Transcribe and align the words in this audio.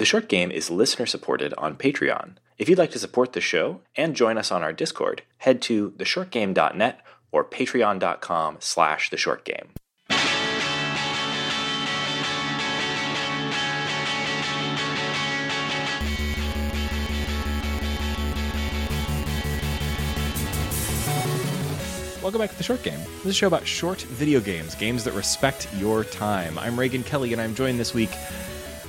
The 0.00 0.06
short 0.06 0.28
game 0.30 0.50
is 0.50 0.70
listener 0.70 1.04
supported 1.04 1.52
on 1.58 1.76
Patreon. 1.76 2.36
If 2.56 2.70
you'd 2.70 2.78
like 2.78 2.90
to 2.92 2.98
support 2.98 3.34
the 3.34 3.40
show 3.42 3.82
and 3.94 4.16
join 4.16 4.38
us 4.38 4.50
on 4.50 4.62
our 4.62 4.72
Discord, 4.72 5.24
head 5.36 5.60
to 5.60 5.90
theshortgame.net 5.90 7.00
or 7.30 7.44
patreon.com 7.44 8.56
slash 8.60 9.10
theshortgame. 9.10 9.66
Welcome 22.22 22.40
back 22.40 22.52
to 22.52 22.56
the 22.56 22.62
Short 22.62 22.82
Game. 22.82 22.98
This 22.98 23.24
is 23.24 23.30
a 23.32 23.34
show 23.34 23.48
about 23.48 23.66
short 23.66 24.00
video 24.00 24.40
games, 24.40 24.74
games 24.74 25.04
that 25.04 25.12
respect 25.12 25.68
your 25.76 26.04
time. 26.04 26.58
I'm 26.58 26.76
Raygan 26.76 27.04
Kelly, 27.04 27.34
and 27.34 27.42
I'm 27.42 27.54
joined 27.54 27.78
this 27.78 27.92
week 27.92 28.10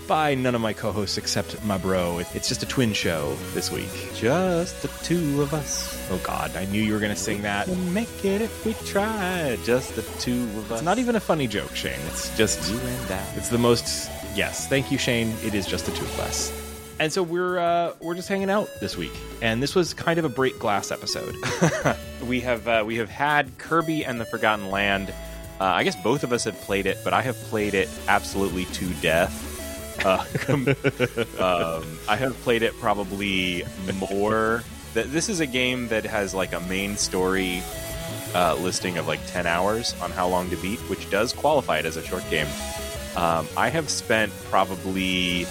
by 0.08 0.36
none 0.36 0.56
of 0.56 0.62
my 0.62 0.74
co-hosts 0.74 1.18
except 1.18 1.64
my 1.64 1.78
bro. 1.78 2.20
It's 2.20 2.48
just 2.48 2.64
a 2.64 2.66
twin 2.66 2.94
show 2.94 3.36
this 3.54 3.72
week. 3.72 3.90
Just 4.14 4.82
the 4.82 4.88
two 5.04 5.42
of 5.42 5.54
us. 5.54 5.98
Oh 6.12 6.20
God, 6.24 6.56
I 6.56 6.66
knew 6.66 6.82
you 6.82 6.94
were 6.94 7.00
going 7.00 7.14
to 7.14 7.20
sing 7.20 7.42
that. 7.44 7.68
We'll 7.68 7.78
make 7.78 8.26
it 8.26 8.42
if 8.42 8.66
we 8.66 8.74
try. 8.86 9.58
Just 9.64 9.96
the 9.96 10.02
two 10.20 10.44
of 10.44 10.72
us. 10.72 10.80
It's 10.80 10.86
not 10.86 11.00
even 11.00 11.16
a 11.16 11.20
funny 11.20 11.48
joke, 11.48 11.76
Shane. 11.76 12.00
It's 12.08 12.36
just 12.38 12.72
you 12.72 12.80
and 12.80 13.12
I. 13.12 13.26
It's 13.36 13.50
the 13.50 13.58
most. 13.58 14.12
Yes, 14.36 14.68
thank 14.68 14.92
you, 14.92 14.98
Shane. 14.98 15.34
It 15.44 15.54
is 15.54 15.66
just 15.66 15.86
the 15.86 15.92
two 15.92 16.06
of 16.06 16.20
us. 16.20 16.52
And 17.00 17.12
so 17.12 17.24
we're 17.24 17.58
uh, 17.58 17.94
we're 18.00 18.14
just 18.14 18.30
hanging 18.30 18.50
out 18.50 18.70
this 18.80 18.96
week, 18.96 19.14
and 19.42 19.64
this 19.64 19.74
was 19.74 19.94
kind 19.94 20.20
of 20.20 20.26
a 20.26 20.30
break 20.30 20.60
glass 20.60 20.92
episode. 20.92 21.36
we 22.28 22.42
have 22.42 22.68
uh, 22.68 22.84
we 22.86 22.98
have 22.98 23.10
had 23.10 23.58
Kirby 23.58 24.06
and 24.06 24.22
the 24.22 24.26
Forgotten 24.26 24.70
Land. 24.70 25.14
Uh, 25.60 25.66
I 25.66 25.84
guess 25.84 25.96
both 25.96 26.24
of 26.24 26.32
us 26.32 26.44
have 26.44 26.60
played 26.62 26.86
it, 26.86 26.98
but 27.04 27.14
I 27.14 27.22
have 27.22 27.36
played 27.36 27.74
it 27.74 27.90
absolutely 28.08 28.66
to 28.66 28.94
death. 28.96 29.51
Uh, 30.04 30.26
um, 31.40 31.98
I 32.08 32.16
have 32.16 32.36
played 32.42 32.64
it 32.64 32.74
probably 32.80 33.64
more. 34.10 34.64
This 34.94 35.30
is 35.30 35.40
a 35.40 35.48
game 35.48 35.88
that 35.90 36.06
has 36.06 36.34
like 36.34 36.54
a 36.54 36.60
main 36.62 36.98
story 36.98 37.62
uh, 38.34 38.56
listing 38.56 38.98
of 38.98 39.08
like 39.08 39.26
ten 39.28 39.46
hours 39.46 39.96
on 40.02 40.12
how 40.12 40.28
long 40.28 40.50
to 40.50 40.58
beat, 40.58 40.80
which 40.90 41.10
does 41.10 41.34
qualify 41.34 41.80
it 41.80 41.86
as 41.86 41.98
a 41.98 42.04
short 42.04 42.28
game. 42.30 42.48
Um, 43.16 43.48
I 43.58 43.70
have 43.70 43.90
spent 43.90 44.32
probably 44.46 45.46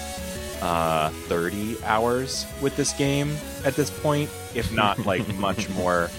uh, 0.61 1.09
30 1.09 1.83
hours 1.83 2.45
with 2.61 2.75
this 2.75 2.93
game 2.93 3.35
at 3.65 3.75
this 3.75 3.89
point, 3.89 4.29
if 4.55 4.71
not 4.71 5.05
like 5.05 5.27
much 5.35 5.69
more. 5.69 6.09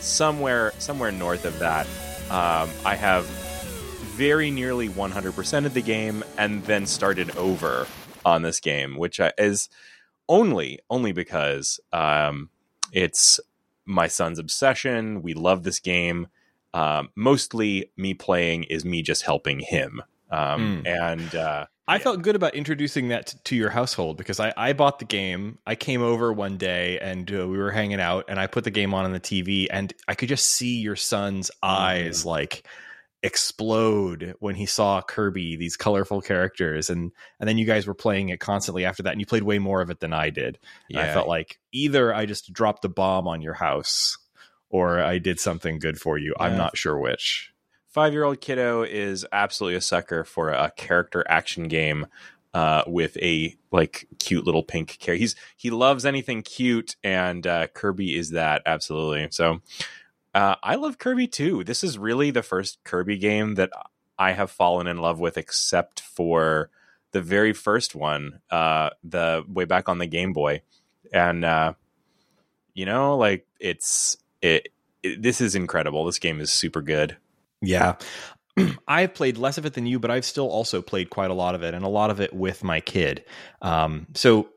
Somewhere, 0.00 0.72
somewhere 0.78 1.10
north 1.10 1.44
of 1.46 1.58
that, 1.60 1.86
um, 2.30 2.68
I 2.84 2.94
have 2.94 3.26
very 4.14 4.50
nearly 4.50 4.88
100% 4.88 5.66
of 5.66 5.74
the 5.74 5.82
game 5.82 6.22
and 6.38 6.64
then 6.64 6.86
started 6.86 7.36
over 7.36 7.86
on 8.24 8.42
this 8.42 8.60
game, 8.60 8.96
which 8.96 9.20
is 9.38 9.68
only 10.28 10.78
only 10.88 11.12
because 11.12 11.80
um, 11.92 12.48
it's 12.92 13.40
my 13.84 14.06
son's 14.06 14.38
obsession. 14.38 15.20
We 15.22 15.34
love 15.34 15.64
this 15.64 15.80
game. 15.80 16.28
Um, 16.72 17.10
mostly, 17.14 17.90
me 17.96 18.14
playing 18.14 18.64
is 18.64 18.84
me 18.84 19.02
just 19.02 19.22
helping 19.22 19.60
him. 19.60 20.02
Um, 20.30 20.82
mm. 20.84 20.86
And 20.86 21.34
uh, 21.34 21.66
I 21.86 21.96
yeah. 21.96 21.98
felt 21.98 22.22
good 22.22 22.34
about 22.34 22.54
introducing 22.54 23.08
that 23.08 23.26
to, 23.26 23.42
to 23.44 23.56
your 23.56 23.70
household 23.70 24.16
because 24.16 24.40
I, 24.40 24.52
I, 24.56 24.72
bought 24.72 24.98
the 24.98 25.04
game. 25.04 25.58
I 25.66 25.74
came 25.74 26.02
over 26.02 26.32
one 26.32 26.56
day 26.56 26.98
and 26.98 27.30
uh, 27.30 27.46
we 27.46 27.58
were 27.58 27.70
hanging 27.70 28.00
out, 28.00 28.24
and 28.28 28.40
I 28.40 28.46
put 28.46 28.64
the 28.64 28.70
game 28.70 28.94
on 28.94 29.04
on 29.04 29.12
the 29.12 29.20
TV, 29.20 29.66
and 29.70 29.92
I 30.08 30.14
could 30.14 30.28
just 30.28 30.46
see 30.46 30.80
your 30.80 30.96
son's 30.96 31.50
eyes 31.62 32.22
mm. 32.22 32.26
like 32.26 32.66
explode 33.24 34.34
when 34.38 34.54
he 34.54 34.66
saw 34.66 35.00
Kirby, 35.00 35.56
these 35.56 35.76
colorful 35.76 36.20
characters, 36.20 36.90
and 36.90 37.10
and 37.40 37.48
then 37.48 37.58
you 37.58 37.64
guys 37.64 37.86
were 37.86 37.94
playing 37.94 38.28
it 38.28 38.38
constantly 38.38 38.84
after 38.84 39.02
that, 39.02 39.12
and 39.12 39.20
you 39.20 39.26
played 39.26 39.42
way 39.42 39.58
more 39.58 39.80
of 39.80 39.90
it 39.90 39.98
than 39.98 40.12
I 40.12 40.30
did. 40.30 40.58
Yeah. 40.88 41.00
I 41.00 41.12
felt 41.12 41.26
like 41.26 41.58
either 41.72 42.14
I 42.14 42.26
just 42.26 42.52
dropped 42.52 42.84
a 42.84 42.88
bomb 42.88 43.26
on 43.26 43.40
your 43.40 43.54
house, 43.54 44.18
or 44.68 45.00
I 45.02 45.18
did 45.18 45.40
something 45.40 45.78
good 45.78 45.98
for 45.98 46.18
you. 46.18 46.34
Yeah. 46.38 46.46
I'm 46.46 46.58
not 46.58 46.76
sure 46.76 46.98
which. 46.98 47.50
Five 47.88 48.12
year 48.12 48.24
old 48.24 48.40
kiddo 48.40 48.82
is 48.82 49.26
absolutely 49.32 49.76
a 49.76 49.80
sucker 49.80 50.24
for 50.24 50.50
a 50.50 50.70
character 50.76 51.24
action 51.28 51.66
game. 51.66 52.06
Uh, 52.52 52.84
with 52.86 53.16
a 53.16 53.52
like 53.72 54.06
cute 54.20 54.44
little 54.46 54.62
pink 54.62 54.96
character, 55.00 55.18
he's 55.18 55.34
he 55.56 55.70
loves 55.70 56.06
anything 56.06 56.40
cute, 56.40 56.94
and 57.02 57.44
uh, 57.48 57.66
Kirby 57.66 58.16
is 58.16 58.30
that 58.30 58.62
absolutely. 58.64 59.26
So 59.32 59.60
uh, 60.34 60.56
I 60.62 60.74
love 60.74 60.98
Kirby 60.98 61.28
too. 61.28 61.64
This 61.64 61.84
is 61.84 61.96
really 61.96 62.30
the 62.30 62.42
first 62.42 62.82
Kirby 62.84 63.18
game 63.18 63.54
that 63.54 63.70
I 64.18 64.32
have 64.32 64.50
fallen 64.50 64.86
in 64.86 64.98
love 64.98 65.20
with, 65.20 65.38
except 65.38 66.00
for 66.00 66.70
the 67.12 67.20
very 67.20 67.52
first 67.52 67.94
one, 67.94 68.40
uh, 68.50 68.90
the 69.04 69.44
way 69.48 69.64
back 69.64 69.88
on 69.88 69.98
the 69.98 70.06
Game 70.06 70.32
Boy, 70.32 70.62
and 71.12 71.44
uh, 71.44 71.74
you 72.74 72.84
know, 72.84 73.16
like 73.16 73.46
it's 73.60 74.16
it, 74.42 74.68
it. 75.02 75.22
This 75.22 75.40
is 75.40 75.54
incredible. 75.54 76.04
This 76.04 76.18
game 76.18 76.40
is 76.40 76.52
super 76.52 76.82
good. 76.82 77.16
Yeah. 77.62 77.94
I've 78.88 79.14
played 79.14 79.38
less 79.38 79.58
of 79.58 79.66
it 79.66 79.74
than 79.74 79.86
you, 79.86 79.98
but 79.98 80.10
I've 80.10 80.24
still 80.24 80.48
also 80.48 80.82
played 80.82 81.10
quite 81.10 81.30
a 81.30 81.34
lot 81.34 81.54
of 81.54 81.62
it, 81.62 81.74
and 81.74 81.84
a 81.84 81.88
lot 81.88 82.10
of 82.10 82.20
it 82.20 82.32
with 82.32 82.64
my 82.64 82.80
kid. 82.80 83.24
Um, 83.62 84.08
so 84.14 84.48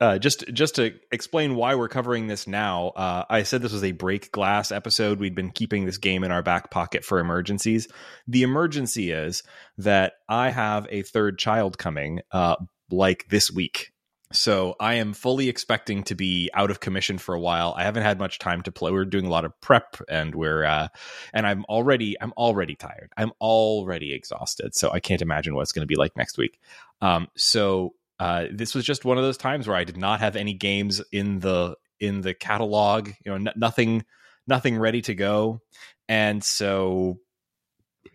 uh, 0.00 0.18
just 0.18 0.44
just 0.52 0.76
to 0.76 0.94
explain 1.10 1.56
why 1.56 1.74
we're 1.74 1.88
covering 1.88 2.28
this 2.28 2.46
now, 2.46 2.88
uh, 2.88 3.24
I 3.28 3.42
said 3.42 3.62
this 3.62 3.72
was 3.72 3.84
a 3.84 3.92
break 3.92 4.30
glass 4.30 4.70
episode. 4.70 5.18
We'd 5.18 5.34
been 5.34 5.50
keeping 5.50 5.86
this 5.86 5.98
game 5.98 6.22
in 6.22 6.30
our 6.30 6.42
back 6.42 6.70
pocket 6.70 7.04
for 7.04 7.18
emergencies. 7.18 7.88
The 8.26 8.42
emergency 8.42 9.10
is 9.10 9.42
that 9.78 10.14
I 10.28 10.50
have 10.50 10.86
a 10.90 11.02
third 11.02 11.38
child 11.38 11.78
coming, 11.78 12.20
uh, 12.30 12.56
like 12.90 13.26
this 13.28 13.50
week. 13.50 13.92
So 14.30 14.76
I 14.78 14.94
am 14.94 15.14
fully 15.14 15.48
expecting 15.48 16.02
to 16.04 16.14
be 16.14 16.50
out 16.52 16.70
of 16.70 16.80
commission 16.80 17.16
for 17.16 17.34
a 17.34 17.40
while. 17.40 17.74
I 17.76 17.84
haven't 17.84 18.02
had 18.02 18.18
much 18.18 18.38
time 18.38 18.60
to 18.62 18.72
play. 18.72 18.92
We're 18.92 19.06
doing 19.06 19.24
a 19.24 19.30
lot 19.30 19.46
of 19.46 19.58
prep, 19.62 19.96
and 20.08 20.34
we're 20.34 20.64
uh, 20.64 20.88
and 21.32 21.46
I'm 21.46 21.64
already 21.64 22.14
I'm 22.20 22.32
already 22.36 22.76
tired. 22.76 23.10
I'm 23.16 23.32
already 23.40 24.12
exhausted. 24.12 24.74
So 24.74 24.90
I 24.90 25.00
can't 25.00 25.22
imagine 25.22 25.54
what 25.54 25.62
it's 25.62 25.72
going 25.72 25.82
to 25.82 25.86
be 25.86 25.96
like 25.96 26.16
next 26.16 26.36
week. 26.38 26.60
Um, 27.00 27.28
so 27.36 27.94
uh, 28.18 28.46
this 28.52 28.74
was 28.74 28.84
just 28.84 29.04
one 29.04 29.18
of 29.18 29.24
those 29.24 29.36
times 29.36 29.66
where 29.66 29.76
I 29.76 29.84
did 29.84 29.96
not 29.96 30.20
have 30.20 30.36
any 30.36 30.54
games 30.54 31.02
in 31.12 31.38
the 31.40 31.76
in 32.00 32.20
the 32.20 32.34
catalog. 32.34 33.08
You 33.24 33.32
know, 33.32 33.34
n- 33.34 33.56
nothing 33.56 34.04
nothing 34.46 34.78
ready 34.78 35.02
to 35.02 35.14
go, 35.14 35.60
and 36.08 36.42
so 36.42 37.18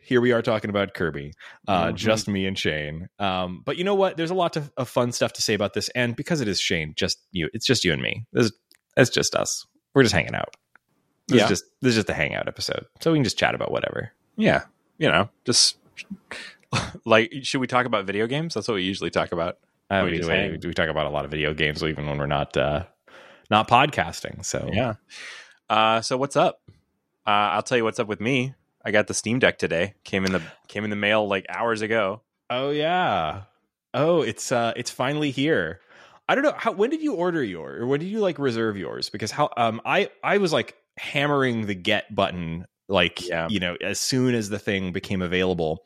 here 0.03 0.21
we 0.21 0.31
are 0.31 0.41
talking 0.41 0.69
about 0.69 0.93
Kirby, 0.93 1.33
uh, 1.67 1.87
mm-hmm. 1.87 1.95
just 1.95 2.27
me 2.27 2.45
and 2.45 2.57
Shane. 2.59 3.07
Um, 3.19 3.61
but 3.65 3.77
you 3.77 3.83
know 3.83 3.95
what? 3.95 4.17
There's 4.17 4.31
a 4.31 4.35
lot 4.35 4.57
of, 4.57 4.71
of, 4.75 4.89
fun 4.89 5.11
stuff 5.11 5.33
to 5.33 5.41
say 5.41 5.53
about 5.53 5.73
this, 5.73 5.89
and 5.89 6.15
because 6.15 6.41
it 6.41 6.47
is 6.47 6.59
Shane, 6.59 6.93
just 6.95 7.19
you, 7.31 7.49
it's 7.53 7.65
just 7.65 7.85
you 7.85 7.93
and 7.93 8.01
me. 8.01 8.25
This, 8.33 8.51
it's 8.97 9.09
just 9.09 9.35
us. 9.35 9.65
We're 9.93 10.03
just 10.03 10.13
hanging 10.13 10.35
out. 10.35 10.55
This 11.27 11.37
yeah. 11.37 11.43
is 11.43 11.49
just 11.49 11.63
this 11.81 11.89
is 11.91 11.95
just 11.95 12.09
a 12.09 12.13
hangout 12.13 12.47
episode, 12.47 12.85
so 12.99 13.11
we 13.11 13.17
can 13.17 13.23
just 13.23 13.37
chat 13.37 13.55
about 13.55 13.71
whatever. 13.71 14.11
Yeah, 14.35 14.63
you 14.97 15.07
know, 15.07 15.29
just 15.45 15.77
like 17.05 17.31
should 17.43 17.61
we 17.61 17.67
talk 17.67 17.85
about 17.85 18.05
video 18.05 18.27
games? 18.27 18.53
That's 18.53 18.67
what 18.67 18.75
we 18.75 18.83
usually 18.83 19.09
talk 19.09 19.31
about. 19.31 19.57
Uh, 19.89 20.03
we, 20.05 20.19
we, 20.19 20.57
we, 20.63 20.73
talk 20.73 20.89
about 20.89 21.05
a 21.05 21.09
lot 21.09 21.25
of 21.25 21.31
video 21.31 21.53
games 21.53 21.83
even 21.83 22.07
when 22.07 22.17
we're 22.17 22.25
not 22.25 22.55
uh, 22.57 22.83
not 23.49 23.67
podcasting. 23.67 24.43
So 24.43 24.69
yeah. 24.71 24.95
Uh, 25.69 26.01
so 26.01 26.17
what's 26.17 26.35
up? 26.35 26.61
Uh, 27.25 27.55
I'll 27.55 27.63
tell 27.63 27.77
you 27.77 27.83
what's 27.83 27.99
up 27.99 28.07
with 28.07 28.19
me. 28.19 28.53
I 28.85 28.91
got 28.91 29.07
the 29.07 29.13
Steam 29.13 29.39
Deck 29.39 29.57
today. 29.57 29.93
Came 30.03 30.25
in 30.25 30.33
the 30.33 30.41
came 30.67 30.83
in 30.83 30.89
the 30.89 30.95
mail 30.95 31.27
like 31.27 31.45
hours 31.49 31.81
ago. 31.81 32.21
Oh 32.49 32.69
yeah. 32.69 33.43
Oh, 33.93 34.21
it's 34.21 34.51
uh 34.51 34.73
it's 34.75 34.91
finally 34.91 35.31
here. 35.31 35.79
I 36.27 36.35
don't 36.35 36.43
know 36.43 36.55
how 36.57 36.71
when 36.71 36.89
did 36.89 37.01
you 37.01 37.13
order 37.13 37.43
yours 37.43 37.81
or 37.81 37.87
when 37.87 37.99
did 37.99 38.07
you 38.07 38.19
like 38.19 38.39
reserve 38.39 38.77
yours? 38.77 39.09
Because 39.09 39.31
how 39.31 39.49
um 39.57 39.81
I 39.85 40.09
I 40.23 40.37
was 40.37 40.51
like 40.51 40.75
hammering 40.97 41.65
the 41.65 41.75
get 41.75 42.13
button 42.13 42.65
like 42.93 43.27
yeah. 43.27 43.47
you 43.49 43.59
know 43.59 43.75
as 43.81 43.99
soon 43.99 44.35
as 44.35 44.47
the 44.49 44.59
thing 44.59 44.93
became 44.93 45.21
available. 45.21 45.83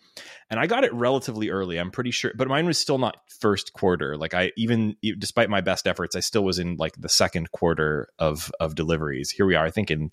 And 0.50 0.60
i 0.60 0.68
got 0.68 0.84
it 0.84 0.94
relatively 0.94 1.50
early 1.50 1.78
i'm 1.78 1.92
pretty 1.92 2.12
sure 2.12 2.32
but 2.36 2.48
mine 2.48 2.66
was 2.66 2.78
still 2.78 3.00
not 3.00 3.18
first 3.40 3.74
quarter. 3.74 4.18
Like 4.18 4.34
i 4.34 4.52
even 4.56 4.96
despite 5.18 5.50
my 5.50 5.62
best 5.62 5.88
efforts 5.88 6.16
i 6.16 6.20
still 6.20 6.44
was 6.44 6.60
in 6.60 6.76
like 6.76 6.94
the 7.00 7.10
second 7.10 7.52
quarter 7.52 8.10
of 8.20 8.52
of 8.60 8.76
deliveries. 8.76 9.32
Here 9.32 9.46
we 9.46 9.56
are 9.56 9.66
i 9.66 9.72
think 9.72 9.90
in 9.90 10.12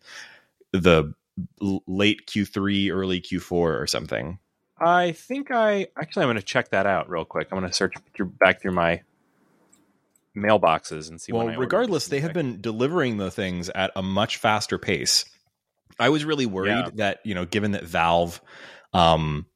the 0.73 1.13
late 1.61 2.27
q3 2.27 2.93
early 2.93 3.21
q4 3.21 3.53
or 3.53 3.87
something. 3.87 4.39
I 4.79 5.13
think 5.13 5.51
i 5.51 5.89
actually 6.01 6.23
i'm 6.23 6.29
going 6.29 6.37
to 6.37 6.43
check 6.43 6.71
that 6.71 6.87
out 6.87 7.11
real 7.11 7.25
quick. 7.25 7.49
I'm 7.51 7.59
going 7.59 7.71
to 7.71 7.77
search 7.77 7.95
through, 8.15 8.33
back 8.39 8.63
through 8.63 8.73
my 8.73 9.03
mailboxes 10.37 11.09
and 11.09 11.21
see 11.21 11.33
well 11.33 11.47
regardless 11.47 12.09
they 12.09 12.19
have 12.19 12.33
been 12.33 12.61
delivering 12.61 13.19
the 13.19 13.31
things 13.31 13.69
at 13.69 13.93
a 13.95 14.03
much 14.03 14.37
faster 14.37 14.79
pace 14.79 15.25
I 15.99 16.09
was 16.09 16.25
really 16.25 16.47
worried 16.47 16.71
yeah. 16.71 16.91
that 16.95 17.21
you 17.25 17.35
know, 17.35 17.45
given 17.45 17.73
that 17.73 17.85
Valve, 17.85 18.41
um, 18.93 19.47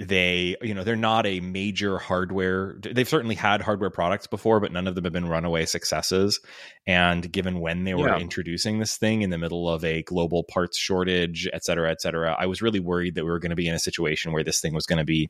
they 0.00 0.56
you 0.62 0.74
know 0.74 0.84
they're 0.84 0.96
not 0.96 1.26
a 1.26 1.40
major 1.40 1.98
hardware. 1.98 2.78
They've 2.80 3.08
certainly 3.08 3.34
had 3.34 3.60
hardware 3.60 3.90
products 3.90 4.26
before, 4.26 4.60
but 4.60 4.72
none 4.72 4.86
of 4.86 4.94
them 4.94 5.04
have 5.04 5.12
been 5.12 5.28
runaway 5.28 5.66
successes. 5.66 6.40
And 6.86 7.30
given 7.30 7.60
when 7.60 7.84
they 7.84 7.94
were 7.94 8.08
yeah. 8.08 8.18
introducing 8.18 8.78
this 8.78 8.96
thing 8.96 9.22
in 9.22 9.30
the 9.30 9.38
middle 9.38 9.68
of 9.68 9.84
a 9.84 10.02
global 10.02 10.44
parts 10.44 10.78
shortage, 10.78 11.48
et 11.52 11.64
cetera, 11.64 11.90
et 11.90 12.00
cetera, 12.00 12.36
I 12.38 12.46
was 12.46 12.62
really 12.62 12.80
worried 12.80 13.16
that 13.16 13.24
we 13.24 13.30
were 13.30 13.40
going 13.40 13.50
to 13.50 13.56
be 13.56 13.68
in 13.68 13.74
a 13.74 13.80
situation 13.80 14.32
where 14.32 14.44
this 14.44 14.60
thing 14.60 14.74
was 14.74 14.86
going 14.86 15.00
to 15.00 15.04
be 15.04 15.28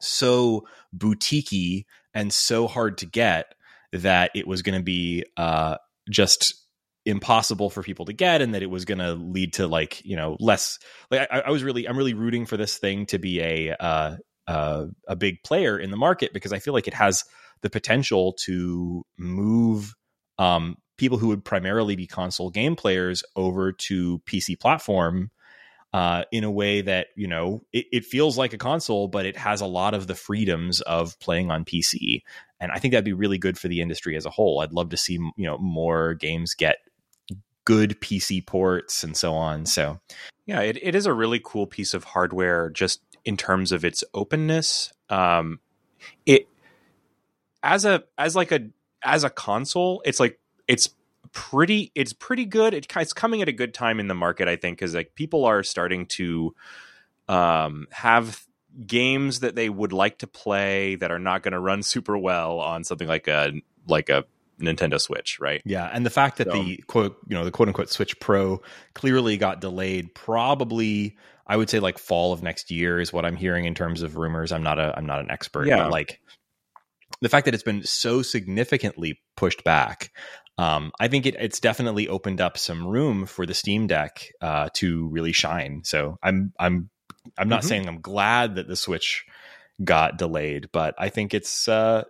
so 0.00 0.66
boutiquey 0.96 1.84
and 2.12 2.32
so 2.32 2.66
hard 2.66 2.98
to 2.98 3.06
get 3.06 3.54
that 3.92 4.30
it 4.34 4.46
was 4.46 4.62
going 4.62 4.78
to 4.78 4.82
be 4.82 5.24
uh, 5.36 5.76
just 6.10 6.63
impossible 7.06 7.68
for 7.68 7.82
people 7.82 8.06
to 8.06 8.12
get 8.12 8.40
and 8.40 8.54
that 8.54 8.62
it 8.62 8.70
was 8.70 8.84
going 8.84 8.98
to 8.98 9.12
lead 9.12 9.52
to 9.52 9.66
like 9.66 10.04
you 10.04 10.16
know 10.16 10.36
less 10.40 10.78
like 11.10 11.28
I, 11.30 11.40
I, 11.40 11.50
was 11.50 11.62
really 11.62 11.86
i'm 11.86 11.98
really 11.98 12.14
rooting 12.14 12.46
for 12.46 12.56
this 12.56 12.78
thing 12.78 13.04
to 13.06 13.18
be 13.18 13.40
a 13.40 13.74
uh, 13.78 14.16
uh, 14.46 14.86
a 15.06 15.16
big 15.16 15.42
player 15.42 15.78
in 15.78 15.90
the 15.90 15.98
market 15.98 16.32
because 16.32 16.52
i 16.52 16.58
feel 16.58 16.72
like 16.72 16.88
it 16.88 16.94
has 16.94 17.24
the 17.60 17.68
potential 17.68 18.34
to 18.44 19.04
move 19.18 19.94
um, 20.38 20.76
people 20.96 21.18
who 21.18 21.28
would 21.28 21.44
primarily 21.44 21.94
be 21.94 22.06
console 22.06 22.48
game 22.48 22.74
players 22.74 23.22
over 23.36 23.72
to 23.72 24.20
pc 24.20 24.58
platform 24.58 25.30
uh, 25.92 26.24
in 26.32 26.42
a 26.42 26.50
way 26.50 26.80
that 26.80 27.08
you 27.14 27.28
know 27.28 27.62
it, 27.72 27.86
it, 27.92 28.04
feels 28.04 28.36
like 28.36 28.52
a 28.52 28.58
console, 28.58 29.06
but 29.06 29.26
it 29.26 29.36
has 29.36 29.60
a 29.60 29.66
lot 29.66 29.94
of 29.94 30.08
the 30.08 30.14
freedoms 30.16 30.80
of 30.80 31.16
playing 31.20 31.52
on 31.52 31.64
PC, 31.64 32.22
and 32.58 32.72
I 32.72 32.80
think 32.80 32.90
that'd 32.90 33.04
be 33.04 33.12
really 33.12 33.38
good 33.38 33.56
for 33.56 33.68
the 33.68 33.80
industry 33.80 34.16
as 34.16 34.26
a 34.26 34.30
whole. 34.30 34.58
I'd 34.58 34.72
love 34.72 34.88
to 34.88 34.96
see 34.96 35.12
you 35.12 35.46
know 35.46 35.56
more 35.56 36.14
games 36.14 36.54
get 36.54 36.78
good 37.64 38.00
PC 38.00 38.44
ports 38.44 39.04
and 39.04 39.16
so 39.16 39.34
on. 39.34 39.66
So, 39.66 40.00
yeah, 40.46 40.60
it, 40.60 40.78
it 40.82 40.94
is 40.94 41.06
a 41.06 41.12
really 41.12 41.40
cool 41.42 41.66
piece 41.66 41.94
of 41.94 42.04
hardware, 42.04 42.70
just 42.70 43.00
in 43.24 43.36
terms 43.36 43.72
of 43.72 43.84
its 43.84 44.04
openness. 44.12 44.92
Um, 45.08 45.60
it 46.26 46.48
as 47.62 47.84
a 47.84 48.04
as 48.18 48.36
like 48.36 48.52
a 48.52 48.68
as 49.02 49.24
a 49.24 49.30
console, 49.30 50.02
it's 50.04 50.20
like 50.20 50.38
it's 50.68 50.90
pretty 51.32 51.90
it's 51.94 52.12
pretty 52.12 52.44
good. 52.44 52.74
It, 52.74 52.86
it's 52.96 53.12
coming 53.12 53.42
at 53.42 53.48
a 53.48 53.52
good 53.52 53.74
time 53.74 54.00
in 54.00 54.08
the 54.08 54.14
market, 54.14 54.48
I 54.48 54.56
think, 54.56 54.78
because 54.78 54.94
like 54.94 55.14
people 55.14 55.44
are 55.44 55.62
starting 55.62 56.06
to 56.06 56.54
um, 57.28 57.86
have 57.90 58.46
games 58.86 59.40
that 59.40 59.54
they 59.54 59.68
would 59.68 59.92
like 59.92 60.18
to 60.18 60.26
play 60.26 60.96
that 60.96 61.12
are 61.12 61.18
not 61.18 61.42
going 61.42 61.52
to 61.52 61.60
run 61.60 61.82
super 61.82 62.16
well 62.16 62.60
on 62.60 62.84
something 62.84 63.08
like 63.08 63.28
a 63.28 63.52
like 63.86 64.08
a 64.08 64.24
Nintendo 64.60 65.00
Switch, 65.00 65.38
right? 65.40 65.62
Yeah, 65.64 65.88
and 65.92 66.04
the 66.04 66.10
fact 66.10 66.38
that 66.38 66.48
so, 66.48 66.52
the 66.52 66.78
quote 66.86 67.16
you 67.28 67.34
know 67.36 67.44
the 67.44 67.50
quote 67.50 67.68
unquote 67.68 67.90
Switch 67.90 68.18
Pro 68.20 68.62
clearly 68.94 69.36
got 69.36 69.60
delayed, 69.60 70.14
probably 70.14 71.16
I 71.46 71.56
would 71.56 71.70
say 71.70 71.80
like 71.80 71.98
fall 71.98 72.32
of 72.32 72.42
next 72.42 72.70
year 72.70 73.00
is 73.00 73.12
what 73.12 73.24
I'm 73.24 73.36
hearing 73.36 73.64
in 73.64 73.74
terms 73.74 74.02
of 74.02 74.16
rumors. 74.16 74.52
I'm 74.52 74.62
not 74.62 74.78
a 74.78 74.94
I'm 74.96 75.06
not 75.06 75.20
an 75.20 75.30
expert, 75.30 75.66
yeah. 75.66 75.84
but 75.84 75.90
like 75.90 76.20
the 77.20 77.28
fact 77.28 77.44
that 77.44 77.54
it's 77.54 77.62
been 77.62 77.84
so 77.84 78.22
significantly 78.22 79.20
pushed 79.36 79.64
back 79.64 80.10
um, 80.56 80.92
I 81.00 81.08
think 81.08 81.26
it, 81.26 81.36
it's 81.38 81.60
definitely 81.60 82.08
opened 82.08 82.40
up 82.40 82.56
some 82.58 82.86
room 82.86 83.26
for 83.26 83.46
the 83.46 83.54
Steam 83.54 83.86
Deck 83.86 84.32
uh, 84.40 84.68
to 84.74 85.08
really 85.08 85.32
shine. 85.32 85.82
So 85.84 86.18
I'm 86.22 86.52
I'm 86.58 86.90
I'm 87.36 87.48
not 87.48 87.60
mm-hmm. 87.60 87.68
saying 87.68 87.88
I'm 87.88 88.00
glad 88.00 88.56
that 88.56 88.68
the 88.68 88.76
Switch 88.76 89.24
got 89.82 90.18
delayed, 90.18 90.68
but 90.72 90.94
I 90.98 91.08
think 91.08 91.34
it's 91.34 91.66
uh, 91.66 92.04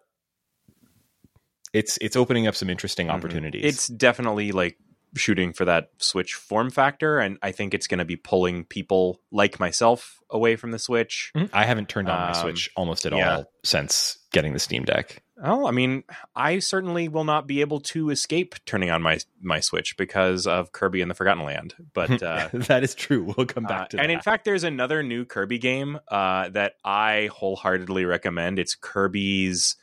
it's 1.74 1.98
it's 2.00 2.16
opening 2.16 2.46
up 2.46 2.54
some 2.54 2.70
interesting 2.70 3.08
mm-hmm. 3.08 3.16
opportunities. 3.16 3.62
It's 3.64 3.88
definitely 3.88 4.52
like 4.52 4.78
shooting 5.16 5.52
for 5.52 5.64
that 5.64 5.90
Switch 5.98 6.34
form 6.34 6.70
factor, 6.70 7.18
and 7.18 7.36
I 7.42 7.52
think 7.52 7.74
it's 7.74 7.86
going 7.86 7.98
to 7.98 8.04
be 8.04 8.16
pulling 8.16 8.64
people 8.64 9.20
like 9.30 9.60
myself 9.60 10.20
away 10.30 10.56
from 10.56 10.70
the 10.70 10.78
Switch. 10.78 11.32
Mm-hmm. 11.36 11.54
I 11.54 11.64
haven't 11.64 11.88
turned 11.88 12.08
on 12.08 12.20
um, 12.20 12.26
my 12.28 12.32
Switch 12.32 12.70
almost 12.76 13.04
at 13.06 13.12
yeah. 13.12 13.36
all 13.36 13.52
since 13.64 14.18
getting 14.32 14.52
the 14.52 14.58
Steam 14.58 14.84
Deck. 14.84 15.22
Oh, 15.42 15.66
I 15.66 15.72
mean, 15.72 16.04
I 16.36 16.60
certainly 16.60 17.08
will 17.08 17.24
not 17.24 17.48
be 17.48 17.60
able 17.60 17.80
to 17.80 18.10
escape 18.10 18.54
turning 18.66 18.90
on 18.90 19.02
my 19.02 19.18
my 19.40 19.58
Switch 19.58 19.96
because 19.96 20.46
of 20.46 20.70
Kirby 20.70 21.02
and 21.02 21.10
the 21.10 21.14
Forgotten 21.14 21.42
Land. 21.42 21.74
But 21.92 22.22
uh, 22.22 22.50
that 22.52 22.84
is 22.84 22.94
true. 22.94 23.34
We'll 23.36 23.46
come 23.46 23.64
back 23.64 23.80
uh, 23.80 23.86
to. 23.88 23.98
Uh, 23.98 24.00
and 24.02 24.10
that. 24.10 24.14
in 24.14 24.20
fact, 24.20 24.44
there's 24.44 24.62
another 24.62 25.02
new 25.02 25.24
Kirby 25.24 25.58
game 25.58 25.98
uh, 26.06 26.50
that 26.50 26.74
I 26.84 27.30
wholeheartedly 27.32 28.04
recommend. 28.04 28.60
It's 28.60 28.76
Kirby's 28.76 29.74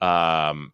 um, 0.00 0.72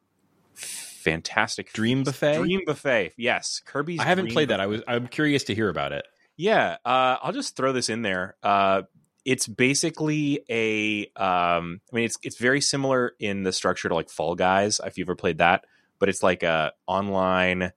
fantastic 1.10 1.72
Dream 1.72 2.05
Buffet. 2.05 2.37
Dream 2.38 2.60
Buffet. 2.66 3.12
Yes, 3.16 3.60
Kirby's. 3.64 4.00
I 4.00 4.05
haven't 4.05 4.26
Dream 4.26 4.34
played 4.34 4.49
Buffet. 4.49 4.56
that. 4.58 4.60
I 4.62 4.66
was. 4.66 4.82
I'm 4.87 5.06
curious 5.06 5.44
to 5.44 5.55
hear 5.55 5.69
about 5.69 5.93
it. 5.93 6.06
Yeah, 6.37 6.76
uh, 6.84 7.16
I'll 7.22 7.32
just 7.32 7.56
throw 7.56 7.72
this 7.72 7.88
in 7.88 8.02
there. 8.02 8.37
Uh, 8.43 8.82
it's 9.25 9.46
basically 9.46 10.40
a 10.49 11.02
um 11.22 11.81
i 11.93 11.96
mean 11.96 12.05
it's 12.05 12.16
it's 12.22 12.38
very 12.38 12.62
similar 12.62 13.12
in 13.19 13.43
the 13.43 13.52
structure 13.52 13.88
to 13.88 13.94
like 13.94 14.08
fall 14.08 14.34
guys 14.34 14.81
if 14.87 14.96
you've 14.96 15.06
ever 15.06 15.16
played 15.16 15.37
that 15.37 15.64
but 15.99 16.08
it's 16.08 16.22
like 16.22 16.43
a 16.43 16.72
online 16.87 17.72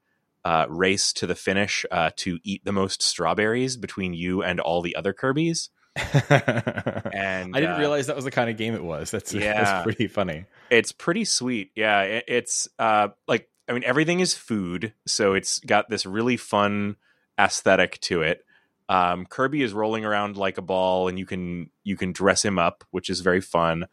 uh, 0.45 0.65
race 0.69 1.13
to 1.13 1.27
the 1.27 1.35
finish 1.35 1.85
uh, 1.91 2.09
to 2.15 2.39
eat 2.43 2.63
the 2.65 2.71
most 2.71 3.03
strawberries 3.03 3.75
between 3.77 4.13
you 4.13 4.41
and 4.41 4.59
all 4.59 4.81
the 4.81 4.95
other 4.95 5.13
kirby's 5.13 5.69
and 5.95 7.55
I 7.55 7.59
didn't 7.59 7.75
uh, 7.75 7.79
realize 7.79 8.07
that 8.07 8.15
was 8.15 8.25
the 8.25 8.31
kind 8.31 8.49
of 8.49 8.57
game 8.57 8.73
it 8.73 8.83
was. 8.83 9.11
That's 9.11 9.33
yeah, 9.33 9.63
that's 9.63 9.83
pretty 9.83 10.07
funny. 10.07 10.45
It's 10.69 10.91
pretty 10.91 11.25
sweet. 11.25 11.71
Yeah, 11.75 12.01
it, 12.01 12.25
it's 12.27 12.67
uh 12.79 13.09
like 13.27 13.49
I 13.67 13.73
mean 13.73 13.83
everything 13.83 14.19
is 14.19 14.33
food, 14.33 14.93
so 15.05 15.33
it's 15.33 15.59
got 15.59 15.89
this 15.89 16.05
really 16.05 16.37
fun 16.37 16.95
aesthetic 17.39 17.99
to 18.01 18.21
it. 18.21 18.45
Um, 18.87 19.25
Kirby 19.25 19.63
is 19.63 19.73
rolling 19.73 20.05
around 20.05 20.37
like 20.37 20.57
a 20.57 20.61
ball, 20.61 21.07
and 21.07 21.19
you 21.19 21.25
can 21.25 21.69
you 21.83 21.97
can 21.97 22.11
dress 22.13 22.43
him 22.43 22.57
up, 22.57 22.83
which 22.91 23.09
is 23.09 23.21
very 23.21 23.41
fun. 23.41 23.85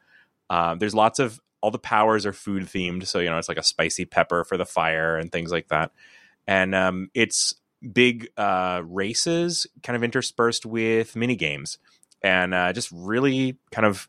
Uh, 0.51 0.75
there's 0.77 0.95
lots 0.95 1.19
of 1.19 1.41
all 1.61 1.71
the 1.71 1.79
powers 1.79 2.27
are 2.27 2.33
food 2.33 2.65
themed, 2.65 3.07
so 3.07 3.19
you 3.19 3.29
know 3.29 3.39
it's 3.39 3.49
like 3.49 3.59
a 3.59 3.63
spicy 3.63 4.05
pepper 4.05 4.45
for 4.45 4.57
the 4.57 4.65
fire 4.65 5.17
and 5.17 5.33
things 5.33 5.51
like 5.51 5.69
that. 5.69 5.91
And 6.47 6.75
um, 6.75 7.11
it's 7.15 7.55
big 7.93 8.29
uh, 8.37 8.83
races, 8.85 9.67
kind 9.83 9.97
of 9.97 10.03
interspersed 10.03 10.67
with 10.67 11.17
mini 11.17 11.37
games, 11.37 11.79
and 12.23 12.55
uh, 12.55 12.73
just 12.73 12.91
really 12.93 13.59
kind 13.71 13.87
of. 13.87 14.09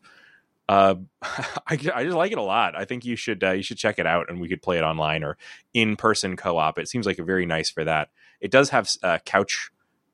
Uh, 0.68 0.94
I, 1.22 1.78
I 1.94 2.04
just 2.04 2.16
like 2.16 2.30
it 2.30 2.38
a 2.38 2.42
lot. 2.42 2.76
I 2.76 2.84
think 2.84 3.04
you 3.04 3.16
should 3.16 3.42
uh, 3.42 3.52
you 3.52 3.62
should 3.62 3.78
check 3.78 3.98
it 3.98 4.06
out, 4.06 4.26
and 4.28 4.40
we 4.40 4.48
could 4.48 4.62
play 4.62 4.78
it 4.78 4.84
online 4.84 5.24
or 5.24 5.36
in 5.74 5.96
person 5.96 6.36
co 6.36 6.56
op. 6.58 6.78
It 6.78 6.88
seems 6.88 7.06
like 7.06 7.18
a 7.18 7.24
very 7.24 7.46
nice 7.46 7.70
for 7.70 7.84
that. 7.84 8.10
It 8.40 8.50
does 8.50 8.70
have 8.70 8.88
uh, 9.02 9.18
couch 9.24 9.70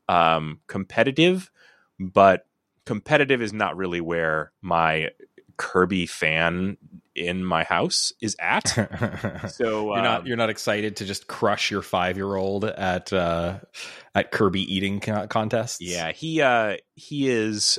um, 0.08 0.60
competitive, 0.66 1.50
but 1.98 2.46
competitive 2.86 3.42
is 3.42 3.52
not 3.52 3.76
really 3.76 4.00
where 4.00 4.52
my 4.62 5.10
Kirby 5.56 6.06
fan 6.06 6.76
in 7.16 7.44
my 7.44 7.64
house 7.64 8.12
is 8.20 8.36
at. 8.38 8.68
so 9.50 9.94
you're 9.94 10.02
not 10.02 10.20
um, 10.20 10.26
you're 10.26 10.36
not 10.36 10.50
excited 10.50 10.96
to 10.96 11.04
just 11.04 11.26
crush 11.26 11.70
your 11.70 11.82
five 11.82 12.16
year 12.16 12.34
old 12.34 12.64
at 12.64 13.12
uh, 13.12 13.58
at 14.14 14.30
Kirby 14.30 14.62
eating 14.72 15.00
contests. 15.00 15.80
Yeah, 15.80 16.12
he 16.12 16.40
uh, 16.40 16.76
he 16.94 17.28
is. 17.28 17.78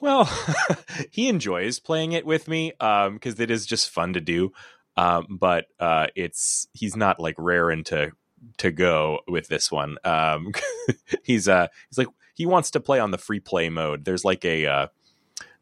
Well, 0.00 0.28
he 1.10 1.28
enjoys 1.28 1.78
playing 1.78 2.12
it 2.12 2.26
with 2.26 2.48
me 2.48 2.72
because 2.78 3.08
um, 3.08 3.36
it 3.38 3.50
is 3.50 3.64
just 3.64 3.90
fun 3.90 4.14
to 4.14 4.20
do. 4.20 4.52
Um, 4.96 5.26
but 5.40 5.66
uh, 5.80 6.08
it's 6.14 6.68
he's 6.72 6.96
not 6.96 7.20
like 7.20 7.36
raring 7.38 7.84
to 7.84 8.12
to 8.58 8.70
go 8.70 9.20
with 9.26 9.48
this 9.48 9.70
one. 9.70 9.96
Um, 10.04 10.52
he's 11.22 11.48
uh 11.48 11.68
he's 11.90 11.98
like 11.98 12.08
he 12.34 12.46
wants 12.46 12.72
to 12.72 12.80
play 12.80 12.98
on 12.98 13.10
the 13.10 13.18
free 13.18 13.40
play 13.40 13.68
mode. 13.70 14.04
There's 14.04 14.24
like 14.24 14.44
a 14.44 14.66
uh, 14.66 14.86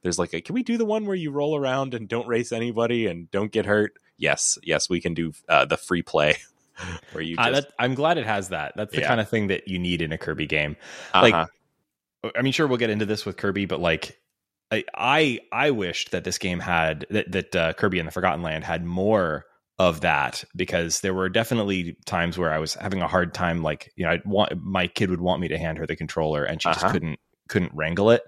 there's 0.02 0.18
like 0.18 0.34
a 0.34 0.40
can 0.40 0.54
we 0.54 0.62
do 0.62 0.76
the 0.76 0.84
one 0.84 1.06
where 1.06 1.16
you 1.16 1.30
roll 1.30 1.56
around 1.56 1.94
and 1.94 2.08
don't 2.08 2.26
race 2.26 2.52
anybody 2.52 3.06
and 3.06 3.30
don't 3.30 3.52
get 3.52 3.66
hurt? 3.66 3.94
Yes, 4.18 4.58
yes, 4.62 4.88
we 4.88 5.00
can 5.00 5.14
do 5.14 5.32
uh, 5.48 5.64
the 5.64 5.76
free 5.76 6.02
play. 6.02 6.36
where 7.12 7.22
you 7.22 7.36
just... 7.36 7.48
uh, 7.48 7.52
that, 7.52 7.72
I'm 7.78 7.94
glad 7.94 8.18
it 8.18 8.26
has 8.26 8.50
that. 8.50 8.72
That's 8.76 8.94
the 8.94 9.00
yeah. 9.00 9.08
kind 9.08 9.20
of 9.20 9.28
thing 9.28 9.48
that 9.48 9.68
you 9.68 9.78
need 9.78 10.02
in 10.02 10.12
a 10.12 10.18
Kirby 10.18 10.46
game. 10.46 10.76
Like, 11.14 11.34
uh-huh. 11.34 12.30
I 12.36 12.42
mean, 12.42 12.52
sure, 12.52 12.66
we'll 12.66 12.78
get 12.78 12.90
into 12.90 13.06
this 13.06 13.26
with 13.26 13.36
Kirby, 13.36 13.66
but 13.66 13.80
like, 13.80 14.18
I 14.70 14.84
I, 14.94 15.40
I 15.50 15.70
wished 15.70 16.12
that 16.12 16.24
this 16.24 16.38
game 16.38 16.60
had 16.60 17.06
that 17.10 17.32
that 17.32 17.56
uh, 17.56 17.72
Kirby 17.74 17.98
and 17.98 18.08
the 18.08 18.12
Forgotten 18.12 18.42
Land 18.42 18.64
had 18.64 18.84
more 18.84 19.44
of 19.78 20.02
that 20.02 20.44
because 20.54 21.00
there 21.00 21.14
were 21.14 21.28
definitely 21.28 21.96
times 22.06 22.38
where 22.38 22.52
I 22.52 22.58
was 22.58 22.74
having 22.74 23.02
a 23.02 23.08
hard 23.08 23.34
time. 23.34 23.62
Like, 23.62 23.92
you 23.96 24.04
know, 24.04 24.12
I'd 24.12 24.24
want 24.24 24.52
my 24.62 24.86
kid 24.86 25.10
would 25.10 25.20
want 25.20 25.40
me 25.40 25.48
to 25.48 25.58
hand 25.58 25.78
her 25.78 25.86
the 25.86 25.96
controller, 25.96 26.44
and 26.44 26.62
she 26.62 26.68
uh-huh. 26.68 26.80
just 26.80 26.92
couldn't 26.92 27.18
couldn't 27.48 27.74
wrangle 27.74 28.10
it. 28.10 28.22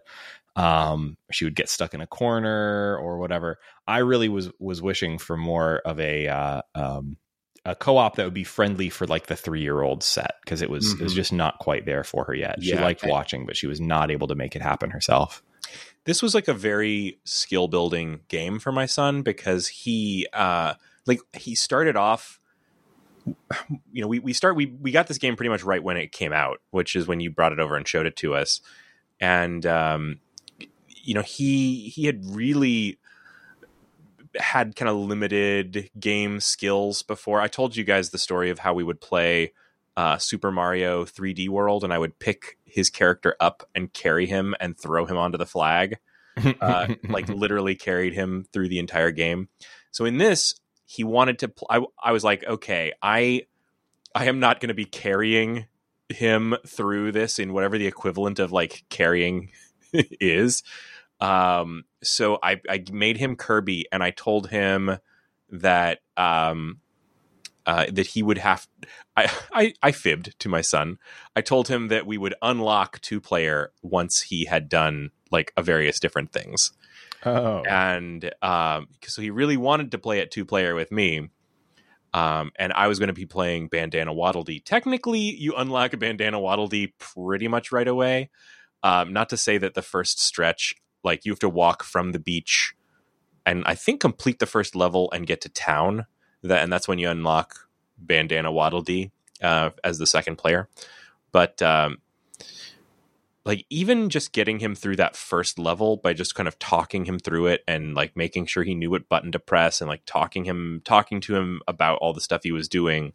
Um, 0.56 1.16
she 1.32 1.44
would 1.44 1.56
get 1.56 1.68
stuck 1.68 1.94
in 1.94 2.00
a 2.00 2.06
corner 2.06 2.96
or 2.96 3.18
whatever. 3.18 3.58
I 3.87 3.99
really 3.99 4.28
was 4.28 4.50
was 4.58 4.80
wishing 4.80 5.18
for 5.18 5.37
more 5.37 5.78
of 5.84 5.99
a 5.99 6.28
uh, 6.28 6.62
um, 6.75 7.16
a 7.64 7.75
co-op 7.75 8.16
that 8.16 8.25
would 8.25 8.34
be 8.34 8.44
friendly 8.44 8.90
for 8.90 9.06
like 9.06 9.26
the 9.26 9.37
three 9.37 9.62
year 9.62 9.82
old 9.82 10.02
set 10.02 10.37
because 10.44 10.62
it 10.62 10.70
was 10.70 10.87
mm-hmm. 10.87 11.00
it 11.00 11.04
was 11.04 11.14
just 11.14 11.32
not 11.32 11.58
quite 11.58 11.87
there 11.87 12.04
for 12.04 12.25
her 12.25 12.34
yet. 12.34 12.62
She 12.62 12.70
yeah, 12.70 12.82
liked 12.82 13.04
watching, 13.04 13.46
but 13.46 13.56
she 13.56 13.66
was 13.66 13.80
not 13.80 14.11
able 14.11 14.28
to 14.28 14.34
make 14.34 14.54
it 14.54 14.62
happen 14.62 14.90
herself. 14.90 15.42
This 16.04 16.23
was 16.23 16.34
like 16.34 16.49
a 16.49 16.54
very 16.54 17.18
skill 17.25 17.66
building 17.66 18.20
game 18.28 18.58
for 18.58 18.70
my 18.70 18.87
son 18.87 19.23
because 19.23 19.66
he 19.68 20.26
uh 20.32 20.75
like 21.06 21.20
he 21.32 21.54
started 21.54 21.96
off 21.96 22.38
you 23.90 24.02
know 24.02 24.08
we, 24.08 24.18
we 24.18 24.34
start 24.34 24.54
we, 24.54 24.66
we 24.66 24.92
got 24.92 25.06
this 25.06 25.16
game 25.16 25.34
pretty 25.34 25.49
much 25.49 25.64
right 25.64 25.82
when 25.82 25.96
it 25.96 26.12
came 26.12 26.32
out 26.32 26.58
which 26.70 26.94
is 26.94 27.06
when 27.06 27.20
you 27.20 27.30
brought 27.30 27.52
it 27.52 27.58
over 27.58 27.75
and 27.75 27.88
showed 27.88 28.04
it 28.04 28.16
to 28.16 28.34
us 28.34 28.61
and 29.18 29.64
um, 29.64 30.20
you 31.04 31.14
know 31.14 31.23
he 31.23 31.88
he 31.88 32.06
had 32.06 32.25
really 32.25 32.99
had 34.37 34.75
kind 34.75 34.88
of 34.88 34.96
limited 34.96 35.90
game 35.99 36.40
skills 36.40 37.02
before 37.02 37.40
i 37.40 37.46
told 37.46 37.76
you 37.76 37.84
guys 37.84 38.11
the 38.11 38.18
story 38.18 38.50
of 38.50 38.58
how 38.58 38.75
we 38.75 38.82
would 38.82 39.00
play 39.00 39.52
uh, 39.96 40.18
super 40.18 40.50
mario 40.50 41.04
3d 41.04 41.49
world 41.49 41.84
and 41.84 41.92
i 41.92 41.99
would 41.99 42.18
pick 42.18 42.58
his 42.64 42.90
character 42.90 43.37
up 43.38 43.68
and 43.76 43.92
carry 43.92 44.26
him 44.26 44.54
and 44.58 44.76
throw 44.76 45.06
him 45.06 45.16
onto 45.16 45.38
the 45.38 45.46
flag 45.46 45.99
uh, 46.61 46.94
like 47.08 47.28
literally 47.28 47.75
carried 47.75 48.14
him 48.14 48.44
through 48.52 48.68
the 48.68 48.78
entire 48.78 49.11
game. 49.11 49.49
So 49.90 50.04
in 50.04 50.18
this, 50.18 50.54
he 50.87 51.04
wanted 51.04 51.38
to. 51.40 51.49
Pl- 51.49 51.68
I, 51.70 51.80
I 52.02 52.12
was 52.12 52.25
like, 52.25 52.44
okay, 52.44 52.92
I 53.02 53.46
I 54.14 54.26
am 54.26 54.40
not 54.40 54.61
going 54.61 54.68
to 54.68 54.75
be 54.75 54.84
carrying 54.84 55.66
him 56.08 56.54
through 56.66 57.12
this 57.12 57.38
in 57.38 57.52
whatever 57.52 57.78
the 57.78 57.87
equivalent 57.87 58.38
of 58.38 58.52
like 58.52 58.84
carrying 58.90 59.50
is. 59.92 60.62
Um, 61.21 61.85
so 62.02 62.38
I, 62.42 62.61
I 62.68 62.85
made 62.92 63.16
him 63.16 63.37
Kirby, 63.37 63.87
and 63.92 64.02
I 64.02 64.11
told 64.11 64.50
him 64.50 64.99
that 65.50 66.00
um, 66.16 66.80
uh, 67.66 67.87
that 67.92 68.09
he 68.09 68.23
would 68.23 68.38
have. 68.38 68.66
I, 69.16 69.30
I 69.52 69.75
I 69.83 69.92
fibbed 69.92 70.38
to 70.40 70.49
my 70.49 70.61
son. 70.61 70.99
I 71.35 71.40
told 71.40 71.68
him 71.68 71.88
that 71.88 72.06
we 72.06 72.18
would 72.18 72.35
unlock 72.42 73.00
two 73.00 73.21
player 73.21 73.73
once 73.83 74.23
he 74.23 74.44
had 74.44 74.68
done 74.68 75.11
like 75.30 75.52
a 75.56 75.62
various 75.62 75.99
different 75.99 76.33
things. 76.33 76.73
Oh. 77.25 77.62
And 77.62 78.30
um, 78.42 78.88
so 79.06 79.23
he 79.23 79.30
really 79.30 79.56
wanted 79.56 79.92
to 79.92 79.99
play 79.99 80.18
it 80.18 80.30
two 80.30 80.44
player 80.44 80.75
with 80.75 80.92
me. 80.92 81.30
Um, 82.12 82.52
and 82.56 82.73
I 82.73 82.87
was 82.87 82.99
going 82.99 83.09
to 83.09 83.14
be 83.14 83.26
playing 83.26 83.68
Bandana 83.68 84.12
Waddle 84.12 84.44
Dee. 84.44 84.61
Technically, 84.61 85.18
you 85.18 85.54
unlock 85.56 85.94
a 85.94 85.97
Bandana 85.97 86.38
Waddle 86.38 86.68
Dee 86.68 86.94
pretty 86.99 87.49
much 87.49 87.73
right 87.73 87.88
away. 87.88 88.30
Um, 88.85 89.12
not 89.12 89.30
to 89.30 89.37
say 89.37 89.59
that 89.59 89.75
the 89.75 89.83
first 89.83 90.21
stretch, 90.21 90.75
like 91.04 91.25
you 91.25 91.32
have 91.32 91.38
to 91.40 91.49
walk 91.49 91.84
from 91.84 92.12
the 92.12 92.18
beach 92.18 92.75
and 93.46 93.62
I 93.66 93.75
think 93.75 94.00
complete 94.00 94.38
the 94.38 94.46
first 94.46 94.75
level 94.75 95.11
and 95.12 95.26
get 95.26 95.40
to 95.42 95.49
town. 95.49 96.06
That 96.42 96.62
and 96.62 96.73
that's 96.73 96.88
when 96.88 96.99
you 96.99 97.08
unlock 97.08 97.68
Bandana 97.99 98.52
Waddle 98.52 98.82
Dee 98.82 99.11
uh, 99.42 99.70
as 99.82 99.99
the 99.99 100.06
second 100.06 100.37
player. 100.37 100.68
But 101.32 101.61
um, 101.62 101.99
like 103.44 103.66
even 103.70 104.08
just 104.08 104.32
getting 104.32 104.58
him 104.58 104.75
through 104.75 104.96
that 104.96 105.16
first 105.16 105.58
level 105.58 105.96
by 105.96 106.12
just 106.12 106.34
kind 106.34 106.49
of 106.49 106.58
talking 106.58 107.04
him 107.04 107.18
through 107.18 107.46
it 107.49 107.62
and 107.66 107.94
like 107.94 108.16
making 108.16 108.46
sure 108.46 108.62
he 108.62 108.75
knew 108.75 108.90
what 108.90 109.08
button 109.08 109.32
to 109.32 109.38
press 109.38 109.80
and 109.80 109.88
like 109.88 110.02
talking 110.06 110.44
him 110.44 110.80
talking 110.84 111.20
to 111.20 111.34
him 111.34 111.61
about 111.66 111.99
all 111.99 112.12
the 112.12 112.20
stuff 112.20 112.42
he 112.42 112.52
was 112.52 112.68
doing 112.68 113.12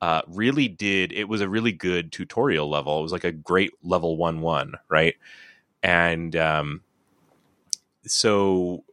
uh, 0.00 0.22
really 0.26 0.66
did 0.66 1.12
it 1.12 1.28
was 1.28 1.40
a 1.40 1.48
really 1.48 1.70
good 1.70 2.10
tutorial 2.10 2.68
level 2.68 2.98
it 2.98 3.02
was 3.02 3.12
like 3.12 3.22
a 3.22 3.30
great 3.30 3.70
level 3.84 4.16
one 4.16 4.40
one 4.40 4.74
right 4.88 5.14
and 5.82 6.34
um, 6.34 6.80
so 8.06 8.84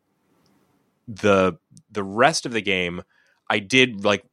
the 1.07 1.57
the 1.91 2.03
rest 2.03 2.45
of 2.45 2.51
the 2.51 2.61
game 2.61 3.01
i 3.49 3.57
did 3.59 4.03
like 4.05 4.23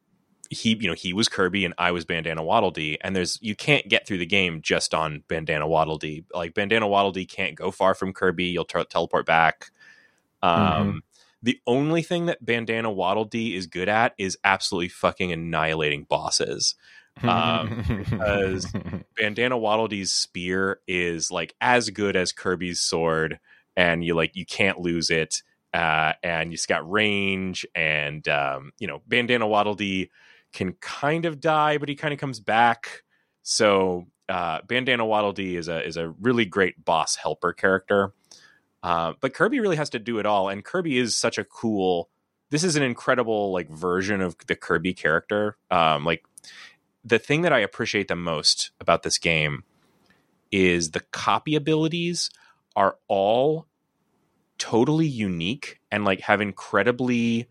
he 0.50 0.76
you 0.80 0.87
know 0.87 0.95
he 0.95 1.12
was 1.12 1.28
Kirby 1.28 1.64
and 1.64 1.75
I 1.76 1.90
was 1.90 2.04
Bandana 2.04 2.40
Waddle 2.45 2.71
Dee 2.71 2.99
and 3.00 3.16
there's 3.16 3.37
you 3.42 3.56
can't 3.56 3.88
get 3.88 4.06
through 4.06 4.18
the 4.18 4.26
game 4.26 4.61
just 4.62 4.95
on 4.95 5.25
Bandana 5.26 5.66
Waddle 5.66 5.99
Dee 5.99 6.25
like 6.33 6.54
Bandana 6.54 6.87
Waddle 6.87 7.11
Dee 7.11 7.26
can't 7.26 7.56
go 7.56 7.73
far 7.73 7.95
from 7.95 8.12
Kirby. 8.12 8.45
You'll 8.45 8.64
t- 8.64 8.85
teleport 8.88 9.26
back. 9.26 9.73
Um 10.45 10.52
Mhm. 10.52 10.99
the 11.42 11.61
only 11.66 12.02
thing 12.02 12.26
that 12.26 12.45
Bandana 12.45 12.92
Waddle 12.92 13.25
Dee 13.25 13.56
is 13.56 13.66
good 13.66 13.88
at 13.88 14.14
is 14.18 14.38
absolutely 14.45 14.88
fucking 14.90 15.33
annihilating 15.33 16.04
bosses. 16.04 16.76
Um, 17.25 17.83
because- 17.88 18.73
Bandana 19.16 19.59
Waddle 19.59 19.88
Dee's 19.88 20.12
spear 20.12 20.78
is 20.87 21.33
like 21.33 21.56
as 21.61 21.90
good 21.90 22.14
as 22.14 22.30
Kirby's 22.30 22.80
sword, 22.80 23.40
and 23.76 24.04
you 24.04 24.14
like 24.14 24.35
you 24.35 24.47
can't 24.47 24.80
lose 24.80 25.11
it. 25.11 25.42
Uh, 25.75 26.14
and 26.23 26.52
you've 26.52 26.66
got 26.66 26.90
range, 26.90 27.66
and 27.75 28.26
um, 28.28 28.73
you 28.78 28.87
know 28.87 29.02
Bandana 29.06 29.47
Waddle 29.47 29.75
Dee 29.75 30.11
can 30.52 30.73
kind 30.75 31.26
of 31.26 31.40
die, 31.40 31.76
but 31.78 31.88
he 31.88 31.95
kind 31.95 32.14
of 32.14 32.21
comes 32.21 32.40
back. 32.40 33.02
So 33.42 34.06
uh, 34.28 34.61
Bandana 34.66 35.04
Waddle 35.04 35.33
Dee 35.33 35.56
is 35.56 35.68
a 35.68 35.85
is 35.85 35.97
a 35.97 36.09
really 36.21 36.45
great 36.45 36.83
boss 36.85 37.16
helper 37.16 37.52
character. 37.52 38.12
Uh, 38.83 39.14
but 39.21 39.35
Kirby 39.35 39.61
really 39.61 39.76
has 39.76 39.90
to 39.90 39.99
do 39.99 40.18
it 40.18 40.26
all, 40.26 40.49
and 40.49 40.64
Kirby 40.64 40.99
is 40.99 41.16
such 41.16 41.38
a 41.38 41.45
cool. 41.45 42.09
This 42.50 42.64
is 42.64 42.76
an 42.76 42.83
incredible 42.83 43.52
like 43.52 43.68
version 43.68 44.21
of 44.21 44.37
the 44.47 44.56
Kirby 44.56 44.95
character. 44.95 45.56
Um, 45.71 46.04
like 46.04 46.25
the 47.04 47.18
thing 47.18 47.42
that 47.42 47.52
I 47.52 47.59
appreciate 47.59 48.09
the 48.09 48.16
most 48.16 48.71
about 48.80 49.02
this 49.02 49.18
game 49.18 49.64
is 50.50 50.92
the 50.92 51.00
copy 51.12 51.54
abilities 51.54 52.30
are 52.76 52.97
all 53.09 53.66
totally 54.59 55.06
unique 55.06 55.80
and 55.90 56.04
like 56.04 56.21
have 56.21 56.40
incredibly 56.40 57.49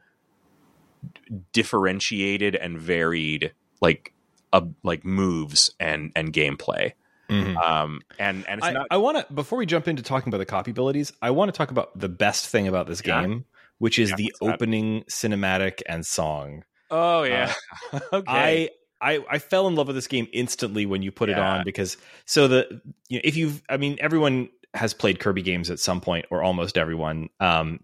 differentiated 1.53 2.55
and 2.55 2.79
varied 2.79 3.53
like 3.81 4.13
uh, 4.53 4.61
like 4.83 5.03
moves 5.05 5.71
and 5.79 6.11
and 6.15 6.33
gameplay 6.33 6.93
Mhm. 7.29 7.57
um 7.61 8.01
and 8.19 8.47
and 8.47 8.59
it's 8.59 8.67
I, 8.67 8.71
not 8.71 8.87
I 8.91 8.97
want 8.97 9.27
to 9.27 9.33
before 9.33 9.57
we 9.57 9.65
jump 9.65 9.87
into 9.87 10.03
talking 10.03 10.29
about 10.29 10.37
the 10.37 10.45
copy 10.45 10.71
abilities, 10.71 11.11
I 11.21 11.31
want 11.31 11.51
to 11.53 11.57
talk 11.57 11.71
about 11.71 11.97
the 11.99 12.07
best 12.09 12.47
thing 12.47 12.67
about 12.67 12.87
this 12.87 13.01
Yeah. 13.01 13.21
game, 13.21 13.45
which 13.79 13.97
is 13.99 14.11
Yeah, 14.11 14.15
the 14.17 14.23
what's 14.25 14.39
that? 14.39 14.53
opening 14.53 15.03
cinematic 15.09 15.81
and 15.87 16.05
song. 16.05 16.63
oh 16.91 17.23
yeah 17.23 17.51
okay 18.13 18.69
I, 19.01 19.15
I 19.17 19.25
I 19.31 19.39
fell 19.39 19.67
in 19.67 19.75
love 19.75 19.87
with 19.87 19.95
this 19.95 20.07
game 20.07 20.27
instantly 20.33 20.85
when 20.85 21.01
you 21.01 21.11
put 21.11 21.29
it 21.29 21.39
on 21.39 21.63
because 21.63 21.97
so 22.25 22.47
the 22.47 22.81
you 23.09 23.17
know, 23.17 23.21
if 23.23 23.35
you've 23.35 23.63
I 23.67 23.77
mean 23.77 23.97
everyone 23.99 24.49
has 24.75 24.93
played 24.93 25.19
Kirby 25.19 25.41
games 25.41 25.71
at 25.71 25.79
some 25.79 26.01
point 26.01 26.25
or 26.29 26.43
almost 26.43 26.77
everyone. 26.77 27.29
Um, 27.39 27.79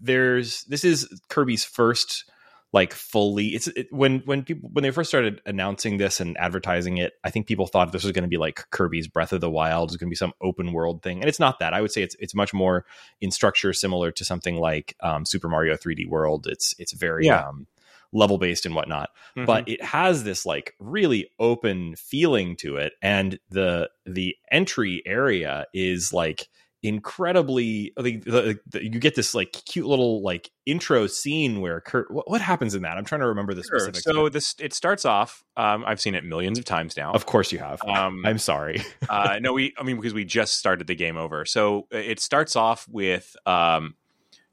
there's 0.00 0.64
this 0.64 0.84
is 0.84 1.08
Kirby's 1.28 1.64
first 1.64 2.24
like 2.72 2.92
fully 2.92 3.48
it's 3.48 3.68
it, 3.68 3.86
when 3.90 4.18
when 4.26 4.42
people 4.42 4.68
when 4.72 4.82
they 4.82 4.90
first 4.90 5.08
started 5.08 5.40
announcing 5.46 5.98
this 5.98 6.20
and 6.20 6.36
advertising 6.36 6.98
it 6.98 7.12
i 7.22 7.30
think 7.30 7.46
people 7.46 7.66
thought 7.66 7.92
this 7.92 8.02
was 8.02 8.10
going 8.12 8.24
to 8.24 8.28
be 8.28 8.36
like 8.36 8.68
kirby's 8.70 9.06
breath 9.06 9.32
of 9.32 9.40
the 9.40 9.48
wild 9.48 9.88
it's 9.88 9.96
going 9.96 10.08
to 10.08 10.10
be 10.10 10.16
some 10.16 10.32
open 10.42 10.72
world 10.72 11.00
thing 11.00 11.20
and 11.20 11.28
it's 11.28 11.38
not 11.38 11.60
that 11.60 11.72
i 11.72 11.80
would 11.80 11.92
say 11.92 12.02
it's 12.02 12.16
it's 12.18 12.34
much 12.34 12.52
more 12.52 12.84
in 13.20 13.30
structure 13.30 13.72
similar 13.72 14.10
to 14.10 14.24
something 14.24 14.56
like 14.56 14.96
um, 15.00 15.24
super 15.24 15.48
mario 15.48 15.74
3d 15.76 16.08
world 16.08 16.48
it's 16.48 16.74
it's 16.78 16.92
very 16.92 17.26
Yeah. 17.26 17.48
um, 17.48 17.68
level 18.16 18.38
based 18.38 18.66
and 18.66 18.74
whatnot 18.74 19.10
Mhm. 19.36 19.46
but 19.46 19.68
it 19.68 19.82
has 19.82 20.24
this 20.24 20.46
like 20.46 20.74
really 20.78 21.30
open 21.38 21.94
feeling 21.96 22.56
to 22.56 22.76
it 22.76 22.94
and 23.02 23.38
the 23.50 23.90
the 24.04 24.34
entry 24.50 25.02
area 25.06 25.66
is 25.74 26.12
like 26.12 26.48
incredibly 26.82 27.92
the, 27.96 28.18
the, 28.18 28.58
the, 28.68 28.84
you 28.84 28.90
get 29.00 29.16
this 29.16 29.34
like 29.34 29.50
cute 29.52 29.86
little 29.86 30.22
like 30.22 30.50
intro 30.66 31.06
scene 31.06 31.60
where 31.60 31.80
Kurt 31.80 32.10
what, 32.12 32.30
what 32.30 32.40
happens 32.40 32.74
in 32.74 32.82
that 32.82 32.96
I'm 32.96 33.04
trying 33.04 33.22
to 33.22 33.26
remember 33.26 33.54
the 33.54 33.64
Sure. 33.64 33.80
specifics 33.80 34.04
so 34.04 34.28
this 34.28 34.54
it 34.60 34.72
starts 34.72 35.04
off 35.04 35.42
um 35.56 35.84
i've 35.86 36.00
seen 36.00 36.14
it 36.14 36.22
millions 36.24 36.58
of 36.58 36.64
times 36.64 36.96
now 36.96 37.12
of 37.12 37.26
course 37.26 37.50
you 37.50 37.58
have 37.58 37.82
um 37.82 38.22
I'm 38.26 38.38
sorry 38.38 38.82
uh, 39.08 39.38
no, 39.40 39.52
we. 39.52 39.72
I 39.78 39.82
mean, 39.82 39.96
because 39.96 40.14
we 40.14 40.24
just 40.24 40.54
started 40.54 40.86
the 40.86 40.94
game 40.94 41.16
over. 41.16 41.44
So 41.44 41.86
it 41.90 42.20
starts 42.20 42.56
off 42.56 42.86
with 42.88 43.36
um, 43.46 43.94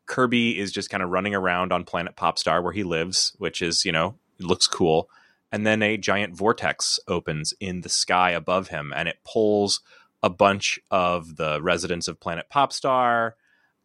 Kirby 0.05 0.57
is 0.59 0.71
just 0.71 0.89
kind 0.89 1.03
of 1.03 1.09
running 1.09 1.35
around 1.35 1.71
on 1.71 1.83
planet 1.83 2.15
Popstar 2.15 2.61
where 2.61 2.73
he 2.73 2.83
lives, 2.83 3.33
which 3.37 3.61
is 3.61 3.85
you 3.85 3.91
know 3.91 4.15
it 4.39 4.45
looks 4.45 4.67
cool. 4.67 5.09
And 5.51 5.67
then 5.67 5.83
a 5.83 5.97
giant 5.97 6.35
vortex 6.35 6.99
opens 7.07 7.53
in 7.59 7.81
the 7.81 7.89
sky 7.89 8.31
above 8.31 8.69
him, 8.69 8.91
and 8.95 9.07
it 9.07 9.19
pulls 9.23 9.81
a 10.23 10.29
bunch 10.29 10.79
of 10.89 11.35
the 11.35 11.61
residents 11.61 12.07
of 12.07 12.19
planet 12.19 12.47
Popstar, 12.51 13.33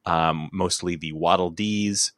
um, 0.07 0.49
mostly 0.53 0.97
the 0.97 1.13
Waddle 1.13 1.51
Dees, 1.51 2.13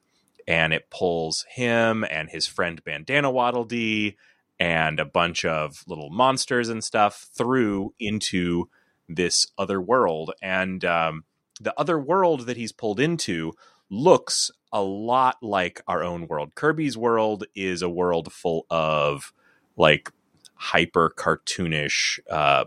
and 0.47 0.73
it 0.73 0.90
pulls 0.90 1.45
him 1.49 2.04
and 2.09 2.28
his 2.28 2.47
friend 2.47 2.85
Bandana 2.85 3.30
Waddle 3.30 3.64
Dee 3.64 4.16
and 4.61 5.00
a 5.00 5.04
bunch 5.04 5.45
of 5.45 5.83
little 5.87 6.11
monsters 6.11 6.69
and 6.69 6.85
stuff 6.85 7.28
through 7.35 7.95
into 7.99 8.69
this 9.09 9.47
other 9.57 9.80
world. 9.80 10.33
And 10.42 10.85
um, 10.85 11.25
the 11.61 11.78
other 11.78 11.99
world 11.99 12.42
that 12.47 12.59
he's 12.59 12.73
pulled 12.73 13.00
into 13.00 13.52
looks 13.90 14.50
a 14.73 14.82
lot 14.82 15.37
like 15.42 15.82
our 15.88 16.02
own 16.02 16.26
world. 16.28 16.54
Kirby's 16.54 16.97
world 16.97 17.44
is 17.54 17.82
a 17.82 17.88
world 17.88 18.32
full 18.32 18.66
of 18.70 19.32
like 19.76 20.11
hyper 20.54 21.12
cartoonish, 21.16 22.20
uh, 22.30 22.64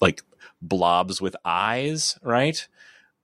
like 0.00 0.22
blobs 0.60 1.20
with 1.20 1.36
eyes, 1.44 2.18
right? 2.22 2.66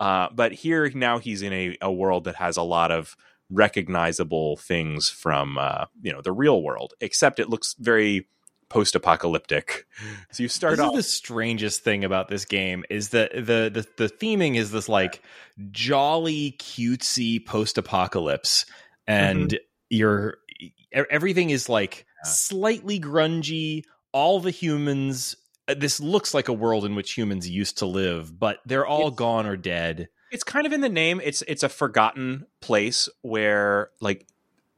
Uh, 0.00 0.28
but 0.34 0.52
here 0.52 0.90
now 0.94 1.18
he's 1.18 1.42
in 1.42 1.52
a, 1.52 1.76
a 1.80 1.92
world 1.92 2.24
that 2.24 2.36
has 2.36 2.56
a 2.56 2.62
lot 2.62 2.90
of 2.90 3.16
recognizable 3.50 4.56
things 4.56 5.08
from 5.08 5.56
uh, 5.58 5.86
you 6.02 6.12
know 6.12 6.20
the 6.20 6.32
real 6.32 6.62
world, 6.62 6.94
except 7.00 7.38
it 7.38 7.48
looks 7.48 7.74
very 7.78 8.28
post-apocalyptic. 8.68 9.87
So 10.32 10.42
you 10.42 10.49
start 10.49 10.73
this 10.76 10.80
off 10.80 10.96
is 10.96 11.04
the 11.06 11.11
strangest 11.11 11.82
thing 11.85 12.04
about 12.04 12.28
this 12.28 12.44
game 12.44 12.85
is 12.90 13.11
that 13.11 13.32
the 13.35 13.70
the 13.73 13.87
the 13.96 14.08
theming 14.08 14.56
is 14.56 14.70
this 14.73 14.88
like 14.88 15.23
jolly 15.70 16.56
cutesy 16.58 17.44
post 17.44 17.78
apocalypse 17.78 18.66
and 19.06 19.58
you're 19.88 20.38
e- 20.61 20.73
everything 20.92 21.50
is 21.50 21.68
like 21.68 22.06
Yeah. 22.25 22.30
slightly 22.30 22.99
grungy 23.00 23.85
all 24.12 24.40
the 24.40 24.50
humans 24.50 25.37
uh, 25.68 25.75
this 25.76 26.00
looks 26.00 26.35
like 26.35 26.49
a 26.49 26.52
world 26.52 26.85
in 26.85 26.94
which 26.94 27.12
humans 27.12 27.49
used 27.49 27.78
to 27.78 27.87
live 27.87 28.38
but 28.38 28.58
they're 28.66 28.87
all 28.87 29.08
It's- 29.08 29.16
gone 29.16 29.46
or 29.46 29.56
dead 29.56 30.08
it's 30.32 30.42
kind 30.42 30.66
of 30.66 30.73
in 30.73 30.80
the 30.80 30.88
name. 30.88 31.20
It's 31.23 31.42
it's 31.42 31.62
a 31.62 31.68
forgotten 31.68 32.46
place 32.61 33.08
where 33.23 33.90
like 34.00 34.26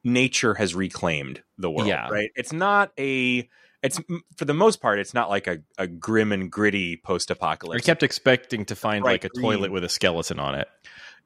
nature 0.05 0.53
has 0.55 0.75
reclaimed 0.75 1.43
the 1.57 1.71
world. 1.71 1.89
Yeah. 1.89 2.07
Right. 2.11 2.31
It's 2.37 2.53
not 2.53 2.93
a. 2.99 3.49
It's 3.83 4.01
for 4.37 4.45
the 4.45 4.55
most 4.55 4.81
part, 4.81 4.99
it's 4.99 5.15
not 5.15 5.29
like 5.29 5.47
a, 5.47 5.59
a 5.79 5.87
grim 5.87 6.33
and 6.33 6.51
gritty 6.51 6.97
post 6.97 7.31
apocalypse. 7.31 7.83
I 7.83 7.87
kept 7.87 8.03
expecting 8.03 8.65
to 8.67 8.77
find 8.77 9.03
Bright 9.03 9.13
like 9.13 9.25
a 9.25 9.29
green. 9.29 9.43
toilet 9.45 9.73
with 9.73 9.85
a 9.85 9.89
skeleton 9.89 10.41
on 10.41 10.57
it 10.57 10.69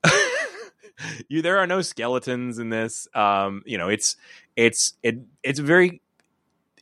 you 1.28 1.42
there 1.42 1.58
are 1.58 1.66
no 1.66 1.82
skeletons 1.82 2.58
in 2.58 2.70
this. 2.70 3.08
Um, 3.14 3.62
you 3.66 3.78
know, 3.78 3.88
it's 3.88 4.16
it's 4.56 4.94
it 5.02 5.18
it's 5.42 5.58
very 5.58 6.02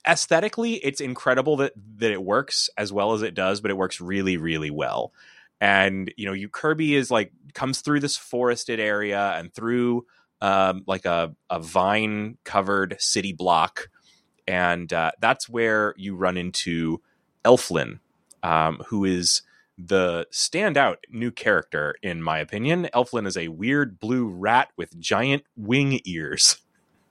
aesthetically 0.08 0.74
it's 0.74 1.00
incredible 1.00 1.58
that 1.58 1.72
that 1.96 2.10
it 2.10 2.22
works 2.22 2.70
as 2.76 2.92
well 2.92 3.12
as 3.12 3.22
it 3.22 3.34
does, 3.34 3.60
but 3.60 3.70
it 3.70 3.76
works 3.76 4.00
really 4.00 4.36
really 4.36 4.70
well. 4.70 5.12
And 5.60 6.12
you 6.16 6.26
know, 6.26 6.32
you 6.32 6.48
Kirby 6.48 6.94
is 6.94 7.10
like 7.10 7.32
comes 7.54 7.80
through 7.80 8.00
this 8.00 8.16
forested 8.16 8.80
area 8.80 9.34
and 9.36 9.52
through 9.52 10.06
um, 10.40 10.84
like 10.86 11.04
a 11.04 11.34
a 11.50 11.60
vine 11.60 12.38
covered 12.44 12.96
city 12.98 13.32
block, 13.32 13.88
and 14.46 14.92
uh, 14.92 15.12
that's 15.20 15.48
where 15.48 15.94
you 15.96 16.14
run 16.14 16.36
into 16.36 17.00
Elflin, 17.44 18.00
um, 18.42 18.82
who 18.88 19.04
is 19.04 19.42
the 19.78 20.26
standout 20.30 20.96
new 21.10 21.30
character, 21.30 21.94
in 22.02 22.22
my 22.22 22.38
opinion. 22.38 22.88
Elflin 22.94 23.26
is 23.26 23.36
a 23.36 23.48
weird 23.48 23.98
blue 23.98 24.26
rat 24.28 24.68
with 24.76 24.98
giant 24.98 25.44
wing 25.56 26.00
ears. 26.04 26.58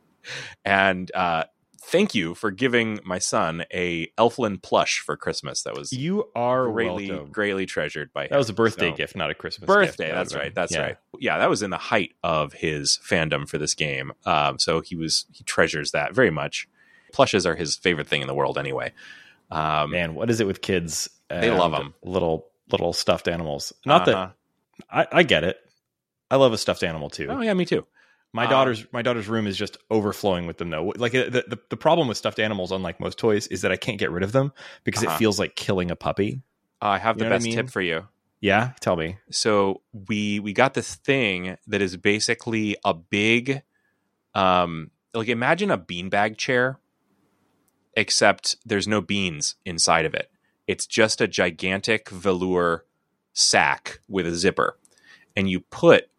and 0.65 1.11
uh, 1.15 1.45
thank 1.81 2.13
you 2.13 2.35
for 2.35 2.51
giving 2.51 2.99
my 3.03 3.17
son 3.17 3.65
a 3.73 4.11
Elflin 4.17 4.61
plush 4.61 4.99
for 4.99 5.17
Christmas. 5.17 5.63
That 5.63 5.75
was 5.75 5.91
you 5.91 6.29
are 6.35 6.69
greatly 6.69 7.09
welcome. 7.09 7.31
greatly 7.31 7.65
treasured 7.65 8.13
by 8.13 8.23
him. 8.25 8.29
That 8.31 8.37
was 8.37 8.49
a 8.49 8.53
birthday 8.53 8.91
So- 8.91 8.97
gift, 8.97 9.15
not 9.15 9.31
a 9.31 9.35
Christmas 9.35 9.67
gift. 9.67 9.75
birthday. 9.75 10.05
gift. 10.05 10.15
That's 10.15 10.35
right. 10.35 10.53
That's 10.53 10.73
yeah. 10.73 10.81
right. 10.81 10.97
Yeah, 11.19 11.37
that 11.39 11.49
was 11.49 11.63
in 11.63 11.71
the 11.71 11.77
height 11.77 12.13
of 12.23 12.53
his 12.53 12.99
fandom 13.03 13.47
for 13.49 13.57
this 13.57 13.73
game. 13.73 14.11
Um, 14.25 14.59
so 14.59 14.81
he 14.81 14.95
was 14.95 15.25
he 15.31 15.43
treasures 15.43 15.91
that 15.91 16.13
very 16.13 16.29
much. 16.31 16.67
Plushes 17.11 17.45
are 17.45 17.55
his 17.55 17.75
favorite 17.77 18.07
thing 18.07 18.21
in 18.21 18.27
the 18.27 18.35
world, 18.35 18.57
anyway. 18.57 18.93
Um, 19.51 19.91
Man, 19.91 20.13
what 20.15 20.29
is 20.29 20.39
it 20.39 20.47
with 20.47 20.61
kids? 20.61 21.09
They 21.29 21.51
love 21.51 21.71
them. 21.71 21.93
Little 22.03 22.47
little 22.71 22.93
stuffed 22.93 23.27
animals. 23.27 23.73
Not 23.85 24.07
uh-huh. 24.07 24.31
that 24.89 25.07
I, 25.11 25.19
I 25.19 25.23
get 25.23 25.43
it. 25.43 25.57
I 26.31 26.35
love 26.35 26.53
a 26.53 26.57
stuffed 26.57 26.83
animal 26.83 27.09
too. 27.09 27.27
Oh 27.29 27.41
yeah, 27.41 27.53
me 27.53 27.65
too. 27.65 27.85
My 28.31 28.43
Um, 28.45 28.49
daughter's 28.51 28.85
my 28.93 29.01
daughter's 29.01 29.27
room 29.27 29.47
is 29.47 29.57
just 29.57 29.77
overflowing 29.89 30.45
with 30.45 30.57
them 30.59 30.69
though. 30.69 30.93
Like 30.95 31.13
the, 31.13 31.43
the 31.47 31.59
the 31.69 31.77
problem 31.77 32.07
with 32.07 32.17
stuffed 32.17 32.39
animals, 32.39 32.71
unlike 32.71 32.99
most 32.99 33.17
toys, 33.17 33.47
is 33.47 33.61
that 33.61 33.71
I 33.71 33.75
can't 33.77 33.97
get 33.97 34.11
rid 34.11 34.23
of 34.23 34.31
them 34.31 34.53
because 34.83 35.03
Uh-huh. 35.03 35.15
it 35.15 35.17
feels 35.17 35.39
like 35.39 35.55
killing 35.55 35.89
a 35.89 35.95
puppy. 35.95 36.41
I 36.81 36.99
have 36.99 37.17
You 37.17 37.21
the 37.21 37.25
what 37.25 37.33
I 37.33 37.35
best 37.37 37.45
mean? 37.45 37.55
tip 37.55 37.69
for 37.71 37.81
you. 37.81 38.07
Yeah, 38.41 38.71
tell 38.79 38.95
me. 38.95 39.17
so 39.31 39.81
we 40.07 40.39
we 40.39 40.53
got 40.53 40.73
this 40.75 40.95
thing 40.95 41.57
that 41.67 41.81
is 41.81 41.97
basically 41.97 42.77
a 42.85 42.93
big 42.93 43.63
um 44.35 44.91
like 45.13 45.27
imagine 45.27 45.71
a 45.71 45.77
beanbag 45.77 46.37
chair 46.37 46.79
except 47.99 48.55
there's 48.65 48.87
no 48.87 49.01
beans 49.01 49.55
inside 49.65 50.05
of 50.05 50.13
it. 50.13 50.31
It's 50.67 50.87
just 50.87 51.19
a 51.19 51.27
gigantic 51.27 52.09
velour 52.09 52.85
sack 53.33 53.99
with 54.07 54.25
a 54.25 54.33
zipper. 54.33 54.77
And 55.35 55.49
you 55.49 55.59
put 55.59 56.09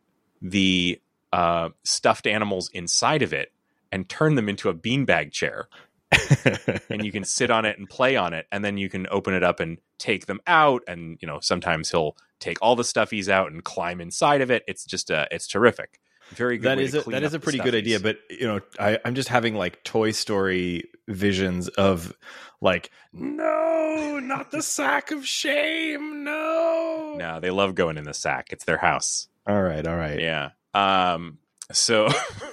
the 0.43 1.01
uh, 1.33 1.71
stuffed 1.83 2.27
animals 2.27 2.69
inside 2.75 3.23
of 3.23 3.33
it 3.33 3.53
and 3.91 4.11
turn 4.11 4.35
them 4.35 4.49
into 4.49 4.69
a 4.69 4.75
beanbag 4.75 5.33
chair. 5.33 5.69
And 6.91 7.05
you 7.05 7.13
can 7.13 7.25
sit 7.25 7.51
on 7.51 7.65
it 7.65 7.79
and 7.79 7.89
play 7.89 8.17
on 8.17 8.35
it 8.35 8.47
and 8.51 8.65
then 8.65 8.77
you 8.77 8.89
can 8.91 9.07
open 9.11 9.33
it 9.33 9.45
up 9.45 9.61
and 9.61 9.79
take 9.99 10.27
them 10.27 10.41
out 10.47 10.83
and 10.89 11.17
you 11.21 11.29
know 11.29 11.39
sometimes 11.41 11.91
he'll 11.93 12.17
take 12.41 12.59
all 12.61 12.75
the 12.75 12.83
stuffies 12.83 13.29
out 13.29 13.53
and 13.53 13.63
climb 13.63 14.01
inside 14.01 14.41
of 14.41 14.51
it. 14.51 14.65
It's 14.67 14.85
just 14.85 15.11
uh 15.11 15.27
it's 15.31 15.47
terrific 15.47 16.01
very 16.31 16.59
good 16.59 16.69
that 16.69 16.79
is 16.79 16.95
a, 16.95 17.03
that 17.11 17.23
is 17.23 17.35
a 17.35 17.41
pretty 17.41 17.59
good 17.59 17.75
idea 17.75 18.01
but 18.01 18.19
you 18.31 18.47
know 18.47 18.61
I, 18.79 18.99
i'm 19.05 19.15
just 19.15 19.29
having 19.29 19.55
like 19.55 19.83
toy 19.85 20.13
story 20.13 20.89
visions 21.09 21.69
of 21.69 22.15
like 22.61 22.91
no 23.13 24.19
not 24.23 24.51
the 24.51 24.63
sack 24.63 25.11
of 25.11 25.27
shame 25.27 26.25
no. 26.25 27.17
No 27.19 27.41
they 27.41 27.51
love 27.51 27.75
going 27.75 27.97
in 27.97 28.05
the 28.05 28.15
sack. 28.15 28.49
It's 28.53 28.65
their 28.65 28.79
house. 28.79 29.29
All 29.47 29.61
right 29.61 29.87
all 29.87 29.97
right. 29.97 30.21
Yeah. 30.21 30.51
Um 30.75 31.39
so 31.73 32.09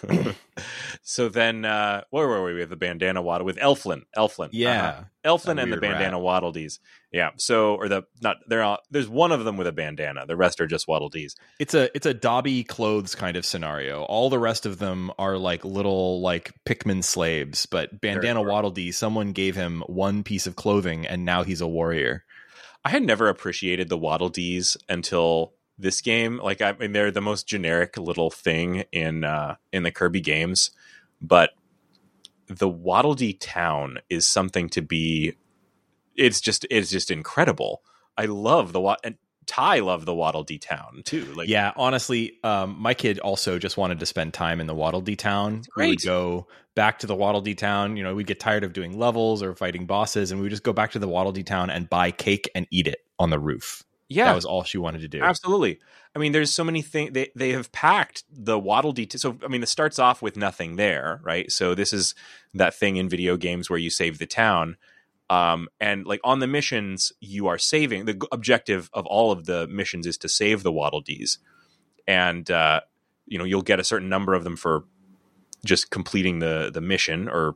so 1.02 1.30
then 1.30 1.66
uh 1.66 2.02
where 2.10 2.28
were 2.28 2.44
we 2.44 2.54
we 2.54 2.60
have 2.62 2.70
the 2.70 2.76
bandana 2.76 3.22
waddle 3.22 3.46
with 3.46 3.58
elflin 3.58 4.02
elflin 4.16 4.50
yeah 4.52 4.90
Uh-huh. 4.90 5.04
Elflin 5.26 5.62
and 5.62 5.74
the 5.74 5.78
rat. 5.80 6.00
bandana 6.00 6.52
Dees. 6.54 6.80
Yeah. 7.12 7.32
So, 7.36 7.76
or 7.76 7.89
the 7.89 8.04
not 8.22 8.38
there. 8.48 8.63
Are, 8.63 8.80
there's 8.89 9.10
one 9.10 9.34
of 9.34 9.43
them 9.43 9.58
with 9.58 9.67
a 9.67 9.74
bandana. 9.74 10.26
The 10.26 10.38
rest 10.38 10.62
are 10.62 10.67
just 10.67 10.88
Waddle 10.88 11.10
Dees. 11.10 11.36
it's 11.60 11.74
a 11.74 11.93
it's 11.93 12.06
a 12.06 12.13
dobby 12.13 12.63
clothes 12.63 13.13
kind 13.13 13.36
of 13.36 13.46
scenario 13.46 14.04
all 14.04 14.30
the 14.30 14.39
rest 14.39 14.65
of 14.65 14.80
them 14.80 15.12
are 15.20 15.38
like 15.38 15.65
little 15.65 16.22
like 16.22 16.54
pikmin 16.65 17.04
slaves 17.04 17.65
but 17.65 18.00
bandana 18.00 18.39
adorable. 18.39 18.54
waddle 18.54 18.72
dee 18.72 18.91
someone 18.93 19.34
gave 19.34 19.56
him 19.58 19.84
one 19.88 20.24
piece 20.24 20.48
of 20.48 20.56
clothing 20.56 21.06
and 21.06 21.26
now 21.26 21.43
he's 21.43 21.60
a 21.62 21.67
warrior 21.67 22.24
I 22.86 22.89
had 22.91 23.04
never 23.04 23.28
appreciated 23.28 23.89
the 23.89 23.98
Waddle 23.98 24.30
Dees 24.30 24.78
until 24.88 25.52
this 25.78 26.02
game. 26.02 26.38
Like, 26.38 26.62
I 26.62 26.74
mean, 26.74 26.92
they're 26.92 27.12
the 27.12 27.22
most 27.22 27.48
generic 27.48 27.98
little 27.98 28.30
thing 28.30 28.84
in 28.92 29.24
uh, 29.24 29.56
in 29.72 29.84
the 29.84 29.92
Kirby 29.92 30.22
games, 30.22 30.72
but 31.22 31.52
the 32.48 32.70
Waddle 32.70 33.13
Dee 33.13 33.34
town 33.34 34.00
is 34.10 34.28
something 34.28 34.70
to 34.70 34.82
be. 34.82 35.36
It's 36.16 36.42
just 36.42 36.66
it's 36.72 36.90
just 36.90 37.12
incredible. 37.12 37.82
I 38.18 38.26
love 38.26 38.74
the 38.74 38.82
Waddle 38.82 39.02
and 39.04 39.16
Ty 39.46 39.80
loved 39.80 40.06
the 40.06 40.13
Waddle 40.13 40.44
Dee 40.44 40.58
town 40.58 41.04
too. 41.06 41.26
Like, 41.36 41.48
yeah 41.48 41.72
honestly 41.76 42.38
um, 42.44 42.76
my 42.80 42.94
kid 42.94 43.20
also 43.20 43.60
just 43.60 43.78
wanted 43.78 44.00
to 44.00 44.06
spend 44.06 44.34
time 44.34 44.60
in 44.60 44.68
the 44.68 44.76
waddle 44.76 45.02
dee 45.02 45.16
town 45.16 45.62
we 45.78 45.88
would 45.90 46.02
go 46.02 46.48
back 46.76 47.00
to 47.00 47.08
the 47.08 47.16
waddle 47.16 47.42
dee 47.42 47.56
town 47.56 47.96
you 47.96 48.04
know 48.04 48.13
we'd 48.13 48.28
get 48.28 48.40
tired 48.40 48.63
of 48.63 48.74
doing 48.74 48.98
levels 48.98 49.42
or 49.42 49.56
fighting 49.56 49.86
bosses 49.86 50.32
and 50.32 50.40
we 50.40 50.44
would 50.44 50.50
just 50.50 50.63
go 50.63 50.74
back 50.74 50.92
to 50.92 51.00
the 51.00 51.08
waddle 51.08 51.32
dee 51.32 51.44
town 51.44 51.70
and 51.70 51.90
buy 51.90 52.12
cake 52.12 52.50
and 52.56 52.68
eat 52.72 52.88
it 52.88 53.00
on 53.20 53.30
the 53.30 53.40
roof 53.40 53.84
yeah, 54.10 54.26
that 54.26 54.36
was 54.36 54.46
all 54.46 54.63
she 54.63 54.78
wanted 54.78 55.02
to 55.02 55.08
do 55.08 55.22
Absolutely. 55.22 55.80
I 56.15 56.20
mean, 56.20 56.32
there's 56.32 56.54
so 56.54 56.63
many 56.63 56.82
things 56.82 57.13
they 57.13 57.32
they 57.36 57.52
have 57.52 57.72
packed 57.72 58.24
the 58.32 58.58
Waddle 58.58 58.91
Dee. 58.91 59.08
So 59.12 59.38
I 59.43 59.48
mean, 59.48 59.62
it 59.62 59.70
starts 59.70 60.00
off 60.00 60.22
with 60.22 60.38
nothing 60.38 60.76
there, 60.76 61.20
right? 61.24 61.52
So 61.52 61.76
this 61.76 61.93
is 61.93 62.15
that 62.54 62.74
thing 62.74 62.96
in 62.96 63.10
video 63.10 63.38
games 63.38 63.70
where 63.70 63.80
you 63.80 63.89
save 63.89 64.17
the 64.17 64.26
town, 64.26 64.78
um, 65.30 65.67
and 65.80 66.06
like 66.06 66.22
on 66.24 66.39
the 66.39 66.48
missions, 66.48 67.12
you 67.20 67.48
are 67.48 67.58
saving. 67.58 68.06
The 68.06 68.28
objective 68.32 68.89
of 68.93 69.06
all 69.06 69.32
of 69.32 69.46
the 69.46 69.67
missions 69.67 70.08
is 70.08 70.17
to 70.20 70.30
save 70.30 70.63
the 70.63 70.72
Waddle 70.72 71.02
Dees, 71.02 71.39
and 72.08 72.50
uh, 72.50 72.82
you 73.26 73.38
know 73.38 73.43
you'll 73.43 73.62
get 73.62 73.80
a 73.80 73.84
certain 73.84 74.10
number 74.10 74.34
of 74.34 74.43
them 74.43 74.56
for 74.56 74.86
just 75.65 75.91
completing 75.91 76.39
the 76.39 76.72
the 76.74 76.82
mission 76.82 77.28
or 77.28 77.56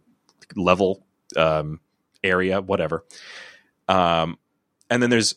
level 0.56 1.06
um, 1.38 1.80
area, 2.24 2.62
whatever. 2.62 3.06
Um, 3.88 4.38
and 4.90 5.02
then 5.02 5.10
there's 5.10 5.36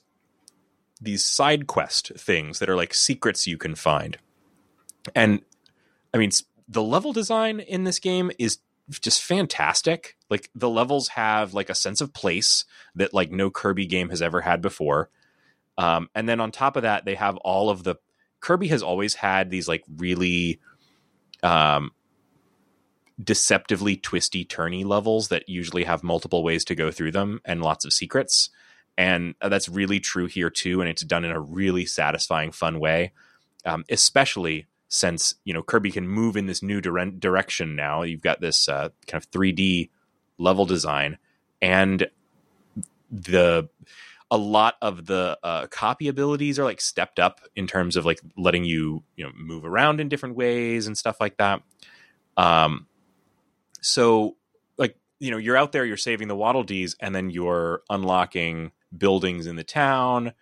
these 1.04 1.24
side 1.24 1.66
quest 1.66 2.12
things 2.16 2.58
that 2.58 2.68
are 2.68 2.76
like 2.76 2.94
secrets 2.94 3.46
you 3.46 3.56
can 3.56 3.74
find. 3.74 4.18
And 5.14 5.42
I 6.12 6.18
mean, 6.18 6.30
the 6.68 6.82
level 6.82 7.12
design 7.12 7.60
in 7.60 7.84
this 7.84 7.98
game 7.98 8.30
is 8.38 8.58
just 8.90 9.22
fantastic. 9.22 10.16
Like 10.30 10.50
the 10.54 10.68
levels 10.68 11.08
have 11.08 11.54
like 11.54 11.70
a 11.70 11.74
sense 11.74 12.00
of 12.00 12.12
place 12.12 12.64
that 12.94 13.14
like 13.14 13.30
no 13.30 13.50
Kirby 13.50 13.86
game 13.86 14.10
has 14.10 14.22
ever 14.22 14.42
had 14.42 14.60
before. 14.60 15.10
Um, 15.76 16.08
and 16.14 16.28
then 16.28 16.40
on 16.40 16.50
top 16.50 16.76
of 16.76 16.82
that, 16.82 17.04
they 17.04 17.14
have 17.14 17.36
all 17.38 17.70
of 17.70 17.84
the 17.84 17.96
Kirby 18.40 18.68
has 18.68 18.82
always 18.82 19.14
had 19.14 19.50
these 19.50 19.68
like 19.68 19.84
really 19.96 20.60
um, 21.42 21.92
deceptively 23.22 23.96
twisty 23.96 24.44
turny 24.44 24.84
levels 24.84 25.28
that 25.28 25.48
usually 25.48 25.84
have 25.84 26.02
multiple 26.02 26.42
ways 26.42 26.64
to 26.66 26.74
go 26.74 26.90
through 26.90 27.12
them 27.12 27.40
and 27.44 27.62
lots 27.62 27.84
of 27.84 27.92
secrets 27.92 28.50
and 28.96 29.35
uh, 29.40 29.48
that's 29.48 29.68
really 29.68 30.00
true 30.00 30.26
here 30.26 30.50
too 30.50 30.80
and 30.80 30.88
it's 30.88 31.02
done 31.02 31.24
in 31.24 31.30
a 31.30 31.40
really 31.40 31.87
satisfying 31.87 32.52
fun 32.52 32.78
way 32.78 33.12
um, 33.64 33.85
especially 33.88 34.66
since 34.94 35.35
you 35.44 35.52
know 35.52 35.62
kirby 35.62 35.90
can 35.90 36.07
move 36.07 36.37
in 36.37 36.46
this 36.46 36.62
new 36.62 36.80
dire- 36.80 37.11
direction 37.11 37.74
now. 37.74 38.02
You've 38.02 38.22
got 38.22 38.40
this 38.40 38.68
uh, 38.68 38.90
kind 39.07 39.22
of 39.22 39.30
3d 39.30 39.90
level 40.38 40.66
design 40.66 41.18
and 41.61 42.09
the 43.11 43.68
a 44.30 44.37
lot 44.37 44.74
of 44.80 45.07
the 45.07 45.38
uh, 45.42 45.66
copy 45.66 46.09
abilities 46.09 46.59
are 46.59 46.64
like 46.64 46.80
stepped 46.80 47.18
up 47.18 47.40
in 47.54 47.66
terms 47.66 47.96
of 47.96 48.04
like 48.04 48.20
letting 48.37 48.64
you 48.64 49.02
you 49.16 49.24
know 49.24 49.33
move 49.37 49.64
around 49.64 50.00
in 50.00 50.09
different 50.09 50.37
ways 50.37 50.87
and 50.87 50.96
stuff 50.96 51.16
like 51.20 51.37
that. 51.38 51.62
Um 52.37 52.87
so 53.80 54.37
like 54.78 54.96
you 55.18 55.33
know 55.33 55.38
you're 55.38 55.57
out 55.57 55.72
there 55.72 55.85
you're 55.85 55.96
saving 55.96 56.28
the 56.28 56.37
waddle 56.37 56.62
dees 56.62 56.94
and 57.00 57.14
then 57.14 57.30
you're 57.30 57.83
unlocking 57.90 58.70
buildings 58.98 59.46
in 59.46 59.57
the 59.57 59.64
town 59.64 60.33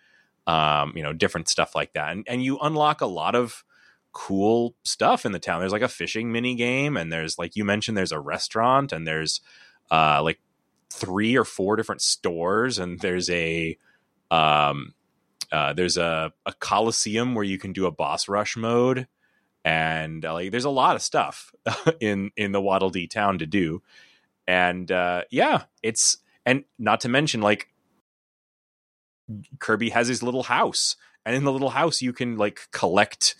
um 0.47 0.91
you 0.95 1.03
know 1.03 1.13
different 1.13 1.47
stuff 1.47 1.75
like 1.75 1.93
that. 1.93 2.11
And, 2.11 2.25
and 2.27 2.43
you 2.43 2.57
unlock 2.59 3.01
a 3.01 3.05
lot 3.05 3.35
of 3.35 3.63
cool 4.11 4.75
stuff 4.83 5.25
in 5.25 5.31
the 5.31 5.39
town. 5.39 5.59
There's 5.59 5.71
like 5.71 5.81
a 5.81 5.87
fishing 5.87 6.31
mini 6.31 6.55
game 6.55 6.97
and 6.97 7.11
there's 7.11 7.37
like 7.37 7.55
you 7.55 7.65
mentioned 7.65 7.97
there's 7.97 8.11
a 8.11 8.19
restaurant 8.19 8.91
and 8.91 9.07
there's 9.07 9.41
uh 9.91 10.21
like 10.21 10.39
three 10.89 11.35
or 11.35 11.45
four 11.45 11.75
different 11.75 12.01
stores 12.01 12.77
and 12.77 12.99
there's 12.99 13.29
a 13.29 13.77
um 14.31 14.93
uh, 15.51 15.71
there's 15.71 15.97
a, 15.97 16.33
a 16.47 16.53
coliseum 16.53 17.35
where 17.35 17.43
you 17.43 17.59
can 17.59 17.73
do 17.73 17.85
a 17.85 17.91
boss 17.91 18.27
rush 18.27 18.57
mode 18.57 19.07
and 19.65 20.25
uh, 20.25 20.33
like 20.33 20.51
there's 20.51 20.65
a 20.65 20.69
lot 20.69 20.95
of 20.95 21.01
stuff 21.01 21.53
in 21.99 22.31
in 22.35 22.51
the 22.51 22.61
Waddle 22.61 22.89
Dee 22.89 23.07
town 23.07 23.39
to 23.39 23.45
do, 23.45 23.81
and 24.47 24.91
uh, 24.91 25.23
yeah, 25.29 25.63
it's 25.81 26.17
and 26.45 26.65
not 26.77 27.01
to 27.01 27.09
mention 27.09 27.41
like 27.41 27.69
Kirby 29.59 29.89
has 29.89 30.07
his 30.07 30.23
little 30.23 30.43
house, 30.43 30.95
and 31.25 31.35
in 31.35 31.43
the 31.43 31.51
little 31.51 31.71
house 31.71 32.01
you 32.01 32.13
can 32.13 32.37
like 32.37 32.67
collect 32.71 33.35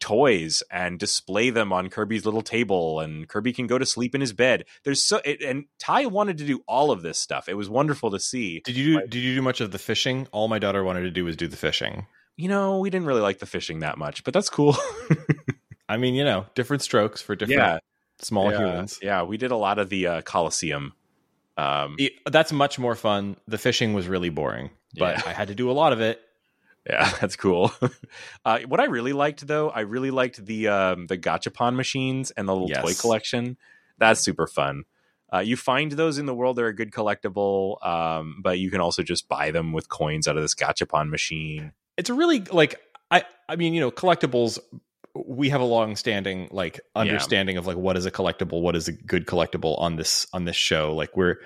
toys 0.00 0.62
and 0.70 0.98
display 0.98 1.50
them 1.50 1.72
on 1.72 1.90
Kirby's 1.90 2.24
little 2.24 2.42
table 2.42 3.00
and 3.00 3.28
Kirby 3.28 3.52
can 3.52 3.66
go 3.66 3.78
to 3.78 3.86
sleep 3.86 4.14
in 4.14 4.20
his 4.20 4.32
bed. 4.32 4.64
There's 4.84 5.02
so 5.02 5.20
it, 5.24 5.42
and 5.42 5.64
Ty 5.78 6.06
wanted 6.06 6.38
to 6.38 6.44
do 6.44 6.62
all 6.66 6.90
of 6.90 7.02
this 7.02 7.18
stuff. 7.18 7.48
It 7.48 7.54
was 7.54 7.68
wonderful 7.68 8.10
to 8.10 8.20
see. 8.20 8.60
Did 8.60 8.76
you 8.76 9.00
do, 9.00 9.06
did 9.06 9.18
you 9.18 9.34
do 9.34 9.42
much 9.42 9.60
of 9.60 9.70
the 9.70 9.78
fishing? 9.78 10.28
All 10.32 10.48
my 10.48 10.58
daughter 10.58 10.84
wanted 10.84 11.02
to 11.02 11.10
do 11.10 11.24
was 11.24 11.36
do 11.36 11.48
the 11.48 11.56
fishing. 11.56 12.06
You 12.36 12.48
know, 12.48 12.78
we 12.78 12.90
didn't 12.90 13.06
really 13.06 13.20
like 13.20 13.40
the 13.40 13.46
fishing 13.46 13.80
that 13.80 13.98
much, 13.98 14.22
but 14.22 14.32
that's 14.32 14.48
cool. 14.48 14.76
I 15.88 15.96
mean, 15.96 16.14
you 16.14 16.24
know, 16.24 16.46
different 16.54 16.82
strokes 16.82 17.20
for 17.20 17.34
different 17.34 17.60
yeah, 17.60 17.78
small 18.20 18.52
yeah, 18.52 18.58
humans. 18.58 18.98
Yeah, 19.02 19.22
we 19.22 19.36
did 19.38 19.50
a 19.50 19.56
lot 19.56 19.78
of 19.78 19.88
the 19.88 20.06
uh, 20.06 20.22
Coliseum. 20.22 20.92
Um, 21.58 21.96
It- 21.98 22.12
that's 22.30 22.52
much 22.52 22.78
more 22.78 22.94
fun. 22.94 23.36
The 23.46 23.58
fishing 23.58 23.92
was 23.92 24.06
really 24.08 24.30
boring, 24.30 24.70
but 24.96 25.18
Yeah. 25.18 25.22
I 25.26 25.32
had 25.32 25.48
to 25.48 25.54
do 25.54 25.70
a 25.70 25.72
lot 25.72 25.92
of 25.92 26.00
it. 26.00 26.22
Yeah, 26.88 27.10
that's 27.20 27.36
cool. 27.36 27.72
uh, 28.44 28.60
what 28.60 28.80
I 28.80 28.84
really 28.84 29.12
liked, 29.12 29.46
though, 29.46 29.68
I 29.68 29.80
really 29.80 30.10
liked 30.10 30.44
the 30.46 30.68
um, 30.68 31.06
the 31.08 31.18
gachapon 31.18 31.74
machines 31.74 32.30
and 32.30 32.48
the 32.48 32.54
little 32.54 32.82
toy 32.82 32.94
collection. 32.94 33.56
That's 33.98 34.20
super 34.20 34.46
fun. 34.46 34.84
Uh, 35.30 35.40
you 35.40 35.56
find 35.58 35.92
those 35.92 36.16
in 36.16 36.24
the 36.26 36.34
world; 36.34 36.56
they're 36.56 36.68
a 36.68 36.74
good 36.74 36.90
collectible, 36.92 37.84
um, 37.84 38.40
but 38.42 38.58
you 38.58 38.70
can 38.70 38.80
also 38.80 39.02
just 39.02 39.28
buy 39.28 39.50
them 39.50 39.72
with 39.72 39.88
coins 39.90 40.26
out 40.26 40.36
of 40.36 40.42
this 40.42 40.54
gachapon 40.54 41.10
machine. 41.10 41.72
It's 41.98 42.08
a 42.08 42.14
really 42.14 42.40
like 42.40 42.80
I 43.10 43.24
I 43.48 43.56
mean, 43.56 43.74
you 43.74 43.80
know, 43.80 43.90
collectibles 43.90 44.58
we 45.14 45.50
have 45.50 45.60
a 45.60 45.64
long 45.64 45.96
standing 45.96 46.48
like 46.50 46.80
understanding 46.94 47.56
of 47.56 47.66
like 47.66 47.76
what 47.76 47.96
is 47.96 48.06
a 48.06 48.10
collectible, 48.10 48.60
what 48.62 48.76
is 48.76 48.88
a 48.88 48.92
good 48.92 49.26
collectible 49.26 49.78
on 49.80 49.96
this 49.96 50.26
on 50.32 50.44
this 50.44 50.56
show. 50.56 50.94
Like 50.94 51.16
we're 51.16 51.36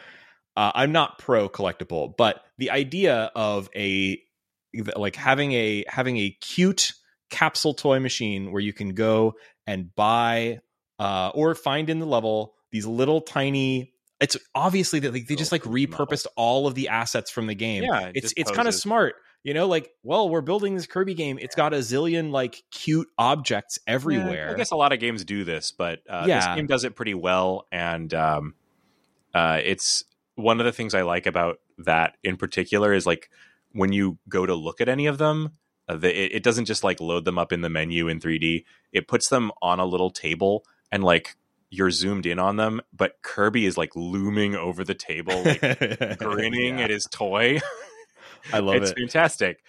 uh, 0.57 0.73
I'm 0.75 0.93
not 0.93 1.19
pro 1.19 1.49
collectible, 1.49 2.15
but 2.17 2.43
the 2.59 2.71
idea 2.71 3.31
of 3.35 3.69
a 3.75 4.21
like 4.97 5.17
having 5.17 5.53
a 5.53 5.85
having 5.89 6.19
a 6.19 6.31
cute 6.41 6.93
capsule 7.31 7.75
toy 7.75 8.01
machine 8.01 8.53
where 8.53 8.61
you 8.61 8.73
can 8.73 8.91
go 8.91 9.35
and 9.67 9.95
buy 9.95 10.61
uh, 10.99 11.31
or 11.35 11.55
find 11.55 11.91
in 11.91 11.99
the 11.99 12.07
level 12.07 12.55
these 12.71 12.87
little 12.87 13.21
tiny. 13.21 13.93
It's 14.21 14.37
obviously 14.55 15.01
that 15.01 15.13
like, 15.13 15.27
they 15.27 15.35
just 15.35 15.51
like 15.53 15.63
repurposed 15.63 16.27
all 16.37 16.67
of 16.67 16.75
the 16.75 16.89
assets 16.89 17.31
from 17.31 17.47
the 17.47 17.55
game. 17.55 17.83
Yeah, 17.83 18.09
it 18.09 18.13
it's 18.17 18.35
it's 18.37 18.51
kind 18.51 18.69
of 18.69 18.75
smart. 18.75 19.15
You 19.45 19.55
know, 19.55 19.67
like, 19.67 19.91
well, 20.05 20.29
we're 20.29 20.41
building 20.41 20.77
this 20.77 20.87
Kirby 20.87 21.15
game. 21.15 21.37
It's 21.41 21.57
got 21.57 21.75
a 21.75 21.79
zillion 21.79 22.31
like 22.31 22.63
cute 22.71 23.09
objects 23.19 23.79
everywhere. 23.89 24.47
Yeah, 24.47 24.53
I 24.53 24.57
guess 24.57 24.71
a 24.71 24.77
lot 24.77 24.93
of 24.93 25.01
games 25.01 25.25
do 25.25 25.43
this, 25.45 25.73
but 25.73 26.01
uh, 26.09 26.27
Yeah. 26.29 26.39
this 26.39 26.57
game 26.57 26.67
does 26.67 26.85
it 26.85 26.95
pretty 26.95 27.15
well, 27.15 27.67
and 27.73 28.13
um, 28.15 28.55
uh, 29.35 29.61
it's 29.65 30.05
one 30.37 30.61
of 30.61 30.67
the 30.67 30.73
things 30.73 30.95
I 30.95 31.03
like 31.03 31.27
about 31.27 31.59
that 31.79 32.17
in 32.23 32.37
particular 32.37 32.93
is 32.93 33.05
like 33.05 33.31
when 33.73 33.93
you 33.93 34.19
go 34.29 34.47
to 34.47 34.55
look 34.55 34.81
at 34.81 34.89
any 34.89 35.07
of 35.07 35.19
them, 35.19 35.51
uh, 35.89 35.97
the, 35.97 36.09
it, 36.17 36.37
it 36.37 36.43
doesn't 36.45 36.67
just 36.67 36.85
like 36.85 37.01
load 37.01 37.25
them 37.25 37.39
up 37.39 37.53
in 37.53 37.63
the 37.63 37.69
menu 37.69 38.07
in 38.09 38.21
3D. 38.21 38.65
It 38.93 39.09
puts 39.09 39.29
them 39.29 39.51
on 39.61 39.81
a 39.81 39.85
little 39.87 40.11
table 40.11 40.65
and 40.93 41.03
like 41.03 41.35
you're 41.71 41.91
zoomed 41.91 42.27
in 42.27 42.39
on 42.39 42.57
them, 42.57 42.81
but 42.93 43.17
Kirby 43.23 43.67
is 43.67 43.77
like 43.77 43.97
looming 43.97 44.55
over 44.55 44.85
the 44.85 44.95
table, 44.95 45.43
like 45.43 45.61
grinning 46.19 46.79
Yeah. 46.79 46.85
at 46.85 46.91
his 46.91 47.07
toy. 47.11 47.59
I 48.53 48.61
love 48.61 48.77
it's 48.77 48.91
it. 48.91 48.99
It's 48.99 49.13
fantastic. 49.13 49.63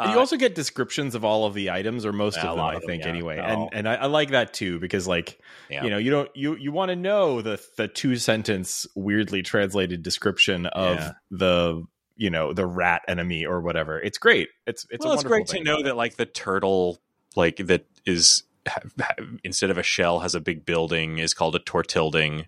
Uh, 0.00 0.12
you 0.12 0.18
also 0.18 0.36
get 0.36 0.54
descriptions 0.54 1.14
of 1.14 1.26
all 1.26 1.44
of 1.44 1.52
the 1.52 1.70
items, 1.70 2.06
or 2.06 2.12
most 2.12 2.38
of 2.38 2.42
them, 2.42 2.58
I 2.58 2.74
of 2.74 2.80
them, 2.80 2.88
think, 2.88 3.02
yeah. 3.02 3.10
anyway. 3.10 3.38
Oh. 3.38 3.44
And 3.44 3.68
and 3.72 3.88
I, 3.88 3.96
I 3.96 4.06
like 4.06 4.30
that 4.30 4.54
too 4.54 4.80
because, 4.80 5.06
like, 5.06 5.38
yeah. 5.68 5.84
you 5.84 5.90
know, 5.90 5.98
you 5.98 6.10
don't 6.10 6.30
you 6.34 6.56
you 6.56 6.72
want 6.72 6.88
to 6.88 6.96
know 6.96 7.42
the 7.42 7.62
the 7.76 7.86
two 7.86 8.16
sentence 8.16 8.86
weirdly 8.94 9.42
translated 9.42 10.02
description 10.02 10.64
of 10.66 10.96
Yeah. 10.96 11.12
the 11.30 11.84
you 12.16 12.30
know 12.30 12.54
the 12.54 12.66
rat 12.66 13.02
enemy 13.08 13.44
or 13.44 13.60
whatever. 13.60 14.00
It's 14.00 14.16
great. 14.16 14.48
It's 14.66 14.86
it's 14.90 15.04
well, 15.04 15.14
it's 15.14 15.24
great 15.24 15.46
to 15.48 15.62
know 15.62 15.82
that 15.82 15.98
like 15.98 16.16
the 16.16 16.26
turtle, 16.26 16.98
like 17.36 17.58
that 17.58 17.84
is 18.06 18.44
instead 19.44 19.70
of 19.70 19.76
a 19.76 19.82
shell 19.82 20.20
has 20.20 20.34
a 20.34 20.40
big 20.40 20.64
building 20.64 21.18
is 21.18 21.34
called 21.34 21.56
a 21.56 21.60
tortilding, 21.60 22.46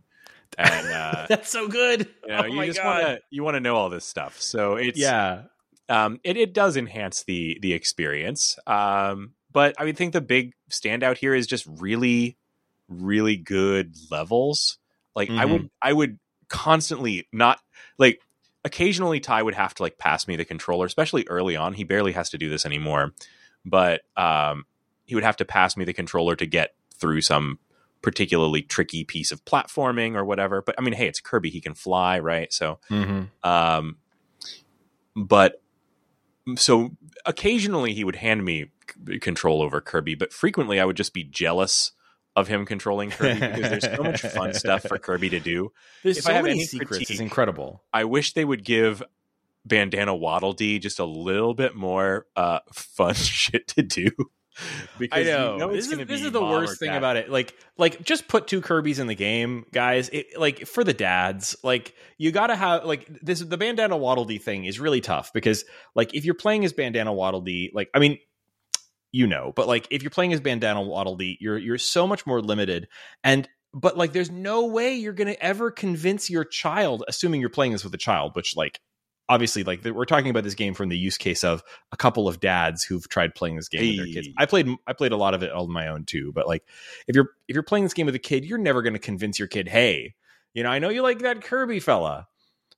and 0.57 0.87
uh, 0.93 1.27
That's 1.29 1.51
so 1.51 1.69
good. 1.69 2.09
you, 2.23 2.29
know, 2.29 2.39
oh 2.39 2.45
you 2.45 2.67
just 2.67 2.83
want 2.83 3.03
to 3.03 3.21
you 3.31 3.43
want 3.43 3.57
to 3.57 3.61
know 3.61 3.77
all 3.77 3.91
this 3.91 4.07
stuff. 4.07 4.41
So 4.41 4.77
it's 4.77 4.99
yeah. 4.99 5.43
Um, 5.89 6.21
it 6.25 6.37
it 6.37 6.53
does 6.55 6.77
enhance 6.77 7.25
the 7.25 7.59
the 7.61 7.73
experience. 7.73 8.59
Um, 8.67 9.33
but 9.51 9.75
I 9.79 9.85
would 9.85 9.97
think 9.97 10.13
the 10.13 10.21
big 10.21 10.53
standout 10.71 11.19
here 11.19 11.35
is 11.35 11.47
just 11.47 11.67
really, 11.67 12.39
really 12.89 13.37
good 13.37 13.95
levels. 14.11 14.79
Like 15.15 15.31
I 15.31 15.45
Mm-hmm. 15.45 15.53
would 15.53 15.71
I 15.81 15.93
would 15.93 16.19
constantly 16.49 17.29
not 17.33 17.61
like 17.99 18.21
occasionally 18.65 19.21
Ty 19.21 19.43
would 19.43 19.55
have 19.55 19.75
to 19.75 19.83
like 19.83 19.99
pass 19.99 20.27
me 20.27 20.37
the 20.37 20.45
controller, 20.45 20.87
especially 20.87 21.27
early 21.29 21.57
on. 21.57 21.75
He 21.75 21.85
barely 21.85 22.13
has 22.13 22.31
to 22.31 22.39
do 22.39 22.49
this 22.49 22.65
anymore, 22.65 23.13
but 23.65 24.03
um, 24.17 24.65
he 25.05 25.15
would 25.15 25.25
have 25.25 25.37
to 25.39 25.45
pass 25.45 25.77
me 25.77 25.85
the 25.85 25.93
controller 25.93 26.37
to 26.37 26.47
get 26.47 26.75
through 26.95 27.21
some 27.21 27.59
particularly 28.03 28.63
tricky 28.63 29.05
piece 29.05 29.33
of 29.33 29.45
platforming 29.45 30.15
or 30.15 30.25
whatever. 30.25 30.63
But 30.63 30.75
I 30.79 30.83
mean, 30.83 30.95
hey, 30.95 31.09
it's 31.09 31.21
Kirby; 31.21 31.51
he 31.51 31.61
can 31.61 31.75
fly, 31.75 32.19
right? 32.19 32.53
So 32.53 32.79
Mhm. 32.91 33.29
um, 33.43 33.97
but 35.17 35.62
so 36.57 36.91
occasionally 37.27 37.93
he 37.95 38.05
would 38.05 38.17
hand 38.17 38.45
me 38.45 38.67
c- 39.09 39.19
control 39.19 39.63
over 39.63 39.81
Kirby, 39.81 40.15
but 40.15 40.33
frequently 40.33 40.81
I 40.81 40.85
would 40.85 40.97
just 40.97 41.13
be 41.15 41.25
jealous 41.25 41.93
of 42.35 42.49
him 42.49 42.65
controlling 42.65 43.11
Kirby 43.11 43.39
because 43.41 43.71
there's 43.71 43.97
so 43.97 44.03
much 44.03 44.23
fun 44.23 44.55
stuff 44.55 44.83
for 44.85 44.99
Kirby 44.99 45.29
to 45.31 45.41
do. 45.41 45.71
There's 46.03 46.19
If 46.19 46.25
so 46.25 46.31
I 46.31 46.35
have 46.35 46.45
many 46.45 46.55
any 46.61 46.65
secrets. 46.65 46.89
critique- 46.91 47.11
It's 47.11 47.21
incredible. 47.21 47.83
I 47.93 48.05
wish 48.05 48.33
they 48.33 48.45
would 48.45 48.65
give 48.65 49.03
Bandana 49.65 50.15
Waddle 50.15 50.53
Dee 50.55 50.79
just 50.79 50.99
a 50.99 51.05
little 51.05 51.55
bit 51.55 51.75
more 51.77 52.27
uh, 52.35 52.61
fun 52.73 53.15
shit 53.15 53.69
to 53.69 53.83
do. 53.83 54.11
because 54.99 55.27
I 55.27 55.31
know. 55.31 55.53
you 55.53 55.59
know 55.59 55.73
this 55.73 55.91
is, 55.91 56.07
this 56.07 56.23
is 56.23 56.33
the 56.33 56.41
worst 56.41 56.79
thing 56.79 56.95
about 56.95 57.17
it. 57.17 57.31
Like, 57.31 57.55
like 57.79 58.03
just 58.03 58.29
put 58.29 58.47
two 58.47 58.61
Kirby's 58.61 58.99
in 58.99 59.07
the 59.07 59.15
game, 59.15 59.65
guys. 59.73 60.09
It, 60.11 60.39
like 60.39 60.67
for 60.67 60.85
the 60.85 60.93
dads, 60.93 61.57
like 61.63 61.95
you 62.19 62.33
got 62.33 62.49
to 62.49 62.57
have 62.57 62.85
like 62.85 63.09
this. 63.23 63.41
The 63.41 63.57
Bandana 63.57 63.97
Waddle 63.97 64.25
Dee 64.25 64.39
thing 64.39 64.65
is 64.65 64.79
really 64.79 65.01
tough 65.01 65.33
because 65.33 65.65
like 65.95 66.15
if 66.15 66.25
you're 66.25 66.35
playing 66.35 66.65
as 66.65 66.73
Bandana 66.73 67.13
Waddle 67.13 67.41
Dee, 67.41 67.71
like 67.75 67.89
I 67.95 67.99
mean, 67.99 68.19
you 69.11 69.27
know, 69.27 69.53
but 69.55 69.69
like 69.69 69.87
if 69.91 70.03
you're 70.03 70.11
playing 70.11 70.33
as 70.33 70.41
Bandana 70.41 70.83
Waddle 70.83 71.17
Dee, 71.17 71.39
you're 71.41 71.59
you're 71.59 71.79
so 71.79 72.07
much 72.07 72.27
more 72.27 72.41
limited 72.41 72.89
and. 73.25 73.49
But 73.75 73.97
like, 73.97 74.13
there's 74.13 74.31
no 74.31 74.67
way 74.67 74.97
you're 74.97 75.15
to 75.15 75.43
ever 75.43 75.71
convince 75.71 76.29
your 76.29 76.45
child, 76.45 77.05
assuming 77.09 77.41
you're 77.41 77.49
playing 77.49 77.73
this 77.73 77.83
with 77.83 77.95
a 77.95 77.97
child, 77.97 78.37
which 78.37 78.55
like 78.55 78.79
obviously 79.33 79.65
like 79.65 79.83
we're 79.83 80.05
talking 80.05 80.29
about 80.29 80.45
this 80.45 80.55
game 80.55 80.75
from 80.75 80.91
the 80.91 80.99
use 80.99 81.17
case 81.17 81.43
of 81.43 81.63
a 81.91 81.97
couple 81.97 82.29
of 82.29 82.39
dads 82.39 82.85
who've 82.85 83.09
tried 83.09 83.35
playing 83.35 83.57
this 83.57 83.69
game 83.69 83.97
with 83.97 83.97
their 83.97 84.23
kids. 84.23 84.29
I 84.37 84.45
played 84.45 84.69
I 84.87 84.93
played 84.93 85.13
a 85.13 85.17
lot 85.17 85.33
of 85.33 85.43
it 85.43 85.51
on 85.51 85.73
my 85.73 85.89
own 85.89 86.05
too, 86.05 86.33
but 86.35 86.47
like 86.47 86.65
if 87.09 87.17
you're 87.17 87.31
if 87.49 87.55
you're 87.55 87.63
playing 87.63 87.85
this 87.85 87.95
game 87.95 88.07
with 88.07 88.15
a 88.15 88.21
kid, 88.21 88.45
you're 88.45 88.59
never 88.59 88.83
going 88.83 88.93
to 88.93 88.99
convince 88.99 89.39
your 89.39 89.49
kid, 89.49 89.69
"Hey, 89.69 90.15
you 90.53 90.63
know, 90.63 90.69
I 90.69 90.79
know 90.81 90.91
you 90.91 91.03
like 91.03 91.21
that 91.21 91.43
Kirby 91.43 91.81
fella, 91.81 92.29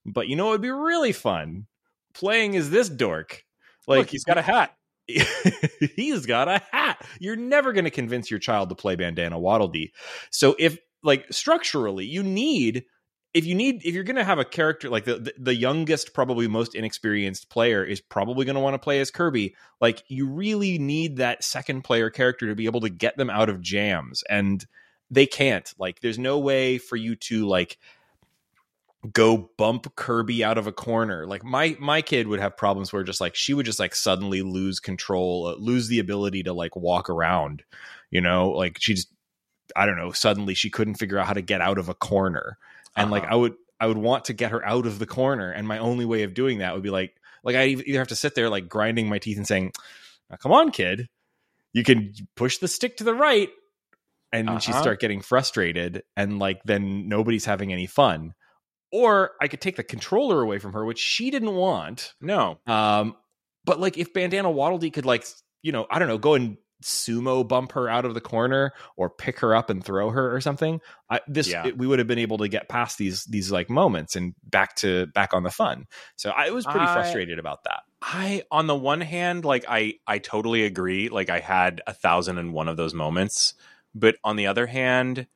but 0.07 0.29
you 0.29 0.37
know 0.37 0.51
it'd 0.51 0.61
be 0.61 0.71
really 0.71 1.13
fun 1.13 1.67
playing 2.13 2.57
as 2.57 2.71
this 2.71 2.89
dork." 2.89 3.45
Like 3.89 3.99
Look, 3.99 4.11
he's 4.11 4.25
got 4.25 4.39
a 4.39 4.43
hat. 4.43 4.77
he's 5.07 6.25
got 6.25 6.49
a 6.49 6.63
hat. 6.71 7.05
You're 7.19 7.37
never 7.37 7.73
going 7.73 7.85
to 7.85 7.91
convince 7.91 8.31
your 8.31 8.41
child 8.41 8.69
to 8.69 8.75
play 8.75 8.97
Bandana 8.97 9.39
Waddle 9.39 9.69
Dee. 9.69 9.93
So 10.31 10.55
if 10.59 10.79
like 11.03 11.27
structurally, 11.33 12.07
you 12.07 12.23
need 12.23 12.85
if 13.35 13.45
you 13.45 13.55
need 13.55 13.85
if 13.85 13.95
you're 13.95 14.05
going 14.05 14.17
to 14.17 14.25
have 14.25 14.39
a 14.39 14.45
character 14.45 14.89
like 14.89 15.05
the, 15.05 15.19
the 15.19 15.35
the 15.39 15.55
youngest 15.55 16.15
probably 16.15 16.49
most 16.49 16.75
inexperienced 16.75 17.51
player 17.51 17.85
is 17.85 18.01
probably 18.01 18.45
going 18.45 18.55
to 18.55 18.61
want 18.61 18.75
to 18.75 18.79
play 18.79 19.01
as 19.01 19.11
Kirby 19.11 19.55
like 19.81 20.03
you 20.09 20.29
really 20.29 20.79
need 20.79 21.17
that 21.17 21.45
second 21.45 21.83
player 21.83 22.11
character 22.11 22.47
to 22.47 22.55
be 22.55 22.67
able 22.67 22.81
to 22.81 22.89
get 22.89 23.17
them 23.17 23.31
out 23.31 23.49
of 23.49 23.61
jams 23.61 24.23
and 24.31 24.65
they 25.11 25.27
can't 25.27 25.73
like 25.79 26.01
there's 26.01 26.19
no 26.19 26.39
way 26.39 26.79
for 26.79 26.97
you 26.97 27.17
to 27.17 27.47
like 27.47 27.79
go 29.13 29.51
bump 29.59 29.95
Kirby 29.97 30.43
out 30.43 30.59
of 30.59 30.67
a 30.67 30.73
corner. 30.73 31.27
Like 31.27 31.45
my 31.45 31.77
my 31.79 32.03
kid 32.03 32.29
would 32.29 32.41
have 32.41 32.57
problems 32.57 32.93
where 32.93 33.03
just 33.03 33.21
like 33.21 33.35
she 33.35 33.55
would 33.55 33.67
just 33.67 33.79
like 33.79 33.95
suddenly 33.95 34.43
lose 34.43 34.81
control, 34.81 35.47
uh, 35.47 35.55
lose 35.57 35.89
the 35.89 35.99
ability 35.99 36.45
to 36.45 36.53
like 36.53 36.75
walk 36.77 37.11
around. 37.11 37.63
You 38.11 38.21
know, 38.21 38.51
like 38.51 38.79
she 38.81 38.95
just 38.95 39.09
I 39.77 39.87
don't 39.87 39.97
know, 39.97 40.13
suddenly 40.13 40.55
she 40.55 40.71
couldn't 40.71 40.95
figure 40.95 41.19
out 41.19 41.27
how 41.27 41.33
to 41.35 41.43
get 41.43 41.61
out 41.61 41.79
of 41.79 41.89
a 41.89 41.95
corner. 41.95 42.59
And 42.97 43.11
like 43.11 43.25
Uh-huh. 43.25 43.33
I 43.33 43.37
would 43.37 43.55
I 43.81 43.87
would 43.87 43.99
want 43.99 44.27
to 44.27 44.33
get 44.33 44.51
her 44.53 44.65
out 44.65 44.87
of 44.87 44.99
the 44.99 45.07
corner 45.07 45.51
and 45.51 45.67
my 45.67 45.79
only 45.79 46.05
way 46.05 46.23
of 46.23 46.35
doing 46.35 46.59
that 46.59 46.75
would 46.75 46.83
be 46.83 46.91
like 46.91 47.17
like 47.43 47.57
I 47.57 47.67
either 47.67 47.99
have 47.99 48.09
to 48.09 48.17
sit 48.17 48.35
there 48.35 48.49
like 48.49 48.69
grinding 48.69 49.09
my 49.09 49.19
teeth 49.19 49.37
and 49.37 49.47
saying, 49.47 49.73
"Now, 50.31 50.37
"Come 50.37 50.53
on, 50.53 50.71
kid. 50.71 51.09
You 51.73 51.85
can 51.85 52.15
push 52.37 52.59
the 52.59 52.69
stick 52.69 52.97
to 52.99 53.05
the 53.05 53.15
right." 53.15 53.51
And 54.33 54.49
then 54.49 54.59
she'd 54.59 54.73
Uh-huh. 54.73 54.81
start 54.81 55.01
getting 55.01 55.21
frustrated 55.21 56.03
and 56.17 56.39
like 56.41 56.61
then 56.65 57.09
nobody's 57.09 57.45
having 57.45 57.73
any 57.73 57.87
fun 57.87 58.35
or 58.93 59.33
I 59.41 59.49
could 59.49 59.61
take 59.61 59.77
the 59.77 59.83
controller 59.83 60.41
away 60.41 60.59
from 60.59 60.73
her, 60.73 60.85
which 60.85 60.99
she 61.01 61.31
didn't 61.31 61.55
want. 61.55 62.15
No, 62.21 62.61
Um, 62.67 63.17
but 63.65 63.81
like 63.81 63.99
if 63.99 64.13
Bandana 64.13 64.51
Waddle 64.51 64.79
Dee 64.79 64.91
could 64.91 65.07
like 65.07 65.27
you 65.63 65.73
know 65.73 65.87
I 65.91 65.99
don't 65.99 66.09
know 66.09 66.19
go 66.19 66.35
and 66.35 66.57
sumo 66.83 67.47
bump 67.47 67.73
her 67.73 67.89
out 67.89 68.05
of 68.05 68.13
the 68.15 68.21
corner 68.21 68.73
or 68.97 69.09
pick 69.09 69.41
her 69.41 69.55
up 69.55 69.71
and 69.71 69.83
throw 69.85 70.11
her 70.11 70.35
or 70.35 70.41
something, 70.41 70.81
I, 71.09 71.21
this 71.27 71.49
Yeah. 71.49 71.67
it- 71.69 71.79
we 71.79 71.87
would 71.87 71.99
have 71.99 72.09
been 72.09 72.19
able 72.19 72.39
to 72.39 72.49
get 72.49 72.69
past 72.69 72.99
these 72.99 73.25
these 73.25 73.51
like 73.51 73.71
moments 73.71 74.17
and 74.17 74.35
back 74.45 74.77
to 74.77 75.07
back 75.07 75.33
on 75.33 75.43
the 75.45 75.51
fun. 75.51 75.87
So 76.17 76.31
I 76.31 76.51
was 76.51 76.65
pretty 76.65 76.81
I- 76.81 76.93
frustrated 76.95 77.39
about 77.39 77.65
that. 77.65 77.81
I 78.03 78.43
on 78.51 78.67
the 78.67 78.75
one 78.77 79.01
hand, 79.01 79.45
like 79.47 79.65
I 79.69 79.95
I 80.07 80.19
totally 80.19 80.65
agree. 80.65 81.09
Like 81.09 81.31
I 81.31 81.41
had 81.41 81.81
a 81.87 81.95
thousand 81.95 82.37
and 82.39 82.53
one 82.53 82.69
of 82.69 82.77
those 82.77 82.93
moments, 82.93 83.55
but 83.95 84.17
on 84.23 84.37
the 84.37 84.47
other 84.47 84.67
hand, 84.67 85.27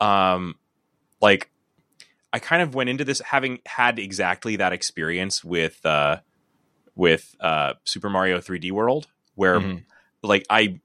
um, 0.00 0.56
like 1.22 1.50
I 2.34 2.38
kind 2.38 2.60
of 2.62 2.74
went 2.74 2.90
into 2.90 3.04
this 3.04 3.20
having 3.20 3.60
had 3.66 3.98
exactly 3.98 4.56
that 4.56 4.72
experience 4.74 5.42
with 5.44 5.84
uh 5.86 6.18
with 6.94 7.34
uh 7.40 7.74
Super 7.84 8.10
Mario 8.10 8.40
3D 8.40 8.70
World, 8.72 9.06
where 9.34 9.60
Mhm. 9.60 9.84
Like 10.22 10.44
I 10.48 10.80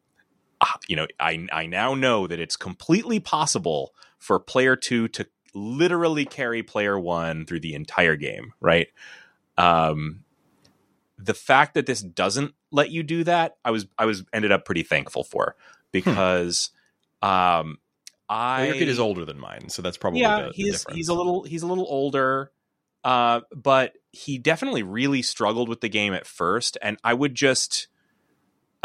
ah, 0.61 0.77
you 0.87 0.95
know 0.95 1.07
I 1.19 1.47
I 1.51 1.65
now 1.65 1.93
know 1.93 2.27
that 2.27 2.39
it's 2.39 2.55
completely 2.55 3.19
possible 3.19 3.93
for 4.17 4.39
player 4.39 4.75
two 4.75 5.07
to 5.09 5.27
literally 5.53 6.25
carry 6.25 6.63
player 6.63 6.99
one 6.99 7.45
through 7.45 7.61
the 7.61 7.73
entire 7.73 8.15
game, 8.15 8.53
right? 8.59 8.87
Um, 9.57 10.23
the 11.17 11.33
fact 11.33 11.73
that 11.73 11.85
this 11.85 12.01
doesn't 12.01 12.53
let 12.71 12.91
you 12.91 13.03
do 13.03 13.23
that, 13.23 13.57
I 13.65 13.71
was 13.71 13.87
I 13.97 14.05
was 14.05 14.23
ended 14.33 14.51
up 14.51 14.65
pretty 14.65 14.83
thankful 14.83 15.23
for 15.23 15.55
because 15.91 16.69
um 17.21 17.79
I 18.29 18.57
Well, 18.57 18.67
your 18.67 18.75
kid 18.75 18.89
is 18.89 18.99
older 18.99 19.25
than 19.25 19.39
mine, 19.39 19.69
so 19.69 19.81
that's 19.81 19.97
probably 19.97 20.21
yeah 20.21 20.41
the, 20.41 20.47
the 20.47 20.53
he's 20.53 20.71
difference. 20.73 20.97
he's 20.97 21.07
a 21.09 21.13
little 21.13 21.43
he's 21.43 21.63
a 21.63 21.67
little 21.67 21.87
older 21.89 22.51
uh 23.03 23.41
but 23.55 23.93
he 24.11 24.37
definitely 24.37 24.83
really 24.83 25.21
struggled 25.21 25.69
with 25.69 25.81
the 25.81 25.89
game 25.89 26.13
at 26.13 26.25
first 26.25 26.77
and 26.81 26.97
i 27.03 27.13
would 27.13 27.35
just 27.35 27.87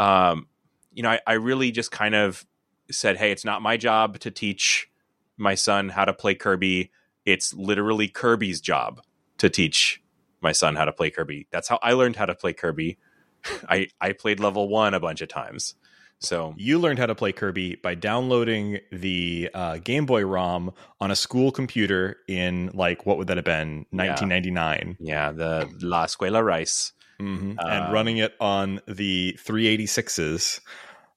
um 0.03 0.47
you 0.93 1.03
know 1.03 1.09
i, 1.09 1.19
I 1.25 1.33
really 1.33 1.71
just 1.71 1.91
kind 1.91 2.15
of 2.15 2.45
said 2.91 3.17
hey 3.17 3.31
it's 3.31 3.45
not 3.45 3.61
my 3.61 3.77
job 3.77 4.19
to 4.19 4.31
teach 4.31 4.89
my 5.37 5.55
son 5.55 5.89
how 5.89 6.05
to 6.05 6.13
play 6.13 6.35
kirby. 6.35 6.91
It's 7.25 7.53
literally 7.53 8.07
kirby's 8.07 8.61
job 8.61 9.01
to 9.37 9.49
teach 9.49 10.01
my 10.41 10.51
son 10.51 10.75
how 10.75 10.85
to 10.85 10.91
play 10.91 11.09
kirby. 11.09 11.47
That's 11.51 11.67
how 11.67 11.79
i 11.81 11.93
learned 11.93 12.15
how 12.15 12.25
to 12.25 12.35
play 12.35 12.53
kirby. 12.53 12.97
I 13.69 13.87
i 13.99 14.13
played 14.13 14.39
level 14.39 14.69
one 14.69 14.93
a 14.93 14.99
bunch 14.99 15.21
of 15.21 15.29
times. 15.29 15.75
So 16.19 16.53
You 16.57 16.79
learned 16.79 16.99
how 16.99 17.07
to 17.07 17.15
play 17.15 17.33
Kirby 17.33 17.75
by 17.75 17.95
downloading 17.95 18.79
the 18.93 19.49
uh, 19.53 19.79
Game 19.79 20.05
Boy 20.05 20.23
ROM 20.23 20.71
on 21.01 21.11
a 21.11 21.17
school 21.17 21.51
computer 21.51 22.15
in 22.29 22.71
like 22.73 23.05
what 23.05 23.17
would 23.17 23.27
that 23.27 23.35
have 23.35 23.45
been, 23.45 23.85
1999, 23.89 24.97
yeah 25.01 25.33
the 25.33 25.69
la 25.81 26.05
escuela 26.05 26.41
rice 26.41 26.93
Mhm. 27.23 27.51
Um, 27.51 27.57
and 27.59 27.93
running 27.93 28.17
it 28.17 28.35
on 28.39 28.81
the 28.87 29.37
386s, 29.43 30.59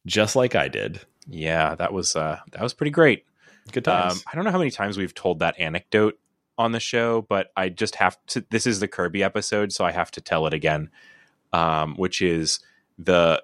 just 0.06 0.36
like 0.36 0.54
I 0.54 0.68
did. 0.68 1.00
yeah 1.28 1.74
that 1.74 1.92
was 1.92 2.14
uh 2.14 2.38
that 2.52 2.62
was 2.62 2.72
pretty 2.72 2.92
great 2.92 3.24
Good 3.72 3.84
times. 3.84 4.14
Um, 4.14 4.20
I 4.30 4.36
don't 4.36 4.44
know 4.44 4.52
how 4.52 4.58
many 4.58 4.70
times 4.70 4.96
we've 4.96 5.12
told 5.14 5.40
that 5.40 5.58
anecdote 5.58 6.18
on 6.56 6.70
the 6.72 6.78
show, 6.80 7.22
but 7.22 7.50
I 7.56 7.68
just 7.68 7.96
have 7.96 8.16
to. 8.28 8.44
This 8.50 8.64
is 8.66 8.78
the 8.80 8.88
Kirby 8.88 9.22
episode, 9.24 9.72
so 9.72 9.84
I 9.84 9.90
have 9.90 10.10
to 10.12 10.20
tell 10.20 10.46
it 10.46 10.54
again. 10.54 10.90
Um, 11.52 11.96
which 11.96 12.22
is 12.22 12.60
the 12.98 13.42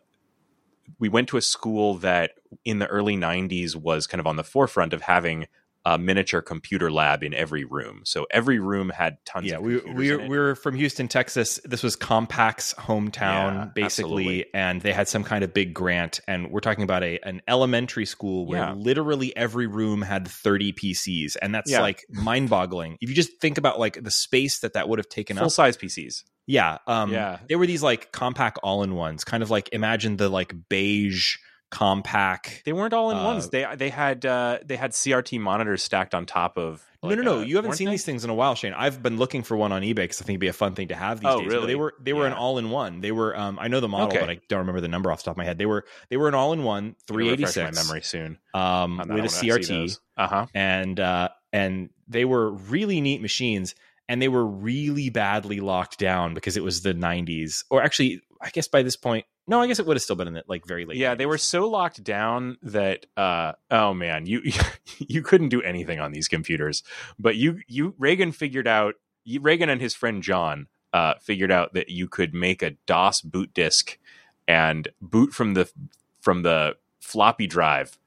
we 0.98 1.08
went 1.08 1.28
to 1.30 1.36
a 1.36 1.42
school 1.42 1.94
that 1.98 2.32
in 2.64 2.78
the 2.78 2.86
early 2.86 3.16
'90s 3.16 3.74
was 3.74 4.06
kind 4.06 4.20
of 4.20 4.26
on 4.26 4.36
the 4.36 4.44
forefront 4.44 4.92
of 4.92 5.02
having 5.02 5.48
a 5.84 5.98
miniature 5.98 6.40
computer 6.42 6.90
lab 6.92 7.22
in 7.24 7.34
every 7.34 7.64
room. 7.64 8.02
So 8.04 8.26
every 8.30 8.58
room 8.60 8.88
had 8.90 9.16
tons. 9.24 9.46
yeah, 9.46 9.56
of 9.56 9.62
we 9.62 9.78
we 9.78 10.14
we 10.16 10.28
were 10.38 10.54
from 10.54 10.76
Houston, 10.76 11.08
Texas. 11.08 11.58
This 11.64 11.82
was 11.82 11.96
Compaq's 11.96 12.74
hometown, 12.74 13.54
Yeah, 13.54 13.64
basically, 13.74 13.84
absolutely. 14.44 14.46
and 14.54 14.80
they 14.80 14.92
had 14.92 15.08
some 15.08 15.24
kind 15.24 15.42
of 15.42 15.52
big 15.52 15.74
grant. 15.74 16.20
And 16.28 16.50
we're 16.50 16.60
talking 16.60 16.84
about 16.84 17.02
a 17.02 17.18
an 17.24 17.42
elementary 17.48 18.06
school 18.06 18.46
where 18.46 18.60
Yeah. 18.60 18.72
literally 18.74 19.36
every 19.36 19.66
room 19.66 20.02
had 20.02 20.28
thirty 20.28 20.72
PCs, 20.72 21.36
and 21.42 21.54
that's 21.54 21.70
Yeah. 21.70 21.80
like 21.80 22.04
mind 22.10 22.48
boggling. 22.50 22.96
If 23.00 23.08
you 23.08 23.14
just 23.14 23.40
think 23.40 23.58
about 23.58 23.80
like 23.80 24.02
the 24.02 24.10
space 24.10 24.60
that 24.60 24.74
that 24.74 24.88
would 24.88 24.98
have 24.98 25.08
taken 25.08 25.36
full 25.36 25.46
up. 25.46 25.52
size 25.52 25.76
PCs. 25.76 26.22
Yeah, 26.46 26.78
um, 26.86 27.12
Yeah. 27.12 27.38
They 27.48 27.56
were 27.56 27.66
these 27.66 27.82
like 27.82 28.12
Compaq 28.12 28.52
all 28.62 28.82
in 28.82 28.94
ones, 28.94 29.24
kind 29.24 29.42
of 29.42 29.50
like 29.50 29.68
imagine 29.72 30.16
the 30.16 30.28
like 30.28 30.52
beige 30.68 31.36
Compaq. 31.72 32.62
They 32.64 32.72
weren't 32.72 32.92
all 32.94 33.10
in 33.10 33.16
Uh, 33.16 33.24
ones. 33.24 33.48
They 33.50 33.66
they 33.76 33.88
had 33.88 34.24
uh, 34.26 34.58
they 34.64 34.76
had 34.76 34.92
CRT 34.92 35.40
monitors 35.40 35.82
stacked 35.82 36.14
on 36.14 36.26
top 36.26 36.56
of. 36.58 36.84
no, 37.02 37.08
like, 37.08 37.18
no, 37.18 37.22
no. 37.24 37.38
uh, 37.38 37.42
You 37.42 37.56
haven't 37.56 37.72
seen 37.72 37.86
they? 37.86 37.92
these 37.92 38.04
things 38.04 38.24
in 38.24 38.30
a 38.30 38.34
while, 38.34 38.54
Shane. 38.54 38.74
I've 38.74 39.02
been 39.02 39.16
looking 39.16 39.42
for 39.42 39.56
one 39.56 39.72
on 39.72 39.82
eBay 39.82 39.94
because 39.96 40.20
I 40.20 40.24
think 40.24 40.34
it'd 40.34 40.40
be 40.40 40.48
a 40.48 40.52
fun 40.52 40.74
thing 40.74 40.88
to 40.88 40.94
have 40.94 41.20
these 41.20 41.30
Oh, 41.30 41.38
days. 41.38 41.48
But 41.48 41.52
really? 41.54 41.66
They 41.68 41.74
were 41.74 41.94
they 42.00 42.12
were 42.12 42.26
an 42.26 42.34
all 42.34 42.58
in 42.58 42.70
one. 42.70 43.00
They 43.00 43.10
were 43.12 43.36
um 43.36 43.58
I 43.58 43.68
know 43.68 43.80
the 43.80 43.88
model, 43.88 44.08
Okay. 44.08 44.20
but 44.20 44.30
I 44.30 44.38
don't 44.48 44.60
remember 44.60 44.80
the 44.82 44.88
number 44.88 45.10
off 45.10 45.18
the 45.20 45.24
top 45.24 45.32
of 45.32 45.38
my 45.38 45.44
head. 45.44 45.58
They 45.58 45.66
were 45.66 45.84
they 46.10 46.16
were 46.18 46.28
an 46.28 46.34
all 46.34 46.52
in 46.52 46.62
one, 46.62 46.94
three 47.06 47.30
eighty 47.30 47.44
refresh 47.44 47.74
My 47.74 47.82
memory 47.82 48.02
soon. 48.02 48.38
um, 48.54 48.98
with 48.98 49.08
a 49.08 49.12
one. 49.14 49.20
I 49.22 49.26
see 49.28 49.48
CRT. 49.48 49.98
Uh-huh. 50.18 50.46
and 50.54 51.00
uh, 51.00 51.30
and 51.52 51.88
they 52.06 52.24
were 52.26 52.50
really 52.52 53.00
neat 53.00 53.22
machines. 53.22 53.74
And 54.08 54.20
they 54.20 54.28
were 54.28 54.44
really 54.44 55.08
badly 55.08 55.60
locked 55.60 55.98
down 55.98 56.34
because 56.34 56.56
it 56.58 56.62
was 56.62 56.82
the 56.82 56.92
'90s, 56.92 57.64
or 57.70 57.82
actually, 57.82 58.20
I 58.42 58.50
guess 58.50 58.66
by 58.68 58.82
this 58.82 58.96
point, 58.96 59.24
no, 59.46 59.60
I 59.60 59.66
guess 59.66 59.78
it 59.78 59.86
would 59.86 59.96
have 59.96 60.02
still 60.02 60.16
been 60.16 60.28
in 60.28 60.42
like 60.48 60.66
very 60.66 60.84
late. 60.84 60.98
Yeah, 60.98 61.14
they 61.14 61.26
were 61.26 61.38
so 61.38 61.68
locked 61.68 62.02
down 62.02 62.58
that 62.62 63.06
uh 63.16 63.52
oh 63.70 63.94
man, 63.94 64.26
you 64.26 64.42
you 64.98 65.22
couldn't 65.22 65.48
do 65.50 65.62
anything 65.62 66.00
on 66.00 66.12
these 66.12 66.28
computers. 66.28 66.82
But 67.18 67.36
you 67.36 67.60
you 67.68 67.92
Raygan 67.92 68.34
figured 68.34 68.66
out 68.66 68.94
you, 69.24 69.40
Raygan 69.40 69.68
and 69.68 69.80
his 69.80 69.94
friend 69.94 70.22
John 70.22 70.66
uh 70.92 71.14
figured 71.20 71.52
out 71.52 71.74
that 71.74 71.88
you 71.88 72.08
could 72.08 72.34
make 72.34 72.62
a 72.62 72.72
DOS 72.86 73.20
boot 73.20 73.54
disk 73.54 73.98
and 74.48 74.88
boot 75.00 75.32
from 75.32 75.54
the 75.54 75.70
from 76.20 76.42
the 76.42 76.76
floppy 77.00 77.46
drive 77.46 77.98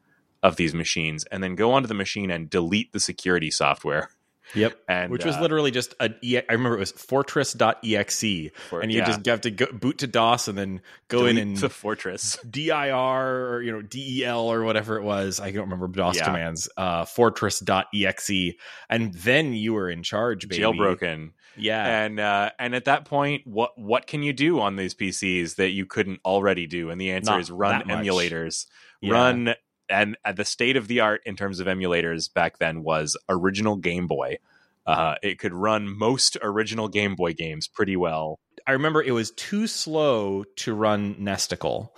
of 0.43 0.57
these 0.57 0.75
machines 0.75 1.25
and 1.31 1.41
then 1.41 1.55
go 1.55 1.71
onto 1.71 1.87
the 1.87 1.93
machine 1.93 2.29
and 2.29 2.49
delete 2.49 2.93
the 2.93 2.99
security 2.99 3.49
software. 3.49 4.09
Yep. 4.53 4.77
And 4.87 5.11
Which 5.11 5.25
was 5.25 5.35
uh, 5.35 5.41
literally 5.41 5.71
just 5.71 5.95
a. 5.99 6.11
E- 6.21 6.37
I 6.37 6.53
remember 6.53 6.75
it 6.75 6.79
was 6.79 6.91
fortress.exe, 6.91 8.51
for- 8.69 8.81
and 8.81 8.91
you 8.91 8.99
yeah, 8.99 9.05
just 9.05 9.25
have 9.25 9.41
to 9.41 9.51
go, 9.51 9.65
boot 9.71 9.99
to 9.99 10.07
DOS 10.07 10.47
and 10.47 10.57
then 10.57 10.81
go 11.07 11.25
in 11.25 11.35
delete 11.35 11.47
and 11.47 11.57
the 11.57 11.69
fortress. 11.69 12.37
dir 12.49 12.93
or 12.95 13.61
you 13.61 13.71
know 13.71 13.81
del 13.81 14.51
or 14.51 14.63
whatever 14.63 14.97
it 14.97 15.03
was. 15.03 15.39
I 15.39 15.51
don't 15.51 15.69
remember 15.69 15.87
DOS 15.87 16.17
Yeah. 16.17 16.25
commands. 16.25 16.69
Uh, 16.77 17.05
fortress.exe, 17.05 18.31
and 18.89 19.13
then 19.13 19.53
you 19.53 19.73
were 19.73 19.89
in 19.89 20.03
charge. 20.03 20.47
Baby. 20.47 20.61
Jailbroken. 20.61 21.31
Yeah. 21.57 22.03
and 22.03 22.19
uh, 22.19 22.51
and 22.59 22.75
at 22.75 22.85
that 22.85 23.05
point, 23.05 23.47
what 23.47 23.77
what 23.77 24.07
can 24.07 24.23
you 24.23 24.33
do 24.33 24.59
on 24.59 24.75
these 24.75 24.93
PCs 24.93 25.55
that 25.55 25.69
you 25.69 25.85
couldn't 25.85 26.19
already 26.25 26.67
do? 26.67 26.89
And 26.89 26.99
the 26.99 27.11
answer 27.11 27.31
Not 27.31 27.39
is 27.41 27.51
run 27.51 27.83
emulators. 27.87 28.67
Yeah. 29.01 29.13
Run 29.13 29.55
and 29.89 30.17
at 30.25 30.35
the 30.35 30.45
state 30.45 30.75
of 30.77 30.87
the 30.87 30.99
art 31.01 31.21
in 31.25 31.35
terms 31.35 31.59
of 31.59 31.67
emulators 31.67 32.33
back 32.33 32.57
then 32.59 32.83
was 32.83 33.15
original 33.29 33.75
Game 33.75 34.07
Boy. 34.07 34.37
Uh, 34.85 35.15
it 35.23 35.39
could 35.39 35.53
run 35.53 35.87
most 35.97 36.37
original 36.43 36.87
Game 36.87 37.15
Boy 37.15 37.33
games 37.33 37.67
pretty 37.67 37.95
well. 37.95 38.39
I 38.67 38.73
remember 38.73 39.01
it 39.01 39.11
was 39.11 39.31
too 39.31 39.67
slow 39.67 40.43
to 40.57 40.73
run 40.73 41.15
Nesticle. 41.15 41.89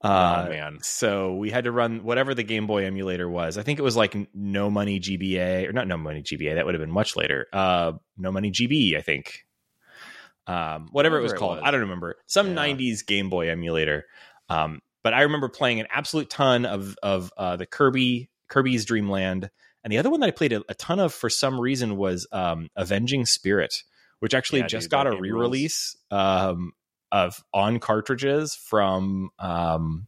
Uh, 0.00 0.44
oh 0.46 0.50
man, 0.50 0.78
So 0.80 1.34
we 1.34 1.50
had 1.50 1.64
to 1.64 1.72
run 1.72 2.04
whatever 2.04 2.32
the 2.32 2.44
Game 2.44 2.68
Boy 2.68 2.84
emulator 2.86 3.28
was. 3.28 3.58
I 3.58 3.62
think 3.64 3.80
it 3.80 3.82
was 3.82 3.96
like 3.96 4.16
No 4.32 4.70
Money 4.70 5.00
GBA 5.00 5.68
or 5.68 5.72
not 5.72 5.88
No 5.88 5.96
Money 5.96 6.22
GBA. 6.22 6.54
That 6.54 6.64
would 6.66 6.74
have 6.74 6.80
been 6.80 6.90
much 6.92 7.16
later. 7.16 7.46
Uh, 7.52 7.92
No 8.16 8.30
Money 8.30 8.52
GB, 8.52 8.96
I 8.96 9.00
think. 9.02 9.44
Um, 10.46 10.88
whatever, 10.92 11.18
it 11.18 11.22
was 11.22 11.32
Whatever 11.32 11.36
it 11.36 11.38
called, 11.38 11.56
was. 11.58 11.62
I 11.66 11.70
don't 11.72 11.80
remember. 11.80 12.16
Some 12.26 12.48
Yeah. 12.48 12.54
'90s 12.54 13.04
Game 13.06 13.28
Boy 13.28 13.50
emulator. 13.50 14.06
Um, 14.48 14.80
but 15.02 15.14
I 15.14 15.22
remember 15.22 15.48
playing 15.48 15.80
an 15.80 15.86
absolute 15.90 16.30
ton 16.30 16.66
of 16.66 16.96
of 17.02 17.32
uh, 17.36 17.56
the 17.56 17.66
Kirby 17.66 18.30
Kirby's 18.48 18.84
Dream 18.84 19.08
Land, 19.08 19.50
and 19.84 19.92
the 19.92 19.98
other 19.98 20.10
one 20.10 20.20
that 20.20 20.28
I 20.28 20.32
played 20.32 20.52
a, 20.52 20.62
a 20.68 20.74
ton 20.74 21.00
of 21.00 21.12
for 21.12 21.30
some 21.30 21.60
reason 21.60 21.96
was 21.96 22.26
um, 22.32 22.68
Avenging 22.76 23.26
Spirit, 23.26 23.82
which 24.20 24.34
actually 24.34 24.60
Yeah, 24.60 24.66
just 24.66 24.84
dude, 24.84 24.90
got 24.90 25.06
a 25.06 25.18
re 25.18 25.30
release 25.30 25.96
um, 26.10 26.72
of 27.12 27.42
on 27.52 27.78
cartridges 27.78 28.54
from 28.54 29.30
um, 29.38 30.06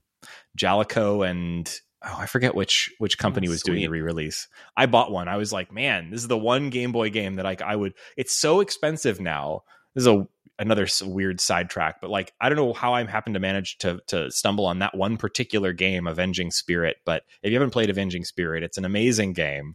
Jaleco 0.58 1.28
and 1.28 1.72
oh, 2.02 2.16
I 2.18 2.26
forget 2.26 2.54
which 2.54 2.92
which 2.98 3.18
company 3.18 3.48
was 3.48 3.62
doing 3.62 3.80
the 3.80 3.88
re-release. 3.88 4.48
I 4.76 4.86
bought 4.86 5.12
one. 5.12 5.28
I 5.28 5.36
was 5.36 5.52
like, 5.52 5.72
man, 5.72 6.10
this 6.10 6.22
is 6.22 6.28
the 6.28 6.38
one 6.38 6.70
Game 6.70 6.92
Boy 6.92 7.10
game 7.10 7.36
that 7.36 7.46
I 7.46 7.56
I 7.64 7.76
would. 7.76 7.94
It's 8.16 8.32
so 8.32 8.60
expensive 8.60 9.20
now. 9.20 9.62
This 9.94 10.02
is 10.02 10.08
a 10.08 10.26
another 10.60 10.86
weird 11.02 11.40
sidetrack, 11.40 12.00
but 12.00 12.10
like 12.10 12.32
I 12.40 12.48
don't 12.48 12.56
know 12.56 12.72
how 12.72 12.92
I 12.92 13.04
happened 13.04 13.34
to 13.34 13.40
manage 13.40 13.78
to 13.78 14.00
to 14.08 14.30
stumble 14.30 14.66
on 14.66 14.78
that 14.78 14.96
one 14.96 15.16
particular 15.16 15.72
game, 15.72 16.06
Avenging 16.06 16.50
Spirit. 16.50 16.98
But 17.04 17.24
if 17.42 17.50
you 17.50 17.56
haven't 17.56 17.72
played 17.72 17.90
Avenging 17.90 18.24
Spirit, 18.24 18.62
it's 18.62 18.78
an 18.78 18.84
amazing 18.84 19.32
game 19.32 19.74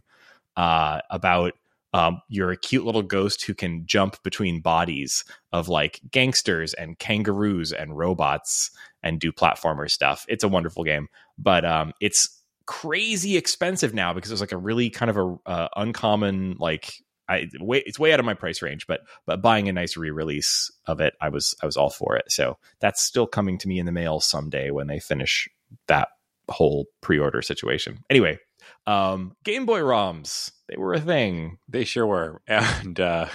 uh, 0.56 1.00
about 1.10 1.52
um, 1.92 2.20
you're 2.28 2.52
a 2.52 2.56
cute 2.56 2.84
little 2.84 3.02
ghost 3.02 3.44
who 3.44 3.54
can 3.54 3.86
jump 3.86 4.22
between 4.22 4.60
bodies 4.60 5.24
of 5.52 5.68
like 5.68 6.00
gangsters 6.10 6.72
and 6.74 6.98
kangaroos 6.98 7.72
and 7.72 7.96
robots 7.96 8.70
and 9.02 9.20
do 9.20 9.32
platformer 9.32 9.90
stuff. 9.90 10.24
It's 10.28 10.44
a 10.44 10.48
wonderful 10.48 10.84
game, 10.84 11.08
but 11.38 11.64
um, 11.64 11.92
it's 12.00 12.42
crazy 12.66 13.36
expensive 13.36 13.94
now 13.94 14.12
because 14.12 14.30
it's 14.30 14.40
like 14.40 14.52
a 14.52 14.56
really 14.56 14.90
kind 14.90 15.10
of 15.10 15.16
a 15.16 15.50
uh, 15.50 15.68
uncommon 15.76 16.56
like. 16.58 17.02
I, 17.28 17.48
way, 17.58 17.82
it's 17.86 17.98
way 17.98 18.12
out 18.12 18.20
of 18.20 18.26
my 18.26 18.34
price 18.34 18.62
range, 18.62 18.86
but 18.86 19.00
but 19.26 19.42
buying 19.42 19.68
a 19.68 19.72
nice 19.72 19.96
re-release 19.96 20.70
of 20.86 21.00
it, 21.00 21.14
I 21.20 21.28
was 21.28 21.54
I 21.62 21.66
was 21.66 21.76
all 21.76 21.90
for 21.90 22.16
it. 22.16 22.30
So 22.30 22.58
that's 22.80 23.02
still 23.02 23.26
coming 23.26 23.58
to 23.58 23.68
me 23.68 23.78
in 23.78 23.86
the 23.86 23.92
mail 23.92 24.20
someday 24.20 24.70
when 24.70 24.86
they 24.86 25.00
finish 25.00 25.48
that 25.88 26.08
whole 26.48 26.86
pre-order 27.00 27.42
situation. 27.42 28.04
Anyway, 28.08 28.38
um, 28.86 29.36
Game 29.44 29.66
Boy 29.66 29.80
ROMs 29.80 30.52
they 30.68 30.76
were 30.76 30.94
a 30.94 31.00
thing. 31.00 31.58
they 31.68 31.84
sure 31.84 32.06
were. 32.06 32.42
And 32.48 32.98
uh, 33.00 33.28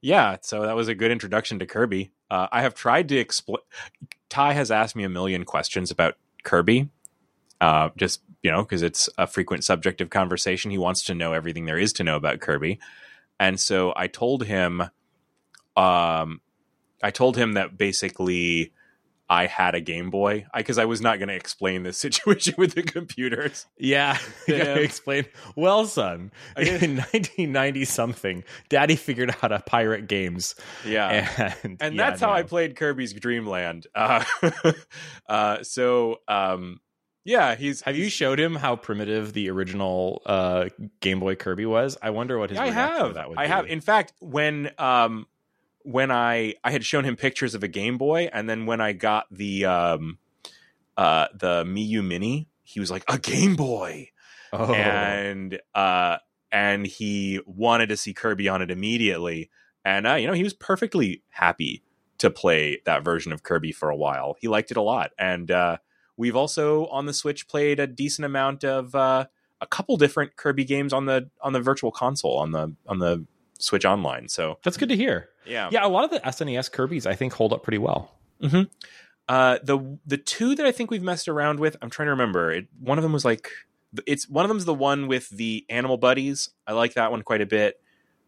yeah, 0.00 0.36
so 0.42 0.62
that 0.62 0.76
was 0.76 0.88
a 0.88 0.94
good 0.94 1.10
introduction 1.10 1.58
to 1.58 1.66
Kirby. 1.66 2.12
Uh, 2.30 2.48
I 2.50 2.62
have 2.62 2.74
tried 2.74 3.08
to 3.10 3.16
explain. 3.16 3.58
Ty 4.28 4.54
has 4.54 4.70
asked 4.70 4.96
me 4.96 5.04
a 5.04 5.08
million 5.08 5.44
questions 5.44 5.90
about 5.90 6.14
Kirby, 6.44 6.88
uh, 7.60 7.90
just 7.96 8.22
you 8.42 8.50
know, 8.50 8.62
because 8.62 8.82
it's 8.82 9.08
a 9.18 9.26
frequent 9.26 9.64
subject 9.64 10.00
of 10.00 10.10
conversation. 10.10 10.70
He 10.70 10.78
wants 10.78 11.04
to 11.04 11.14
know 11.14 11.32
everything 11.34 11.66
there 11.66 11.78
is 11.78 11.92
to 11.94 12.04
know 12.04 12.16
about 12.16 12.40
Kirby, 12.40 12.80
and 13.42 13.58
so 13.58 13.92
I 13.96 14.06
told 14.06 14.44
him, 14.44 14.82
um, 15.76 16.40
I 17.02 17.10
told 17.12 17.36
him 17.36 17.54
that 17.54 17.76
basically 17.76 18.72
I 19.28 19.46
had 19.46 19.74
a 19.74 19.80
Game 19.80 20.10
Boy 20.10 20.46
because 20.56 20.78
I, 20.78 20.82
I, 20.82 20.84
was 20.84 21.00
not 21.00 21.18
going 21.18 21.28
to 21.28 21.34
explain 21.34 21.82
this 21.82 21.98
situation 22.06 22.54
with 22.56 22.74
the 22.74 22.84
computers. 22.84 23.66
Yeah, 23.76 24.16
explain. 24.46 25.24
Well, 25.56 25.86
son, 25.86 26.30
in 26.56 26.96
1990 26.98 27.84
something, 27.84 28.44
Daddy 28.68 28.94
figured 28.94 29.30
out 29.30 29.40
how 29.40 29.48
to 29.48 29.58
pirate 29.58 30.06
games. 30.06 30.54
Yeah, 30.86 31.52
and, 31.64 31.78
and 31.80 31.96
yeah, 31.96 32.10
that's 32.10 32.20
no. 32.20 32.28
how 32.28 32.34
I 32.34 32.44
played 32.44 32.76
Kirby's 32.76 33.12
Dream 33.12 33.44
Land. 33.44 33.88
Uh, 33.92 34.22
uh, 35.28 35.64
so. 35.64 36.18
Um, 36.28 36.78
yeah, 37.24 37.54
he's. 37.54 37.82
Have 37.82 37.94
he's, 37.94 38.04
you 38.04 38.10
showed 38.10 38.40
him 38.40 38.54
how 38.54 38.76
primitive 38.76 39.32
the 39.32 39.50
original 39.50 40.22
uh, 40.26 40.68
Game 41.00 41.20
Boy 41.20 41.36
Kirby 41.36 41.66
was? 41.66 41.96
I 42.02 42.10
wonder 42.10 42.38
what 42.38 42.50
his. 42.50 42.58
I 42.58 42.70
have. 42.70 43.14
that 43.14 43.28
would. 43.28 43.38
I 43.38 43.44
be. 43.44 43.48
have. 43.48 43.66
In 43.66 43.80
fact, 43.80 44.12
when 44.20 44.70
um, 44.78 45.26
when 45.84 46.10
I 46.10 46.54
I 46.64 46.70
had 46.72 46.84
shown 46.84 47.04
him 47.04 47.16
pictures 47.16 47.54
of 47.54 47.62
a 47.62 47.68
Game 47.68 47.96
Boy, 47.96 48.28
and 48.32 48.48
then 48.48 48.66
when 48.66 48.80
I 48.80 48.92
got 48.92 49.26
the 49.30 49.66
um, 49.66 50.18
uh, 50.96 51.28
the 51.34 51.64
Mii 51.64 52.04
Mini, 52.04 52.48
he 52.62 52.80
was 52.80 52.90
like 52.90 53.04
a 53.08 53.18
Game 53.18 53.54
Boy, 53.54 54.10
oh. 54.52 54.72
and 54.74 55.60
uh, 55.74 56.18
and 56.50 56.86
he 56.86 57.40
wanted 57.46 57.88
to 57.90 57.96
see 57.96 58.12
Kirby 58.12 58.48
on 58.48 58.62
it 58.62 58.70
immediately, 58.70 59.50
and 59.84 60.06
uh, 60.06 60.14
you 60.14 60.26
know 60.26 60.32
he 60.32 60.44
was 60.44 60.54
perfectly 60.54 61.22
happy 61.28 61.84
to 62.18 62.30
play 62.30 62.80
that 62.84 63.04
version 63.04 63.32
of 63.32 63.42
Kirby 63.42 63.72
for 63.72 63.90
a 63.90 63.96
while. 63.96 64.36
He 64.40 64.48
liked 64.48 64.70
it 64.70 64.76
a 64.76 64.82
lot, 64.82 65.12
and 65.18 65.50
uh, 65.50 65.78
we've 66.16 66.36
also 66.36 66.86
on 66.86 67.06
the 67.06 67.12
Switch 67.12 67.48
played 67.48 67.80
a 67.80 67.86
decent 67.86 68.24
amount 68.26 68.64
of 68.64 68.94
uh, 68.94 69.26
a 69.60 69.66
couple 69.66 69.96
different 69.96 70.36
Kirby 70.36 70.64
games 70.64 70.92
on 70.92 71.06
the 71.06 71.30
on 71.40 71.52
the 71.52 71.60
Virtual 71.60 71.90
Console 71.90 72.38
on 72.38 72.52
the 72.52 72.74
on 72.86 72.98
the 72.98 73.24
Switch 73.58 73.84
Online. 73.84 74.28
So 74.28 74.58
that's 74.64 74.76
good 74.76 74.88
to 74.88 74.96
hear. 74.96 75.28
Yeah, 75.46 75.68
yeah. 75.72 75.86
A 75.86 75.88
lot 75.88 76.04
of 76.04 76.10
the 76.10 76.20
SNES 76.20 76.70
Kirby's 76.70 77.06
I 77.06 77.14
think 77.14 77.32
hold 77.32 77.52
up 77.52 77.62
pretty 77.62 77.78
well. 77.78 78.12
Mm-hmm. 78.42 78.62
Uh, 79.28 79.58
the 79.62 79.98
the 80.06 80.18
two 80.18 80.54
that 80.54 80.66
I 80.66 80.72
think 80.72 80.90
we've 80.90 81.02
messed 81.02 81.28
around 81.28 81.60
with, 81.60 81.76
I'm 81.80 81.90
trying 81.90 82.06
to 82.06 82.10
remember. 82.10 82.52
It, 82.52 82.66
one 82.80 82.98
of 82.98 83.02
them 83.02 83.12
was 83.12 83.24
like 83.24 83.50
it's 84.06 84.28
one 84.28 84.44
of 84.44 84.48
them's 84.48 84.64
the 84.64 84.74
one 84.74 85.06
with 85.06 85.28
the 85.30 85.64
animal 85.68 85.96
buddies. 85.96 86.50
I 86.66 86.72
like 86.72 86.94
that 86.94 87.10
one 87.10 87.22
quite 87.22 87.40
a 87.40 87.46
bit. 87.46 87.80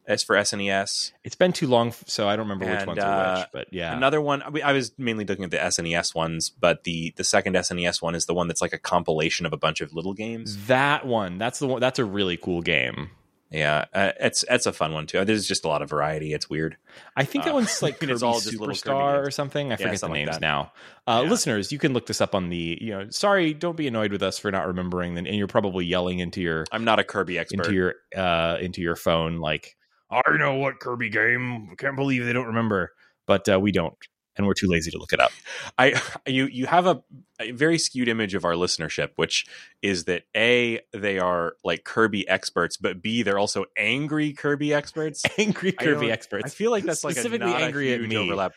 As 0.06 0.22
for 0.22 0.36
SNES, 0.36 1.12
it's 1.24 1.34
been 1.34 1.52
too 1.52 1.66
long, 1.66 1.94
so 2.06 2.28
I 2.28 2.36
don't 2.36 2.44
remember 2.46 2.66
and, 2.66 2.78
which 2.80 2.86
ones 2.86 2.98
uh, 2.98 3.36
which. 3.38 3.48
But 3.52 3.72
yeah, 3.72 3.96
another 3.96 4.20
one. 4.20 4.42
I 4.62 4.72
was 4.72 4.92
mainly 4.98 5.24
looking 5.24 5.44
at 5.44 5.50
the 5.50 5.56
SNES 5.56 6.14
ones, 6.14 6.50
but 6.50 6.84
the 6.84 7.14
the 7.16 7.24
second 7.24 7.54
SNES 7.54 8.02
one 8.02 8.14
is 8.14 8.26
the 8.26 8.34
one 8.34 8.46
that's 8.46 8.60
like 8.60 8.74
a 8.74 8.78
compilation 8.78 9.46
of 9.46 9.52
a 9.52 9.56
bunch 9.56 9.80
of 9.80 9.94
little 9.94 10.12
games. 10.12 10.66
That 10.66 11.06
one, 11.06 11.38
that's 11.38 11.58
the 11.58 11.66
one. 11.66 11.80
That's 11.80 11.98
a 11.98 12.04
really 12.04 12.36
cool 12.36 12.60
game. 12.60 13.10
Yeah, 13.54 13.84
uh, 13.94 14.10
it's 14.18 14.44
it's 14.50 14.66
a 14.66 14.72
fun 14.72 14.92
one 14.92 15.06
too. 15.06 15.24
There's 15.24 15.46
just 15.46 15.64
a 15.64 15.68
lot 15.68 15.80
of 15.80 15.88
variety. 15.88 16.32
It's 16.32 16.50
weird. 16.50 16.76
I 17.16 17.24
think 17.24 17.44
that 17.44 17.52
uh, 17.52 17.54
one's 17.54 17.82
like 17.82 17.96
it's 18.02 18.20
all 18.20 18.40
just 18.40 18.50
Super 18.50 18.74
Star 18.74 19.24
or 19.24 19.30
something. 19.30 19.72
I 19.72 19.76
forget 19.76 19.92
yeah, 19.92 19.98
the 19.98 20.08
names 20.08 20.30
like 20.32 20.40
now. 20.40 20.72
Uh, 21.06 21.20
yeah. 21.22 21.30
Listeners, 21.30 21.70
you 21.70 21.78
can 21.78 21.92
look 21.92 22.06
this 22.06 22.20
up 22.20 22.34
on 22.34 22.48
the. 22.48 22.78
You 22.80 22.90
know, 22.90 23.10
sorry, 23.10 23.54
don't 23.54 23.76
be 23.76 23.86
annoyed 23.86 24.10
with 24.10 24.24
us 24.24 24.40
for 24.40 24.50
not 24.50 24.66
remembering. 24.66 25.16
And 25.16 25.28
you're 25.28 25.46
probably 25.46 25.84
yelling 25.84 26.18
into 26.18 26.40
your. 26.42 26.64
I'm 26.72 26.84
not 26.84 26.98
a 26.98 27.04
Kirby 27.04 27.38
expert. 27.38 27.66
Into 27.66 27.74
your 27.74 27.94
uh, 28.16 28.56
into 28.60 28.82
your 28.82 28.96
phone, 28.96 29.38
like 29.38 29.76
I 30.14 30.37
know 30.37 30.55
what 30.55 30.81
Kirby 30.81 31.11
game. 31.11 31.70
I 31.72 31.74
can't 31.74 31.96
believe 31.96 32.24
they 32.24 32.33
don't 32.33 32.46
remember, 32.46 32.92
but 33.27 33.48
uh, 33.48 33.59
we 33.59 33.72
don't 33.72 33.96
and 34.37 34.46
we're 34.46 34.55
too 34.55 34.68
lazy 34.68 34.90
to 34.90 34.98
look 34.98 35.12
it 35.12 35.20
up. 35.20 35.33
I 35.79 36.00
you 36.27 36.46
you 36.46 36.66
have 36.66 36.87
a, 36.87 37.03
a, 37.40 37.53
very 37.53 37.79
skewed 37.79 38.09
image 38.09 38.35
of 38.35 38.44
our 38.44 38.55
listenership, 38.55 39.11
which 39.16 39.46
is 39.83 40.05
that 40.05 40.24
a 40.37 40.81
they 40.92 41.18
are 41.18 41.55
like 41.64 41.85
Kirby 41.85 42.29
experts, 42.29 42.77
but 42.77 43.03
b 43.03 43.22
they're 43.22 43.38
also 43.38 43.64
angry 43.77 44.33
Kirby 44.33 44.74
experts. 44.74 45.22
Angry 45.38 45.72
Kirby 45.72 46.11
experts. 46.11 46.44
I 46.46 46.48
feel 46.48 46.70
like 46.70 46.85
that's 46.85 47.00
specifically 47.00 47.50
like 47.50 47.62
a, 47.62 47.64
angry 47.64 47.92
a 47.92 47.96
at 47.96 48.03
me. 48.03 48.16
Overlap. 48.16 48.53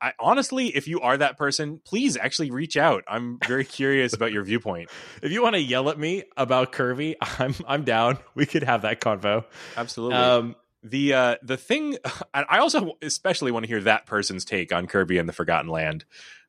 I, 0.00 0.12
honestly, 0.18 0.68
if 0.68 0.88
you 0.88 1.00
are 1.00 1.16
that 1.16 1.36
person, 1.36 1.80
please 1.84 2.16
actually 2.16 2.50
reach 2.50 2.76
out. 2.76 3.04
I'm 3.06 3.38
very 3.46 3.64
curious 3.64 4.14
about 4.14 4.32
your 4.32 4.42
viewpoint. 4.42 4.90
If 5.22 5.30
you 5.30 5.42
want 5.42 5.54
to 5.54 5.60
yell 5.60 5.90
at 5.90 5.98
me 5.98 6.24
about 6.36 6.72
Kirby, 6.72 7.16
I'm 7.20 7.54
I'm 7.66 7.84
down. 7.84 8.18
We 8.34 8.46
could 8.46 8.62
have 8.62 8.82
that 8.82 9.00
convo. 9.00 9.44
Absolutely. 9.76 10.16
Um, 10.16 10.56
the 10.84 11.14
uh 11.14 11.36
the 11.42 11.56
thing 11.56 11.96
i 12.34 12.58
also 12.58 12.92
especially 13.02 13.50
want 13.50 13.64
to 13.64 13.68
hear 13.68 13.80
that 13.80 14.06
person's 14.06 14.44
take 14.44 14.72
on 14.72 14.86
kirby 14.86 15.18
and 15.18 15.28
the 15.28 15.32
forgotten 15.32 15.70
land 15.70 16.04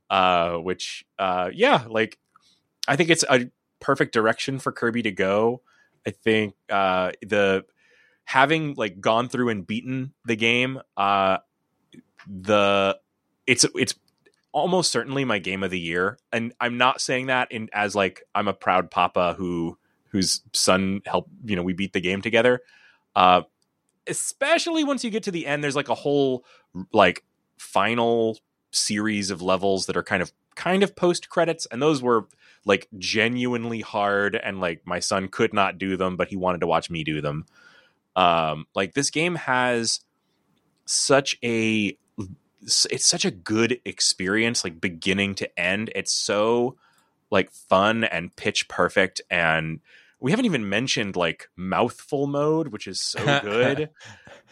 uh 0.09 0.55
which 0.55 1.05
uh 1.17 1.49
yeah 1.53 1.85
like 1.89 2.19
i 2.87 2.95
think 2.95 3.09
it's 3.09 3.23
a 3.29 3.49
perfect 3.85 4.13
direction 4.13 4.57
for 4.57 4.71
kirby 4.71 5.03
to 5.03 5.11
go. 5.11 5.61
I 6.07 6.09
think 6.09 6.55
uh 6.69 7.11
the 7.21 7.65
having 8.23 8.73
like 8.73 8.99
gone 8.99 9.29
through 9.29 9.49
and 9.49 9.65
beaten 9.65 10.13
the 10.25 10.35
game 10.35 10.81
uh 10.97 11.37
the 12.27 12.97
it's 13.45 13.63
it's 13.75 13.93
almost 14.51 14.91
certainly 14.91 15.23
my 15.23 15.37
game 15.37 15.61
of 15.61 15.69
the 15.69 15.79
year. 15.79 16.17
And 16.31 16.53
i'm 16.59 16.79
not 16.79 16.99
saying 16.99 17.27
that 17.27 17.51
in 17.51 17.69
as 17.73 17.95
like 17.95 18.23
i'm 18.33 18.47
a 18.47 18.53
proud 18.53 18.89
papa 18.89 19.35
who 19.37 19.77
whose 20.09 20.41
son 20.53 21.01
helped 21.05 21.29
you 21.43 21.55
know 21.55 21.63
we 21.63 21.73
beat 21.73 21.93
the 21.93 22.01
game 22.01 22.23
together. 22.23 22.61
Uh 23.15 23.43
especially 24.07 24.83
once 24.83 25.03
you 25.03 25.09
get 25.09 25.23
to 25.23 25.31
the 25.31 25.45
end 25.45 25.63
there's 25.63 25.75
like 25.75 25.89
a 25.89 25.95
whole 25.95 26.43
like 26.93 27.23
final 27.57 28.37
series 28.71 29.29
of 29.29 29.41
levels 29.41 29.85
that 29.85 29.97
are 29.97 30.03
kind 30.03 30.21
of 30.21 30.31
kind 30.55 30.83
of 30.83 30.95
post 30.95 31.29
credits 31.29 31.65
and 31.71 31.81
those 31.81 32.01
were 32.01 32.27
like 32.65 32.87
genuinely 32.97 33.81
hard 33.81 34.35
and 34.35 34.59
like 34.59 34.81
my 34.85 34.99
son 34.99 35.27
could 35.27 35.53
not 35.53 35.77
do 35.77 35.97
them 35.97 36.17
but 36.17 36.29
he 36.29 36.35
wanted 36.35 36.61
to 36.61 36.67
watch 36.67 36.89
me 36.89 37.03
do 37.03 37.21
them. 37.21 37.45
Um 38.15 38.65
like 38.73 38.93
this 38.93 39.09
game 39.09 39.35
has 39.35 40.01
such 40.85 41.37
a 41.43 41.97
it's 42.67 43.05
such 43.05 43.25
a 43.25 43.31
good 43.31 43.79
experience 43.85 44.63
like 44.63 44.81
beginning 44.81 45.35
to 45.35 45.59
end. 45.59 45.91
It's 45.95 46.13
so 46.13 46.77
like 47.29 47.51
fun 47.51 48.03
and 48.03 48.35
pitch 48.35 48.67
perfect 48.67 49.21
and 49.29 49.79
we 50.19 50.31
haven't 50.31 50.45
even 50.45 50.69
mentioned 50.69 51.15
like 51.15 51.47
mouthful 51.55 52.27
mode, 52.27 52.69
which 52.69 52.87
is 52.87 53.01
so 53.01 53.19
good. 53.41 53.89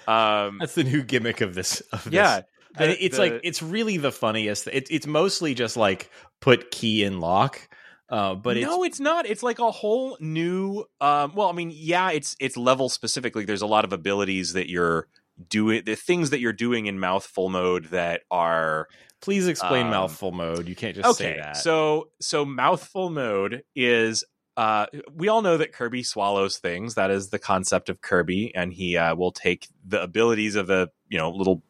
um, 0.08 0.58
That's 0.60 0.76
the 0.76 0.84
new 0.84 1.04
gimmick 1.04 1.42
of 1.42 1.56
this. 1.56 1.82
Of 1.92 2.12
yeah, 2.12 2.38
this. 2.38 2.46
The, 2.76 2.84
and 2.84 2.98
it's 3.00 3.16
the, 3.18 3.22
like 3.22 3.42
it's 3.44 3.62
really 3.62 3.98
the 3.98 4.12
funniest. 4.12 4.68
It, 4.68 4.88
it's 4.90 5.08
mostly 5.08 5.54
just 5.54 5.78
like 5.78 6.10
put 6.42 6.72
key 6.72 7.04
in 7.04 7.20
lock. 7.20 7.70
Uh, 8.10 8.36
but 8.36 8.58
no, 8.58 8.84
it's, 8.84 8.96
it's, 8.96 9.00
not. 9.00 9.26
It's 9.26 9.44
like 9.44 9.60
a 9.60 9.72
whole 9.72 10.18
new. 10.20 10.86
Um, 11.02 11.34
well, 11.36 11.50
I 11.50 11.54
mean, 11.54 11.72
yeah, 11.74 12.12
it's 12.12 12.36
it's 12.40 12.58
level 12.58 12.90
specifically. 12.90 13.46
There's 13.46 13.62
a 13.62 13.68
lot 13.68 13.86
of 13.86 13.94
abilities 13.94 14.54
that 14.54 14.70
you're 14.70 15.08
doing, 15.50 15.84
the 15.86 15.96
things 15.96 16.32
that 16.32 16.40
you're 16.40 16.54
doing 16.54 16.86
in 16.86 17.00
mouthful 17.00 17.50
mode 17.50 17.86
that 17.86 18.22
are. 18.30 18.88
Please 19.22 19.48
explain 19.48 19.86
um, 19.86 19.92
mouthful 19.92 20.34
mode. 20.34 20.68
You 20.68 20.76
can't 20.76 20.96
just 20.96 21.08
okay, 21.08 21.36
say 21.36 21.40
that. 21.40 21.56
So, 21.56 22.10
so 22.20 22.44
mouthful 22.44 23.10
mode 23.10 23.64
is 23.74 24.26
uh, 24.56 24.86
we 25.14 25.28
all 25.28 25.42
know 25.42 25.58
that 25.58 25.74
Kirby 25.74 26.04
swallows 26.04 26.58
things. 26.58 26.96
That 26.96 27.12
is 27.12 27.30
the 27.30 27.40
concept 27.40 27.90
of 27.90 28.02
Kirby, 28.02 28.54
and 28.56 28.74
he 28.74 28.98
uh, 28.98 29.16
will 29.16 29.32
take 29.32 29.68
the 29.86 30.02
abilities 30.02 30.56
of 30.56 30.68
the 30.68 30.90
you 31.10 31.18
know 31.18 31.32
little 31.32 31.64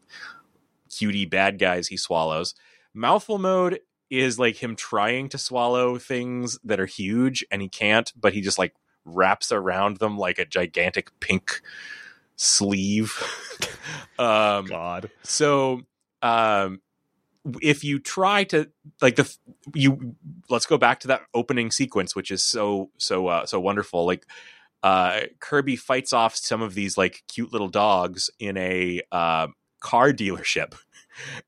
cutie 0.90 1.26
bad 1.26 1.60
guys 1.60 1.88
he 1.88 1.98
swallows. 1.98 2.54
Mouthful 2.94 3.40
mode 3.40 3.80
is 4.10 4.38
like 4.38 4.62
him 4.62 4.76
trying 4.76 5.30
to 5.30 5.38
swallow 5.38 5.98
things 5.98 6.60
that 6.64 6.80
are 6.80 6.86
huge, 6.86 7.46
and 7.50 7.62
he 7.62 7.70
can't, 7.70 8.12
but 8.20 8.34
he 8.34 8.42
just 8.42 8.60
like 8.60 8.76
wraps 9.06 9.52
around 9.52 9.98
them 9.98 10.18
like 10.18 10.38
a 10.38 10.46
gigantic 10.46 11.18
pink 11.20 11.62
sleeve. 12.36 13.18
um, 14.20 14.66
God. 14.66 15.10
So 15.24 15.82
um, 16.22 16.82
if 17.62 17.84
you 17.84 18.00
try 18.00 18.44
to 18.46 18.70
like 19.02 19.16
the 19.16 19.36
you 19.74 20.16
let's 20.50 20.66
go 20.66 20.78
back 20.78 21.00
to 21.02 21.08
that 21.08 21.22
opening 21.34 21.72
sequence 21.72 22.16
which 22.16 22.32
is 22.32 22.44
so 22.44 22.90
so 22.98 23.28
uh, 23.28 23.46
so 23.46 23.60
wonderful. 23.60 24.06
Like 24.06 24.26
uh, 24.82 25.22
kirby 25.40 25.76
fights 25.76 26.14
off 26.14 26.36
some 26.36 26.62
of 26.62 26.74
these 26.74 26.98
like 26.98 27.24
cute 27.28 27.52
little 27.52 27.70
dogs 27.70 28.30
in 28.40 28.58
a 28.58 29.02
uh, 29.12 29.48
car 29.80 30.12
dealership. 30.12 30.76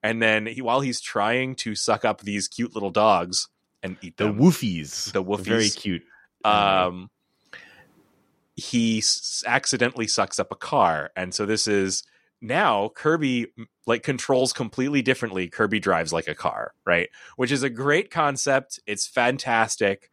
And 0.04 0.22
then 0.22 0.46
he, 0.46 0.62
while 0.62 0.82
he's 0.82 1.02
trying 1.02 1.56
to 1.56 1.74
suck 1.74 2.06
up 2.06 2.22
these 2.22 2.48
cute 2.48 2.76
little 2.76 2.92
dogs 2.92 3.48
and 3.82 3.98
eat 4.04 4.16
them, 4.18 4.38
the 4.38 4.44
woofies. 4.44 5.12
the 5.12 5.24
woofies 5.24 5.40
very 5.40 5.70
cute. 5.70 6.04
um 6.44 7.10
he 8.56 9.00
s- 9.00 9.44
accidentally 9.48 10.06
sucks 10.08 10.38
up 10.40 10.52
a 10.52 10.56
car. 10.56 11.10
And 11.16 11.34
so 11.34 11.48
this 11.48 11.68
is 11.68 12.04
now 12.46 12.90
Kirby 12.90 13.48
like 13.88 14.04
controls 14.04 14.54
completely 14.54 15.02
differently. 15.02 15.48
Kirby 15.48 15.80
drives 15.80 16.14
like 16.14 16.28
a 16.28 16.36
car, 16.36 16.74
right? 16.86 17.10
Which 17.36 17.52
is 17.52 17.64
a 17.64 17.70
great 17.70 18.10
concept. 18.12 18.80
It's 18.88 19.08
fantastic. 19.08 20.10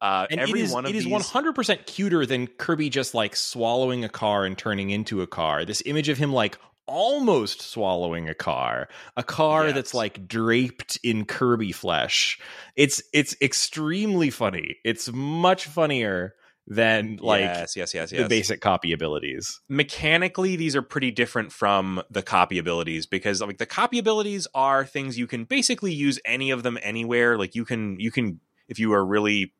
Uh, 0.00 0.26
and 0.30 0.40
every 0.40 0.60
it 0.60 0.64
is, 0.64 0.72
one 0.72 0.84
of 0.84 0.92
these. 0.92 1.06
it 1.06 1.12
is 1.12 1.26
100% 1.30 1.86
cuter 1.86 2.26
than 2.26 2.46
Kirby 2.46 2.90
just 2.90 3.14
like 3.14 3.34
swallowing 3.36 4.04
a 4.04 4.08
car 4.08 4.44
and 4.44 4.58
turning 4.58 4.90
into 4.90 5.22
a 5.22 5.26
car. 5.26 5.64
This 5.64 5.82
image 5.86 6.08
of 6.10 6.18
him 6.18 6.32
like 6.32 6.58
almost 6.86 7.62
swallowing 7.62 8.28
a 8.28 8.34
car, 8.34 8.88
a 9.16 9.22
car 9.22 9.66
Yes. 9.66 9.74
that's 9.74 9.94
like 9.94 10.28
draped 10.28 10.98
in 11.02 11.24
Kirby 11.24 11.72
flesh. 11.72 12.38
It's 12.76 13.02
it's 13.14 13.34
extremely 13.40 14.28
funny. 14.28 14.76
It's 14.84 15.10
much 15.10 15.64
funnier 15.66 16.34
than 16.66 17.18
like 17.20 17.40
yes, 17.40 17.76
yes, 17.76 17.92
yes, 17.92 18.10
yes. 18.10 18.22
the 18.22 18.28
basic 18.28 18.60
copy 18.60 18.92
abilities. 18.92 19.60
mechanically 19.68 20.56
these 20.56 20.74
are 20.74 20.82
pretty 20.82 21.10
different 21.10 21.52
from 21.52 22.02
the 22.10 22.22
copy 22.22 22.58
abilities 22.58 23.04
because 23.04 23.40
like 23.42 23.58
the 23.58 23.66
copy 23.66 23.98
abilities 23.98 24.46
are 24.54 24.84
things 24.84 25.18
you 25.18 25.26
can 25.26 25.44
basically 25.44 25.92
use 25.92 26.18
any 26.24 26.50
of 26.50 26.62
them 26.62 26.78
anywhere 26.82 27.36
like 27.36 27.54
you 27.54 27.64
can 27.64 28.00
you 28.00 28.10
can 28.10 28.40
if 28.68 28.78
you 28.78 28.92
are 28.94 29.04
really 29.04 29.52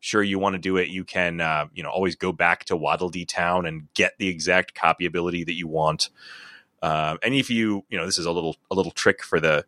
sure 0.00 0.22
you 0.22 0.38
want 0.38 0.54
to 0.54 0.58
do 0.58 0.76
it 0.76 0.88
you 0.88 1.04
can 1.04 1.40
uh, 1.40 1.66
you 1.72 1.82
know 1.82 1.90
always 1.90 2.16
go 2.16 2.32
back 2.32 2.64
to 2.64 2.76
waddle 2.76 3.08
dee 3.08 3.24
town 3.24 3.64
and 3.64 3.86
get 3.94 4.14
the 4.18 4.28
exact 4.28 4.74
copy 4.74 5.06
ability 5.06 5.44
that 5.44 5.54
you 5.54 5.68
want 5.68 6.10
um, 6.82 7.18
and 7.22 7.34
if 7.34 7.50
you 7.50 7.84
you 7.88 7.96
know 7.96 8.04
this 8.04 8.18
is 8.18 8.26
a 8.26 8.32
little 8.32 8.56
a 8.70 8.74
little 8.74 8.92
trick 8.92 9.22
for 9.22 9.38
the 9.38 9.64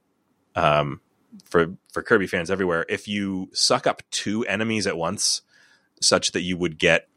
um 0.56 1.00
for 1.44 1.76
for 1.92 2.02
kirby 2.02 2.26
fans 2.26 2.50
everywhere 2.50 2.84
if 2.88 3.06
you 3.06 3.48
suck 3.52 3.86
up 3.86 4.02
two 4.10 4.44
enemies 4.46 4.88
at 4.88 4.96
once 4.96 5.42
such 6.00 6.32
that 6.32 6.42
you 6.42 6.56
would 6.56 6.78
get 6.78 7.08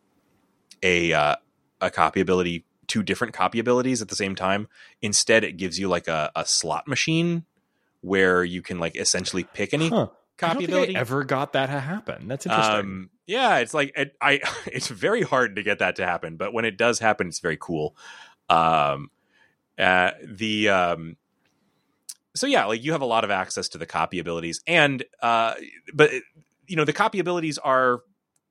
a 0.82 1.14
uh, 1.14 1.36
a 1.82 1.90
copy 1.90 2.20
ability 2.20 2.66
two 2.88 3.04
different 3.04 3.34
copy 3.34 3.60
abilities 3.60 4.02
at 4.02 4.10
the 4.10 4.16
same 4.16 4.36
time 4.36 4.68
instead 5.02 5.44
it 5.44 5.54
gives 5.58 5.80
you 5.80 5.88
like 5.88 6.08
a, 6.08 6.32
a 6.36 6.46
slot 6.46 6.88
machine 6.88 7.46
where 8.02 8.44
you 8.44 8.62
can 8.62 8.80
like 8.80 8.96
essentially 8.98 9.44
pick 9.44 9.74
any 9.74 9.90
Huh. 9.90 10.08
I 10.42 10.48
don't 10.48 10.56
copy 10.56 10.66
think 10.66 10.70
ability 10.70 10.98
I 10.98 11.00
ever 11.00 11.24
got 11.24 11.54
that 11.54 11.68
to 11.68 11.80
happen. 11.80 12.28
That's 12.28 12.46
interesting. 12.46 12.80
um, 12.80 13.10
yeah 13.26 13.58
it's 13.60 13.74
like 13.74 13.94
it, 13.96 14.16
i 14.22 14.42
it's 14.66 14.88
very 14.88 15.22
hard 15.22 15.56
to 15.56 15.64
get 15.64 15.80
that 15.80 15.96
to 15.98 16.06
happen 16.06 16.36
but 16.36 16.54
when 16.54 16.66
it 16.66 16.78
does 16.78 17.00
happen 17.00 17.28
it's 17.28 17.40
very 17.40 17.58
cool 17.60 17.96
um 18.50 19.10
uh 19.80 20.12
the 20.24 20.70
um 20.70 21.18
so 22.36 22.48
yeah 22.48 22.66
like 22.66 22.84
you 22.84 22.92
have 22.92 23.02
a 23.02 23.06
lot 23.06 23.24
of 23.24 23.32
access 23.32 23.70
to 23.70 23.78
the 23.78 23.86
copy 23.86 24.20
abilities 24.20 24.62
and 24.68 25.04
uh 25.22 25.54
but 25.94 26.12
you 26.68 26.76
know 26.76 26.86
the 26.86 26.94
copy 26.94 27.20
abilities 27.20 27.58
are 27.58 28.02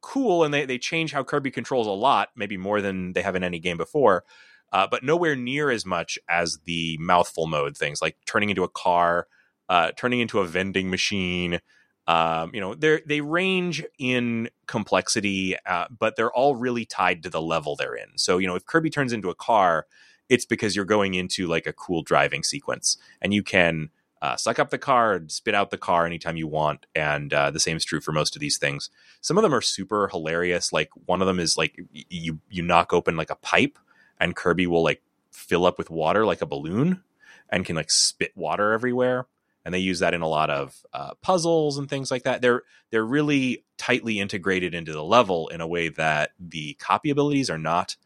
cool 0.02 0.44
and 0.44 0.52
they, 0.52 0.66
they 0.66 0.78
change 0.78 1.12
how 1.12 1.24
kirby 1.24 1.50
controls 1.50 1.86
a 1.86 1.90
lot 1.90 2.28
maybe 2.36 2.56
more 2.56 2.80
than 2.80 3.12
they 3.14 3.22
have 3.22 3.36
in 3.36 3.44
any 3.44 3.58
game 3.58 3.76
before 3.76 4.24
uh, 4.72 4.86
but 4.90 5.02
nowhere 5.02 5.36
near 5.36 5.70
as 5.70 5.84
much 5.84 6.18
as 6.28 6.58
the 6.64 6.96
mouthful 6.98 7.46
mode 7.46 7.76
things 7.76 8.02
like 8.02 8.16
turning 8.26 8.50
into 8.50 8.64
a 8.64 8.68
car 8.68 9.26
uh, 9.68 9.90
turning 9.96 10.20
into 10.20 10.40
a 10.40 10.46
vending 10.46 10.90
machine 10.90 11.60
um, 12.08 12.50
you 12.52 12.60
know 12.60 12.74
they 12.74 13.00
they 13.06 13.20
range 13.20 13.84
in 13.98 14.50
complexity 14.66 15.56
uh, 15.66 15.86
but 15.96 16.16
they're 16.16 16.32
all 16.32 16.56
really 16.56 16.84
tied 16.84 17.22
to 17.22 17.30
the 17.30 17.40
level 17.40 17.76
they're 17.76 17.94
in. 17.94 18.18
So 18.18 18.38
you 18.38 18.46
know 18.46 18.56
if 18.56 18.66
kirby 18.66 18.90
turns 18.90 19.12
into 19.12 19.30
a 19.30 19.34
car 19.34 19.86
it's 20.28 20.46
because 20.46 20.74
you're 20.74 20.84
going 20.84 21.14
into 21.14 21.46
like 21.46 21.66
a 21.66 21.72
cool 21.72 22.02
driving 22.02 22.42
sequence 22.42 22.96
and 23.20 23.32
you 23.34 23.42
can 23.42 23.90
uh, 24.22 24.36
suck 24.36 24.60
up 24.60 24.70
the 24.70 24.78
car 24.78 25.14
and 25.14 25.32
spit 25.32 25.52
out 25.52 25.70
the 25.70 25.76
car 25.76 26.06
anytime 26.06 26.36
you 26.36 26.46
want. 26.46 26.86
And 26.94 27.34
uh, 27.34 27.50
the 27.50 27.58
same 27.58 27.76
is 27.76 27.84
true 27.84 28.00
for 28.00 28.12
most 28.12 28.36
of 28.36 28.40
these 28.40 28.56
things. 28.56 28.88
Some 29.20 29.36
of 29.36 29.42
them 29.42 29.52
are 29.52 29.60
super 29.60 30.06
hilarious. 30.06 30.72
Like 30.72 30.90
one 31.06 31.20
of 31.20 31.26
them 31.26 31.40
is 31.40 31.56
like 31.56 31.76
you 31.90 32.38
you 32.48 32.62
knock 32.62 32.92
open 32.92 33.16
like 33.16 33.30
a 33.30 33.36
pipe 33.36 33.80
and 34.20 34.36
kirby 34.36 34.68
will 34.68 34.84
like 34.84 35.02
fill 35.32 35.66
up 35.66 35.76
with 35.76 35.90
water 35.90 36.24
like 36.24 36.40
a 36.40 36.46
balloon 36.46 37.02
and 37.50 37.64
can 37.64 37.74
like 37.74 37.90
spit 37.90 38.30
water 38.36 38.72
everywhere. 38.72 39.26
And 39.64 39.74
they 39.74 39.80
use 39.80 39.98
that 39.98 40.14
in 40.14 40.22
a 40.22 40.28
lot 40.28 40.50
of 40.50 40.80
uh, 40.92 41.14
puzzles 41.20 41.76
and 41.76 41.90
things 41.90 42.12
like 42.12 42.22
that. 42.22 42.42
They're 42.42 42.62
they're 42.90 43.04
really 43.04 43.64
tightly 43.76 44.20
integrated 44.20 44.72
into 44.72 44.92
the 44.92 45.02
level 45.02 45.48
in 45.48 45.60
a 45.60 45.66
way 45.66 45.88
that 45.88 46.30
the 46.38 46.74
copy 46.74 47.10
abilities 47.10 47.50
are 47.50 47.58
not. 47.58 47.96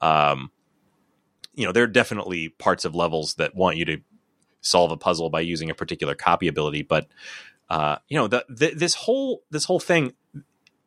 Um 0.00 0.50
you 1.54 1.64
know 1.64 1.72
there 1.72 1.84
are 1.84 1.88
definitely 1.88 2.48
parts 2.48 2.84
of 2.84 2.94
levels 2.96 3.34
that 3.34 3.54
want 3.54 3.76
you 3.76 3.84
to 3.84 3.98
solve 4.60 4.90
a 4.90 4.96
puzzle 4.96 5.30
by 5.30 5.40
using 5.40 5.70
a 5.70 5.74
particular 5.74 6.14
copy 6.14 6.48
ability 6.48 6.82
but 6.82 7.08
uh 7.68 7.96
you 8.08 8.18
know 8.18 8.28
the, 8.28 8.44
the 8.48 8.74
this 8.74 8.94
whole 8.94 9.42
this 9.50 9.64
whole 9.64 9.80
thing 9.80 10.12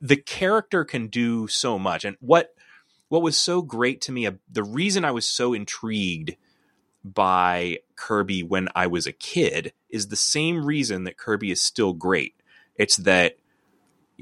the 0.03 0.17
character 0.17 0.84
can 0.84 1.07
do 1.07 1.47
so 1.47 1.80
much. 1.80 2.03
And 2.03 2.17
what 2.19 2.53
what 3.07 3.21
was 3.21 3.38
so 3.38 3.61
great 3.61 4.01
to 4.01 4.11
me 4.11 4.28
uh, 4.28 4.32
the 4.51 4.63
reason 4.63 5.05
i 5.05 5.11
was 5.11 5.26
so 5.26 5.53
intrigued 5.53 6.36
by 7.03 7.78
kirby 7.95 8.43
when 8.43 8.67
i 8.76 8.88
was 8.88 9.07
a 9.07 9.11
kid 9.11 9.71
is 9.89 10.07
the 10.07 10.15
same 10.15 10.65
reason 10.65 11.03
that 11.05 11.17
kirby 11.17 11.51
is 11.51 11.61
still 11.61 11.93
great. 11.93 12.36
It's 12.76 12.97
that 12.97 13.38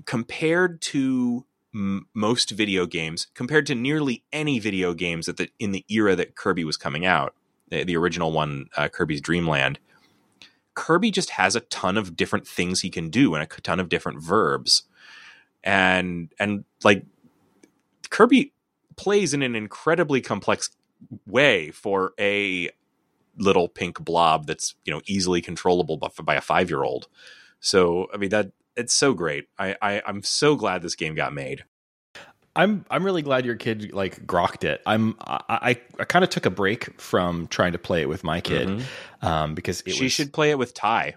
compared 0.05 0.81
to 0.81 1.45
most 1.73 2.51
video 2.51 2.85
games 2.85 3.27
compared 3.33 3.65
to 3.65 3.75
nearly 3.75 4.23
any 4.31 4.59
video 4.59 4.93
games 4.93 5.29
at 5.29 5.37
the 5.37 5.49
in 5.57 5.71
the 5.71 5.85
era 5.89 6.15
that 6.15 6.35
kirby 6.35 6.65
was 6.65 6.77
coming 6.77 7.05
out 7.05 7.33
the, 7.72 7.95
original 7.97 8.32
one 8.32 8.67
uh, 8.78 8.88
kirby's 8.89 9.22
Dream 9.22 9.47
Land 9.47 9.80
kirby 10.74 11.11
just 11.11 11.32
has 11.32 11.55
a 11.55 11.61
ton 11.61 11.97
of 11.97 12.15
different 12.15 12.47
things 12.47 12.82
he 12.82 12.89
can 12.89 13.09
do 13.09 13.36
and 13.36 13.43
a 13.43 13.61
ton 13.61 13.80
of 13.80 13.89
different 13.89 14.22
verbs. 14.22 14.84
And 15.63 16.34
and 16.39 16.65
like 16.84 17.05
kirby 18.09 18.53
plays 18.95 19.34
in 19.34 19.41
an 19.41 19.55
incredibly 19.55 20.22
complex 20.22 20.69
way 21.28 21.72
for 21.72 22.13
a 22.19 22.69
little 23.38 23.67
pink 23.67 23.99
blob 24.03 24.47
that's 24.47 24.76
you 24.86 24.93
know 24.93 25.01
easily 25.05 25.41
controllable 25.41 25.97
by, 25.97 26.09
by 26.24 26.36
a 26.36 26.41
five 26.41 26.69
year 26.69 26.84
old 26.84 27.07
so 27.59 28.07
i 28.13 28.17
mean 28.17 28.30
that 28.30 28.51
it's 28.76 28.93
so 28.93 29.13
great. 29.13 29.47
I, 29.57 29.76
I 29.82 30.01
i'm 30.05 30.22
so 30.22 30.55
glad 30.55 30.82
this 30.82 30.95
game 30.95 31.15
got 31.15 31.34
made 31.34 31.63
I'm 32.55 32.85
I'm 32.89 33.03
really 33.05 33.21
glad 33.21 33.45
your 33.45 33.55
kid 33.55 33.93
like 33.93 34.25
grokked 34.25 34.63
it. 34.63 34.81
I'm 34.85 35.15
I 35.21 35.41
I, 35.49 35.81
I 35.99 36.03
kind 36.05 36.23
of 36.23 36.29
took 36.29 36.45
a 36.45 36.49
break 36.49 36.99
from 36.99 37.47
trying 37.47 37.71
to 37.73 37.77
play 37.79 38.01
it 38.01 38.09
with 38.09 38.23
my 38.23 38.41
kid 38.41 38.67
Mhm. 38.67 38.83
um, 39.21 39.55
because 39.55 39.81
it 39.85 39.93
she 39.93 40.03
was, 40.05 40.11
should 40.11 40.33
play 40.33 40.49
it 40.51 40.57
with 40.57 40.73
ty 40.73 41.15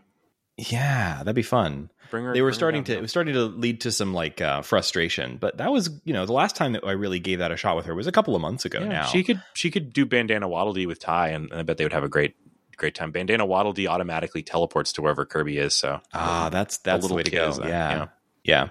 yeah 0.56 1.18
that'd 1.18 1.34
be 1.34 1.42
fun. 1.42 1.90
bring 2.10 2.24
her 2.24 2.32
They 2.32 2.42
were 2.42 2.52
starting 2.52 2.84
to 2.84 2.96
it 2.96 3.00
was 3.02 3.10
starting 3.10 3.34
to 3.34 3.44
lead 3.46 3.80
to 3.82 3.90
some 3.90 4.14
like 4.14 4.40
uh, 4.40 4.62
frustration, 4.62 5.36
but 5.38 5.56
that 5.58 5.72
was 5.72 5.90
you 6.04 6.12
know 6.12 6.26
the 6.26 6.32
last 6.32 6.54
time 6.54 6.72
that 6.74 6.84
I 6.86 6.92
really 6.92 7.18
gave 7.18 7.40
that 7.40 7.50
a 7.50 7.56
shot 7.56 7.74
with 7.76 7.86
her 7.86 7.94
was 7.94 8.06
a 8.06 8.12
couple 8.12 8.36
of 8.36 8.40
months 8.42 8.64
ago 8.64 8.78
Yeah, 8.80 8.88
now. 8.88 9.06
she 9.06 9.24
could 9.24 9.42
she 9.54 9.70
could 9.70 9.92
do 9.92 10.06
bandana 10.06 10.46
waddle 10.48 10.72
dee 10.72 10.86
with 10.86 11.00
ty 11.00 11.28
and, 11.30 11.50
and 11.50 11.58
i 11.60 11.62
bet 11.64 11.76
they 11.78 11.84
would 11.84 11.92
have 11.92 12.04
a 12.04 12.08
great 12.08 12.36
great 12.76 12.94
time 12.94 13.10
bandana 13.10 13.44
waddle 13.44 13.72
dee 13.72 13.88
automatically 13.88 14.42
teleports 14.44 14.92
to 14.92 15.02
wherever 15.02 15.24
kirby 15.24 15.58
is 15.58 15.74
so 15.74 16.00
ah, 16.12 16.48
that's 16.50 16.76
that's 16.78 16.98
the 16.98 17.02
little 17.02 17.16
way 17.16 17.22
to 17.24 17.30
go. 17.30 17.48
is 17.48 17.58
that, 17.58 17.68
yeah. 17.68 17.90
yeah. 17.90 18.06
yeah. 18.44 18.68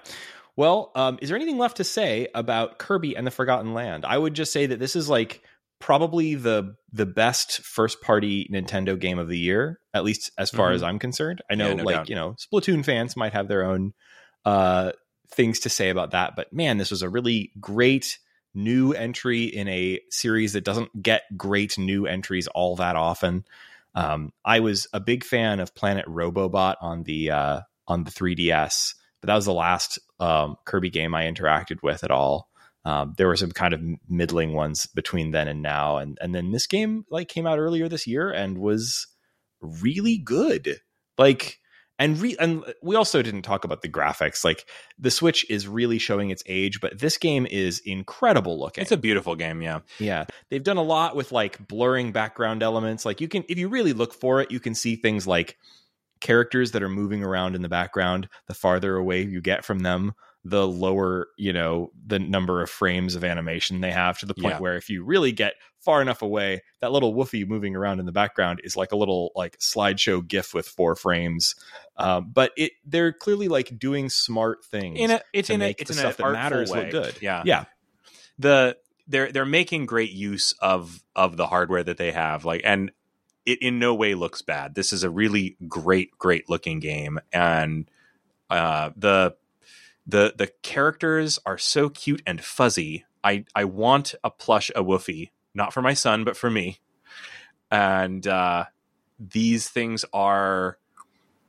Well, 0.55 0.91
um, 0.95 1.17
is 1.21 1.29
there 1.29 1.35
anything 1.35 1.57
left 1.57 1.77
to 1.77 1.83
say 1.83 2.27
about 2.35 2.77
Kirby 2.77 3.15
and 3.15 3.25
the 3.25 3.31
Forgotten 3.31 3.73
Land? 3.73 4.05
I 4.05 4.17
would 4.17 4.33
just 4.35 4.53
say 4.53 4.67
that 4.67 4.79
this 4.79 4.95
is 4.95 5.09
like 5.09 5.41
probably 5.79 6.35
the 6.35 6.75
the 6.91 7.05
best 7.05 7.59
first 7.61 8.01
party 8.01 8.47
Nintendo 8.51 8.97
game 8.97 9.19
of 9.19 9.27
the 9.27 9.37
year, 9.37 9.79
at 9.93 10.03
least 10.03 10.31
as 10.37 10.49
far 10.51 10.71
Mhm. 10.71 10.75
as 10.75 10.83
I'm 10.83 10.99
concerned. 10.99 11.41
I 11.49 11.55
know, 11.55 11.69
Yeah, 11.69 11.73
no 11.75 11.83
like 11.83 11.95
doubt. 11.95 12.09
you 12.09 12.15
know, 12.15 12.35
Splatoon 12.39 12.85
fans 12.85 13.17
might 13.17 13.33
have 13.33 13.47
their 13.47 13.63
own 13.65 13.93
uh, 14.45 14.91
things 15.29 15.59
to 15.61 15.69
say 15.69 15.89
about 15.89 16.11
that, 16.11 16.35
but 16.35 16.53
man, 16.53 16.77
this 16.77 16.91
was 16.91 17.01
a 17.01 17.09
really 17.09 17.51
great 17.59 18.19
new 18.53 18.91
entry 18.93 19.45
in 19.45 19.67
a 19.67 19.99
series 20.11 20.53
that 20.53 20.63
doesn't 20.63 21.01
get 21.01 21.23
great 21.35 21.77
new 21.77 22.05
entries 22.05 22.47
all 22.47 22.75
that 22.75 22.95
often. 22.95 23.43
Um, 23.95 24.31
I 24.45 24.59
was 24.59 24.85
a 24.93 24.99
big 24.99 25.23
fan 25.23 25.59
of 25.59 25.73
Planet 25.75 26.05
Robobot 26.05 26.75
on 26.81 27.03
the 27.03 27.31
uh, 27.31 27.61
on 27.87 28.03
the 28.03 28.11
3DS, 28.11 28.93
but 29.21 29.27
that 29.27 29.35
was 29.35 29.45
the 29.45 29.53
last 29.53 29.97
um, 30.19 30.55
Kirby 30.65 30.89
game 30.89 31.13
I 31.15 31.23
interacted 31.23 31.81
with 31.83 32.03
at 32.03 32.11
all. 32.11 32.49
Um, 32.85 33.13
there 33.17 33.27
were 33.27 33.37
some 33.37 33.51
kind 33.51 33.73
of 33.73 33.81
middling 34.09 34.53
ones 34.53 34.85
between 34.87 35.31
then 35.31 35.47
and 35.47 35.61
now, 35.61 35.97
and 35.97 36.17
and 36.21 36.35
then 36.35 36.51
this 36.51 36.67
game 36.67 37.05
like 37.09 37.29
came 37.29 37.47
out 37.47 37.59
earlier 37.59 37.87
this 37.87 38.05
year 38.05 38.29
and 38.29 38.57
was 38.57 39.07
really 39.61 40.17
good. 40.17 40.81
Like 41.17 41.59
and 41.99 42.19
re- 42.19 42.35
and 42.39 42.63
we 42.81 42.95
also 42.95 43.21
didn't 43.21 43.43
talk 43.43 43.63
about 43.63 43.81
the 43.81 43.89
graphics. 43.89 44.43
Like 44.43 44.65
the 44.97 45.11
Switch 45.11 45.49
is 45.49 45.67
really 45.67 45.99
showing 45.99 46.31
its 46.31 46.43
age, 46.47 46.81
but 46.81 46.99
this 46.99 47.17
game 47.17 47.45
is 47.49 47.79
incredible 47.85 48.59
looking. 48.59 48.81
it's 48.81 48.91
a 48.91 48.97
beautiful 48.97 49.35
game 49.35 49.61
yeah 49.61 49.79
Yeah. 49.99 50.25
They've 50.49 50.63
done 50.63 50.77
a 50.77 50.83
lot 50.83 51.15
with 51.15 51.31
like 51.31 51.67
blurring 51.67 52.11
background 52.11 52.63
elements. 52.63 53.05
Like 53.05 53.21
you 53.21 53.27
can 53.27 53.45
if 53.47 53.57
you 53.57 53.69
really 53.69 53.93
look 53.93 54.13
for 54.13 54.41
it, 54.41 54.51
you 54.51 54.59
can 54.59 54.75
see 54.75 54.95
things 54.95 55.27
like 55.27 55.57
characters 56.23 56.71
that 56.71 56.81
are 56.81 56.89
moving 56.89 57.23
around 57.23 57.53
in 57.55 57.61
the 57.61 57.69
background. 57.69 58.27
The 58.47 58.55
farther 58.55 58.95
away 58.95 59.21
you 59.21 59.41
get 59.41 59.63
from 59.63 59.79
them, 59.79 60.13
the 60.43 60.67
lower, 60.67 61.27
you 61.37 61.53
know, 61.53 61.91
the 62.07 62.17
number 62.19 62.61
of 62.63 62.69
frames 62.69 63.13
of 63.13 63.23
animation 63.23 63.81
they 63.81 63.91
have 63.91 64.17
to 64.19 64.25
the 64.25 64.33
point 64.33 64.55
Yeah. 64.55 64.59
where 64.59 64.75
if 64.75 64.89
you 64.89 65.03
really 65.05 65.31
get 65.31 65.53
far 65.79 66.01
enough 66.01 66.21
away, 66.21 66.63
that 66.81 66.91
little 66.91 67.13
woofy 67.13 67.47
moving 67.47 67.75
around 67.75 67.99
in 67.99 68.05
the 68.05 68.11
background 68.11 68.61
is 68.63 68.75
like 68.75 68.91
a 68.91 68.95
little 68.95 69.31
like 69.35 69.57
slideshow 69.59 70.25
gif 70.27 70.53
with 70.53 70.67
four 70.67 70.95
frames. 70.95 71.55
Um, 71.97 72.31
but 72.33 72.51
it 72.57 72.71
they're 72.85 73.13
clearly 73.13 73.47
like 73.49 73.77
doing 73.77 74.09
smart 74.09 74.65
things. 74.65 74.97
in 74.99 75.11
a 75.11 75.21
it's 75.33 75.49
in 75.49 75.61
a 75.61 75.75
it's 75.77 75.91
in 75.91 75.97
stuff 75.97 76.19
an 76.19 76.25
that 76.25 76.31
matters 76.33 76.71
artful 76.71 76.75
look 76.77 77.05
way. 77.05 77.11
good. 77.11 77.21
yeah 77.21 77.43
yeah. 77.45 77.65
the 78.39 78.77
they're 79.07 79.31
they're 79.31 79.45
making 79.45 79.85
great 79.85 80.11
use 80.11 80.53
of 80.61 81.03
of 81.15 81.35
the 81.37 81.45
hardware 81.47 81.83
that 81.83 81.97
they 81.97 82.11
have 82.11 82.45
like 82.45 82.61
and 82.63 82.91
it 83.45 83.61
in 83.61 83.79
no 83.79 83.93
way 83.93 84.15
looks 84.15 84.41
bad. 84.41 84.75
This 84.75 84.93
is 84.93 85.03
a 85.03 85.09
really 85.09 85.57
great 85.67 86.17
great 86.17 86.49
looking 86.49 86.79
game. 86.79 87.19
And 87.31 87.89
uh 88.49 88.91
the 88.95 89.35
the 90.05 90.33
the 90.37 90.51
characters 90.61 91.39
are 91.45 91.57
so 91.57 91.89
cute 91.89 92.21
and 92.25 92.43
fuzzy. 92.43 93.05
I 93.23 93.45
i 93.55 93.65
want 93.65 94.15
a 94.23 94.29
plush 94.29 94.69
a 94.75 94.83
woofy 94.83 95.31
not 95.53 95.73
for 95.73 95.81
my 95.81 95.93
son 95.93 96.23
but 96.23 96.37
for 96.37 96.49
me. 96.49 96.79
And 97.71 98.25
uh, 98.27 98.65
these 99.19 99.67
things 99.69 100.05
are. 100.13 100.77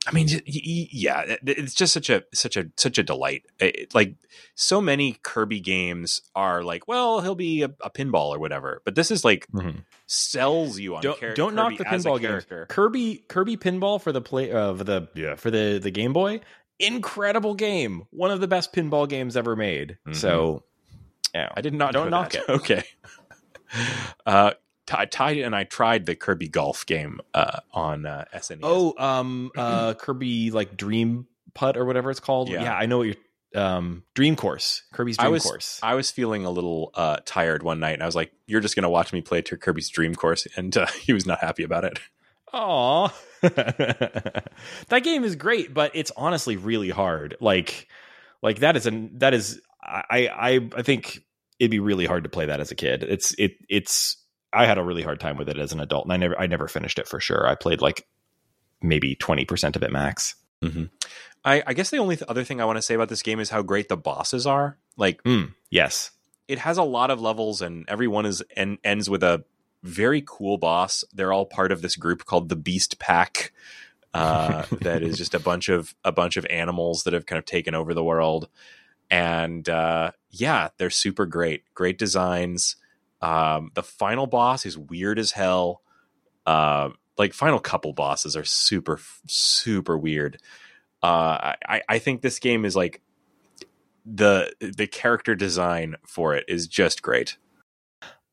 I 0.06 0.12
mean, 0.12 0.28
yeah, 0.46 1.36
it's 1.46 1.74
just 1.74 1.92
such 1.94 2.10
a 2.10 2.24
such 2.34 2.56
a 2.56 2.66
such 2.76 2.98
a 2.98 3.02
delight. 3.02 3.44
It- 3.58 3.94
like 3.94 4.16
so 4.54 4.80
many 4.80 5.16
Kirby 5.22 5.60
games 5.60 6.20
are 6.34 6.62
like, 6.62 6.86
well, 6.86 7.20
he'll 7.20 7.34
be 7.34 7.62
a, 7.62 7.70
a 7.82 7.90
pinball 7.90 8.30
or 8.34 8.38
whatever, 8.38 8.82
but 8.84 8.94
this 8.94 9.10
is 9.10 9.24
like 9.24 9.46
sells 10.06 10.78
you 10.78 10.96
on. 10.96 11.02
Don't, 11.02 11.18
char- 11.20 11.34
don't 11.34 11.54
knock 11.54 11.76
the 11.78 11.84
pinball 11.84 12.20
character. 12.20 12.66
Kirby 12.68 13.24
Kirby 13.28 13.56
Pinball 13.56 14.00
for 14.00 14.12
the 14.12 14.20
play 14.20 14.52
uh, 14.52 14.72
the 14.74 15.08
yeah, 15.14 15.36
for 15.36 15.50
the 15.50 15.78
the 15.82 15.90
Game 15.90 16.12
Boy, 16.12 16.40
incredible 16.78 17.54
game, 17.54 18.02
one 18.10 18.30
of 18.30 18.40
the 18.40 18.48
best 18.48 18.72
pinball 18.74 19.08
games 19.08 19.36
ever 19.36 19.56
made. 19.56 19.96
Mhm. 20.06 20.16
So, 20.16 20.64
yeah, 21.34 21.50
I 21.56 21.60
did 21.62 21.72
not 21.74 21.92
Don't 21.92 22.10
know 22.10 22.20
knock 22.22 22.32
that. 22.32 22.42
it. 22.42 22.48
Okay. 22.50 22.84
Uh, 24.24 24.52
Ty, 24.86 25.06
Ty 25.06 25.30
and 25.32 25.56
I 25.56 25.64
tried 25.64 26.06
the 26.06 26.14
Kirby 26.14 26.48
golf 26.48 26.84
game 26.86 27.20
uh, 27.32 27.60
on 27.72 28.06
uh, 28.06 28.24
SNES. 28.34 28.60
Oh, 28.62 28.94
um, 28.98 29.50
uh, 29.56 29.94
Kirby 29.94 30.50
like 30.50 30.76
Dream 30.76 31.26
Putt 31.54 31.76
or 31.76 31.84
whatever 31.84 32.10
it's 32.10 32.20
called. 32.20 32.48
Yeah. 32.48 32.62
Yeah, 32.62 32.74
I 32.74 32.86
know 32.86 32.98
what 32.98 33.04
you're. 33.04 33.16
Um, 33.54 34.02
Dream 34.14 34.34
Course, 34.34 34.82
Kirby's 34.92 35.16
I 35.18 35.22
Dream 35.24 35.32
was 35.32 35.42
Course. 35.44 35.80
I 35.80 35.94
was 35.94 36.10
feeling 36.10 36.44
a 36.44 36.50
little 36.50 36.90
uh, 36.94 37.18
tired 37.24 37.62
one 37.62 37.78
night, 37.78 37.92
and 37.92 38.02
I 38.02 38.06
was 38.06 38.16
like, 38.16 38.32
"You're 38.46 38.60
just 38.60 38.74
going 38.74 38.82
to 38.82 38.88
watch 38.88 39.12
me 39.12 39.20
play 39.20 39.42
to 39.42 39.56
Kirby's 39.56 39.88
Dream 39.88 40.16
Course," 40.16 40.48
and 40.56 40.76
uh, 40.76 40.86
he 41.00 41.12
was 41.12 41.24
not 41.24 41.38
happy 41.38 41.62
about 41.62 41.84
it. 41.84 42.00
Aw. 42.52 43.08
that 43.42 45.00
game 45.02 45.22
is 45.22 45.36
great, 45.36 45.72
but 45.72 45.92
it's 45.94 46.10
honestly 46.16 46.56
really 46.56 46.90
hard. 46.90 47.36
Like, 47.40 47.86
like 48.42 48.58
that 48.58 48.76
is 48.76 48.86
an 48.86 49.18
that 49.18 49.34
is 49.34 49.60
I 49.82 50.28
I 50.28 50.68
I 50.76 50.82
think 50.82 51.24
it'd 51.58 51.70
be 51.70 51.80
really 51.80 52.06
hard 52.06 52.24
to 52.24 52.30
play 52.30 52.46
that 52.46 52.60
as 52.60 52.70
a 52.70 52.74
kid. 52.74 53.02
It's 53.02 53.34
it 53.38 53.52
it's 53.68 54.16
I 54.54 54.66
had 54.66 54.78
a 54.78 54.84
really 54.84 55.02
hard 55.02 55.20
time 55.20 55.36
with 55.36 55.48
it 55.48 55.58
as 55.58 55.72
an 55.72 55.80
adult, 55.80 56.04
and 56.04 56.12
I 56.12 56.16
never 56.16 56.38
I 56.38 56.46
never 56.46 56.68
finished 56.68 56.98
it 56.98 57.08
for 57.08 57.20
sure. 57.20 57.46
I 57.46 57.54
played 57.54 57.80
like 57.80 58.06
maybe 58.82 59.14
twenty 59.14 59.44
percent 59.44 59.76
of 59.76 59.82
it 59.82 59.92
max. 59.92 60.34
I, 61.44 61.62
I 61.66 61.74
guess 61.74 61.90
the 61.90 61.98
only 61.98 62.16
th- 62.16 62.28
other 62.28 62.42
thing 62.44 62.60
I 62.60 62.64
want 62.64 62.78
to 62.78 62.82
say 62.82 62.94
about 62.94 63.10
this 63.10 63.20
game 63.22 63.38
is 63.38 63.50
how 63.50 63.60
great 63.60 63.88
the 63.90 63.98
bosses 63.98 64.46
are. 64.46 64.78
Like, 64.96 65.22
Mm, 65.24 65.52
yes, 65.70 66.10
it 66.48 66.58
has 66.58 66.78
a 66.78 66.82
lot 66.82 67.10
of 67.10 67.20
levels, 67.20 67.60
and 67.60 67.84
every 67.88 68.08
one 68.08 68.24
is 68.24 68.42
en- 68.56 68.78
ends 68.82 69.10
with 69.10 69.22
a 69.22 69.44
very 69.82 70.22
cool 70.26 70.56
boss. 70.56 71.04
They're 71.12 71.32
all 71.34 71.44
part 71.44 71.70
of 71.70 71.82
this 71.82 71.96
group 71.96 72.24
called 72.24 72.48
the 72.48 72.56
Beast 72.56 72.98
Pack. 72.98 73.52
Uh, 74.14 74.64
that 74.80 75.02
is 75.02 75.18
just 75.18 75.34
a 75.34 75.38
bunch 75.38 75.68
of 75.68 75.94
a 76.04 76.12
bunch 76.12 76.38
of 76.38 76.46
animals 76.46 77.02
that 77.04 77.12
have 77.12 77.26
kind 77.26 77.38
of 77.38 77.44
taken 77.44 77.74
over 77.74 77.92
the 77.92 78.04
world, 78.04 78.48
and 79.10 79.68
uh, 79.68 80.12
yeah, 80.30 80.68
they're 80.78 80.88
super 80.88 81.26
great. 81.26 81.64
Great 81.74 81.98
designs. 81.98 82.76
Um, 83.24 83.70
the 83.74 83.82
final 83.82 84.26
boss 84.26 84.66
is 84.66 84.76
weird 84.76 85.18
as 85.18 85.30
hell. 85.32 85.82
Uh, 86.46 86.90
like 87.16 87.32
final 87.32 87.58
couple 87.60 87.92
bosses 87.92 88.36
are 88.36 88.44
super 88.44 89.00
super 89.26 89.96
weird. 89.96 90.38
Uh, 91.02 91.54
I 91.68 91.82
I 91.88 91.98
think 91.98 92.20
this 92.22 92.38
game 92.38 92.64
is 92.64 92.74
like 92.76 93.00
the 94.04 94.52
the 94.60 94.86
character 94.86 95.34
design 95.34 95.96
for 96.06 96.34
it 96.34 96.44
is 96.48 96.66
just 96.66 97.02
great. 97.02 97.36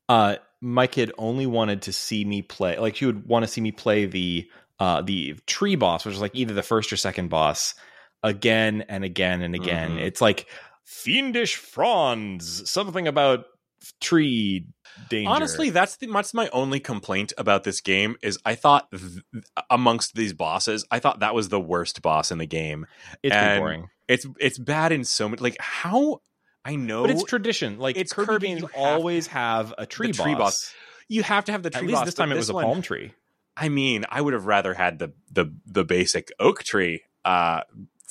uh, 0.10 0.36
my 0.60 0.86
kid 0.88 1.12
only 1.18 1.46
wanted 1.48 1.82
to 1.84 1.94
see 1.94 2.24
me 2.26 2.42
play. 2.42 2.78
Like 2.78 2.96
she 2.98 3.06
would 3.06 3.26
want 3.28 3.44
to 3.44 3.48
see 3.52 3.62
me 3.62 3.72
play 3.72 4.06
the 4.06 4.50
uh 4.80 5.02
the 5.02 5.36
tree 5.48 5.76
boss, 5.76 6.06
which 6.06 6.16
is 6.16 6.22
like 6.22 6.36
either 6.36 6.54
the 6.54 6.64
first 6.64 6.92
or 6.92 6.98
second 6.98 7.30
boss, 7.30 7.74
again 8.24 8.84
and 8.89 9.04
again 9.04 9.42
and 9.42 9.56
again. 9.56 9.92
Mhm. 9.92 10.02
It's 10.02 10.22
like 10.22 10.48
fiendish 10.86 11.56
fronds, 11.56 12.70
something 12.70 13.08
about 13.08 13.46
tree 13.99 14.65
danger. 15.09 15.29
Honestly, 15.29 15.69
that's 15.69 15.95
the, 15.97 16.07
that's 16.07 16.34
my 16.34 16.49
only 16.49 16.79
complaint 16.79 17.34
about 17.38 17.63
this 17.63 17.82
game 17.82 18.15
is 18.21 18.38
I 18.45 18.55
thought 18.55 18.89
th- 18.91 19.23
amongst 19.69 20.15
these 20.15 20.34
bosses, 20.34 20.86
I 20.91 20.99
thought 20.99 21.19
that 21.19 21.34
was 21.36 21.49
the 21.49 21.59
worst 21.59 22.01
boss 22.01 22.32
in 22.32 22.38
the 22.38 22.45
game. 22.45 22.86
it's 23.23 23.36
boring, 23.59 23.89
It's 24.07 24.25
it's 24.39 24.57
bad 24.59 24.91
in 24.91 25.03
so 25.03 25.29
many 25.29 25.41
like 25.41 25.57
how 25.59 26.21
I 26.63 26.75
know 26.75 27.01
but 27.03 27.11
it's 27.11 27.23
tradition. 27.23 27.79
Like 27.79 27.97
it's 27.97 28.13
Kirby, 28.13 28.27
Kirby, 28.27 28.47
games 28.47 28.63
always 28.75 29.27
have 29.27 29.73
a 29.77 29.86
tree, 29.86 30.11
tree 30.11 30.34
boss. 30.34 30.39
boss. 30.65 30.73
you 31.07 31.23
have 31.23 31.45
to 31.45 31.51
have 31.51 31.63
the 31.63 31.67
At 31.67 31.79
tree 31.79 31.88
least 31.88 31.99
boss. 32.01 32.05
this 32.05 32.13
time 32.15 32.32
it 32.32 32.36
was 32.36 32.49
a 32.49 32.53
one- 32.53 32.65
palm 32.65 32.82
tree. 32.82 33.13
I 33.57 33.67
mean, 33.69 34.05
I 34.09 34.21
would 34.21 34.34
have 34.34 34.45
rather 34.45 34.73
had 34.73 34.99
the 34.99 35.11
the 35.32 35.53
the 35.65 35.84
basic 35.84 36.32
oak 36.39 36.63
tree. 36.63 37.03
Uh 37.25 37.61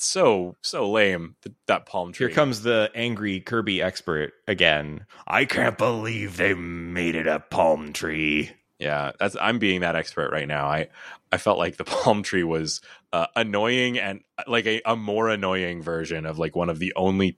so 0.01 0.55
so 0.61 0.89
lame 0.89 1.35
th- 1.43 1.55
that 1.67 1.85
palm 1.85 2.11
tree. 2.11 2.27
Here 2.27 2.35
comes 2.35 2.61
the 2.61 2.91
angry 2.95 3.39
Kirby 3.39 3.81
expert 3.81 4.33
again. 4.47 5.05
I 5.27 5.45
can't 5.45 5.77
believe 5.77 6.37
they 6.37 6.53
made 6.53 7.15
it 7.15 7.27
a 7.27 7.39
palm 7.39 7.93
tree. 7.93 8.51
Yeah, 8.79 9.11
that's 9.19 9.35
I'm 9.39 9.59
being 9.59 9.81
that 9.81 9.95
expert 9.95 10.31
right 10.31 10.47
now. 10.47 10.67
I 10.67 10.87
I 11.31 11.37
felt 11.37 11.57
like 11.57 11.77
the 11.77 11.83
palm 11.85 12.23
tree 12.23 12.43
was 12.43 12.81
uh, 13.13 13.27
annoying 13.35 13.99
and 13.99 14.21
like 14.47 14.65
a, 14.65 14.81
a 14.85 14.95
more 14.95 15.29
annoying 15.29 15.81
version 15.81 16.25
of 16.25 16.39
like 16.39 16.55
one 16.55 16.69
of 16.69 16.79
the 16.79 16.93
only 16.95 17.37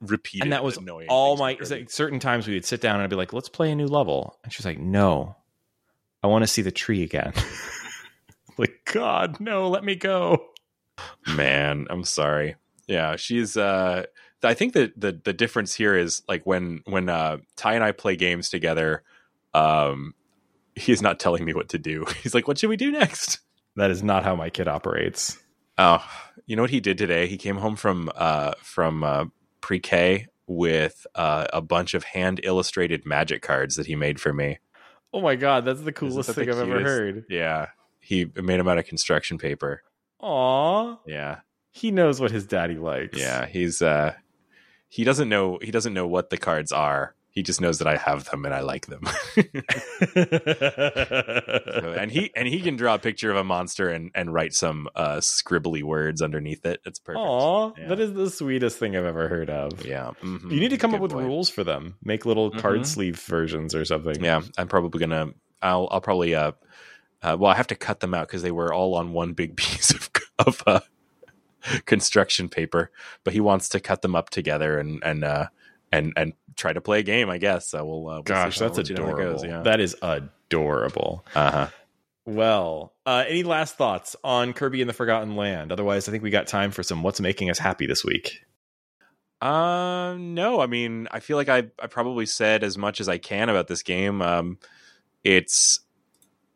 repeated 0.00 0.44
and 0.44 0.52
that 0.52 0.64
was 0.64 0.78
annoying 0.78 1.08
all 1.10 1.36
my 1.36 1.58
like, 1.68 1.90
certain 1.90 2.18
times 2.18 2.48
we 2.48 2.54
would 2.54 2.64
sit 2.64 2.80
down 2.80 2.94
and 2.96 3.02
I'd 3.02 3.10
be 3.10 3.16
like, 3.16 3.32
"Let's 3.32 3.50
play 3.50 3.70
a 3.70 3.74
new 3.74 3.86
level," 3.86 4.38
and 4.42 4.52
she's 4.52 4.64
like, 4.64 4.78
"No, 4.78 5.36
I 6.22 6.26
want 6.28 6.42
to 6.42 6.46
see 6.46 6.62
the 6.62 6.70
tree 6.70 7.02
again." 7.02 7.34
like, 8.58 8.80
God, 8.90 9.40
no, 9.40 9.68
let 9.68 9.84
me 9.84 9.94
go. 9.94 10.49
Man, 11.26 11.86
I'm 11.90 12.04
sorry. 12.04 12.56
Yeah, 12.86 13.16
she's 13.16 13.56
uh 13.56 14.04
I 14.42 14.54
think 14.54 14.72
that 14.74 14.98
the 14.98 15.20
the 15.22 15.32
difference 15.32 15.74
here 15.74 15.96
is 15.96 16.22
like 16.28 16.46
when 16.46 16.82
when 16.86 17.08
uh 17.08 17.38
Ty 17.56 17.74
and 17.74 17.84
I 17.84 17.92
play 17.92 18.16
games 18.16 18.48
together, 18.48 19.02
um 19.54 20.14
he's 20.74 21.02
not 21.02 21.20
telling 21.20 21.44
me 21.44 21.54
what 21.54 21.68
to 21.70 21.78
do. 21.78 22.06
He's 22.22 22.34
like, 22.34 22.48
"What 22.48 22.56
should 22.56 22.70
we 22.70 22.76
do 22.76 22.90
next?" 22.90 23.40
That 23.76 23.90
is 23.90 24.02
not 24.02 24.24
how 24.24 24.34
my 24.34 24.50
kid 24.50 24.68
operates. 24.68 25.38
Oh, 25.76 26.04
you 26.46 26.56
know 26.56 26.62
what 26.62 26.70
he 26.70 26.80
did 26.80 26.96
today? 26.96 27.26
He 27.26 27.36
came 27.36 27.56
home 27.56 27.76
from 27.76 28.10
uh 28.14 28.52
from 28.62 29.04
uh 29.04 29.26
pre-K 29.60 30.26
with 30.50 31.06
uh, 31.14 31.46
a 31.52 31.60
bunch 31.60 31.94
of 31.94 32.02
hand 32.02 32.40
illustrated 32.42 33.06
magic 33.06 33.40
cards 33.40 33.76
that 33.76 33.86
he 33.86 33.94
made 33.94 34.20
for 34.20 34.32
me. 34.32 34.58
Oh 35.12 35.20
my 35.20 35.36
God, 35.36 35.64
that's 35.64 35.80
the 35.80 35.92
coolest 35.92 36.30
thing 36.30 36.46
the 36.46 36.52
I've 36.52 36.68
ever 36.68 36.80
heard. 36.80 37.24
Yeah. 37.28 37.68
He 38.00 38.24
made 38.24 38.58
them 38.58 38.66
out 38.66 38.78
of 38.78 38.84
construction 38.84 39.38
paper. 39.38 39.82
Aw, 40.22 40.96
Yeah. 41.06 41.40
he 41.70 41.90
knows 41.90 42.20
what 42.20 42.30
his 42.30 42.46
daddy 42.46 42.76
likes. 42.76 43.18
Yeah, 43.18 43.46
he's 43.46 43.80
uh 43.82 44.14
he 44.88 45.04
doesn't 45.04 45.28
know 45.28 45.58
he 45.62 45.70
doesn't 45.70 45.94
know 45.94 46.06
what 46.06 46.30
the 46.30 46.36
cards 46.38 46.72
are. 46.72 47.14
He 47.32 47.42
just 47.44 47.60
knows 47.60 47.78
that 47.78 47.86
I 47.86 47.96
have 47.96 48.24
them 48.28 48.44
and 48.44 48.52
I 48.52 48.60
like 48.60 48.86
them. 48.86 49.02
and 52.00 52.10
he 52.10 52.30
and 52.34 52.48
he 52.48 52.60
can 52.60 52.76
draw 52.76 52.94
a 52.94 52.98
picture 52.98 53.30
of 53.30 53.36
a 53.36 53.44
monster 53.44 53.88
and 53.88 54.10
and 54.14 54.32
write 54.34 54.52
some 54.52 54.88
uh 54.94 55.18
scribbly 55.18 55.82
words 55.82 56.22
underneath 56.22 56.64
it. 56.66 56.80
It's 56.84 56.98
perfect. 56.98 57.20
Aw, 57.20 57.72
Yeah. 57.78 57.88
that 57.88 58.00
is 58.00 58.12
the 58.14 58.30
sweetest 58.30 58.78
thing 58.78 58.96
I've 58.96 59.04
ever 59.04 59.28
heard 59.28 59.48
of. 59.50 59.84
Yeah. 59.86 60.10
mhm. 60.22 60.50
You 60.50 60.60
need 60.60 60.70
to 60.70 60.76
come 60.78 60.94
up 60.94 61.00
with 61.00 61.12
boy. 61.12 61.22
rules 61.22 61.48
for 61.50 61.64
them. 61.64 61.96
Make 62.02 62.26
little 62.26 62.50
card 62.50 62.80
Mhm. 62.80 62.86
sleeve 62.86 63.18
versions 63.20 63.74
or 63.74 63.84
something. 63.84 64.22
Yeah, 64.22 64.40
I'm 64.58 64.68
probably 64.68 64.98
gonna. 65.00 65.28
I'll. 65.62 65.88
I'll 65.90 66.00
probably. 66.00 66.34
Uh, 66.34 66.52
uh 67.22 67.36
well, 67.38 67.50
I 67.50 67.56
have 67.56 67.66
to 67.68 67.74
cut 67.74 68.00
them 68.00 68.14
out 68.14 68.28
because 68.28 68.42
they 68.42 68.50
were 68.52 68.72
all 68.72 68.94
on 68.94 69.12
one 69.12 69.32
big 69.32 69.56
piece 69.56 69.90
of 69.90 70.10
of 70.38 70.62
uh, 70.66 70.80
construction 71.86 72.48
paper. 72.48 72.90
But 73.24 73.32
he 73.34 73.40
wants 73.40 73.68
to 73.70 73.80
cut 73.80 74.02
them 74.02 74.14
up 74.14 74.30
together 74.30 74.78
and 74.78 75.02
and 75.04 75.24
uh 75.24 75.46
and 75.92 76.12
and 76.16 76.32
try 76.56 76.72
to 76.72 76.80
play 76.80 77.00
a 77.00 77.02
game. 77.02 77.30
I 77.30 77.38
guess. 77.38 77.68
So 77.68 77.84
we'll. 77.84 78.08
Uh, 78.08 78.12
we'll 78.14 78.22
Gosh, 78.22 78.58
that's 78.58 78.76
let 78.76 78.88
you 78.88 78.94
know 78.96 79.06
how 79.06 79.08
it 79.10 79.12
adorable. 79.14 79.32
goes, 79.40 79.44
yeah. 79.44 79.62
That 79.62 79.80
is 79.80 79.96
adorable. 80.02 81.24
uh 81.34 81.50
huh. 81.50 81.68
Well, 82.26 82.92
uh, 83.06 83.24
any 83.26 83.42
last 83.42 83.76
thoughts 83.76 84.14
on 84.22 84.52
Kirby 84.52 84.82
and 84.82 84.88
the 84.88 84.94
Forgotten 84.94 85.36
Land? 85.36 85.72
Otherwise, 85.72 86.06
I 86.08 86.12
think 86.12 86.22
we 86.22 86.30
got 86.30 86.46
time 86.46 86.70
for 86.70 86.82
some 86.82 87.02
what's 87.02 87.20
making 87.20 87.50
us 87.50 87.58
happy 87.58 87.86
this 87.86 88.04
week. 88.04 88.44
Uh, 89.40 90.16
no, 90.18 90.60
I 90.60 90.66
mean, 90.66 91.08
I 91.10 91.20
feel 91.20 91.36
like 91.38 91.48
I 91.48 91.64
I 91.78 91.86
probably 91.86 92.26
said 92.26 92.62
as 92.62 92.76
much 92.76 93.00
as 93.00 93.08
I 93.08 93.18
can 93.18 93.48
about 93.48 93.68
this 93.68 93.82
game. 93.82 94.20
Um, 94.22 94.58
it's 95.24 95.80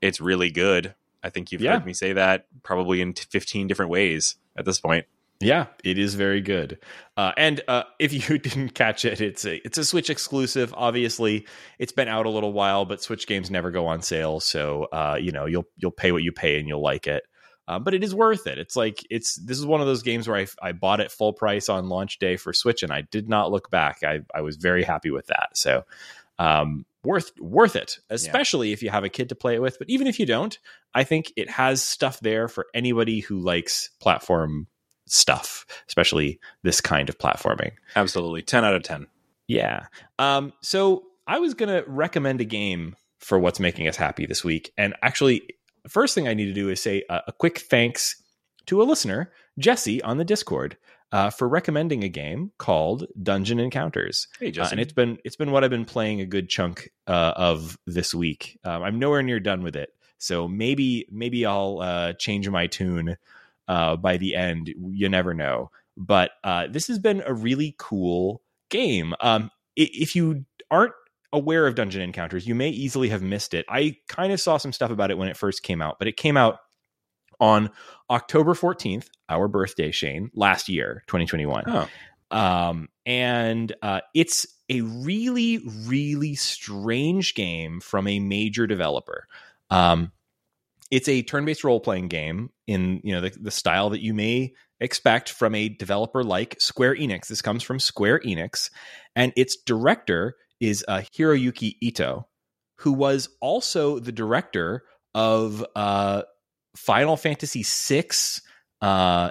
it's 0.05 0.21
really 0.21 0.51
good. 0.51 0.95
I 1.23 1.31
think 1.31 1.51
you've 1.53 1.63
Yeah. 1.63 1.73
heard 1.73 1.87
me 1.87 1.95
say 1.95 2.13
that 2.13 2.47
probably 2.63 3.01
in 3.01 3.15
15 3.15 3.67
different 3.67 3.91
ways 3.91 4.37
at 4.57 4.65
this 4.65 4.79
point. 4.81 5.07
Yeah, 5.41 5.67
it 5.83 5.99
is 5.99 6.15
very 6.15 6.41
good. 6.41 6.79
Uh, 7.17 7.33
and 7.37 7.61
uh, 7.67 7.83
if 7.99 8.13
you 8.13 8.39
didn't 8.39 8.71
catch 8.75 9.05
it, 9.05 9.21
it's 9.21 9.45
a 9.45 9.57
it's 9.67 9.79
a 9.79 9.85
Switch 9.85 10.09
exclusive. 10.11 10.73
Obviously, 10.77 11.47
it's 11.79 11.93
been 11.93 12.09
out 12.09 12.27
a 12.27 12.31
little 12.31 12.53
while, 12.53 12.85
but 12.85 13.03
Switch 13.03 13.27
games 13.27 13.51
never 13.51 13.71
go 13.71 13.87
on 13.87 14.01
sale, 14.03 14.39
so 14.41 14.85
uh, 14.93 15.17
you 15.21 15.33
know 15.33 15.47
you'll 15.47 15.67
you'll 15.77 15.91
pay 15.91 16.13
what 16.13 16.23
you 16.23 16.31
pay 16.33 16.59
and 16.59 16.69
you'll 16.69 16.83
like 16.83 17.07
it. 17.07 17.25
Uh, 17.67 17.79
but 17.79 17.95
it 17.95 18.05
is 18.05 18.15
worth 18.15 18.47
it. 18.47 18.59
It's 18.59 18.77
like 18.77 19.05
it's 19.11 19.35
this 19.37 19.59
is 19.59 19.67
one 19.67 19.81
of 19.81 19.87
those 19.87 20.03
games 20.03 20.29
where 20.29 20.37
I 20.37 20.47
I 20.63 20.73
bought 20.73 21.01
it 21.01 21.11
full 21.11 21.33
price 21.33 21.69
on 21.69 21.89
launch 21.89 22.19
day 22.19 22.37
for 22.37 22.53
Switch, 22.53 22.83
and 22.83 22.93
I 22.93 23.01
did 23.03 23.29
not 23.29 23.51
look 23.51 23.71
back. 23.71 24.03
I 24.05 24.21
I 24.35 24.43
was 24.43 24.57
very 24.57 24.85
happy 24.85 25.11
with 25.11 25.27
that. 25.29 25.51
So. 25.55 25.85
Um, 26.39 26.85
worth 27.05 27.33
worth 27.39 27.77
it 27.77 27.99
especially 28.11 28.73
if 28.73 28.83
you 28.83 28.91
have 28.91 29.05
a 29.05 29.09
kid 29.09 29.29
to 29.29 29.35
play 29.35 29.55
it 29.55 29.63
with 29.63 29.79
but 29.79 29.89
even 29.91 30.07
if 30.07 30.19
you 30.19 30.27
don't 30.27 30.59
i 30.95 31.05
think 31.05 31.33
it 31.37 31.51
has 31.51 31.83
stuff 31.83 32.21
there 32.21 32.49
for 32.49 32.67
anybody 32.75 33.21
who 33.21 33.39
likes 33.39 33.91
platform 34.01 34.67
stuff, 35.07 35.67
especially 35.89 36.41
this 36.63 36.81
kind 36.81 37.09
of 37.09 37.19
platforming. 37.19 37.73
Absolutely, 37.97 38.43
10 38.43 38.65
out 38.65 38.75
of 38.75 38.83
10. 38.83 39.07
Yeah. 39.47 39.87
Um, 40.19 40.53
so 40.63 41.05
I 41.27 41.39
was 41.39 41.55
going 41.55 41.69
to 41.69 41.89
recommend 41.89 42.41
a 42.41 42.45
game 42.45 42.97
for 43.19 43.39
what's 43.39 43.61
making 43.61 43.89
us 43.89 43.97
happy 43.97 44.27
this 44.27 44.45
week. 44.45 44.73
And 44.77 44.95
actually, 45.03 45.43
first 45.89 46.15
thing 46.15 46.29
I 46.29 46.35
need 46.35 46.47
to 46.47 46.53
do 46.53 46.69
is 46.69 46.81
say 46.81 47.05
a, 47.09 47.23
a 47.29 47.33
quick 47.33 47.59
thanks 47.59 48.23
to 48.67 48.83
a 48.83 48.85
listener, 48.85 49.33
Jesse, 49.59 50.03
on 50.03 50.19
the 50.19 50.25
Discord. 50.25 50.77
Uh, 51.15 51.31
for 51.31 51.49
recommending 51.49 52.03
a 52.03 52.09
game 52.09 52.51
called 52.59 53.07
Dungeon 53.23 53.61
Encounters, 53.61 54.27
Hey, 54.41 54.53
uh, 54.59 54.69
and 54.69 54.81
it's 54.81 54.93
been 54.93 55.19
it's 55.25 55.37
been 55.37 55.53
what 55.53 55.63
I've 55.63 55.71
been 55.71 55.85
playing 55.85 56.21
a 56.21 56.27
good 56.27 56.49
chunk 56.49 56.91
uh, 57.07 57.35
of 57.37 57.79
this 57.87 58.13
week. 58.13 58.59
Um, 58.65 58.83
I'm 58.83 58.99
nowhere 58.99 59.23
near 59.23 59.39
done 59.39 59.63
with 59.63 59.77
it, 59.77 59.91
so 60.19 60.49
maybe 60.49 61.07
maybe 61.13 61.47
I'll 61.47 61.79
uh, 61.79 62.13
change 62.15 62.51
my 62.51 62.67
tune 62.67 63.17
uh, 63.69 63.95
by 63.95 64.17
the 64.17 64.35
end. 64.35 64.75
You 64.77 65.09
never 65.09 65.35
know. 65.35 65.71
But 65.97 66.33
uh, 66.43 66.67
this 66.69 66.89
has 66.89 66.99
been 66.99 67.23
a 67.25 67.33
really 67.33 67.77
cool 67.79 68.43
game. 68.69 69.15
Um, 69.21 69.53
if 69.77 70.17
you 70.17 70.45
aren't 70.69 70.95
aware 71.33 71.69
of 71.69 71.77
Dungeon 71.77 72.03
Encounters, 72.03 72.45
you 72.45 72.57
may 72.57 72.71
easily 72.71 73.11
have 73.11 73.23
missed 73.23 73.55
it. 73.55 73.67
I 73.69 73.99
kind 74.09 74.33
of 74.33 74.41
saw 74.41 74.57
some 74.57 74.73
stuff 74.73 74.91
about 74.91 75.13
it 75.13 75.19
when 75.19 75.29
it 75.29 75.37
first 75.37 75.63
came 75.63 75.81
out, 75.81 76.01
but 76.01 76.09
it 76.09 76.17
came 76.17 76.37
out 76.37 76.59
on 77.41 77.71
October 78.11 78.55
14th, 78.55 79.09
our 79.29 79.49
birthday, 79.49 79.91
Shane, 79.91 80.31
last 80.35 80.69
year, 80.69 81.03
2021 81.07 81.65
oh, 81.67 81.89
um, 82.31 82.89
and 83.07 83.75
uh, 83.83 84.01
it's 84.15 84.47
a 84.69 84.81
really 84.81 85.59
really 85.87 86.35
strange 86.35 87.35
game 87.35 87.81
from 87.81 88.07
a 88.07 88.19
major 88.19 88.67
developer. 88.67 89.27
Um, 89.71 90.13
it's 90.91 91.09
a 91.09 91.23
turn-based 91.23 91.65
role-playing 91.65 92.09
game 92.09 92.51
in 92.67 93.01
you 93.05 93.15
know 93.15 93.21
the, 93.21 93.31
the 93.41 93.51
style 93.51 93.91
that 93.91 94.03
you 94.03 94.15
may 94.15 94.53
expect 94.81 95.31
from 95.31 95.55
a 95.55 95.69
developer 95.69 96.23
like 96.23 96.57
square 96.61 96.95
enix. 96.95 97.29
This 97.29 97.43
comes 97.43 97.63
from 97.63 97.79
square 97.79 98.21
enix 98.21 98.71
and 99.15 99.33
its 99.37 99.57
director 99.57 100.37
is 100.61 100.85
uh, 100.89 101.03
hiroyuki 101.17 101.77
ito 101.81 102.27
who 102.79 102.93
was 102.93 103.29
also 103.41 103.99
the 103.99 104.13
director 104.13 104.83
of 105.15 105.65
uh, 105.77 106.23
final 106.77 107.17
fantasy 107.17 107.63
6 107.63 108.43
uh, 108.83 109.31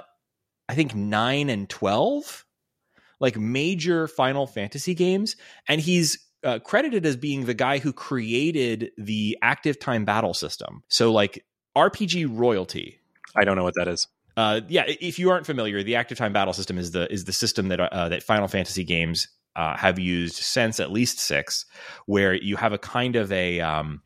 i 0.68 0.74
think 0.74 0.94
9 0.94 1.50
and 1.50 1.68
12 1.68 2.44
like 3.20 3.38
major 3.38 4.06
Final 4.06 4.46
Fantasy 4.46 4.94
games, 4.94 5.36
and 5.66 5.80
he's 5.80 6.18
uh, 6.44 6.58
credited 6.58 7.06
as 7.06 7.16
being 7.16 7.46
the 7.46 7.54
guy 7.54 7.78
who 7.78 7.92
created 7.92 8.90
the 8.98 9.38
active 9.40 9.78
time 9.80 10.04
battle 10.04 10.34
system. 10.34 10.82
So, 10.88 11.12
like 11.12 11.44
RPG 11.76 12.28
royalty. 12.30 13.00
I 13.34 13.44
don't 13.44 13.56
know 13.56 13.64
what 13.64 13.74
that 13.76 13.88
is. 13.88 14.06
Uh, 14.36 14.60
yeah, 14.68 14.84
if 14.86 15.18
you 15.18 15.30
aren't 15.30 15.46
familiar, 15.46 15.82
the 15.82 15.96
active 15.96 16.18
time 16.18 16.32
battle 16.32 16.52
system 16.52 16.76
is 16.76 16.90
the 16.90 17.10
is 17.12 17.24
the 17.24 17.32
system 17.32 17.68
that 17.68 17.80
uh, 17.80 18.08
that 18.10 18.22
Final 18.22 18.48
Fantasy 18.48 18.84
games 18.84 19.28
uh, 19.56 19.76
have 19.76 19.98
used 19.98 20.34
since 20.34 20.78
at 20.78 20.92
least 20.92 21.18
six, 21.18 21.64
where 22.06 22.34
you 22.34 22.56
have 22.56 22.72
a 22.72 22.78
kind 22.78 23.16
of 23.16 23.32
a 23.32 23.60
um, 23.60 24.02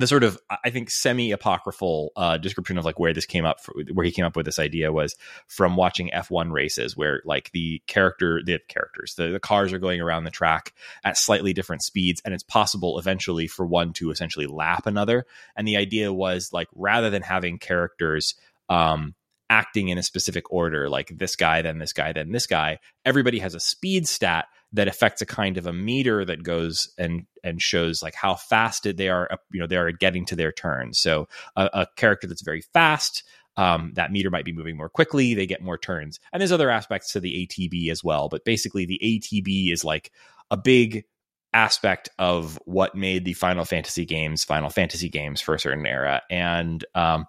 the 0.00 0.06
sort 0.06 0.24
of 0.24 0.38
I 0.64 0.70
think 0.70 0.88
semi 0.90 1.30
apocryphal 1.30 2.12
uh, 2.16 2.38
description 2.38 2.78
of 2.78 2.86
like 2.86 2.98
where 2.98 3.12
this 3.12 3.26
came 3.26 3.44
up, 3.44 3.60
for, 3.60 3.74
where 3.92 4.06
he 4.06 4.10
came 4.10 4.24
up 4.24 4.34
with 4.34 4.46
this 4.46 4.58
idea 4.58 4.90
was 4.90 5.14
from 5.46 5.76
watching 5.76 6.10
F1 6.14 6.50
races, 6.50 6.96
where 6.96 7.20
like 7.26 7.52
the 7.52 7.82
character, 7.86 8.40
the 8.42 8.58
characters, 8.66 9.14
the, 9.16 9.28
the 9.28 9.38
cars 9.38 9.74
are 9.74 9.78
going 9.78 10.00
around 10.00 10.24
the 10.24 10.30
track 10.30 10.72
at 11.04 11.18
slightly 11.18 11.52
different 11.52 11.82
speeds, 11.82 12.22
and 12.24 12.32
it's 12.32 12.42
possible 12.42 12.98
eventually 12.98 13.46
for 13.46 13.66
one 13.66 13.92
to 13.92 14.10
essentially 14.10 14.46
lap 14.46 14.86
another. 14.86 15.26
And 15.54 15.68
the 15.68 15.76
idea 15.76 16.10
was 16.14 16.50
like 16.50 16.68
rather 16.74 17.10
than 17.10 17.20
having 17.20 17.58
characters 17.58 18.36
um, 18.70 19.14
acting 19.50 19.90
in 19.90 19.98
a 19.98 20.02
specific 20.02 20.50
order, 20.50 20.88
like 20.88 21.12
this 21.14 21.36
guy, 21.36 21.60
then 21.60 21.78
this 21.78 21.92
guy, 21.92 22.14
then 22.14 22.32
this 22.32 22.46
guy, 22.46 22.78
everybody 23.04 23.40
has 23.40 23.54
a 23.54 23.60
speed 23.60 24.08
stat 24.08 24.46
that 24.72 24.88
affects 24.88 25.20
a 25.20 25.26
kind 25.26 25.56
of 25.56 25.66
a 25.66 25.72
meter 25.72 26.24
that 26.24 26.42
goes 26.42 26.92
and 26.96 27.26
and 27.42 27.60
shows 27.60 28.02
like 28.02 28.14
how 28.14 28.34
fast 28.34 28.86
they 28.96 29.08
are 29.08 29.28
you 29.50 29.60
know 29.60 29.66
they 29.66 29.76
are 29.76 29.92
getting 29.92 30.24
to 30.26 30.36
their 30.36 30.52
turn. 30.52 30.92
So 30.92 31.28
a, 31.56 31.70
a 31.72 31.86
character 31.96 32.26
that's 32.26 32.42
very 32.42 32.62
fast 32.72 33.24
um, 33.56 33.92
that 33.94 34.12
meter 34.12 34.30
might 34.30 34.44
be 34.44 34.52
moving 34.52 34.76
more 34.76 34.88
quickly 34.88 35.34
they 35.34 35.46
get 35.46 35.62
more 35.62 35.78
turns. 35.78 36.20
And 36.32 36.40
there's 36.40 36.52
other 36.52 36.70
aspects 36.70 37.12
to 37.12 37.20
the 37.20 37.46
atb 37.46 37.90
as 37.90 38.04
well 38.04 38.28
but 38.28 38.44
basically 38.44 38.86
the 38.86 39.00
atb 39.02 39.72
is 39.72 39.84
like 39.84 40.12
a 40.50 40.56
big 40.56 41.04
aspect 41.52 42.08
of 42.18 42.60
what 42.64 42.94
made 42.94 43.24
the 43.24 43.32
final 43.32 43.64
fantasy 43.64 44.04
games 44.04 44.44
final 44.44 44.70
fantasy 44.70 45.08
games 45.08 45.40
for 45.40 45.54
a 45.54 45.60
certain 45.60 45.86
era. 45.86 46.22
And 46.30 46.84
um, 46.94 47.26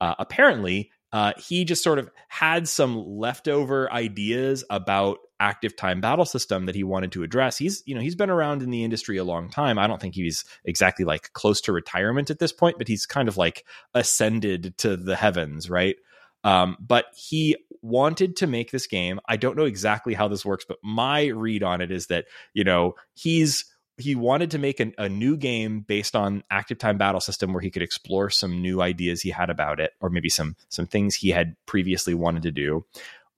uh, 0.00 0.14
apparently 0.18 0.90
uh, 1.12 1.32
he 1.38 1.64
just 1.64 1.82
sort 1.82 1.98
of 1.98 2.10
had 2.28 2.68
some 2.68 3.04
leftover 3.06 3.92
ideas 3.92 4.64
about 4.70 5.18
active 5.40 5.74
time 5.74 6.00
battle 6.00 6.24
system 6.24 6.66
that 6.66 6.74
he 6.74 6.84
wanted 6.84 7.12
to 7.12 7.22
address. 7.22 7.56
He's, 7.56 7.82
you 7.86 7.94
know, 7.94 8.00
he's 8.00 8.14
been 8.14 8.30
around 8.30 8.62
in 8.62 8.70
the 8.70 8.84
industry 8.84 9.16
a 9.16 9.24
long 9.24 9.50
time. 9.50 9.78
I 9.78 9.86
don't 9.86 10.00
think 10.00 10.14
he's 10.14 10.44
exactly 10.64 11.04
like 11.04 11.32
close 11.32 11.60
to 11.62 11.72
retirement 11.72 12.30
at 12.30 12.38
this 12.38 12.52
point, 12.52 12.78
but 12.78 12.88
he's 12.88 13.06
kind 13.06 13.26
of 13.26 13.36
like 13.36 13.64
ascended 13.94 14.76
to 14.78 14.96
the 14.96 15.16
heavens, 15.16 15.70
right? 15.70 15.96
Um, 16.44 16.76
but 16.80 17.06
he 17.14 17.56
wanted 17.82 18.36
to 18.36 18.46
make 18.46 18.70
this 18.70 18.86
game. 18.86 19.18
I 19.28 19.36
don't 19.36 19.56
know 19.56 19.64
exactly 19.64 20.14
how 20.14 20.28
this 20.28 20.44
works, 20.44 20.64
but 20.68 20.78
my 20.82 21.26
read 21.26 21.62
on 21.62 21.80
it 21.80 21.90
is 21.90 22.06
that, 22.08 22.26
you 22.52 22.64
know, 22.64 22.94
he's 23.14 23.64
he 24.00 24.14
wanted 24.14 24.50
to 24.52 24.58
make 24.58 24.80
an, 24.80 24.94
a 24.98 25.08
new 25.08 25.36
game 25.36 25.80
based 25.80 26.16
on 26.16 26.42
active 26.50 26.78
time 26.78 26.98
battle 26.98 27.20
system 27.20 27.52
where 27.52 27.62
he 27.62 27.70
could 27.70 27.82
explore 27.82 28.30
some 28.30 28.60
new 28.62 28.80
ideas 28.82 29.22
he 29.22 29.30
had 29.30 29.50
about 29.50 29.80
it 29.80 29.92
or 30.00 30.10
maybe 30.10 30.28
some 30.28 30.56
some 30.68 30.86
things 30.86 31.14
he 31.14 31.30
had 31.30 31.56
previously 31.66 32.14
wanted 32.14 32.42
to 32.42 32.50
do. 32.50 32.84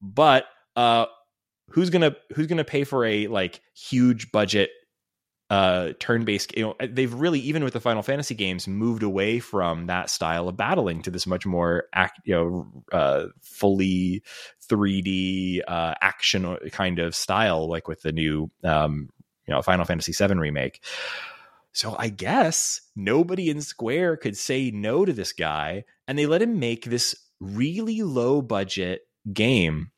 But 0.00 0.46
uh 0.76 1.06
who's 1.70 1.90
gonna 1.90 2.16
who's 2.34 2.46
gonna 2.46 2.64
pay 2.64 2.84
for 2.84 3.04
a 3.04 3.26
like 3.26 3.60
huge 3.74 4.32
budget 4.32 4.70
uh 5.50 5.92
turn-based 5.98 6.56
you 6.56 6.62
know 6.62 6.74
they've 6.88 7.12
really 7.12 7.38
even 7.40 7.62
with 7.62 7.74
the 7.74 7.80
final 7.80 8.02
fantasy 8.02 8.34
games 8.34 8.66
moved 8.66 9.02
away 9.02 9.38
from 9.38 9.86
that 9.86 10.08
style 10.08 10.48
of 10.48 10.56
battling 10.56 11.02
to 11.02 11.10
this 11.10 11.26
much 11.26 11.44
more 11.44 11.84
act 11.92 12.20
you 12.24 12.34
know 12.34 12.84
uh 12.90 13.26
fully 13.42 14.22
3d 14.70 15.60
uh 15.68 15.94
action 16.00 16.56
kind 16.70 16.98
of 16.98 17.14
style 17.14 17.68
like 17.68 17.86
with 17.86 18.00
the 18.00 18.12
new 18.12 18.50
um 18.64 19.10
you 19.46 19.54
know 19.54 19.62
Final 19.62 19.84
Fantasy 19.84 20.12
VII 20.12 20.34
remake. 20.34 20.80
So 21.72 21.96
I 21.98 22.08
guess 22.08 22.82
nobody 22.94 23.48
in 23.48 23.62
Square 23.62 24.18
could 24.18 24.36
say 24.36 24.70
no 24.70 25.04
to 25.04 25.12
this 25.12 25.32
guy, 25.32 25.84
and 26.06 26.18
they 26.18 26.26
let 26.26 26.42
him 26.42 26.58
make 26.58 26.84
this 26.84 27.14
really 27.40 28.02
low 28.02 28.42
budget 28.42 29.02
game 29.32 29.90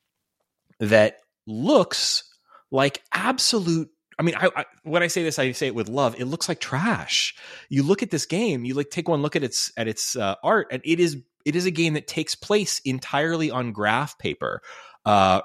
that 0.80 1.18
looks 1.47 2.24
like 2.70 3.03
absolute. 3.12 3.90
I 4.18 4.22
mean, 4.22 4.36
I, 4.36 4.49
I, 4.55 4.64
when 4.84 5.03
I 5.03 5.09
say 5.09 5.24
this, 5.24 5.40
I 5.40 5.51
say 5.53 5.66
it 5.66 5.74
with 5.74 5.88
love. 5.88 6.14
It 6.18 6.26
looks 6.26 6.49
like 6.49 6.61
trash. 6.61 7.34
You 7.68 7.82
look 7.82 8.03
at 8.03 8.11
this 8.11 8.26
game, 8.26 8.64
you 8.64 8.74
like 8.74 8.90
take 8.90 9.09
one 9.09 9.22
look 9.22 9.34
at 9.34 9.42
its 9.42 9.72
at 9.76 9.88
its 9.88 10.16
uh, 10.16 10.36
art, 10.45 10.68
and 10.70 10.80
it 10.84 11.01
is 11.01 11.16
it 11.45 11.57
is 11.57 11.66
a 11.66 11.70
game 11.70 11.95
that 11.95 12.07
takes 12.07 12.34
place 12.34 12.80
entirely 12.84 13.51
on 13.51 13.72
graph 13.72 14.16
paper. 14.18 14.62
Uh, 15.05 15.42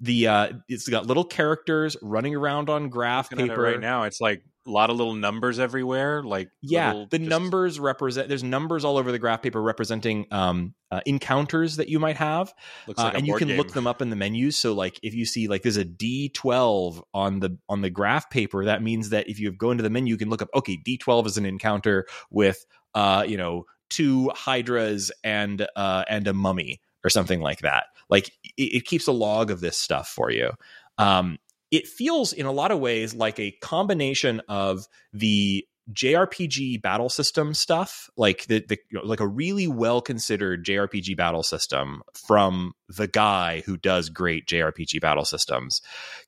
the 0.00 0.26
uh 0.28 0.52
it's 0.68 0.88
got 0.88 1.06
little 1.06 1.24
characters 1.24 1.96
running 2.02 2.34
around 2.34 2.68
on 2.68 2.88
graph 2.88 3.30
Looking 3.30 3.44
at 3.46 3.46
it 3.46 3.48
paper 3.50 3.62
right 3.62 3.80
now, 3.80 4.04
it's 4.04 4.20
like 4.20 4.42
a 4.66 4.70
lot 4.70 4.90
of 4.90 4.96
little 4.96 5.14
numbers 5.14 5.58
everywhere. 5.58 6.22
Like 6.22 6.50
yeah 6.62 6.88
little 6.92 7.06
the 7.06 7.18
just- 7.18 7.28
numbers 7.28 7.80
represent 7.80 8.28
there's 8.28 8.42
numbers 8.44 8.84
all 8.84 8.96
over 8.96 9.10
the 9.12 9.18
graph 9.18 9.42
paper 9.42 9.60
representing 9.62 10.26
um 10.30 10.74
uh, 10.90 11.00
encounters 11.06 11.76
that 11.76 11.88
you 11.88 11.98
might 11.98 12.16
have 12.16 12.52
looks 12.86 13.00
uh, 13.00 13.04
like 13.04 13.14
a 13.14 13.16
and 13.16 13.26
you 13.26 13.34
can 13.36 13.48
game. 13.48 13.56
look 13.56 13.72
them 13.72 13.86
up 13.86 14.02
in 14.02 14.10
the 14.10 14.16
menus 14.16 14.56
so 14.56 14.74
like 14.74 15.00
if 15.02 15.14
you 15.14 15.24
see 15.24 15.48
like 15.48 15.62
there's 15.62 15.78
a 15.78 15.84
d12 15.84 17.02
on 17.14 17.40
the 17.40 17.56
on 17.68 17.80
the 17.80 17.88
graph 17.90 18.28
paper 18.30 18.64
that 18.66 18.82
means 18.82 19.08
that 19.10 19.28
if 19.28 19.40
you 19.40 19.50
go 19.52 19.70
into 19.70 19.82
the 19.82 19.88
menu 19.90 20.12
you 20.12 20.18
can 20.18 20.28
look 20.28 20.42
up 20.42 20.48
okay 20.54 20.78
d12 20.86 21.26
is 21.26 21.36
an 21.38 21.46
encounter 21.46 22.06
with 22.30 22.66
uh 22.94 23.24
you 23.26 23.36
know 23.38 23.64
two 23.88 24.30
hydras 24.34 25.10
and 25.24 25.66
uh 25.76 26.04
and 26.08 26.26
a 26.28 26.34
mummy 26.34 26.80
or 27.04 27.10
something 27.10 27.40
like 27.40 27.60
that. 27.60 27.84
Like 28.08 28.28
it, 28.56 28.76
it 28.76 28.84
keeps 28.84 29.06
a 29.06 29.12
log 29.12 29.50
of 29.50 29.60
this 29.60 29.78
stuff 29.78 30.08
for 30.08 30.30
you. 30.30 30.50
Um 30.98 31.38
it 31.70 31.86
feels 31.86 32.32
in 32.34 32.44
a 32.44 32.52
lot 32.52 32.70
of 32.70 32.80
ways 32.80 33.14
like 33.14 33.40
a 33.40 33.52
combination 33.62 34.42
of 34.46 34.86
the 35.12 35.66
JRPG 35.90 36.80
battle 36.80 37.08
system 37.08 37.54
stuff, 37.54 38.08
like 38.16 38.46
the, 38.46 38.64
the 38.68 38.78
you 38.90 38.98
know, 38.98 39.06
like 39.06 39.20
a 39.20 39.26
really 39.26 39.66
well 39.66 40.00
considered 40.00 40.64
JRPG 40.64 41.16
battle 41.16 41.42
system 41.42 42.02
from 42.26 42.72
the 42.88 43.08
guy 43.08 43.62
who 43.66 43.76
does 43.76 44.08
great 44.08 44.46
JRPG 44.46 45.00
battle 45.00 45.24
systems, 45.24 45.80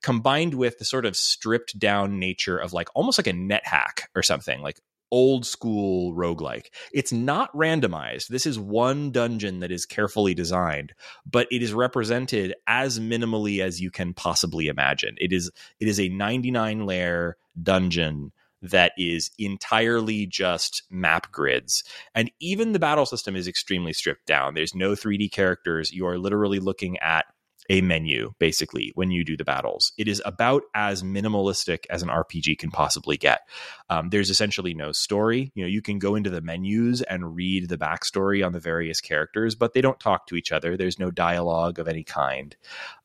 combined 0.03 0.55
with 0.55 0.79
the 0.79 0.85
sort 0.85 1.07
of 1.07 1.16
stripped 1.16 1.79
down 1.79 2.18
nature 2.18 2.59
of 2.59 2.72
like 2.72 2.89
almost 2.95 3.18
like 3.18 3.29
a 3.29 3.33
NetHack 3.33 4.07
or 4.16 4.22
something, 4.22 4.61
like 4.61 4.81
old 5.15 5.47
school 5.47 6.12
roguelike. 6.12 6.71
It's 6.93 7.12
not 7.12 7.53
randomized. 7.55 8.27
This 8.27 8.47
is 8.47 8.59
one 8.59 9.12
dungeon 9.12 9.61
that 9.61 9.71
is 9.71 9.87
carefully 9.87 10.35
designed, 10.35 10.93
but 11.25 11.47
it 11.53 11.62
is 11.62 11.73
represented 11.73 12.53
as 12.67 12.99
minimally 12.99 13.61
as 13.61 13.81
you 13.81 13.93
can 13.93 14.12
possibly 14.12 14.67
imagine. 14.67 15.15
It 15.19 15.33
is 15.33 15.53
it 15.79 15.87
is 15.87 16.01
a 16.01 16.09
99 16.09 16.85
layer 16.85 17.37
dungeon 17.62 18.33
that 18.61 18.91
is 18.99 19.31
entirely 19.39 20.27
just 20.27 20.83
map 20.91 21.31
grids. 21.31 21.85
And 22.12 22.33
even 22.41 22.73
the 22.73 22.81
battle 22.81 23.07
system 23.07 23.37
is 23.37 23.47
extremely 23.47 23.93
stripped 23.93 24.27
down. 24.27 24.55
There's 24.55 24.75
no 24.75 24.93
3D 24.93 25.31
characters. 25.31 25.93
You 25.93 26.09
are 26.09 26.19
literally 26.19 26.59
looking 26.59 26.99
at 26.99 27.27
a 27.71 27.81
menu 27.81 28.33
basically 28.39 28.93
when 28.95 29.11
you 29.11 29.25
do 29.25 29.37
the 29.37 29.45
battles. 29.45 29.93
It 29.97 30.09
is 30.09 30.23
about 30.25 30.62
as 30.75 31.03
minimalistic 31.03 31.87
as 31.91 32.03
an 32.03 32.09
RPG 32.09 32.59
can 32.59 32.71
possibly 32.71 33.17
get. 33.17 33.41
Um, 33.89 34.11
there's 34.11 34.31
essentially 34.31 34.75
no 34.75 34.93
story. 34.93 35.51
You 35.55 35.65
know, 35.65 35.69
you 35.69 35.83
can 35.83 35.99
go 35.99 36.15
into 36.15 36.31
the 36.31 36.41
menus 36.41 37.03
and 37.03 37.35
read 37.35 37.69
the 37.69 37.79
backstory 37.79 38.45
on 38.45 38.53
the 38.53 38.61
various 38.61 39.01
characters, 39.01 39.55
but 39.55 39.73
they 39.73 39.81
don't 39.81 40.01
talk 40.01 40.27
to 40.27 40.37
each 40.37 40.53
other. 40.53 40.77
There's 40.77 40.99
no 40.99 41.11
dialogue 41.11 41.79
of 41.79 41.89
any 41.89 42.05
kind. 42.05 42.55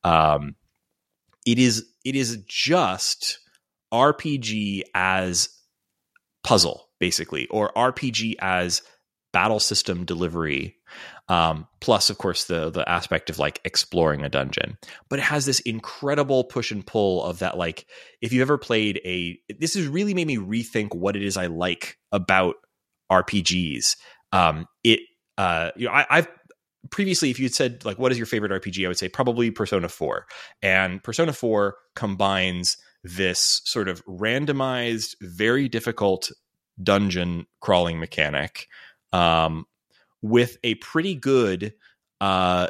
Um, 0.04 0.56
it 1.46 1.58
is 1.58 1.86
it 2.04 2.16
is 2.16 2.38
just 2.48 3.40
RPG 3.94 4.84
as 4.94 5.50
puzzle 6.44 6.90
basically, 7.00 7.48
or 7.48 7.72
RPG 7.74 8.36
as 8.40 8.82
battle 9.32 9.60
system 9.60 10.06
delivery 10.06 10.76
um, 11.30 11.68
plus 11.80 12.10
of 12.10 12.18
course 12.18 12.46
the 12.46 12.70
the 12.70 12.88
aspect 12.90 13.30
of 13.30 13.38
like 13.40 13.62
exploring 13.64 14.24
a 14.24 14.30
dungeon. 14.30 14.78
But 15.10 15.20
it 15.20 15.24
has 15.24 15.46
this 15.46 15.60
incredible 15.62 16.44
push 16.44 16.72
and 16.72 16.86
pull 16.86 17.24
of 17.24 17.40
that 17.40 17.58
like 17.58 17.86
if 18.22 18.34
you 18.34 18.42
ever 18.42 18.58
played 18.58 19.00
a 19.06 19.40
this 19.60 19.76
has 19.76 19.88
really 19.88 20.14
made 20.14 20.28
me 20.28 20.38
rethink 20.38 20.96
what 20.96 21.16
it 21.16 21.24
is 21.24 21.38
i 21.38 21.46
like 21.46 21.98
about 22.12 22.56
rpgs 23.12 23.96
um, 24.32 24.68
it 24.84 25.00
uh, 25.38 25.72
you 25.76 25.88
know 25.88 25.94
I, 25.94 26.06
i've 26.10 26.28
previously 26.90 27.30
if 27.30 27.40
you'd 27.40 27.54
said 27.54 27.86
like 27.86 28.00
what 28.00 28.12
is 28.12 28.18
your 28.18 28.28
favorite 28.28 28.52
rpg 28.52 28.84
i 28.84 28.88
would 28.88 28.98
say 28.98 29.10
probably 29.10 29.52
persona 29.52 29.90
4 29.90 30.26
and 30.62 31.04
persona 31.04 31.34
4 31.34 31.76
combines 31.96 32.78
this 33.04 33.62
sort 33.66 33.88
of 33.88 34.04
randomized 34.06 35.16
very 35.22 35.68
difficult 35.70 36.32
dungeon 36.82 37.46
crawling 37.62 38.00
mechanic 38.00 38.68
um, 39.14 39.66
with 40.22 40.58
a 40.64 40.76
pretty 40.76 41.16
good 41.16 41.74
uh, 42.22 42.68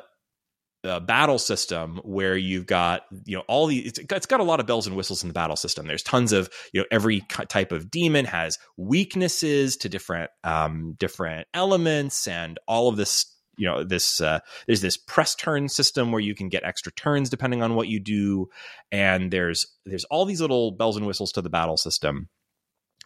uh, 0.84 1.00
battle 1.00 1.40
system 1.40 2.00
where 2.04 2.38
you've 2.38 2.66
got 2.66 3.02
you 3.26 3.36
know 3.36 3.44
all 3.48 3.68
the 3.68 3.80
it's, 3.80 4.00
it's 4.00 4.26
got 4.26 4.40
a 4.40 4.44
lot 4.44 4.60
of 4.60 4.66
bells 4.66 4.88
and 4.88 4.96
whistles 4.96 5.24
in 5.24 5.28
the 5.28 5.34
battle 5.34 5.56
system. 5.56 5.88
There's 5.88 6.04
tons 6.04 6.32
of 6.32 6.50
you 6.74 6.82
know 6.82 6.88
every 6.92 7.22
type 7.22 7.72
of 7.72 7.92
demon 7.92 8.26
has 8.26 8.58
weaknesses 8.78 9.76
to 9.78 9.90
different 9.90 10.32
um, 10.44 10.96
different 10.98 11.48
elements 11.54 12.28
and 12.28 12.60
all 12.68 12.88
of 12.88 12.96
this 12.96 13.26
you 13.58 13.68
know 13.68 13.84
this 13.84 14.22
uh, 14.22 14.40
there's 14.68 14.82
this 14.82 14.96
press 14.96 15.36
turn 15.36 15.68
system 15.68 16.12
where 16.12 16.22
you 16.22 16.34
can 16.34 16.48
get 16.48 16.64
extra 16.64 16.92
turns 16.94 17.30
depending 17.30 17.62
on 17.62 17.76
what 17.76 17.90
you 17.90 18.00
do 18.00 18.48
and 18.92 19.32
there's 19.32 19.68
there's 19.86 20.06
all 20.06 20.26
these 20.26 20.42
little 20.42 20.72
bells 20.72 20.96
and 20.96 21.06
whistles 21.06 21.34
to 21.34 21.42
the 21.42 21.50
battle 21.50 21.78
system 21.78 22.30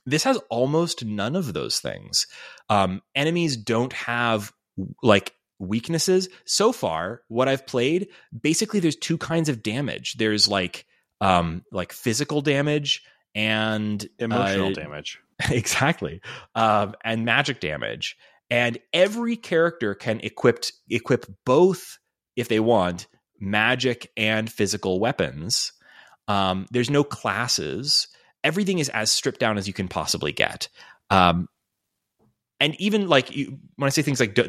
this 0.05 0.23
has 0.23 0.37
almost 0.49 1.05
none 1.05 1.35
of 1.35 1.53
those 1.53 1.79
things. 1.79 2.27
Um, 2.69 3.01
enemies 3.15 3.57
don't 3.57 3.93
have 3.93 4.51
like 5.01 5.33
weaknesses. 5.59 6.29
So 6.45 6.71
far, 6.71 7.21
what 7.27 7.47
I've 7.47 7.65
played, 7.65 8.09
basically, 8.39 8.79
there's 8.79 8.95
two 8.95 9.17
kinds 9.17 9.49
of 9.49 9.63
damage. 9.63 10.15
There's 10.15 10.47
like 10.47 10.85
um, 11.21 11.63
like 11.71 11.93
physical 11.93 12.41
damage 12.41 13.03
and 13.33 14.05
emotional 14.19 14.69
uh, 14.69 14.73
damage. 14.73 15.19
Exactly, 15.49 16.21
um, 16.53 16.93
and 17.03 17.25
magic 17.25 17.59
damage. 17.59 18.15
And 18.51 18.77
every 18.93 19.35
character 19.35 19.95
can 19.95 20.19
equip 20.19 20.63
equip 20.87 21.25
both 21.43 21.97
if 22.35 22.47
they 22.47 22.59
want 22.59 23.07
magic 23.39 24.11
and 24.15 24.49
physical 24.49 24.99
weapons. 24.99 25.73
Um, 26.27 26.67
there's 26.71 26.91
no 26.91 27.03
classes 27.03 28.07
everything 28.43 28.79
is 28.79 28.89
as 28.89 29.11
stripped 29.11 29.39
down 29.39 29.57
as 29.57 29.67
you 29.67 29.73
can 29.73 29.87
possibly 29.87 30.31
get. 30.31 30.69
Um, 31.09 31.47
and 32.59 32.79
even 32.79 33.07
like 33.07 33.35
you, 33.35 33.59
when 33.75 33.87
I 33.87 33.89
say 33.89 34.01
things 34.01 34.19
like 34.19 34.39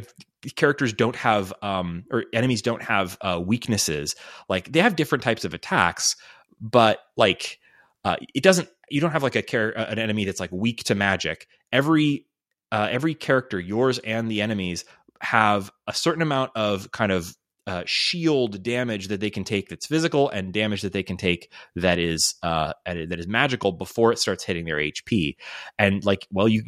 characters 0.56 0.92
don't 0.92 1.16
have 1.16 1.52
um, 1.62 2.04
or 2.10 2.24
enemies 2.32 2.62
don't 2.62 2.82
have 2.82 3.16
uh, 3.20 3.42
weaknesses, 3.44 4.14
like 4.48 4.70
they 4.72 4.80
have 4.80 4.96
different 4.96 5.24
types 5.24 5.44
of 5.44 5.54
attacks, 5.54 6.16
but 6.60 7.00
like 7.16 7.58
uh, 8.04 8.16
it 8.34 8.42
doesn't. 8.42 8.68
You 8.90 9.00
don't 9.00 9.12
have 9.12 9.22
like 9.22 9.34
a 9.34 9.42
char- 9.42 9.70
an 9.70 9.98
enemy 9.98 10.26
that's 10.26 10.40
like 10.40 10.52
weak 10.52 10.84
to 10.84 10.94
magic. 10.94 11.48
Every 11.72 12.26
uh, 12.70 12.88
every 12.90 13.14
character, 13.14 13.58
yours 13.58 13.98
and 13.98 14.30
the 14.30 14.42
enemies, 14.42 14.84
have 15.20 15.70
a 15.88 15.94
certain 15.94 16.22
amount 16.22 16.52
of 16.54 16.92
kind 16.92 17.10
of 17.10 17.34
uh, 17.66 17.82
shield 17.86 18.62
damage 18.62 19.08
that 19.08 19.20
they 19.20 19.30
can 19.30 19.44
take 19.44 19.68
that's 19.68 19.86
physical 19.86 20.28
and 20.28 20.52
damage 20.52 20.82
that 20.82 20.92
they 20.92 21.02
can 21.02 21.16
take 21.16 21.50
that 21.76 21.98
is 21.98 22.34
uh, 22.42 22.72
that 22.84 23.18
is 23.18 23.26
magical 23.26 23.72
before 23.72 24.12
it 24.12 24.18
starts 24.18 24.44
hitting 24.44 24.64
their 24.64 24.76
HP. 24.76 25.36
And 25.78 26.04
like, 26.04 26.26
well, 26.30 26.48
you 26.48 26.64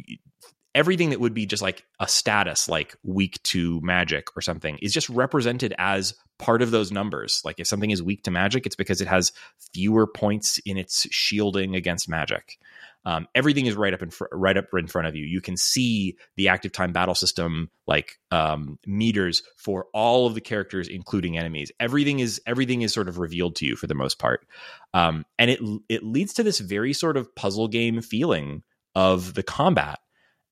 everything 0.77 1.09
that 1.09 1.19
would 1.19 1.33
be 1.33 1.47
just 1.47 1.63
like 1.63 1.85
a 1.99 2.07
status, 2.07 2.69
like 2.69 2.95
weak 3.03 3.41
to 3.41 3.81
magic 3.81 4.27
or 4.37 4.41
something, 4.41 4.77
is 4.81 4.93
just 4.93 5.09
represented 5.09 5.73
as 5.79 6.13
part 6.37 6.61
of 6.61 6.69
those 6.69 6.91
numbers. 6.91 7.41
Like 7.43 7.59
if 7.59 7.65
something 7.65 7.89
is 7.89 8.03
weak 8.03 8.23
to 8.23 8.31
magic, 8.31 8.65
it's 8.65 8.75
because 8.75 9.01
it 9.01 9.07
has 9.07 9.31
fewer 9.73 10.05
points 10.05 10.59
in 10.65 10.77
its 10.77 11.07
shielding 11.09 11.75
against 11.75 12.07
magic. 12.07 12.59
Um, 13.07 13.25
everything 13.33 13.67
is 13.67 13.75
right 13.77 13.93
up 13.93 14.01
in 14.01 14.09
fr- 14.09 14.25
right 14.33 14.57
up 14.57 14.65
in 14.73 14.87
front 14.87 15.07
of 15.07 15.15
you. 15.15 15.25
You 15.25 15.39
can 15.39 15.55
see 15.55 16.17
the 16.35 16.49
active 16.49 16.73
time 16.73 16.91
battle 16.91 17.15
system 17.15 17.69
like 17.87 18.19
um, 18.31 18.79
meters 18.85 19.43
for 19.55 19.85
all 19.93 20.27
of 20.27 20.35
the 20.35 20.41
characters, 20.41 20.89
including 20.89 21.37
enemies. 21.37 21.71
Everything 21.79 22.19
is 22.19 22.41
everything 22.45 22.81
is 22.81 22.93
sort 22.93 23.07
of 23.07 23.17
revealed 23.17 23.55
to 23.55 23.65
you 23.65 23.77
for 23.77 23.87
the 23.87 23.95
most 23.95 24.19
part, 24.19 24.45
um, 24.93 25.25
and 25.39 25.49
it 25.49 25.61
it 25.87 26.03
leads 26.03 26.33
to 26.33 26.43
this 26.43 26.59
very 26.59 26.91
sort 26.91 27.15
of 27.15 27.33
puzzle 27.33 27.69
game 27.69 28.01
feeling 28.01 28.61
of 28.93 29.35
the 29.35 29.43
combat, 29.43 29.99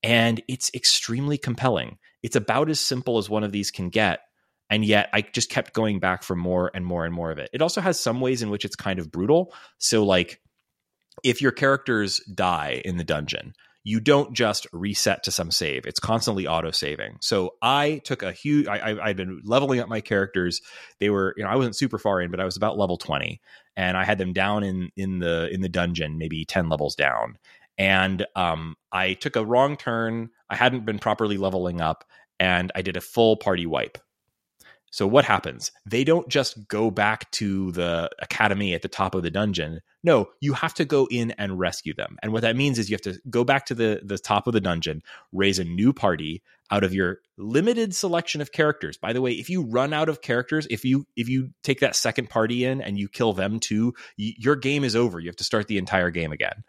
and 0.02 0.42
it's 0.48 0.72
extremely 0.74 1.38
compelling. 1.38 1.98
It's 2.24 2.38
about 2.38 2.70
as 2.70 2.80
simple 2.80 3.18
as 3.18 3.30
one 3.30 3.44
of 3.44 3.52
these 3.52 3.70
can 3.70 3.90
get, 3.90 4.22
and 4.70 4.86
yet 4.86 5.10
I 5.12 5.24
just 5.24 5.50
kept 5.50 5.74
going 5.74 6.00
back 6.00 6.24
for 6.24 6.38
more 6.38 6.72
and 6.74 6.86
more 6.86 7.04
and 7.04 7.14
more 7.14 7.32
of 7.32 7.38
it. 7.38 7.50
It 7.52 7.62
also 7.62 7.82
has 7.82 8.00
some 8.00 8.22
ways 8.22 8.42
in 8.42 8.50
which 8.50 8.64
it's 8.64 8.78
kind 8.78 8.98
of 8.98 9.12
brutal. 9.12 9.54
So 9.78 10.06
like 10.06 10.40
if 11.24 11.42
your 11.42 11.52
characters 11.52 12.20
die 12.34 12.82
in 12.86 12.98
the 12.98 13.04
dungeon, 13.04 13.54
you 13.84 14.00
don't 14.00 14.34
just 14.34 14.66
reset 14.74 15.24
to 15.24 15.32
some 15.32 15.52
save. 15.52 15.86
It's 15.86 16.00
constantly 16.00 16.48
auto 16.48 16.72
saving. 16.72 17.18
So 17.22 17.52
I 17.62 18.02
took 18.04 18.24
a 18.24 18.32
huge. 18.32 18.68
I, 18.68 19.00
I 19.00 19.08
had 19.08 19.18
been 19.18 19.42
leveling 19.46 19.80
up 19.80 19.88
my 19.88 20.02
characters. 20.02 20.62
They 21.00 21.12
were, 21.12 21.36
you 21.38 21.44
know, 21.44 21.50
I 21.50 21.56
wasn't 21.56 21.76
super 21.76 22.00
far 22.00 22.20
in, 22.20 22.32
but 22.32 22.40
I 22.40 22.46
was 22.46 22.58
about 22.58 22.78
level 22.78 22.98
twenty, 22.98 23.42
and 23.78 23.96
I 23.96 24.04
had 24.04 24.18
them 24.18 24.34
down 24.34 24.64
in 24.64 24.90
in 24.98 25.20
the 25.20 25.50
in 25.54 25.62
the 25.62 25.70
dungeon, 25.70 26.18
maybe 26.18 26.46
ten 26.46 26.68
levels 26.68 26.96
down. 26.96 27.38
And 27.78 28.26
um, 28.36 28.76
I 28.92 29.14
took 29.14 29.36
a 29.36 29.46
wrong 29.46 29.78
turn. 29.78 30.30
I 30.50 30.56
hadn't 30.56 30.86
been 30.86 30.98
properly 31.00 31.38
leveling 31.38 31.80
up, 31.80 32.06
and 32.40 32.72
I 32.74 32.82
did 32.82 32.98
a 32.98 33.02
full 33.02 33.38
party 33.38 33.68
wipe. 33.68 34.00
So 34.96 35.06
what 35.06 35.26
happens? 35.26 35.74
They 35.86 36.06
don't 36.06 36.30
just 36.30 36.70
go 36.70 36.90
back 36.90 37.30
to 37.32 37.74
the 37.74 38.10
academy 38.20 38.74
at 38.74 38.82
the 38.82 38.88
top 38.88 39.14
of 39.14 39.24
the 39.24 39.30
dungeon. 39.30 39.82
No, 40.06 40.30
you 40.40 40.54
have 40.54 40.74
to 40.76 40.86
go 40.86 41.06
in 41.12 41.32
and 41.32 41.60
rescue 41.60 41.94
them. 41.94 42.16
And 42.24 42.32
what 42.32 42.44
that 42.44 42.56
means 42.56 42.80
is 42.80 42.90
you 42.90 42.94
have 42.94 43.02
to 43.02 43.20
go 43.30 43.44
back 43.44 43.66
to 43.66 43.76
the 43.76 44.00
the 44.02 44.18
top 44.18 44.48
of 44.48 44.54
the 44.54 44.62
dungeon, 44.62 45.04
raise 45.34 45.60
a 45.60 45.66
new 45.66 45.92
party 45.92 46.44
out 46.72 46.86
of 46.86 46.94
your 46.94 47.20
limited 47.36 47.94
selection 47.94 48.40
of 48.40 48.54
characters. 48.54 48.96
By 48.96 49.12
the 49.12 49.22
way, 49.22 49.34
if 49.34 49.50
you 49.50 49.64
run 49.64 49.92
out 49.92 50.08
of 50.08 50.22
characters, 50.22 50.66
if 50.70 50.86
you 50.86 51.06
if 51.18 51.28
you 51.28 51.50
take 51.62 51.82
that 51.82 51.98
second 51.98 52.30
party 52.30 52.64
in 52.64 52.80
and 52.80 52.98
you 52.98 53.10
kill 53.10 53.34
them 53.34 53.60
too, 53.60 53.96
y- 54.18 54.36
your 54.38 54.56
game 54.56 54.86
is 54.86 54.96
over. 54.96 55.20
You 55.20 55.28
have 55.28 55.36
to 55.36 55.44
start 55.44 55.68
the 55.68 55.78
entire 55.78 56.10
game 56.10 56.32
again. 56.32 56.64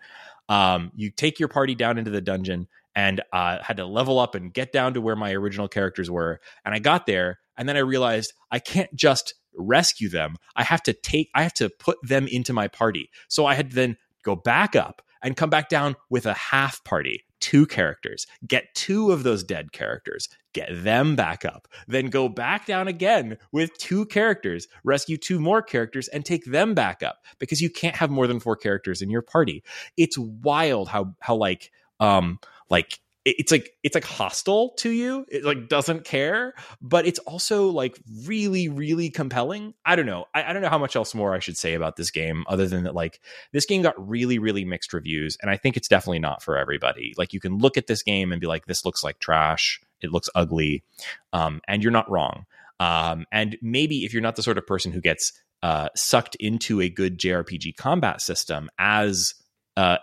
Um, 0.49 0.91
you 0.97 1.13
take 1.13 1.39
your 1.39 1.49
party 1.49 1.77
down 1.77 1.97
into 1.97 2.11
the 2.11 2.21
dungeon 2.21 2.67
and 2.97 3.21
uh, 3.33 3.63
had 3.63 3.77
to 3.77 3.87
level 3.87 4.19
up 4.19 4.35
and 4.35 4.53
get 4.53 4.73
down 4.73 4.95
to 4.95 5.01
where 5.01 5.15
my 5.15 5.33
original 5.33 5.69
characters 5.69 6.11
were. 6.11 6.41
And 6.65 6.75
I 6.75 6.79
got 6.79 7.07
there 7.07 7.39
and 7.57 7.69
then 7.69 7.77
I 7.77 7.81
realized 7.81 8.33
I 8.51 8.59
can't 8.59 8.93
just 8.95 9.35
rescue 9.55 10.09
them. 10.09 10.37
I 10.57 10.65
have 10.65 10.83
to 10.85 10.95
take, 10.95 11.29
I 11.35 11.43
have 11.43 11.55
to 11.55 11.69
put 11.69 11.99
them 12.03 12.27
into 12.27 12.55
my 12.55 12.69
party. 12.69 13.11
So 13.29 13.45
I 13.45 13.55
had 13.55 13.71
to 13.71 13.77
then 13.77 13.97
go 14.25 14.35
back 14.35 14.75
up 14.75 15.03
and 15.23 15.37
come 15.37 15.51
back 15.51 15.69
down 15.69 15.97
with 16.09 16.25
a 16.25 16.35
half 16.35 16.83
party, 16.85 17.25
two 17.41 17.67
characters, 17.67 18.27
get 18.47 18.75
two 18.75 19.13
of 19.13 19.23
those 19.23 19.45
dead 19.45 19.73
characters, 19.73 20.29
get 20.55 20.69
them 20.73 21.17
back 21.17 21.45
up, 21.45 21.69
then 21.87 22.07
go 22.07 22.29
back 22.29 22.65
down 22.65 22.89
again 22.89 23.37
with 23.53 23.77
two 23.77 24.07
characters, 24.07 24.69
rescue 24.85 25.19
two 25.19 25.39
more 25.39 25.61
characters, 25.61 26.09
and 26.09 26.25
take 26.25 26.47
them 26.47 26.75
back 26.75 27.03
up 27.03 27.19
because 27.39 27.61
you 27.61 27.69
can't 27.69 27.97
have 27.97 28.11
more 28.11 28.27
than 28.27 28.41
four 28.41 28.57
characters 28.57 29.03
in 29.03 29.11
your 29.11 29.23
party. 29.23 29.63
It's 29.99 30.17
wild 30.17 30.89
how, 30.89 31.15
how 31.21 31.37
like, 31.37 31.71
um, 32.01 32.39
like 32.71 32.99
it's 33.27 33.51
like 33.51 33.73
it's 33.83 33.97
like 33.97 34.05
hostile 34.05 34.71
to 34.77 34.89
you. 34.89 35.27
It 35.29 35.45
like 35.45 35.69
doesn't 35.69 36.05
care 36.05 36.55
but 36.81 37.07
it's 37.07 37.19
also 37.21 37.71
like 37.71 37.99
really 38.25 38.69
really 38.69 39.11
compelling. 39.11 39.75
I 39.85 39.97
don't 39.97 40.07
know. 40.07 40.27
I, 40.33 40.45
I, 40.45 40.53
don't 40.53 40.63
know 40.63 40.69
how 40.69 40.79
much 40.79 40.95
else 40.95 41.15
more 41.15 41.35
i 41.35 41.41
should 41.41 41.57
say 41.57 41.75
about 41.75 41.97
this 41.97 42.11
game 42.11 42.45
other 42.49 42.69
than 42.69 42.85
that 42.85 42.95
like 42.95 43.21
this 43.53 43.67
game 43.67 43.83
got 43.83 43.95
really 44.09 44.39
really 44.39 44.65
mixed 44.65 44.93
reviews 44.93 45.37
and 45.43 45.51
i 45.51 45.57
think 45.57 45.77
it's 45.77 45.89
definitely 45.89 46.21
not 46.21 46.43
for 46.43 46.57
everybody. 46.57 47.15
Like 47.19 47.33
you 47.33 47.41
can 47.41 47.59
look 47.59 47.77
at 47.77 47.89
this 47.89 48.03
game 48.03 48.31
and 48.31 48.41
be 48.41 48.47
like 48.47 48.67
this 48.67 48.85
looks 48.85 49.03
like 49.03 49.19
trash. 49.19 49.81
It 50.01 50.13
looks 50.13 50.29
ugly. 50.35 50.85
Um, 51.33 51.61
and 51.67 51.83
you're 51.83 51.93
not 51.93 52.11
wrong. 52.11 52.47
Um, 52.79 53.25
and 53.33 53.57
maybe 53.63 54.05
if 54.05 54.13
you're 54.13 54.23
not 54.23 54.37
the 54.37 54.43
sort 54.43 54.59
of 54.59 54.67
person 54.67 54.93
who 54.93 55.01
gets 55.01 55.33
uh, 55.63 55.89
sucked 55.97 56.37
into 56.37 56.81
a 56.81 56.89
good 56.89 57.19
jrpg 57.19 57.77
combat 57.77 58.21
system 58.21 58.69
as 58.79 59.35
uh, 59.77 59.97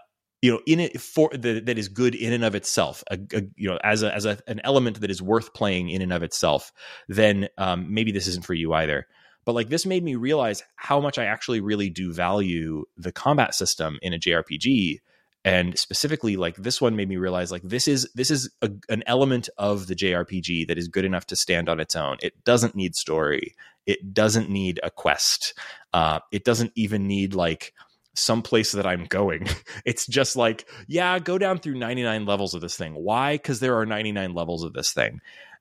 you 0.43 0.51
know 0.51 0.59
in 0.67 0.81
it 0.81 0.99
for 0.99 1.29
that 1.29 1.77
is 1.77 1.87
good 1.87 2.13
in 2.13 2.33
and 2.33 2.43
of 2.43 2.53
itself 2.53 3.01
a, 3.09 3.17
a, 3.33 3.43
you 3.55 3.69
know 3.69 3.79
as 3.81 4.03
a 4.03 4.13
as 4.13 4.25
a, 4.25 4.37
an 4.45 4.59
element 4.65 4.99
that 4.99 5.09
is 5.09 5.21
worth 5.21 5.53
playing 5.53 5.89
in 5.89 6.01
and 6.01 6.11
of 6.11 6.21
itself 6.21 6.71
then 7.07 7.47
um, 7.57 7.91
maybe 7.91 8.11
this 8.11 8.27
isn't 8.27 8.45
for 8.45 8.53
you 8.53 8.73
either. 8.73 9.07
But 9.45 9.55
like 9.55 9.69
this 9.69 9.85
made 9.85 10.03
me 10.03 10.15
realize 10.15 10.63
how 10.75 10.99
much 10.99 11.17
I 11.17 11.25
actually 11.25 11.61
really 11.61 11.89
do 11.89 12.13
value 12.13 12.85
the 12.97 13.11
combat 13.11 13.55
system 13.55 13.99
in 14.01 14.13
a 14.13 14.19
JRPG 14.19 14.99
and 15.45 15.77
specifically 15.77 16.35
like 16.37 16.55
this 16.55 16.79
one 16.79 16.95
made 16.95 17.09
me 17.09 17.17
realize 17.17 17.51
like 17.51 17.63
this 17.63 17.87
is 17.87 18.09
this 18.15 18.31
is 18.31 18.49
a, 18.61 18.69
an 18.89 19.03
element 19.07 19.49
of 19.57 19.87
the 19.87 19.95
jrpg 19.95 20.67
that 20.67 20.77
is 20.77 20.87
good 20.87 21.03
enough 21.03 21.25
to 21.27 21.35
stand 21.35 21.67
on 21.67 21.79
its 21.79 21.95
own. 21.95 22.17
It 22.21 22.43
doesn't 22.43 22.75
need 22.75 22.95
story. 22.95 23.55
It 23.85 24.13
doesn't 24.13 24.49
need 24.49 24.79
a 24.83 24.89
quest. 24.89 25.53
Uh, 25.93 26.19
it 26.31 26.45
doesn't 26.45 26.71
even 26.75 27.07
need 27.07 27.33
like 27.33 27.73
some 28.15 28.41
place 28.41 28.73
that 28.73 28.85
i'm 28.85 29.05
going. 29.05 29.47
It's 29.85 30.05
just 30.05 30.35
like 30.35 30.69
yeah 30.87 31.19
go 31.19 31.37
down 31.37 31.59
through 31.59 31.75
99 31.75 32.25
levels 32.25 32.53
of 32.53 32.61
this 32.61 32.77
thing. 32.77 32.93
Why? 32.93 33.35
Because 33.35 33.59
there 33.59 33.77
are 33.79 33.85
99 33.85 34.33
levels 34.33 34.63
of 34.63 34.73
this 34.73 34.93
thing. 34.93 35.19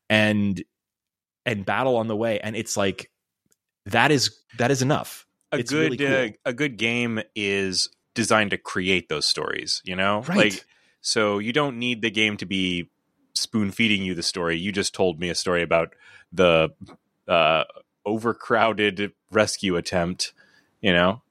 And 0.09 0.63
and 1.45 1.65
battle 1.65 1.97
on 1.97 2.07
the 2.09 2.17
way. 2.17 2.39
And 2.41 2.55
it's 2.55 2.77
like 2.77 3.11
that 3.87 4.11
is 4.11 4.39
that 4.59 4.71
is 4.71 4.83
enough. 4.83 5.27
A 5.51 5.59
it's 5.59 5.71
good 5.71 5.93
really 5.93 5.97
cool. 5.97 6.25
uh, 6.27 6.29
a 6.45 6.53
good 6.53 6.77
game 6.77 7.21
is 7.35 7.89
designed 8.15 8.51
to 8.51 8.59
create 8.59 9.09
those 9.09 9.25
stories 9.27 9.81
you 9.85 9.97
know? 9.97 10.23
Right. 10.23 10.53
like 10.53 10.65
so 11.01 11.39
you 11.39 11.53
don't 11.53 11.79
need 11.79 12.03
the 12.03 12.11
game 12.11 12.37
to 12.37 12.47
be 12.47 12.91
spoon 13.35 13.71
feeding 13.73 14.03
you 14.03 14.15
the 14.15 14.23
story. 14.23 14.59
You 14.59 14.73
just 14.73 14.95
told 14.95 15.19
me 15.19 15.31
a 15.31 15.35
story 15.35 15.63
about 15.63 15.95
the 16.33 16.71
uh 17.27 17.65
overcrowded 18.05 19.13
rescue 19.31 19.77
attempt 19.77 20.33
you 20.81 20.93
know 20.93 21.23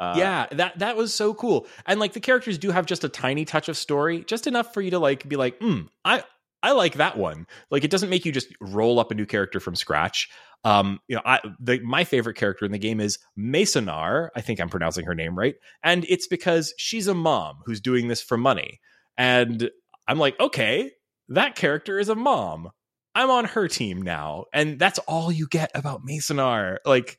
uh, 0.00 0.14
yeah, 0.16 0.46
that 0.52 0.78
that 0.78 0.96
was 0.96 1.12
so 1.12 1.34
cool. 1.34 1.66
And 1.84 2.00
like 2.00 2.14
the 2.14 2.20
characters 2.20 2.56
do 2.56 2.70
have 2.70 2.86
just 2.86 3.04
a 3.04 3.08
tiny 3.08 3.44
touch 3.44 3.68
of 3.68 3.76
story, 3.76 4.24
just 4.24 4.46
enough 4.46 4.72
for 4.72 4.80
you 4.80 4.92
to 4.92 4.98
like 4.98 5.28
be 5.28 5.36
like, 5.36 5.58
hmm, 5.58 5.82
I 6.06 6.24
I 6.62 6.72
like 6.72 6.94
that 6.94 7.18
one. 7.18 7.46
Like 7.70 7.84
it 7.84 7.90
doesn't 7.90 8.08
make 8.08 8.24
you 8.24 8.32
just 8.32 8.48
roll 8.62 8.98
up 8.98 9.10
a 9.10 9.14
new 9.14 9.26
character 9.26 9.60
from 9.60 9.76
scratch. 9.76 10.30
Um, 10.64 11.00
you 11.06 11.16
know, 11.16 11.22
I 11.26 11.40
the 11.60 11.80
my 11.80 12.04
favorite 12.04 12.36
character 12.36 12.64
in 12.64 12.72
the 12.72 12.78
game 12.78 12.98
is 12.98 13.18
Masonar. 13.38 14.30
I 14.34 14.40
think 14.40 14.58
I'm 14.58 14.70
pronouncing 14.70 15.04
her 15.04 15.14
name 15.14 15.38
right, 15.38 15.56
and 15.82 16.06
it's 16.08 16.26
because 16.26 16.72
she's 16.78 17.06
a 17.06 17.14
mom 17.14 17.58
who's 17.66 17.80
doing 17.80 18.08
this 18.08 18.22
for 18.22 18.38
money. 18.38 18.80
And 19.18 19.70
I'm 20.08 20.18
like, 20.18 20.40
okay, 20.40 20.92
that 21.28 21.56
character 21.56 21.98
is 21.98 22.08
a 22.08 22.14
mom. 22.14 22.70
I'm 23.14 23.28
on 23.28 23.44
her 23.44 23.68
team 23.68 24.00
now, 24.00 24.46
and 24.54 24.78
that's 24.78 24.98
all 25.00 25.30
you 25.30 25.46
get 25.46 25.70
about 25.74 26.06
Masonar. 26.06 26.78
Like, 26.86 27.18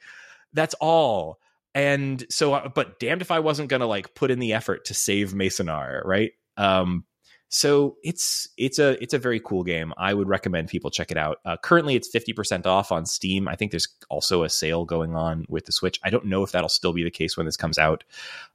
that's 0.54 0.74
all 0.80 1.38
and 1.74 2.26
so 2.30 2.54
uh, 2.54 2.68
but 2.70 3.00
damned 3.00 3.22
if 3.22 3.32
i 3.32 3.40
wasn't 3.40 3.70
gonna 3.70 3.88
like 3.88 4.14
put 4.14 4.32
in 4.32 4.40
the 4.40 4.54
effort 4.54 4.86
to 4.86 4.94
save 4.94 5.34
masonar 5.34 6.02
right? 6.06 6.32
Um 6.58 7.06
so 7.54 7.98
it's 8.02 8.48
it's 8.58 8.80
a 8.80 9.02
it's 9.04 9.14
a 9.14 9.20
very 9.20 9.42
cool 9.42 9.64
game. 9.64 9.94
I 9.98 10.14
would 10.14 10.30
recommend 10.30 10.70
people 10.70 10.90
check 10.90 11.12
it 11.12 11.18
out. 11.18 11.40
Uh, 11.44 11.58
currently 11.62 11.96
it's 11.96 12.10
50% 12.10 12.66
off 12.66 12.94
on 12.94 13.06
steam. 13.06 13.50
I 13.50 13.58
think 13.58 13.72
there's 13.72 13.90
also 14.10 14.44
a 14.44 14.50
sale 14.50 14.86
going 14.86 15.18
on 15.18 15.46
with 15.50 15.66
the 15.66 15.74
switch. 15.74 16.00
I 16.02 16.12
don't 16.12 16.28
know 16.28 16.44
if 16.44 16.54
that'll 16.54 16.70
still 16.70 16.94
be 16.94 17.04
the 17.04 17.12
case 17.12 17.36
when 17.36 17.46
this 17.46 17.58
comes 17.58 17.78
out. 17.78 18.06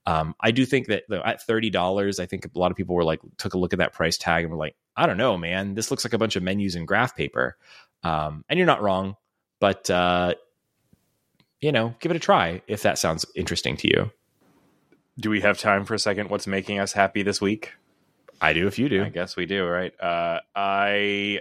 Um, 0.07 0.35
i 0.41 0.51
do 0.51 0.65
think 0.65 0.87
that 0.87 1.03
at 1.25 1.47
$30 1.47 2.21
i 2.21 2.27
think 2.27 2.47
a 2.47 2.59
lot 2.59 2.71
of 2.71 2.77
people 2.77 2.95
were 2.95 3.05
like 3.05 3.21
took 3.37 3.53
a 3.53 3.59
look 3.59 3.75
at 3.75 3.81
that 3.81 3.93
price 3.93 4.17
tag 4.17 4.45
and 4.45 4.53
were 4.53 4.59
like 4.59 4.77
i 4.97 5.05
don't 5.05 5.19
know 5.19 5.37
man. 5.37 5.75
This 5.75 5.91
looks 5.91 6.05
like 6.05 6.15
a 6.15 6.19
bunch 6.19 6.37
of 6.37 6.43
menus 6.43 6.75
and 6.75 6.89
graph 6.89 7.15
paper. 7.15 7.57
Um, 8.03 8.45
and 8.49 8.59
you're 8.59 8.67
not 8.67 8.83
wrong 8.83 9.17
but 9.61 9.89
uh, 9.91 10.35
you 11.67 11.73
know, 11.73 11.95
give 12.01 12.13
it 12.13 12.17
a 12.17 12.21
try 12.21 12.63
if 12.67 12.83
that 12.83 12.99
sounds 12.99 13.27
interesting 13.35 13.77
to 13.79 13.89
you. 13.89 14.11
do 15.19 15.31
we 15.31 15.41
have 15.41 15.59
time 15.59 15.85
for 15.85 15.95
a 15.95 15.99
second 15.99 16.31
what's 16.31 16.47
making 16.47 16.79
us 16.79 16.93
happy 16.93 17.23
this 17.23 17.41
week 17.41 17.73
I 18.41 18.53
do 18.53 18.67
if 18.67 18.79
you 18.79 18.89
do. 18.89 19.05
I 19.05 19.09
guess 19.09 19.37
we 19.37 19.47
do, 19.47 19.65
right? 19.65 19.99
Uh, 20.01 20.41
I. 20.55 21.41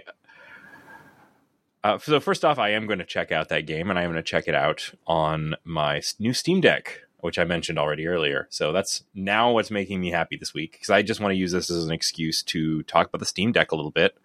Uh, 1.84 1.98
so 1.98 2.18
first 2.20 2.44
off, 2.44 2.58
I 2.58 2.70
am 2.70 2.86
going 2.86 2.98
to 2.98 3.04
check 3.04 3.30
out 3.30 3.48
that 3.50 3.66
game, 3.66 3.90
and 3.90 3.98
I 3.98 4.02
am 4.02 4.10
going 4.10 4.22
to 4.22 4.28
check 4.28 4.48
it 4.48 4.54
out 4.54 4.92
on 5.06 5.54
my 5.64 6.00
new 6.18 6.32
Steam 6.32 6.60
Deck, 6.60 7.02
which 7.20 7.38
I 7.38 7.44
mentioned 7.44 7.78
already 7.78 8.06
earlier. 8.06 8.48
So 8.50 8.72
that's 8.72 9.04
now 9.14 9.52
what's 9.52 9.70
making 9.70 10.00
me 10.00 10.10
happy 10.10 10.36
this 10.36 10.52
week 10.52 10.72
because 10.72 10.90
I 10.90 11.02
just 11.02 11.20
want 11.20 11.32
to 11.32 11.36
use 11.36 11.52
this 11.52 11.70
as 11.70 11.84
an 11.84 11.92
excuse 11.92 12.42
to 12.44 12.82
talk 12.84 13.08
about 13.08 13.20
the 13.20 13.26
Steam 13.26 13.52
Deck 13.52 13.72
a 13.72 13.76
little 13.76 13.92
bit. 13.92 14.16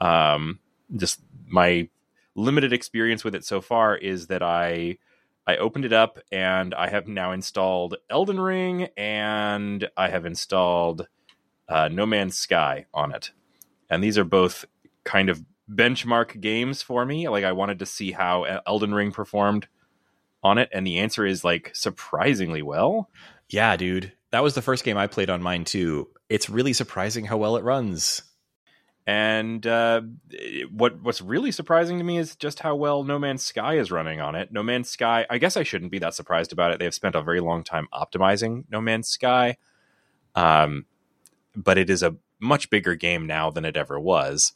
Um, 0.00 0.58
just 0.96 1.20
my 1.46 1.88
limited 2.34 2.72
experience 2.72 3.22
with 3.22 3.34
it 3.34 3.44
so 3.44 3.60
far 3.60 3.96
is 3.96 4.28
that 4.28 4.42
I 4.42 4.98
I 5.48 5.56
opened 5.56 5.86
it 5.86 5.94
up 5.94 6.18
and 6.30 6.74
I 6.74 6.90
have 6.90 7.08
now 7.08 7.32
installed 7.32 7.96
Elden 8.10 8.38
Ring 8.38 8.90
and 8.98 9.88
I 9.96 10.10
have 10.10 10.26
installed 10.26 11.08
uh, 11.66 11.88
No 11.88 12.04
Man's 12.04 12.38
Sky 12.38 12.84
on 12.92 13.14
it, 13.14 13.30
and 13.88 14.04
these 14.04 14.18
are 14.18 14.24
both 14.24 14.66
kind 15.04 15.30
of 15.30 15.42
benchmark 15.72 16.38
games 16.38 16.82
for 16.82 17.02
me. 17.06 17.30
Like 17.30 17.44
I 17.44 17.52
wanted 17.52 17.78
to 17.78 17.86
see 17.86 18.12
how 18.12 18.44
E-, 18.44 18.58
Elden 18.66 18.92
Ring 18.92 19.10
performed 19.10 19.66
on 20.42 20.58
it, 20.58 20.68
and 20.70 20.86
the 20.86 20.98
answer 20.98 21.24
is 21.24 21.44
like 21.44 21.74
surprisingly 21.74 22.60
well. 22.60 23.08
Yeah, 23.48 23.74
dude. 23.76 24.12
That 24.32 24.42
was 24.42 24.54
the 24.54 24.60
first 24.60 24.84
game 24.84 24.98
I 24.98 25.06
played 25.06 25.30
on 25.30 25.42
mine 25.42 25.64
too. 25.64 26.10
It's 26.28 26.50
really 26.50 26.74
surprising 26.74 27.24
how 27.24 27.38
well 27.38 27.56
it 27.56 27.64
runs. 27.64 28.20
And 29.08 29.66
uh, 29.66 30.02
what 30.70 31.00
what's 31.00 31.22
really 31.22 31.50
surprising 31.50 31.96
to 31.96 32.04
me 32.04 32.18
is 32.18 32.36
just 32.36 32.60
how 32.60 32.76
well 32.76 33.04
No 33.04 33.18
Man's 33.18 33.42
Sky 33.42 33.78
is 33.78 33.90
running 33.90 34.20
on 34.20 34.34
it. 34.34 34.52
No 34.52 34.62
Man's 34.62 34.90
Sky, 34.90 35.24
I 35.30 35.38
guess 35.38 35.56
I 35.56 35.62
shouldn't 35.62 35.90
be 35.90 35.98
that 36.00 36.12
surprised 36.12 36.52
about 36.52 36.72
it. 36.72 36.78
They've 36.78 36.92
spent 36.92 37.14
a 37.14 37.22
very 37.22 37.40
long 37.40 37.64
time 37.64 37.88
optimizing 37.90 38.64
No 38.70 38.82
Man's 38.82 39.08
Sky, 39.08 39.56
um, 40.34 40.84
but 41.56 41.78
it 41.78 41.88
is 41.88 42.02
a 42.02 42.16
much 42.38 42.68
bigger 42.68 42.94
game 42.96 43.26
now 43.26 43.50
than 43.50 43.64
it 43.64 43.78
ever 43.78 43.98
was, 43.98 44.52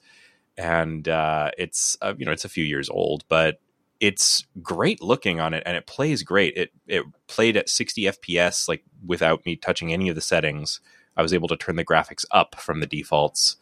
and 0.59 1.09
uh, 1.09 1.51
it's 1.57 1.97
uh, 2.03 2.13
you 2.19 2.27
know 2.27 2.33
it's 2.33 2.45
a 2.45 2.51
few 2.51 2.65
years 2.65 2.91
old, 2.91 3.25
but 3.31 3.59
it's 4.01 4.45
great 4.61 5.01
looking 5.01 5.41
on 5.41 5.55
it, 5.55 5.63
and 5.65 5.79
it 5.79 5.87
plays 5.87 6.23
great. 6.23 6.59
It 6.59 6.73
it 6.87 7.05
played 7.27 7.57
at 7.57 7.71
60 7.71 8.03
FPS, 8.03 8.69
like 8.69 8.85
without 9.07 9.47
me 9.47 9.57
touching 9.57 9.95
any 9.95 10.11
of 10.11 10.15
the 10.15 10.21
settings. 10.21 10.83
I 11.17 11.23
was 11.23 11.33
able 11.33 11.49
to 11.49 11.57
turn 11.57 11.77
the 11.77 11.87
graphics 11.87 12.27
up 12.33 12.57
from 12.61 12.81
the 12.81 12.87
defaults 12.87 13.57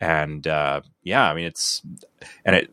and 0.00 0.46
uh, 0.46 0.80
yeah, 1.02 1.28
I 1.28 1.34
mean 1.34 1.46
it's 1.46 1.82
and 2.44 2.56
it 2.56 2.70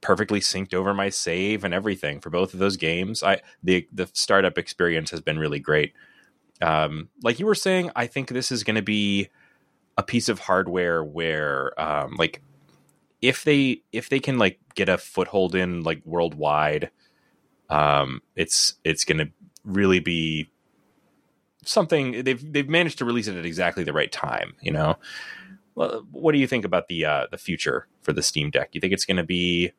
perfectly 0.00 0.38
synced 0.38 0.72
over 0.72 0.94
my 0.94 1.08
save 1.08 1.64
and 1.64 1.74
everything 1.74 2.20
for 2.20 2.30
both 2.30 2.54
of 2.54 2.60
those 2.60 2.76
games. 2.76 3.22
I 3.22 3.40
the 3.62 3.88
the 3.92 4.08
startup 4.12 4.58
experience 4.58 5.10
has 5.10 5.20
been 5.20 5.38
really 5.38 5.58
great. 5.58 5.94
Um, 6.62 7.08
like 7.22 7.38
you 7.38 7.46
were 7.46 7.54
saying, 7.54 7.90
I 7.96 8.06
think 8.06 8.28
this 8.28 8.50
is 8.50 8.64
going 8.64 8.76
to 8.76 8.82
be 8.82 9.28
a 9.98 10.02
piece 10.02 10.28
of 10.28 10.38
hardware 10.38 11.02
where 11.02 11.78
um, 11.80 12.14
like 12.18 12.42
if 13.20 13.44
they 13.44 13.82
if 13.92 14.08
they 14.08 14.20
can 14.20 14.38
like 14.38 14.60
get 14.74 14.88
a 14.88 14.98
foothold 14.98 15.54
in 15.54 15.82
like 15.82 16.02
worldwide, 16.04 16.90
um, 17.68 18.22
it's 18.36 18.74
it's 18.84 19.04
going 19.04 19.18
to 19.18 19.30
really 19.64 20.00
be 20.00 20.48
something 21.64 22.22
they've 22.22 22.52
they've 22.52 22.68
managed 22.68 22.98
to 22.98 23.04
release 23.04 23.26
it 23.26 23.36
at 23.36 23.44
exactly 23.44 23.84
the 23.84 23.92
right 23.92 24.12
time. 24.12 24.54
You 24.60 24.72
know. 24.72 24.96
Well, 25.76 26.06
what 26.10 26.32
do 26.32 26.38
you 26.38 26.46
think 26.48 26.64
about 26.64 26.88
the 26.88 27.04
uh, 27.04 27.26
the 27.30 27.38
future 27.38 27.86
for 28.02 28.12
the 28.12 28.22
Steam 28.22 28.50
Deck? 28.50 28.70
You 28.72 28.80
think 28.80 28.92
it's 28.92 29.04
going 29.04 29.18
to 29.18 29.24
be 29.24 29.72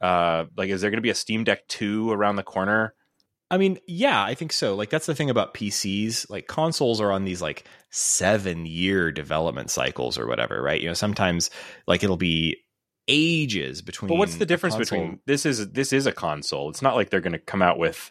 uh, 0.00 0.44
like 0.56 0.68
is 0.68 0.82
there 0.82 0.90
going 0.90 0.98
to 0.98 1.02
be 1.02 1.10
a 1.10 1.14
Steam 1.14 1.44
Deck 1.44 1.66
two 1.68 2.10
around 2.10 2.36
the 2.36 2.42
corner? 2.42 2.92
I 3.50 3.56
mean, 3.56 3.78
yeah, 3.86 4.22
I 4.22 4.34
think 4.34 4.52
so. 4.52 4.74
Like 4.74 4.90
that's 4.90 5.06
the 5.06 5.14
thing 5.14 5.30
about 5.30 5.54
PCs. 5.54 6.28
Like 6.28 6.48
consoles 6.48 7.00
are 7.00 7.12
on 7.12 7.24
these 7.24 7.40
like 7.40 7.64
7-year 7.92 9.12
development 9.12 9.70
cycles 9.70 10.18
or 10.18 10.26
whatever, 10.26 10.60
right? 10.60 10.80
You 10.80 10.88
know, 10.88 10.94
sometimes 10.94 11.50
like 11.86 12.02
it'll 12.02 12.16
be 12.16 12.56
ages 13.06 13.80
between 13.80 14.08
But 14.08 14.16
what's 14.16 14.36
the 14.36 14.46
difference 14.46 14.74
between 14.74 15.20
this 15.26 15.46
is 15.46 15.70
this 15.70 15.92
is 15.92 16.06
a 16.06 16.12
console? 16.12 16.68
It's 16.68 16.82
not 16.82 16.96
like 16.96 17.10
they're 17.10 17.20
going 17.20 17.32
to 17.32 17.38
come 17.38 17.62
out 17.62 17.78
with 17.78 18.10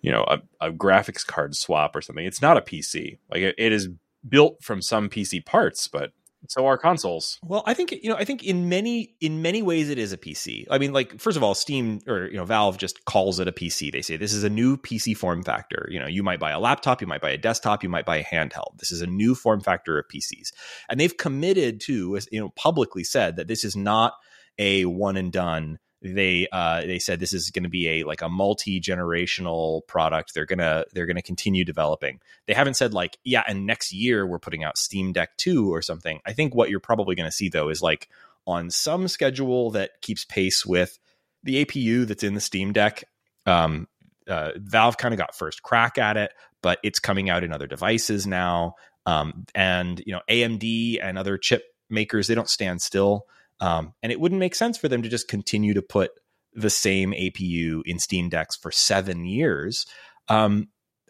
you 0.00 0.10
know 0.10 0.24
a, 0.24 0.40
a 0.60 0.72
graphics 0.72 1.24
card 1.24 1.54
swap 1.54 1.94
or 1.94 2.00
something. 2.00 2.26
It's 2.26 2.42
not 2.42 2.56
a 2.56 2.60
PC. 2.60 3.18
Like 3.30 3.42
it, 3.42 3.54
it 3.58 3.72
is 3.72 3.88
built 4.28 4.64
from 4.64 4.82
some 4.82 5.08
PC 5.08 5.44
parts, 5.44 5.86
but 5.86 6.12
so 6.48 6.66
are 6.66 6.78
consoles. 6.78 7.38
Well, 7.44 7.62
I 7.66 7.74
think 7.74 7.92
you 7.92 8.08
know. 8.08 8.16
I 8.16 8.24
think 8.24 8.42
in 8.42 8.70
many 8.70 9.14
in 9.20 9.42
many 9.42 9.60
ways 9.60 9.90
it 9.90 9.98
is 9.98 10.14
a 10.14 10.16
PC. 10.16 10.64
I 10.70 10.78
mean, 10.78 10.94
like 10.94 11.20
first 11.20 11.36
of 11.36 11.42
all, 11.42 11.54
Steam 11.54 12.00
or 12.06 12.26
you 12.26 12.38
know 12.38 12.46
Valve 12.46 12.78
just 12.78 13.04
calls 13.04 13.38
it 13.38 13.46
a 13.46 13.52
PC. 13.52 13.92
They 13.92 14.00
say 14.00 14.16
this 14.16 14.32
is 14.32 14.44
a 14.44 14.48
new 14.48 14.78
PC 14.78 15.14
form 15.14 15.42
factor. 15.42 15.86
You 15.90 16.00
know, 16.00 16.06
you 16.06 16.22
might 16.22 16.40
buy 16.40 16.50
a 16.50 16.58
laptop, 16.58 17.02
you 17.02 17.06
might 17.06 17.20
buy 17.20 17.30
a 17.30 17.36
desktop, 17.36 17.82
you 17.82 17.90
might 17.90 18.06
buy 18.06 18.16
a 18.16 18.24
handheld. 18.24 18.78
This 18.78 18.90
is 18.90 19.02
a 19.02 19.06
new 19.06 19.34
form 19.34 19.60
factor 19.60 19.98
of 19.98 20.06
PCs, 20.08 20.48
and 20.88 20.98
they've 20.98 21.16
committed 21.16 21.80
to 21.82 22.18
you 22.32 22.40
know 22.40 22.48
publicly 22.56 23.04
said 23.04 23.36
that 23.36 23.46
this 23.46 23.62
is 23.62 23.76
not 23.76 24.14
a 24.58 24.86
one 24.86 25.18
and 25.18 25.30
done. 25.30 25.78
They 26.00 26.46
uh, 26.52 26.82
they 26.82 27.00
said 27.00 27.18
this 27.18 27.32
is 27.32 27.50
going 27.50 27.64
to 27.64 27.68
be 27.68 27.88
a 27.88 28.04
like 28.04 28.22
a 28.22 28.28
multi 28.28 28.80
generational 28.80 29.84
product. 29.88 30.32
They're 30.32 30.46
gonna 30.46 30.84
they're 30.92 31.06
gonna 31.06 31.22
continue 31.22 31.64
developing. 31.64 32.20
They 32.46 32.54
haven't 32.54 32.74
said 32.74 32.94
like 32.94 33.18
yeah, 33.24 33.42
and 33.48 33.66
next 33.66 33.92
year 33.92 34.24
we're 34.24 34.38
putting 34.38 34.62
out 34.62 34.78
Steam 34.78 35.12
Deck 35.12 35.36
two 35.36 35.74
or 35.74 35.82
something. 35.82 36.20
I 36.24 36.34
think 36.34 36.54
what 36.54 36.70
you're 36.70 36.78
probably 36.78 37.16
going 37.16 37.28
to 37.28 37.34
see 37.34 37.48
though 37.48 37.68
is 37.68 37.82
like 37.82 38.08
on 38.46 38.70
some 38.70 39.08
schedule 39.08 39.72
that 39.72 40.00
keeps 40.00 40.24
pace 40.24 40.64
with 40.64 40.98
the 41.42 41.64
APU 41.64 42.06
that's 42.06 42.22
in 42.22 42.34
the 42.34 42.40
Steam 42.40 42.72
Deck. 42.72 43.04
Um, 43.44 43.88
uh, 44.28 44.52
Valve 44.56 44.98
kind 44.98 45.12
of 45.12 45.18
got 45.18 45.34
first 45.34 45.62
crack 45.62 45.98
at 45.98 46.16
it, 46.16 46.32
but 46.62 46.78
it's 46.84 47.00
coming 47.00 47.28
out 47.28 47.42
in 47.42 47.52
other 47.52 47.66
devices 47.66 48.26
now. 48.26 48.74
Um, 49.04 49.46
and 49.54 50.00
you 50.06 50.12
know 50.12 50.20
AMD 50.30 50.98
and 51.02 51.18
other 51.18 51.38
chip 51.38 51.64
makers 51.90 52.28
they 52.28 52.34
don't 52.34 52.48
stand 52.48 52.82
still. 52.82 53.26
Um, 53.60 53.94
and 54.02 54.12
it 54.12 54.20
wouldn't 54.20 54.38
make 54.38 54.54
sense 54.54 54.78
for 54.78 54.88
them 54.88 55.02
to 55.02 55.08
just 55.08 55.28
continue 55.28 55.74
to 55.74 55.82
put 55.82 56.12
the 56.52 56.70
same 56.70 57.12
APU 57.12 57.82
in 57.84 57.98
Steam 57.98 58.28
Decks 58.28 58.56
for 58.56 58.70
seven 58.70 59.24
years, 59.24 59.86
um, 60.28 60.68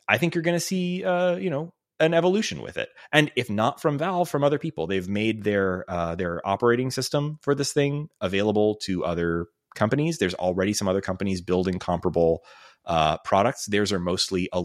I 0.08 0.18
think 0.18 0.34
you're 0.34 0.42
going 0.42 0.56
to 0.56 0.60
see, 0.60 1.04
uh, 1.04 1.36
you 1.36 1.50
know, 1.50 1.72
an 2.00 2.14
evolution 2.14 2.62
with 2.62 2.76
it. 2.76 2.88
And 3.12 3.30
if 3.36 3.50
not 3.50 3.80
from 3.80 3.98
Valve, 3.98 4.28
from 4.28 4.44
other 4.44 4.58
people, 4.58 4.86
they've 4.86 5.08
made 5.08 5.42
their 5.42 5.84
uh, 5.88 6.14
their 6.14 6.46
operating 6.46 6.90
system 6.90 7.38
for 7.42 7.54
this 7.54 7.72
thing 7.72 8.08
available 8.20 8.76
to 8.84 9.04
other 9.04 9.46
companies. 9.74 10.18
There's 10.18 10.34
already 10.34 10.72
some 10.72 10.88
other 10.88 11.00
companies 11.00 11.40
building 11.40 11.78
comparable 11.78 12.42
uh, 12.86 13.18
products. 13.24 13.66
Theirs 13.66 13.92
are 13.92 13.98
mostly 13.98 14.48
a, 14.52 14.62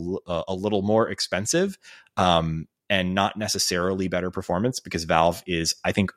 a 0.48 0.54
little 0.54 0.82
more 0.82 1.10
expensive 1.10 1.78
um, 2.18 2.68
and 2.90 3.16
not 3.16 3.36
necessarily 3.38 4.08
better 4.08 4.32
performance 4.32 4.80
because 4.80 5.04
Valve 5.04 5.44
is, 5.48 5.76
I 5.84 5.92
think, 5.92 6.12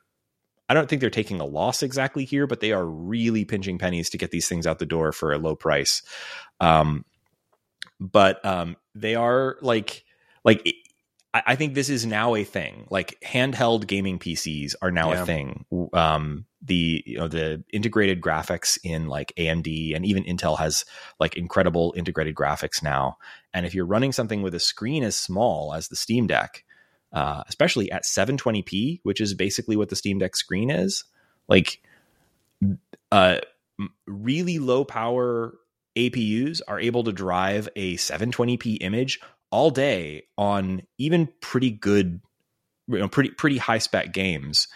I 0.69 0.73
don't 0.73 0.89
think 0.89 0.99
they're 0.99 1.09
taking 1.09 1.39
a 1.39 1.45
loss 1.45 1.81
exactly 1.81 2.25
here, 2.25 2.47
but 2.47 2.59
they 2.59 2.71
are 2.71 2.85
really 2.85 3.45
pinching 3.45 3.77
pennies 3.77 4.09
to 4.09 4.17
get 4.17 4.31
these 4.31 4.47
things 4.47 4.67
out 4.67 4.79
the 4.79 4.85
door 4.85 5.11
for 5.11 5.31
a 5.31 5.37
low 5.37 5.55
price. 5.55 6.01
Um, 6.59 7.05
but 7.99 8.43
um, 8.45 8.75
they 8.93 9.15
are 9.15 9.57
like, 9.61 10.03
like 10.43 10.67
I, 11.33 11.55
think 11.55 11.73
this 11.73 11.89
is 11.89 12.05
now 12.05 12.35
a 12.35 12.43
thing. 12.43 12.87
Like 12.89 13.19
handheld 13.21 13.87
gaming 13.87 14.19
PCs 14.19 14.75
are 14.81 14.91
now 14.91 15.11
yeah. 15.11 15.23
a 15.23 15.25
thing. 15.25 15.65
Um, 15.93 16.45
the 16.61 17.03
you 17.05 17.17
know 17.17 17.27
the 17.27 17.63
integrated 17.71 18.21
graphics 18.21 18.77
in 18.83 19.07
like 19.07 19.33
AMD 19.37 19.95
and 19.95 20.05
even 20.05 20.23
Intel 20.23 20.57
has 20.57 20.85
like 21.19 21.35
incredible 21.35 21.93
integrated 21.95 22.35
graphics 22.35 22.81
now. 22.81 23.17
And 23.53 23.65
if 23.65 23.73
you're 23.75 23.85
running 23.85 24.11
something 24.11 24.41
with 24.41 24.55
a 24.55 24.59
screen 24.59 25.03
as 25.03 25.15
small 25.15 25.73
as 25.73 25.87
the 25.87 25.95
Steam 25.95 26.27
Deck, 26.27 26.63
uh, 27.13 27.43
especially 27.47 27.91
at 27.91 28.03
720p, 28.03 28.99
which 29.03 29.21
is 29.21 29.33
basically 29.33 29.75
what 29.75 29.89
the 29.89 29.95
Steam 29.95 30.19
Deck 30.19 30.35
screen 30.35 30.69
is, 30.69 31.03
like 31.47 31.81
uh, 33.11 33.37
really 34.05 34.59
low 34.59 34.83
power 34.83 35.57
APUs 35.95 36.61
are 36.67 36.79
able 36.79 37.03
to 37.03 37.11
drive 37.11 37.69
a 37.75 37.95
720p 37.95 38.77
image 38.81 39.19
all 39.49 39.71
day 39.71 40.23
on 40.37 40.81
even 40.97 41.29
pretty 41.41 41.71
good, 41.71 42.21
you 42.87 42.99
know, 42.99 43.07
pretty 43.07 43.29
pretty 43.31 43.57
high 43.57 43.77
spec 43.77 44.13
games. 44.13 44.67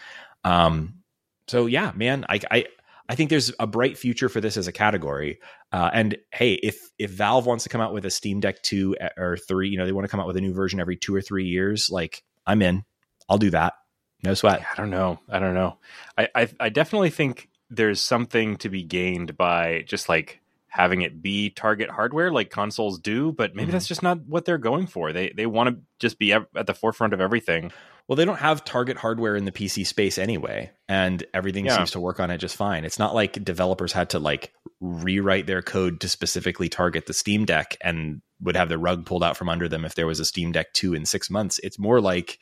Um, 0.44 1.02
so 1.46 1.66
yeah, 1.66 1.92
man, 1.94 2.24
I, 2.28 2.40
I 2.50 2.64
I 3.08 3.14
think 3.14 3.30
there's 3.30 3.52
a 3.58 3.66
bright 3.66 3.98
future 3.98 4.28
for 4.28 4.40
this 4.40 4.56
as 4.56 4.68
a 4.68 4.72
category. 4.72 5.40
Uh, 5.72 5.90
and 5.92 6.16
hey, 6.32 6.54
if 6.54 6.78
if 6.98 7.10
Valve 7.10 7.46
wants 7.46 7.64
to 7.64 7.70
come 7.70 7.80
out 7.80 7.92
with 7.92 8.04
a 8.04 8.10
Steam 8.10 8.40
Deck 8.40 8.62
two 8.62 8.96
or 9.16 9.36
three, 9.36 9.68
you 9.68 9.78
know, 9.78 9.84
they 9.84 9.92
want 9.92 10.04
to 10.04 10.10
come 10.10 10.20
out 10.20 10.26
with 10.26 10.36
a 10.36 10.40
new 10.40 10.54
version 10.54 10.80
every 10.80 10.96
two 10.96 11.14
or 11.14 11.20
three 11.20 11.46
years, 11.46 11.90
like 11.90 12.22
I'm 12.46 12.62
in. 12.62 12.84
I'll 13.28 13.38
do 13.38 13.50
that. 13.50 13.74
No 14.22 14.34
sweat. 14.34 14.64
I 14.72 14.76
don't 14.76 14.90
know. 14.90 15.18
I 15.28 15.38
don't 15.40 15.54
know. 15.54 15.78
I, 16.16 16.28
I, 16.34 16.48
I 16.60 16.68
definitely 16.68 17.10
think 17.10 17.48
there's 17.70 18.00
something 18.00 18.56
to 18.58 18.68
be 18.68 18.82
gained 18.82 19.36
by 19.36 19.84
just 19.86 20.08
like 20.08 20.40
having 20.68 21.02
it 21.02 21.20
be 21.20 21.50
target 21.50 21.90
hardware 21.90 22.30
like 22.30 22.50
consoles 22.50 22.98
do, 22.98 23.32
but 23.32 23.54
maybe 23.54 23.66
mm-hmm. 23.66 23.72
that's 23.72 23.86
just 23.86 24.02
not 24.02 24.24
what 24.26 24.44
they're 24.44 24.58
going 24.58 24.86
for. 24.86 25.12
They 25.12 25.32
they 25.36 25.46
want 25.46 25.70
to 25.70 25.82
just 25.98 26.18
be 26.18 26.32
at 26.32 26.66
the 26.66 26.74
forefront 26.74 27.12
of 27.14 27.20
everything. 27.20 27.72
Well, 28.08 28.16
they 28.16 28.24
don't 28.24 28.38
have 28.38 28.64
target 28.64 28.96
hardware 28.96 29.36
in 29.36 29.44
the 29.44 29.52
PC 29.52 29.86
space 29.86 30.18
anyway, 30.18 30.70
and 30.88 31.24
everything 31.32 31.66
yeah. 31.66 31.76
seems 31.76 31.92
to 31.92 32.00
work 32.00 32.20
on 32.20 32.30
it 32.30 32.38
just 32.38 32.56
fine. 32.56 32.84
It's 32.84 32.98
not 32.98 33.14
like 33.14 33.44
developers 33.44 33.92
had 33.92 34.10
to 34.10 34.18
like 34.18 34.52
rewrite 34.80 35.46
their 35.46 35.62
code 35.62 36.00
to 36.00 36.08
specifically 36.08 36.68
target 36.68 37.06
the 37.06 37.14
Steam 37.14 37.44
Deck 37.44 37.76
and 37.80 38.20
would 38.40 38.56
have 38.56 38.68
the 38.68 38.78
rug 38.78 39.06
pulled 39.06 39.22
out 39.22 39.36
from 39.36 39.48
under 39.48 39.68
them 39.68 39.84
if 39.84 39.94
there 39.94 40.06
was 40.06 40.20
a 40.20 40.24
Steam 40.24 40.52
Deck 40.52 40.72
2 40.72 40.94
in 40.94 41.06
6 41.06 41.30
months. 41.30 41.60
It's 41.62 41.78
more 41.78 42.00
like, 42.00 42.38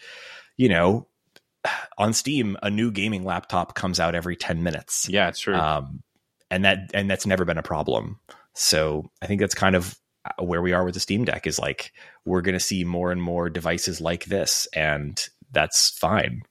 you 0.57 0.69
know, 0.69 1.07
on 1.99 2.15
Steam, 2.15 2.57
a 2.63 2.71
new 2.71 2.91
gaming 2.91 3.25
laptop 3.25 3.75
comes 3.75 4.01
out 4.01 4.15
every 4.15 4.37
10 4.37 4.63
minutes. 4.63 5.09
Yeah, 5.09 5.29
it's 5.29 5.41
true. 5.41 5.55
Um, 5.55 6.03
and 6.51 6.65
that 6.65 6.91
and 6.95 7.09
that's 7.09 7.27
never 7.27 7.45
been 7.45 7.59
a 7.59 7.63
problem. 7.63 8.19
So 8.55 9.11
I 9.23 9.27
think 9.27 9.41
that's 9.41 9.55
kind 9.55 9.77
of 9.77 9.97
uh, 10.25 10.43
where 10.43 10.61
we 10.61 10.73
are 10.73 10.85
with 10.85 10.95
the 10.95 11.01
Steam 11.01 11.25
Deck 11.25 11.47
is 11.47 11.59
like 11.59 11.93
we're 12.25 12.43
going 12.43 12.55
to 12.55 12.61
see 12.61 12.85
more 12.85 13.13
and 13.13 13.23
more 13.23 13.49
devices 13.49 14.01
like 14.01 14.25
this, 14.25 14.67
and 14.75 15.23
that's 15.51 15.91
fine. 15.91 16.43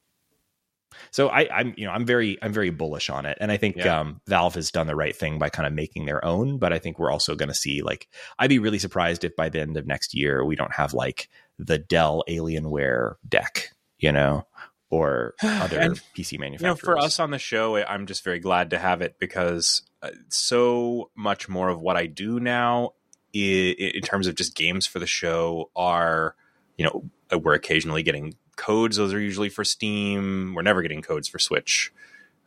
So 1.11 1.29
I, 1.29 1.61
am 1.61 1.73
you 1.77 1.85
know 1.85 1.91
I'm 1.91 2.05
very 2.05 2.37
I'm 2.41 2.53
very 2.53 2.69
bullish 2.69 3.09
on 3.09 3.25
it, 3.25 3.37
and 3.41 3.51
I 3.51 3.57
think 3.57 3.77
yeah. 3.77 3.99
um, 3.99 4.21
Valve 4.27 4.55
has 4.55 4.71
done 4.71 4.87
the 4.87 4.95
right 4.95 5.15
thing 5.15 5.39
by 5.39 5.49
kind 5.49 5.65
of 5.65 5.73
making 5.73 6.05
their 6.05 6.23
own. 6.23 6.57
But 6.57 6.73
I 6.73 6.79
think 6.79 6.99
we're 6.99 7.11
also 7.11 7.35
going 7.35 7.49
to 7.49 7.55
see 7.55 7.81
like 7.81 8.07
I'd 8.37 8.49
be 8.49 8.59
really 8.59 8.79
surprised 8.79 9.23
if 9.23 9.35
by 9.35 9.49
the 9.49 9.59
end 9.59 9.77
of 9.77 9.87
next 9.87 10.13
year 10.13 10.43
we 10.45 10.55
don't 10.55 10.73
have 10.73 10.93
like 10.93 11.29
the 11.57 11.77
Dell 11.77 12.23
Alienware 12.29 13.15
deck, 13.27 13.71
you 13.97 14.11
know, 14.11 14.45
or 14.89 15.35
other 15.43 15.79
and, 15.79 16.01
PC 16.15 16.39
manufacturers. 16.39 16.61
You 16.61 16.67
know, 16.67 16.75
for 16.75 16.97
us 16.97 17.19
on 17.19 17.31
the 17.31 17.39
show, 17.39 17.77
I'm 17.77 18.05
just 18.05 18.23
very 18.23 18.39
glad 18.39 18.69
to 18.71 18.77
have 18.79 19.01
it 19.01 19.15
because 19.19 19.83
uh, 20.01 20.11
so 20.29 21.11
much 21.15 21.49
more 21.49 21.69
of 21.69 21.81
what 21.81 21.97
I 21.97 22.05
do 22.05 22.39
now, 22.39 22.93
in, 23.33 23.73
in 23.77 24.01
terms 24.01 24.27
of 24.27 24.35
just 24.35 24.55
games 24.55 24.85
for 24.85 24.99
the 24.99 25.07
show, 25.07 25.71
are 25.75 26.35
you 26.77 26.85
know 26.85 27.37
we're 27.39 27.53
occasionally 27.53 28.03
getting 28.03 28.35
codes. 28.59 28.97
Those 28.97 29.13
are 29.13 29.19
usually 29.19 29.49
for 29.49 29.63
Steam. 29.63 30.53
We're 30.53 30.61
never 30.61 30.81
getting 30.81 31.01
codes 31.01 31.27
for 31.27 31.39
Switch. 31.39 31.91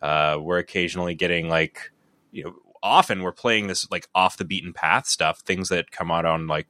Uh, 0.00 0.38
we're 0.40 0.58
occasionally 0.58 1.14
getting 1.14 1.48
like 1.48 1.90
you 2.30 2.44
know 2.44 2.54
often 2.82 3.22
we're 3.22 3.32
playing 3.32 3.68
this 3.68 3.90
like 3.90 4.08
off 4.14 4.36
the 4.36 4.44
beaten 4.44 4.72
path 4.72 5.06
stuff, 5.06 5.40
things 5.40 5.68
that 5.70 5.90
come 5.90 6.10
out 6.10 6.26
on 6.26 6.46
like 6.46 6.66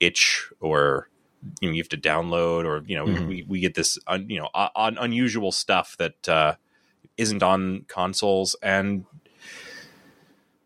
itch 0.00 0.50
or 0.60 1.08
you 1.60 1.68
know 1.68 1.74
you 1.74 1.80
have 1.80 1.88
to 1.88 1.96
download 1.96 2.64
or 2.64 2.82
you 2.86 2.96
know 2.96 3.06
mm-hmm. 3.06 3.28
we, 3.28 3.44
we 3.44 3.60
get 3.60 3.74
this 3.74 3.98
un, 4.06 4.28
you 4.28 4.40
know 4.40 4.48
un, 4.54 4.98
unusual 4.98 5.52
stuff 5.52 5.96
that 5.98 6.28
uh, 6.28 6.54
not 7.18 7.42
on 7.42 7.84
consoles 7.88 8.56
and 8.62 9.04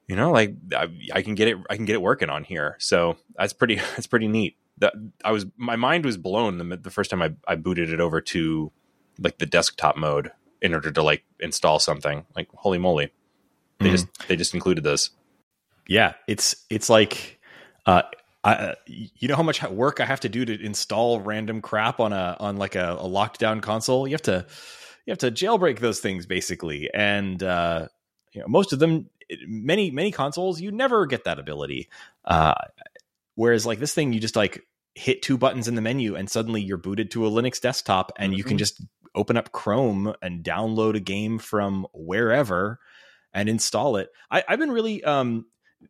you 0.07 0.17
know 0.17 0.31
like 0.31 0.55
I, 0.75 0.89
I, 1.13 1.23
can 1.23 1.35
get 1.35 1.49
it 1.49 1.59
I 1.69 1.77
can 1.77 1.85
get 1.85 1.95
it 1.95 2.03
working 2.03 2.31
on 2.31 2.45
here 2.45 2.77
so 2.79 3.17
that's 3.37 3.53
pretty 3.53 3.77
that's 3.97 4.07
pretty 4.07 4.29
neat 4.29 4.57
that 4.79 4.95
I 5.25 5.33
was 5.33 5.47
my 5.57 5.77
mind 5.77 6.05
was 6.05 6.17
blown 6.17 6.59
the, 6.59 6.77
the 6.77 6.91
first 6.91 7.11
time 7.11 7.23
I, 7.23 7.33
I 7.47 7.57
booted 7.57 7.91
it 7.91 8.01
over 8.01 8.21
to 8.21 8.73
like 9.19 9.39
the 9.39 9.47
desktop 9.47 9.97
mode 9.97 10.31
in 10.61 10.75
order 10.75 10.91
to 10.91 11.03
like 11.03 11.25
install 11.41 11.79
something 11.79 12.25
like 12.35 12.49
holy 12.55 12.79
moly 12.79 13.13
they 13.79 13.87
mm-hmm. 13.87 13.93
just 13.93 14.29
they 14.29 14.37
just 14.37 14.55
included 14.55 14.85
this 14.85 15.11
yeah 15.87 16.15
it's 16.27 16.65
it's 16.71 16.89
like 16.89 17.41
uh 17.87 18.03
I, 18.45 18.75
you 18.89 19.29
know 19.29 19.37
how 19.37 19.45
much 19.45 19.63
work 19.63 20.01
I 20.01 20.05
have 20.05 20.21
to 20.21 20.29
do 20.29 20.45
to 20.45 20.65
install 20.65 21.21
random 21.21 21.61
crap 21.61 22.01
on 22.01 22.13
a 22.13 22.37
on 22.41 22.57
like 22.57 22.75
a, 22.75 22.97
a 22.99 23.07
locked 23.07 23.39
down 23.39 23.61
console. 23.61 24.09
You 24.09 24.15
have 24.15 24.23
to 24.23 24.45
you 25.07 25.13
have 25.13 25.19
to 25.19 25.31
jailbreak 25.31 25.79
those 25.79 26.01
things 26.01 26.27
basically, 26.27 26.91
and 26.93 27.41
uh, 27.43 27.87
you 28.33 28.41
know 28.41 28.49
most 28.49 28.73
of 28.73 28.81
them, 28.81 29.09
many 29.47 29.93
many 29.93 30.11
consoles, 30.11 30.61
you 30.61 30.73
never 30.73 31.07
get 31.07 31.25
that 31.25 31.39
ability. 31.39 31.89
Uh, 32.25 32.55
whereas 33.35 33.67
like 33.67 33.79
this 33.79 33.95
thing, 33.95 34.13
you 34.13 34.21
just 34.21 34.37
like 34.37 34.65
hit 34.95 35.23
two 35.23 35.39
buttons 35.39 35.69
in 35.69 35.75
the 35.75 35.81
menu, 35.81 36.17
and 36.17 36.31
suddenly 36.31 36.61
you're 36.61 36.77
booted 36.77 37.11
to 37.13 37.27
a 37.27 37.31
Linux 37.31 37.61
desktop, 37.61 38.13
and 38.17 38.33
mm-hmm. 38.33 38.39
you 38.39 38.45
can 38.45 38.53
mm-hmm. 38.53 38.59
just 38.59 38.85
open 39.15 39.37
up 39.37 39.53
Chrome 39.53 40.15
and 40.23 40.45
download 40.45 40.97
a 40.97 41.01
game 41.01 41.39
from 41.39 41.87
wherever 41.93 42.79
and 43.33 43.49
install 43.49 43.97
it. 43.97 44.11
I, 44.31 44.43
have 44.49 44.59
been 44.59 44.71
really 44.71 45.03
um, 45.05 45.47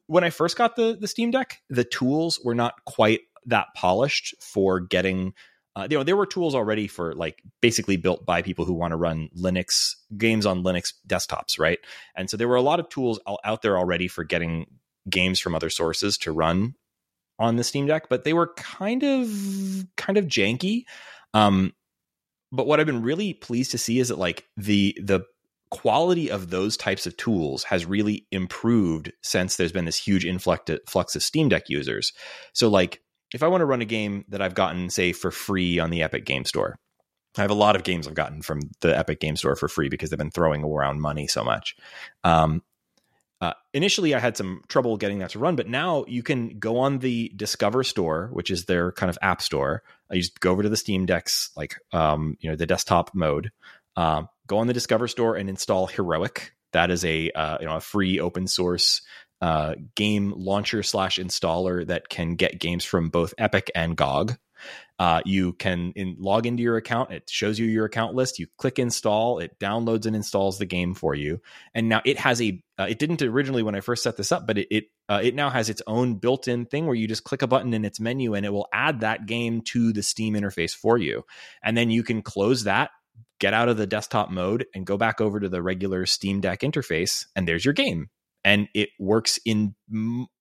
when 0.06 0.24
I 0.24 0.30
first 0.30 0.56
got 0.56 0.76
the 0.76 0.96
the 0.98 1.08
Steam 1.08 1.30
Deck, 1.30 1.60
the 1.68 1.84
tools 1.84 2.40
were 2.42 2.54
not 2.54 2.74
quite 2.84 3.20
that 3.46 3.68
polished 3.74 4.34
for 4.40 4.80
getting. 4.80 5.34
Uh, 5.74 5.88
you 5.88 5.96
know, 5.96 6.04
there 6.04 6.16
were 6.16 6.26
tools 6.26 6.54
already 6.54 6.86
for 6.86 7.14
like 7.14 7.42
basically 7.62 7.96
built 7.96 8.26
by 8.26 8.42
people 8.42 8.66
who 8.66 8.74
want 8.74 8.92
to 8.92 8.96
run 8.96 9.30
Linux 9.34 9.94
games 10.18 10.44
on 10.44 10.62
Linux 10.62 10.92
desktops, 11.08 11.58
right? 11.58 11.78
And 12.14 12.28
so 12.28 12.36
there 12.36 12.46
were 12.46 12.56
a 12.56 12.62
lot 12.62 12.78
of 12.78 12.90
tools 12.90 13.18
out 13.42 13.62
there 13.62 13.78
already 13.78 14.06
for 14.06 14.22
getting 14.22 14.66
games 15.08 15.40
from 15.40 15.54
other 15.54 15.70
sources 15.70 16.18
to 16.18 16.30
run 16.30 16.74
on 17.38 17.56
the 17.56 17.64
Steam 17.64 17.86
Deck, 17.86 18.08
but 18.08 18.24
they 18.24 18.32
were 18.32 18.52
kind 18.54 19.02
of 19.02 19.28
kind 19.96 20.18
of 20.18 20.26
janky. 20.26 20.84
Um, 21.34 21.72
but 22.50 22.66
what 22.66 22.80
I've 22.80 22.86
been 22.86 23.02
really 23.02 23.32
pleased 23.34 23.70
to 23.72 23.78
see 23.78 23.98
is 23.98 24.08
that 24.08 24.18
like 24.18 24.44
the 24.56 24.96
the 25.02 25.24
quality 25.70 26.30
of 26.30 26.50
those 26.50 26.76
types 26.76 27.06
of 27.06 27.16
tools 27.16 27.64
has 27.64 27.86
really 27.86 28.26
improved 28.30 29.10
since 29.22 29.56
there's 29.56 29.72
been 29.72 29.86
this 29.86 29.96
huge 29.96 30.26
influx 30.26 31.16
of 31.16 31.22
Steam 31.22 31.48
Deck 31.48 31.70
users. 31.70 32.12
So, 32.52 32.68
like, 32.68 33.00
if 33.32 33.42
I 33.42 33.48
want 33.48 33.62
to 33.62 33.66
run 33.66 33.80
a 33.80 33.86
game 33.86 34.26
that 34.28 34.42
I've 34.42 34.54
gotten, 34.54 34.90
say, 34.90 35.12
for 35.12 35.30
free 35.30 35.78
on 35.78 35.88
the 35.88 36.02
Epic 36.02 36.26
Game 36.26 36.44
Store, 36.44 36.78
I 37.38 37.40
have 37.40 37.50
a 37.50 37.54
lot 37.54 37.74
of 37.74 37.84
games 37.84 38.06
I've 38.06 38.12
gotten 38.12 38.42
from 38.42 38.60
the 38.82 38.96
Epic 38.96 39.18
Game 39.18 39.36
Store 39.36 39.56
for 39.56 39.66
free 39.66 39.88
because 39.88 40.10
they've 40.10 40.18
been 40.18 40.30
throwing 40.30 40.62
around 40.62 41.00
money 41.00 41.26
so 41.26 41.42
much. 41.42 41.74
Um, 42.22 42.62
uh, 43.42 43.54
initially, 43.74 44.14
I 44.14 44.20
had 44.20 44.36
some 44.36 44.62
trouble 44.68 44.96
getting 44.96 45.18
that 45.18 45.30
to 45.30 45.40
run, 45.40 45.56
but 45.56 45.68
now 45.68 46.04
you 46.06 46.22
can 46.22 46.60
go 46.60 46.78
on 46.78 47.00
the 47.00 47.32
Discover 47.34 47.82
Store, 47.82 48.30
which 48.32 48.52
is 48.52 48.66
their 48.66 48.92
kind 48.92 49.10
of 49.10 49.18
app 49.20 49.42
store. 49.42 49.82
I 50.08 50.14
just 50.14 50.38
go 50.38 50.52
over 50.52 50.62
to 50.62 50.68
the 50.68 50.76
Steam 50.76 51.06
Deck's, 51.06 51.50
like, 51.56 51.74
um, 51.90 52.36
you 52.38 52.48
know, 52.48 52.54
the 52.54 52.66
desktop 52.66 53.10
mode. 53.16 53.50
Um, 53.96 54.28
go 54.46 54.58
on 54.58 54.68
the 54.68 54.72
Discover 54.72 55.08
Store 55.08 55.34
and 55.34 55.48
install 55.48 55.88
Heroic. 55.88 56.52
That 56.72 56.92
is 56.92 57.04
a 57.04 57.32
uh, 57.32 57.58
you 57.60 57.66
know 57.66 57.76
a 57.76 57.80
free 57.80 58.20
open 58.20 58.46
source 58.46 59.02
uh, 59.40 59.74
game 59.96 60.32
launcher 60.36 60.84
slash 60.84 61.18
installer 61.18 61.84
that 61.88 62.08
can 62.08 62.36
get 62.36 62.60
games 62.60 62.84
from 62.84 63.08
both 63.08 63.34
Epic 63.38 63.72
and 63.74 63.96
GOG. 63.96 64.38
Uh, 65.02 65.20
you 65.24 65.52
can 65.54 65.92
in, 65.96 66.14
log 66.20 66.46
into 66.46 66.62
your 66.62 66.76
account. 66.76 67.10
It 67.10 67.28
shows 67.28 67.58
you 67.58 67.66
your 67.66 67.86
account 67.86 68.14
list. 68.14 68.38
You 68.38 68.46
click 68.56 68.78
install. 68.78 69.40
It 69.40 69.58
downloads 69.58 70.06
and 70.06 70.14
installs 70.14 70.58
the 70.58 70.64
game 70.64 70.94
for 70.94 71.12
you. 71.12 71.40
And 71.74 71.88
now 71.88 72.02
it 72.04 72.20
has 72.20 72.40
a. 72.40 72.62
Uh, 72.78 72.86
it 72.88 73.00
didn't 73.00 73.20
originally 73.20 73.64
when 73.64 73.74
I 73.74 73.80
first 73.80 74.04
set 74.04 74.16
this 74.16 74.30
up, 74.30 74.46
but 74.46 74.58
it 74.58 74.68
it, 74.70 74.84
uh, 75.08 75.20
it 75.20 75.34
now 75.34 75.50
has 75.50 75.68
its 75.68 75.82
own 75.88 76.18
built-in 76.18 76.66
thing 76.66 76.86
where 76.86 76.94
you 76.94 77.08
just 77.08 77.24
click 77.24 77.42
a 77.42 77.48
button 77.48 77.74
in 77.74 77.84
its 77.84 77.98
menu 77.98 78.34
and 78.34 78.46
it 78.46 78.52
will 78.52 78.68
add 78.72 79.00
that 79.00 79.26
game 79.26 79.62
to 79.72 79.92
the 79.92 80.04
Steam 80.04 80.34
interface 80.34 80.72
for 80.72 80.96
you. 80.98 81.24
And 81.64 81.76
then 81.76 81.90
you 81.90 82.04
can 82.04 82.22
close 82.22 82.62
that, 82.62 82.90
get 83.40 83.54
out 83.54 83.68
of 83.68 83.78
the 83.78 83.88
desktop 83.88 84.30
mode, 84.30 84.66
and 84.72 84.86
go 84.86 84.96
back 84.96 85.20
over 85.20 85.40
to 85.40 85.48
the 85.48 85.64
regular 85.64 86.06
Steam 86.06 86.40
Deck 86.40 86.60
interface, 86.60 87.26
and 87.34 87.48
there's 87.48 87.64
your 87.64 87.74
game. 87.74 88.08
And 88.44 88.68
it 88.72 88.90
works 89.00 89.40
in 89.44 89.74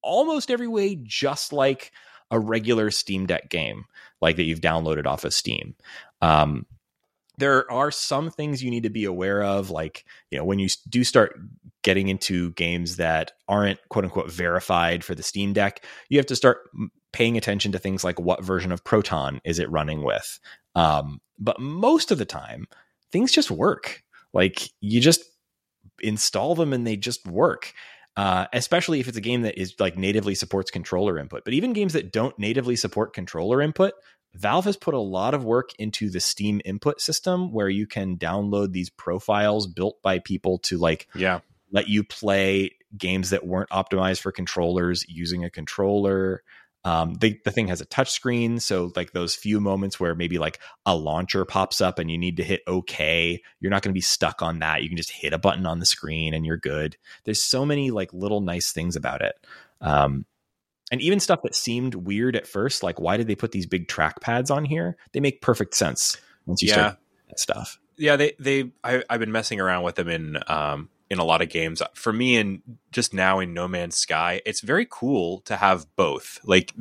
almost 0.04 0.52
every 0.52 0.68
way, 0.68 1.00
just 1.02 1.52
like 1.52 1.92
a 2.32 2.40
regular 2.40 2.90
Steam 2.90 3.28
Deck 3.28 3.50
game, 3.50 3.86
like 4.22 4.38
that 4.38 4.44
you've 4.44 4.62
downloaded 4.62 5.06
off 5.06 5.26
of 5.26 5.34
Steam. 5.34 5.76
Um, 6.22 6.66
there 7.38 7.70
are 7.72 7.92
some 7.92 8.32
things 8.32 8.64
you 8.64 8.72
need 8.72 8.84
to 8.84 8.90
be 8.90 9.06
aware 9.06 9.44
of, 9.44 9.70
like 9.70 10.06
you 10.32 10.38
know 10.38 10.46
when 10.46 10.60
you 10.60 10.70
do 10.90 11.04
start 11.04 11.40
getting 11.84 12.08
into 12.08 12.52
games 12.54 12.98
that 12.98 13.34
aren't 13.48 13.80
quote 13.90 14.06
unquote 14.06 14.32
verified 14.32 15.04
for 15.04 15.14
the 15.14 15.24
Steam 15.24 15.54
Deck, 15.54 15.86
you 16.10 16.18
have 16.18 16.28
to 16.28 16.36
start 16.36 16.70
paying 17.14 17.38
attention 17.38 17.72
to 17.74 17.80
things 17.80 18.04
like 18.04 18.20
what 18.20 18.44
version 18.44 18.72
of 18.72 18.84
Proton 18.84 19.42
is 19.44 19.60
it 19.60 19.70
running 19.70 20.04
with. 20.04 20.40
Um, 20.76 21.20
but 21.38 21.60
most 21.60 22.12
of 22.12 22.18
the 22.18 22.26
time, 22.26 22.68
things 23.12 23.32
just 23.32 23.52
work. 23.52 24.04
Like 24.34 24.70
you 24.80 25.02
just 25.02 25.24
install 26.00 26.56
them 26.56 26.74
and 26.74 26.88
they 26.88 26.96
just 26.96 27.26
work 27.28 27.74
uh, 28.18 28.48
especially 28.54 29.00
if 29.00 29.08
it's 29.08 29.18
a 29.18 29.22
game 29.22 29.44
that 29.44 29.60
is 29.60 29.76
like 29.80 29.98
natively 29.98 30.36
supports 30.36 30.72
controller 30.72 31.18
input. 31.18 31.44
But 31.46 31.54
even 31.54 31.74
games 31.74 31.94
that 31.94 32.12
don't 32.12 32.38
natively 32.38 32.76
support 32.76 33.14
controller 33.14 33.62
input, 33.62 33.94
Valve 34.34 34.66
has 34.66 34.78
put 34.78 34.94
a 34.94 35.00
lot 35.00 35.34
of 35.34 35.44
work 35.44 35.72
into 35.78 36.10
the 36.10 36.20
Steam 36.20 36.62
input 36.64 37.02
system 37.02 37.52
where 37.52 37.70
you 37.70 37.88
can 37.88 38.18
download 38.18 38.72
these 38.72 38.90
profiles 38.90 39.68
built 39.68 40.02
by 40.02 40.20
people 40.20 40.60
to 40.60 40.78
like 40.78 41.08
yeah 41.16 41.40
let 41.72 41.88
you 41.88 42.04
play 42.04 42.72
games 42.98 43.30
that 43.30 43.46
weren't 43.46 43.70
optimized 43.70 44.20
for 44.20 44.32
controllers 44.32 45.06
using 45.08 45.44
a 45.44 45.50
controller. 45.50 46.44
Um, 46.84 47.14
the, 47.16 47.40
the 47.46 47.52
thing 47.52 47.68
has 47.68 47.80
a 47.82 47.86
touch 47.86 48.12
screen, 48.12 48.60
so 48.60 48.92
like 48.96 49.12
those 49.12 49.36
few 49.36 49.60
moments 49.60 50.00
where 50.00 50.16
maybe 50.16 50.40
like 50.40 50.60
a 50.86 50.96
launcher 50.96 51.46
pops 51.46 51.80
up 51.80 52.00
and 52.00 52.10
you 52.10 52.18
need 52.18 52.38
to 52.38 52.44
hit 52.44 52.62
OK, 52.66 53.42
you're 53.60 53.70
not 53.70 53.84
going 53.84 53.92
to 53.92 53.98
be 53.98 54.02
stuck 54.02 54.42
on 54.42 54.60
that. 54.60 54.82
You 54.82 54.90
can 54.90 54.98
just 54.98 55.12
hit 55.12 55.34
a 55.34 55.38
button 55.38 55.68
on 55.68 55.80
the 55.80 55.86
screen 55.86 56.34
and 56.34 56.46
you're 56.46 56.58
good. 56.58 56.98
There's 57.24 57.42
so 57.42 57.66
many 57.66 57.92
like 57.92 58.12
little 58.14 58.42
nice 58.42 58.72
things 58.72 58.96
about 58.96 59.22
it. 59.22 59.36
Um, 59.80 60.26
and 60.92 61.02
even 61.02 61.20
stuff 61.20 61.44
that 61.44 61.56
seemed 61.56 61.96
weird 61.96 62.36
at 62.36 62.48
first, 62.48 62.84
like 62.84 63.00
why 63.00 63.16
did 63.16 63.28
they 63.28 63.36
put 63.36 63.52
these 63.52 63.66
big 63.66 63.88
track 63.88 64.20
pads 64.20 64.52
on 64.52 64.66
here? 64.66 64.98
They 65.14 65.20
make 65.20 65.42
perfect 65.42 65.76
sense 65.76 66.18
once 66.46 66.62
you 66.62 66.70
yeah. 66.70 66.74
start 66.74 66.98
that 67.30 67.40
stuff. 67.40 67.80
Yeah, 67.98 68.16
they 68.16 68.34
they 68.40 68.72
I, 68.84 69.04
have 69.10 69.20
been 69.20 69.32
messing 69.32 69.62
around 69.62 69.84
with 69.84 69.96
them 69.96 70.10
in 70.10 70.38
um, 70.48 70.90
in 71.12 71.20
a 71.20 71.26
lot 71.26 71.42
of 71.42 71.50
games. 71.50 71.82
For 71.94 72.14
me, 72.14 72.38
and 72.38 72.62
just 72.94 73.14
now 73.14 73.40
in 73.40 73.54
No 73.54 73.68
Man's 73.68 73.98
Sky, 73.98 74.42
it's 74.46 74.62
very 74.62 74.88
cool 74.90 75.42
to 75.42 75.58
have 75.58 75.86
both. 75.98 76.40
Like, 76.46 76.74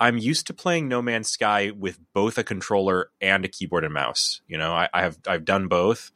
I'm 0.00 0.16
used 0.16 0.46
to 0.46 0.54
playing 0.54 0.88
No 0.88 1.02
Man's 1.02 1.28
Sky 1.28 1.70
with 1.70 2.00
both 2.14 2.38
a 2.38 2.42
controller 2.42 3.10
and 3.20 3.44
a 3.44 3.48
keyboard 3.48 3.84
and 3.84 3.92
mouse. 3.92 4.40
You 4.48 4.56
know, 4.56 4.72
I, 4.72 4.88
I 4.94 5.02
have 5.02 5.18
I've 5.26 5.44
done 5.44 5.68
both, 5.68 6.10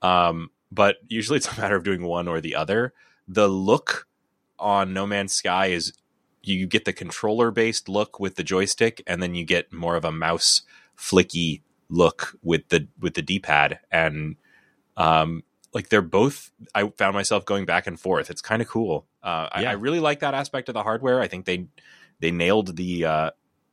um, 0.00 0.48
but 0.72 0.96
usually 1.08 1.36
it's 1.36 1.52
a 1.52 1.60
matter 1.60 1.76
of 1.76 1.84
doing 1.84 2.04
one 2.04 2.26
or 2.26 2.40
the 2.40 2.54
other. 2.54 2.94
The 3.28 3.48
look 3.48 4.08
on 4.58 4.94
No 4.94 5.06
Man's 5.06 5.34
Sky 5.34 5.66
is 5.66 5.92
you 6.42 6.66
get 6.66 6.86
the 6.86 6.94
controller 6.94 7.50
based 7.50 7.86
look 7.86 8.18
with 8.18 8.36
the 8.36 8.44
joystick, 8.44 9.02
and 9.06 9.22
then 9.22 9.34
you 9.34 9.44
get 9.44 9.74
more 9.74 9.94
of 9.94 10.06
a 10.06 10.10
mouse 10.10 10.62
flicky 10.96 11.60
look 11.90 12.34
with 12.42 12.66
the 12.70 12.88
with 12.98 13.12
the 13.12 13.20
D 13.20 13.38
pad 13.38 13.80
and 13.90 14.36
um, 14.96 15.42
like 15.74 15.88
they're 15.88 16.02
both 16.02 16.50
i 16.74 16.88
found 16.98 17.14
myself 17.14 17.44
going 17.44 17.64
back 17.64 17.86
and 17.86 17.98
forth 17.98 18.30
it's 18.30 18.42
kind 18.42 18.62
of 18.62 18.68
cool 18.68 19.06
uh, 19.22 19.48
yeah. 19.60 19.68
I, 19.68 19.70
I, 19.70 19.74
really 19.74 20.00
like 20.00 20.20
that 20.20 20.34
aspect 20.34 20.68
of 20.68 20.74
the 20.74 20.82
hardware 20.82 21.20
i 21.20 21.28
think 21.28 21.44
they 21.44 21.66
they 22.20 22.30
nailed 22.30 22.76
the 22.76 23.04
uh, 23.04 23.30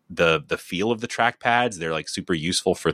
the 0.10 0.44
the 0.48 0.58
feel 0.58 0.92
of 0.92 1.02
the 1.02 1.08
track 1.08 1.40
pads 1.40 1.78
they're 1.78 1.92
like 1.92 2.10
super 2.10 2.34
useful 2.34 2.76
for 2.76 2.94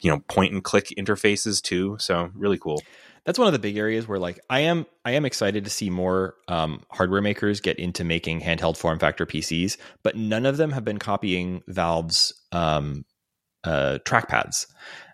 you 0.00 0.10
know 0.10 0.20
point 0.20 0.52
and 0.52 0.64
click 0.64 0.88
interfaces 0.96 1.62
too 1.62 1.96
so 1.98 2.30
really 2.34 2.58
cool 2.58 2.82
that's 3.24 3.38
one 3.38 3.46
of 3.46 3.52
the 3.52 3.58
big 3.58 3.76
areas 3.76 4.08
where 4.08 4.18
like 4.18 4.40
i 4.48 4.60
am 4.60 4.86
i 5.04 5.12
am 5.12 5.24
excited 5.24 5.64
to 5.64 5.70
see 5.70 5.90
more 5.90 6.34
um, 6.48 6.82
hardware 6.90 7.20
makers 7.20 7.60
get 7.60 7.78
into 7.78 8.04
making 8.04 8.40
handheld 8.40 8.76
form 8.76 8.98
factor 8.98 9.26
pcs 9.26 9.76
but 10.02 10.16
none 10.16 10.46
of 10.46 10.56
them 10.56 10.70
have 10.70 10.84
been 10.84 10.98
copying 10.98 11.62
valve's 11.66 12.32
um, 12.52 13.04
uh, 13.64 13.98
trackpads 14.04 14.66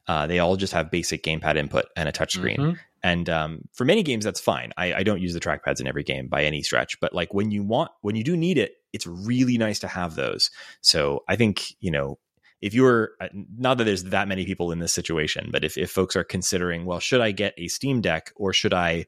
uh, 0.09 0.27
they 0.27 0.39
all 0.39 0.57
just 0.57 0.73
have 0.73 0.91
basic 0.91 1.23
gamepad 1.23 1.57
input 1.57 1.87
and 1.97 2.09
a 2.09 2.13
touchscreen. 2.13 2.59
Mm-hmm. 2.59 2.73
And 3.07 3.31
um, 3.31 3.61
for 3.73 3.85
many 3.85 4.03
games, 4.03 4.25
that's 4.25 4.41
fine. 4.41 4.73
I, 4.77 4.95
I, 4.95 5.03
don't 5.05 5.21
use 5.21 5.33
the 5.33 5.39
trackpads 5.39 5.81
in 5.81 5.87
every 5.87 6.03
game 6.03 6.27
by 6.27 6.43
any 6.43 6.61
stretch, 6.61 6.99
but 6.99 7.13
like 7.13 7.33
when 7.33 7.53
you 7.53 7.63
want, 7.63 7.93
when 8.01 8.17
you 8.17 8.25
do 8.25 8.37
need 8.37 8.59
it, 8.59 8.73
it's 8.93 9.07
really 9.07 9.57
nice 9.59 9.79
to 9.79 9.87
have 9.87 10.17
those. 10.17 10.51
So 10.81 11.23
I 11.29 11.37
think 11.37 11.77
you 11.79 11.93
know 11.93 12.19
if 12.61 12.75
you're 12.75 13.11
uh, 13.21 13.29
not 13.57 13.79
that 13.79 13.85
there's 13.85 14.03
that 14.05 14.27
many 14.27 14.45
people 14.45 14.73
in 14.73 14.81
this 14.81 14.93
situation, 14.93 15.51
but 15.53 15.63
if 15.63 15.79
if 15.79 15.89
folks 15.89 16.17
are 16.17 16.25
considering, 16.25 16.85
well, 16.85 16.99
should 16.99 17.21
I 17.21 17.31
get 17.31 17.55
a 17.57 17.69
Steam 17.69 18.01
Deck 18.01 18.33
or 18.35 18.53
should 18.53 18.75
I 18.75 19.07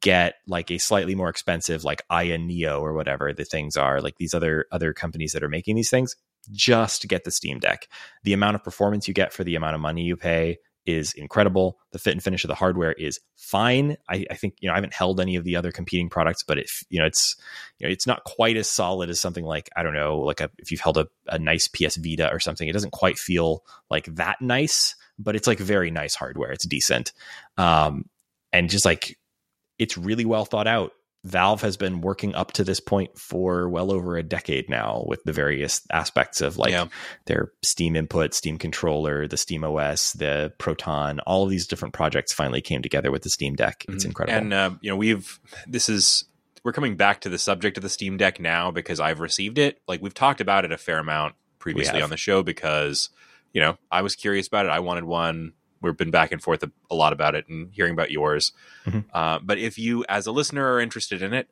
get 0.00 0.36
like 0.46 0.70
a 0.70 0.78
slightly 0.78 1.14
more 1.14 1.28
expensive 1.28 1.84
like 1.84 2.00
Aya 2.08 2.38
Neo 2.38 2.80
or 2.80 2.94
whatever 2.94 3.34
the 3.34 3.44
things 3.44 3.76
are, 3.76 4.00
like 4.00 4.16
these 4.16 4.32
other 4.32 4.64
other 4.72 4.94
companies 4.94 5.32
that 5.32 5.44
are 5.44 5.50
making 5.50 5.76
these 5.76 5.90
things, 5.90 6.16
just 6.50 7.06
get 7.08 7.24
the 7.24 7.30
Steam 7.30 7.58
Deck. 7.58 7.88
The 8.22 8.32
amount 8.32 8.54
of 8.54 8.64
performance 8.64 9.06
you 9.06 9.12
get 9.12 9.34
for 9.34 9.44
the 9.44 9.54
amount 9.54 9.74
of 9.74 9.82
money 9.82 10.00
you 10.00 10.16
pay 10.16 10.60
is 10.86 11.12
incredible. 11.14 11.78
The 11.92 11.98
fit 11.98 12.12
and 12.12 12.22
finish 12.22 12.44
of 12.44 12.48
the 12.48 12.54
hardware 12.54 12.92
is 12.92 13.20
fine. 13.36 13.96
I, 14.08 14.26
I, 14.30 14.34
think 14.34 14.56
you 14.60 14.68
know 14.68 14.72
I 14.72 14.76
haven't 14.76 14.94
held 14.94 15.20
any 15.20 15.36
of 15.36 15.44
the 15.44 15.56
other 15.56 15.72
competing 15.72 16.08
products, 16.08 16.42
but 16.42 16.58
if 16.58 16.84
you 16.90 16.98
know 16.98 17.06
it's 17.06 17.36
you 17.78 17.86
know 17.86 17.92
it's 17.92 18.06
not 18.06 18.24
quite 18.24 18.56
as 18.56 18.68
solid 18.68 19.10
as 19.10 19.20
something 19.20 19.44
like 19.44 19.70
I 19.76 19.82
don't 19.82 19.94
know 19.94 20.18
like 20.18 20.40
a, 20.40 20.50
if 20.58 20.70
you've 20.70 20.80
held 20.80 20.98
a, 20.98 21.06
a 21.28 21.38
nice 21.38 21.68
PS 21.68 21.96
Vita 21.96 22.30
or 22.30 22.40
something, 22.40 22.68
it 22.68 22.72
doesn't 22.72 22.92
quite 22.92 23.18
feel 23.18 23.64
like 23.90 24.06
that 24.16 24.40
nice, 24.40 24.94
but 25.18 25.36
it's 25.36 25.46
like 25.46 25.58
very 25.58 25.90
nice 25.90 26.14
hardware. 26.14 26.52
It's 26.52 26.66
decent, 26.66 27.12
um, 27.56 28.04
and 28.52 28.68
just 28.68 28.84
like 28.84 29.18
it's 29.78 29.96
really 29.96 30.24
well 30.24 30.44
thought 30.44 30.66
out. 30.66 30.92
Valve 31.24 31.62
has 31.62 31.78
been 31.78 32.02
working 32.02 32.34
up 32.34 32.52
to 32.52 32.64
this 32.64 32.80
point 32.80 33.18
for 33.18 33.68
well 33.68 33.90
over 33.90 34.16
a 34.16 34.22
decade 34.22 34.68
now 34.68 35.04
with 35.06 35.24
the 35.24 35.32
various 35.32 35.80
aspects 35.90 36.42
of 36.42 36.58
like 36.58 36.72
yeah. 36.72 36.86
their 37.24 37.50
Steam 37.62 37.96
input, 37.96 38.34
Steam 38.34 38.58
controller, 38.58 39.26
the 39.26 39.38
Steam 39.38 39.64
OS, 39.64 40.12
the 40.12 40.52
Proton, 40.58 41.20
all 41.20 41.44
of 41.44 41.50
these 41.50 41.66
different 41.66 41.94
projects 41.94 42.32
finally 42.32 42.60
came 42.60 42.82
together 42.82 43.10
with 43.10 43.22
the 43.22 43.30
Steam 43.30 43.54
Deck. 43.54 43.86
It's 43.88 44.04
mm-hmm. 44.04 44.10
incredible. 44.10 44.38
And 44.38 44.52
uh, 44.52 44.70
you 44.82 44.90
know, 44.90 44.96
we've 44.96 45.40
this 45.66 45.88
is 45.88 46.26
we're 46.62 46.72
coming 46.72 46.96
back 46.96 47.22
to 47.22 47.30
the 47.30 47.38
subject 47.38 47.78
of 47.78 47.82
the 47.82 47.88
Steam 47.88 48.18
Deck 48.18 48.38
now 48.38 48.70
because 48.70 49.00
I've 49.00 49.20
received 49.20 49.58
it. 49.58 49.80
Like 49.88 50.02
we've 50.02 50.14
talked 50.14 50.42
about 50.42 50.66
it 50.66 50.72
a 50.72 50.78
fair 50.78 50.98
amount 50.98 51.36
previously 51.58 52.02
on 52.02 52.10
the 52.10 52.16
show 52.18 52.42
because 52.42 53.08
you 53.54 53.60
know, 53.60 53.78
I 53.90 54.02
was 54.02 54.16
curious 54.16 54.46
about 54.46 54.66
it. 54.66 54.70
I 54.70 54.80
wanted 54.80 55.04
one 55.04 55.54
we've 55.84 55.96
been 55.96 56.10
back 56.10 56.32
and 56.32 56.42
forth 56.42 56.62
a, 56.62 56.70
a 56.90 56.94
lot 56.94 57.12
about 57.12 57.34
it 57.34 57.48
and 57.48 57.70
hearing 57.72 57.92
about 57.92 58.10
yours. 58.10 58.52
Mm-hmm. 58.86 59.00
Uh, 59.12 59.38
but 59.42 59.58
if 59.58 59.78
you, 59.78 60.04
as 60.08 60.26
a 60.26 60.32
listener, 60.32 60.72
are 60.72 60.80
interested 60.80 61.22
in 61.22 61.32
it, 61.32 61.48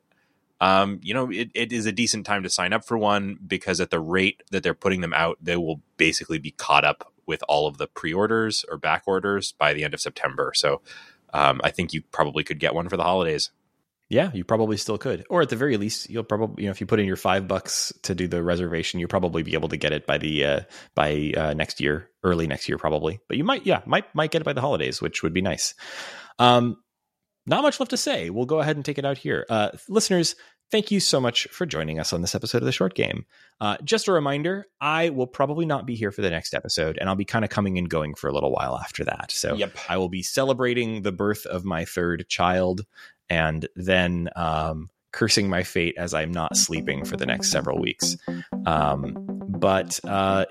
um, 0.59 0.99
you 1.01 1.13
know, 1.13 1.29
it, 1.31 1.49
it 1.53 1.73
is 1.73 1.85
a 1.85 1.91
decent 1.91 2.25
time 2.25 2.43
to 2.43 2.49
sign 2.49 2.73
up 2.73 2.85
for 2.85 2.97
one 2.97 3.37
because 3.45 3.79
at 3.79 3.89
the 3.89 3.99
rate 3.99 4.43
that 4.51 4.63
they're 4.63 4.73
putting 4.73 5.01
them 5.01 5.13
out, 5.13 5.37
they 5.41 5.57
will 5.57 5.81
basically 5.97 6.37
be 6.37 6.51
caught 6.51 6.85
up 6.85 7.11
with 7.25 7.43
all 7.47 7.67
of 7.67 7.77
the 7.77 7.87
pre-orders 7.87 8.65
or 8.69 8.77
back 8.77 9.03
orders 9.05 9.53
by 9.53 9.73
the 9.73 9.83
end 9.83 9.93
of 9.93 10.01
September. 10.01 10.51
So 10.55 10.81
um, 11.33 11.59
I 11.63 11.69
think 11.69 11.93
you 11.93 12.01
probably 12.11 12.43
could 12.43 12.59
get 12.59 12.75
one 12.75 12.89
for 12.89 12.97
the 12.97 13.03
holidays. 13.03 13.51
Yeah, 14.09 14.31
you 14.33 14.43
probably 14.43 14.77
still 14.77 14.97
could, 14.97 15.25
or 15.29 15.41
at 15.41 15.49
the 15.49 15.55
very 15.55 15.77
least, 15.77 16.09
you'll 16.09 16.23
probably 16.23 16.63
you 16.63 16.67
know 16.67 16.71
if 16.71 16.81
you 16.81 16.87
put 16.87 16.99
in 16.99 17.07
your 17.07 17.15
five 17.15 17.47
bucks 17.47 17.91
to 18.03 18.13
do 18.13 18.27
the 18.27 18.43
reservation, 18.43 18.99
you'll 18.99 19.09
probably 19.09 19.43
be 19.43 19.53
able 19.53 19.69
to 19.69 19.77
get 19.77 19.91
it 19.91 20.05
by 20.05 20.17
the 20.17 20.45
uh, 20.45 20.59
by 20.93 21.33
uh, 21.35 21.53
next 21.53 21.79
year, 21.79 22.09
early 22.23 22.45
next 22.45 22.67
year, 22.67 22.77
probably. 22.77 23.19
But 23.27 23.37
you 23.37 23.43
might, 23.43 23.65
yeah, 23.65 23.81
might 23.85 24.13
might 24.13 24.31
get 24.31 24.41
it 24.41 24.45
by 24.45 24.53
the 24.53 24.61
holidays, 24.61 25.01
which 25.01 25.23
would 25.23 25.33
be 25.33 25.41
nice. 25.41 25.73
Um, 26.37 26.77
not 27.45 27.63
much 27.63 27.79
left 27.79 27.89
to 27.89 27.97
say. 27.97 28.29
We'll 28.29 28.45
go 28.45 28.59
ahead 28.59 28.75
and 28.75 28.85
take 28.85 28.97
it 28.97 29.05
out 29.05 29.17
here, 29.17 29.45
uh, 29.49 29.69
listeners. 29.89 30.35
Thank 30.73 30.89
you 30.89 30.99
so 30.99 31.21
much 31.21 31.47
for 31.51 31.67
joining 31.67 31.99
us 31.99 32.13
on 32.13 32.21
this 32.21 32.33
episode 32.33 32.63
of 32.63 32.65
the 32.65 32.71
Short 32.71 32.95
Game. 32.95 33.27
Uh, 33.61 33.77
just 33.83 34.07
a 34.07 34.11
reminder, 34.11 34.65
I 34.81 35.09
will 35.09 35.27
probably 35.27 35.67
not 35.67 35.85
be 35.85 35.93
here 35.93 36.11
for 36.11 36.23
the 36.23 36.31
next 36.31 36.55
episode, 36.55 36.97
and 36.97 37.07
I'll 37.07 37.15
be 37.15 37.25
kind 37.25 37.45
of 37.45 37.51
coming 37.51 37.77
and 37.77 37.87
going 37.87 38.15
for 38.15 38.27
a 38.27 38.33
little 38.33 38.51
while 38.51 38.75
after 38.79 39.03
that. 39.03 39.31
So 39.31 39.53
yep. 39.53 39.77
I 39.87 39.97
will 39.97 40.09
be 40.09 40.23
celebrating 40.23 41.03
the 41.03 41.11
birth 41.11 41.45
of 41.45 41.63
my 41.63 41.85
third 41.85 42.25
child 42.27 42.87
and 43.29 43.67
then 43.75 44.29
um, 44.35 44.89
cursing 45.11 45.47
my 45.47 45.61
fate 45.61 45.93
as 45.95 46.15
I'm 46.15 46.31
not 46.31 46.57
sleeping 46.57 47.05
for 47.05 47.17
the 47.17 47.27
next 47.27 47.51
several 47.51 47.79
weeks. 47.79 48.17
Um, 48.65 49.13
but 49.47 49.99
uh, 50.03 50.45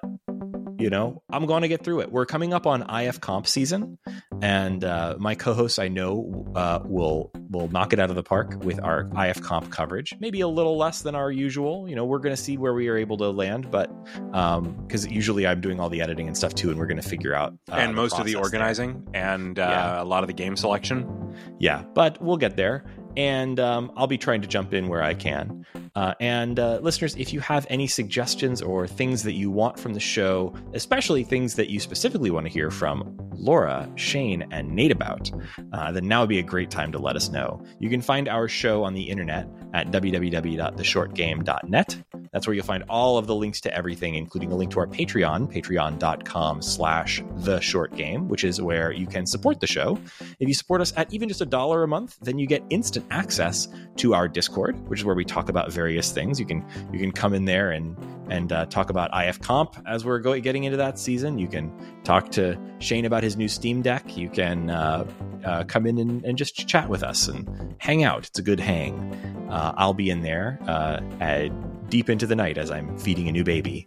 you 0.82 0.90
know, 0.90 1.22
I'm 1.30 1.46
going 1.46 1.62
to 1.62 1.68
get 1.68 1.84
through 1.84 2.00
it. 2.00 2.10
We're 2.10 2.26
coming 2.26 2.52
up 2.52 2.66
on 2.66 2.82
IF 2.90 3.20
Comp 3.20 3.46
season, 3.46 3.98
and 4.40 4.82
uh, 4.82 5.16
my 5.18 5.36
co-hosts 5.36 5.78
I 5.78 5.88
know 5.88 6.52
uh, 6.56 6.80
will 6.84 7.30
will 7.50 7.68
knock 7.68 7.92
it 7.92 8.00
out 8.00 8.10
of 8.10 8.16
the 8.16 8.22
park 8.22 8.56
with 8.64 8.82
our 8.82 9.08
IF 9.16 9.40
Comp 9.42 9.70
coverage. 9.70 10.14
Maybe 10.18 10.40
a 10.40 10.48
little 10.48 10.76
less 10.76 11.02
than 11.02 11.14
our 11.14 11.30
usual. 11.30 11.88
You 11.88 11.94
know, 11.94 12.04
we're 12.04 12.18
going 12.18 12.34
to 12.34 12.42
see 12.42 12.56
where 12.56 12.74
we 12.74 12.88
are 12.88 12.96
able 12.96 13.16
to 13.18 13.30
land, 13.30 13.70
but 13.70 13.90
because 14.26 15.04
um, 15.04 15.10
usually 15.10 15.46
I'm 15.46 15.60
doing 15.60 15.78
all 15.78 15.88
the 15.88 16.00
editing 16.00 16.26
and 16.26 16.36
stuff 16.36 16.54
too, 16.54 16.70
and 16.70 16.78
we're 16.78 16.86
going 16.86 17.00
to 17.00 17.08
figure 17.08 17.34
out 17.34 17.54
uh, 17.70 17.76
and 17.76 17.94
most 17.94 18.18
of 18.18 18.26
the 18.26 18.34
organizing 18.34 19.06
there. 19.12 19.36
and 19.36 19.58
uh, 19.58 19.62
yeah. 19.62 20.02
a 20.02 20.04
lot 20.04 20.24
of 20.24 20.26
the 20.26 20.34
game 20.34 20.56
selection. 20.56 21.34
Yeah, 21.58 21.84
but 21.94 22.20
we'll 22.20 22.36
get 22.36 22.56
there 22.56 22.84
and 23.16 23.58
um, 23.60 23.92
I'll 23.96 24.06
be 24.06 24.18
trying 24.18 24.42
to 24.42 24.48
jump 24.48 24.72
in 24.72 24.88
where 24.88 25.02
I 25.02 25.14
can. 25.14 25.66
Uh, 25.94 26.14
and 26.20 26.58
uh, 26.58 26.78
listeners, 26.82 27.14
if 27.16 27.32
you 27.32 27.40
have 27.40 27.66
any 27.68 27.86
suggestions 27.86 28.62
or 28.62 28.86
things 28.86 29.22
that 29.24 29.32
you 29.32 29.50
want 29.50 29.78
from 29.78 29.94
the 29.94 30.00
show, 30.00 30.54
especially 30.72 31.22
things 31.22 31.54
that 31.56 31.68
you 31.68 31.80
specifically 31.80 32.30
want 32.30 32.46
to 32.46 32.52
hear 32.52 32.70
from 32.70 33.16
Laura, 33.32 33.90
Shane, 33.96 34.46
and 34.50 34.70
Nate 34.70 34.92
about, 34.92 35.30
uh, 35.72 35.92
then 35.92 36.08
now 36.08 36.20
would 36.20 36.28
be 36.28 36.38
a 36.38 36.42
great 36.42 36.70
time 36.70 36.92
to 36.92 36.98
let 36.98 37.16
us 37.16 37.28
know. 37.28 37.62
You 37.78 37.90
can 37.90 38.00
find 38.00 38.28
our 38.28 38.48
show 38.48 38.84
on 38.84 38.94
the 38.94 39.02
internet 39.02 39.46
at 39.72 39.90
www.theshortgame.net. 39.90 41.96
That's 42.32 42.46
where 42.46 42.54
you'll 42.54 42.64
find 42.64 42.84
all 42.88 43.18
of 43.18 43.26
the 43.26 43.34
links 43.34 43.60
to 43.62 43.74
everything, 43.74 44.14
including 44.14 44.52
a 44.52 44.56
link 44.56 44.72
to 44.72 44.80
our 44.80 44.86
Patreon, 44.86 45.52
patreon.com 45.52 46.62
slash 46.62 47.22
the 47.36 47.60
short 47.60 47.94
game, 47.94 48.28
which 48.28 48.44
is 48.44 48.60
where 48.60 48.92
you 48.92 49.06
can 49.06 49.26
support 49.26 49.60
the 49.60 49.66
show. 49.66 49.98
If 50.40 50.48
you 50.48 50.54
support 50.54 50.80
us 50.80 50.92
at 50.96 51.12
even 51.12 51.28
just 51.28 51.40
a 51.40 51.46
dollar 51.46 51.82
a 51.82 51.88
month, 51.88 52.18
then 52.22 52.38
you 52.38 52.46
get 52.46 52.62
instant 52.70 53.06
access 53.10 53.68
to 53.96 54.14
our 54.14 54.28
Discord, 54.28 54.76
which 54.88 55.00
is 55.00 55.04
where 55.04 55.14
we 55.14 55.24
talk 55.24 55.48
about 55.48 55.72
various 55.72 56.12
things. 56.12 56.40
You 56.40 56.46
can 56.46 56.64
you 56.92 56.98
can 56.98 57.12
come 57.12 57.34
in 57.34 57.44
there 57.44 57.70
and 57.70 57.96
and 58.28 58.52
uh, 58.52 58.66
talk 58.66 58.88
about 58.88 59.10
IF 59.12 59.40
Comp 59.40 59.76
as 59.86 60.04
we're 60.04 60.18
getting 60.18 60.64
into 60.64 60.78
that 60.78 60.98
season. 60.98 61.38
You 61.38 61.48
can 61.48 61.72
talk 62.04 62.30
to 62.32 62.58
Shane 62.78 63.04
about 63.04 63.22
his 63.22 63.36
new 63.36 63.48
Steam 63.48 63.82
Deck. 63.82 64.16
You 64.16 64.30
can 64.30 64.70
uh, 64.70 65.04
uh, 65.44 65.64
come 65.64 65.86
in 65.86 65.98
and, 65.98 66.24
and, 66.24 66.38
just 66.38 66.66
chat 66.66 66.88
with 66.88 67.02
us 67.02 67.28
and 67.28 67.74
hang 67.78 68.04
out. 68.04 68.26
It's 68.26 68.38
a 68.38 68.42
good 68.42 68.60
hang. 68.60 69.48
Uh, 69.62 69.72
I'll 69.76 69.94
be 69.94 70.10
in 70.10 70.22
there 70.22 70.58
uh, 70.66 71.00
at 71.20 71.50
deep 71.88 72.10
into 72.10 72.26
the 72.26 72.34
night 72.34 72.58
as 72.58 72.68
I'm 72.68 72.98
feeding 72.98 73.28
a 73.28 73.32
new 73.32 73.44
baby. 73.44 73.86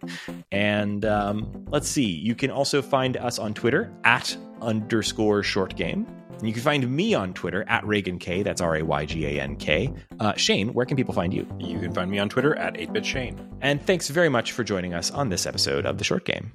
And 0.49 1.03
um, 1.03 1.65
let's 1.69 1.89
see, 1.89 2.05
you 2.05 2.33
can 2.33 2.49
also 2.49 2.81
find 2.81 3.17
us 3.17 3.39
on 3.39 3.53
Twitter 3.53 3.91
at 4.05 4.37
underscore 4.61 5.43
short 5.43 5.75
game. 5.75 6.07
And 6.31 6.47
you 6.47 6.53
can 6.53 6.61
find 6.61 6.89
me 6.89 7.13
on 7.13 7.33
Twitter 7.33 7.65
at 7.67 7.83
Raygan 7.83 8.21
K. 8.21 8.41
That's 8.41 8.61
R 8.61 8.77
A 8.77 8.83
Y 8.83 9.05
G 9.05 9.25
A 9.25 9.41
N 9.41 9.57
K. 9.57 9.93
Uh, 10.21 10.33
Shane, 10.35 10.73
where 10.73 10.85
can 10.85 10.95
people 10.95 11.13
find 11.13 11.33
you? 11.33 11.45
You 11.59 11.79
can 11.79 11.91
find 11.91 12.09
me 12.09 12.19
on 12.19 12.29
Twitter 12.29 12.55
at 12.55 12.75
8bit 12.75 13.03
Shane. 13.03 13.57
And 13.59 13.81
thanks 13.81 14.07
very 14.07 14.29
much 14.29 14.53
for 14.53 14.63
joining 14.63 14.93
us 14.93 15.11
on 15.11 15.27
this 15.27 15.45
episode 15.45 15.85
of 15.85 15.97
The 15.97 16.05
Short 16.05 16.23
Game. 16.23 16.53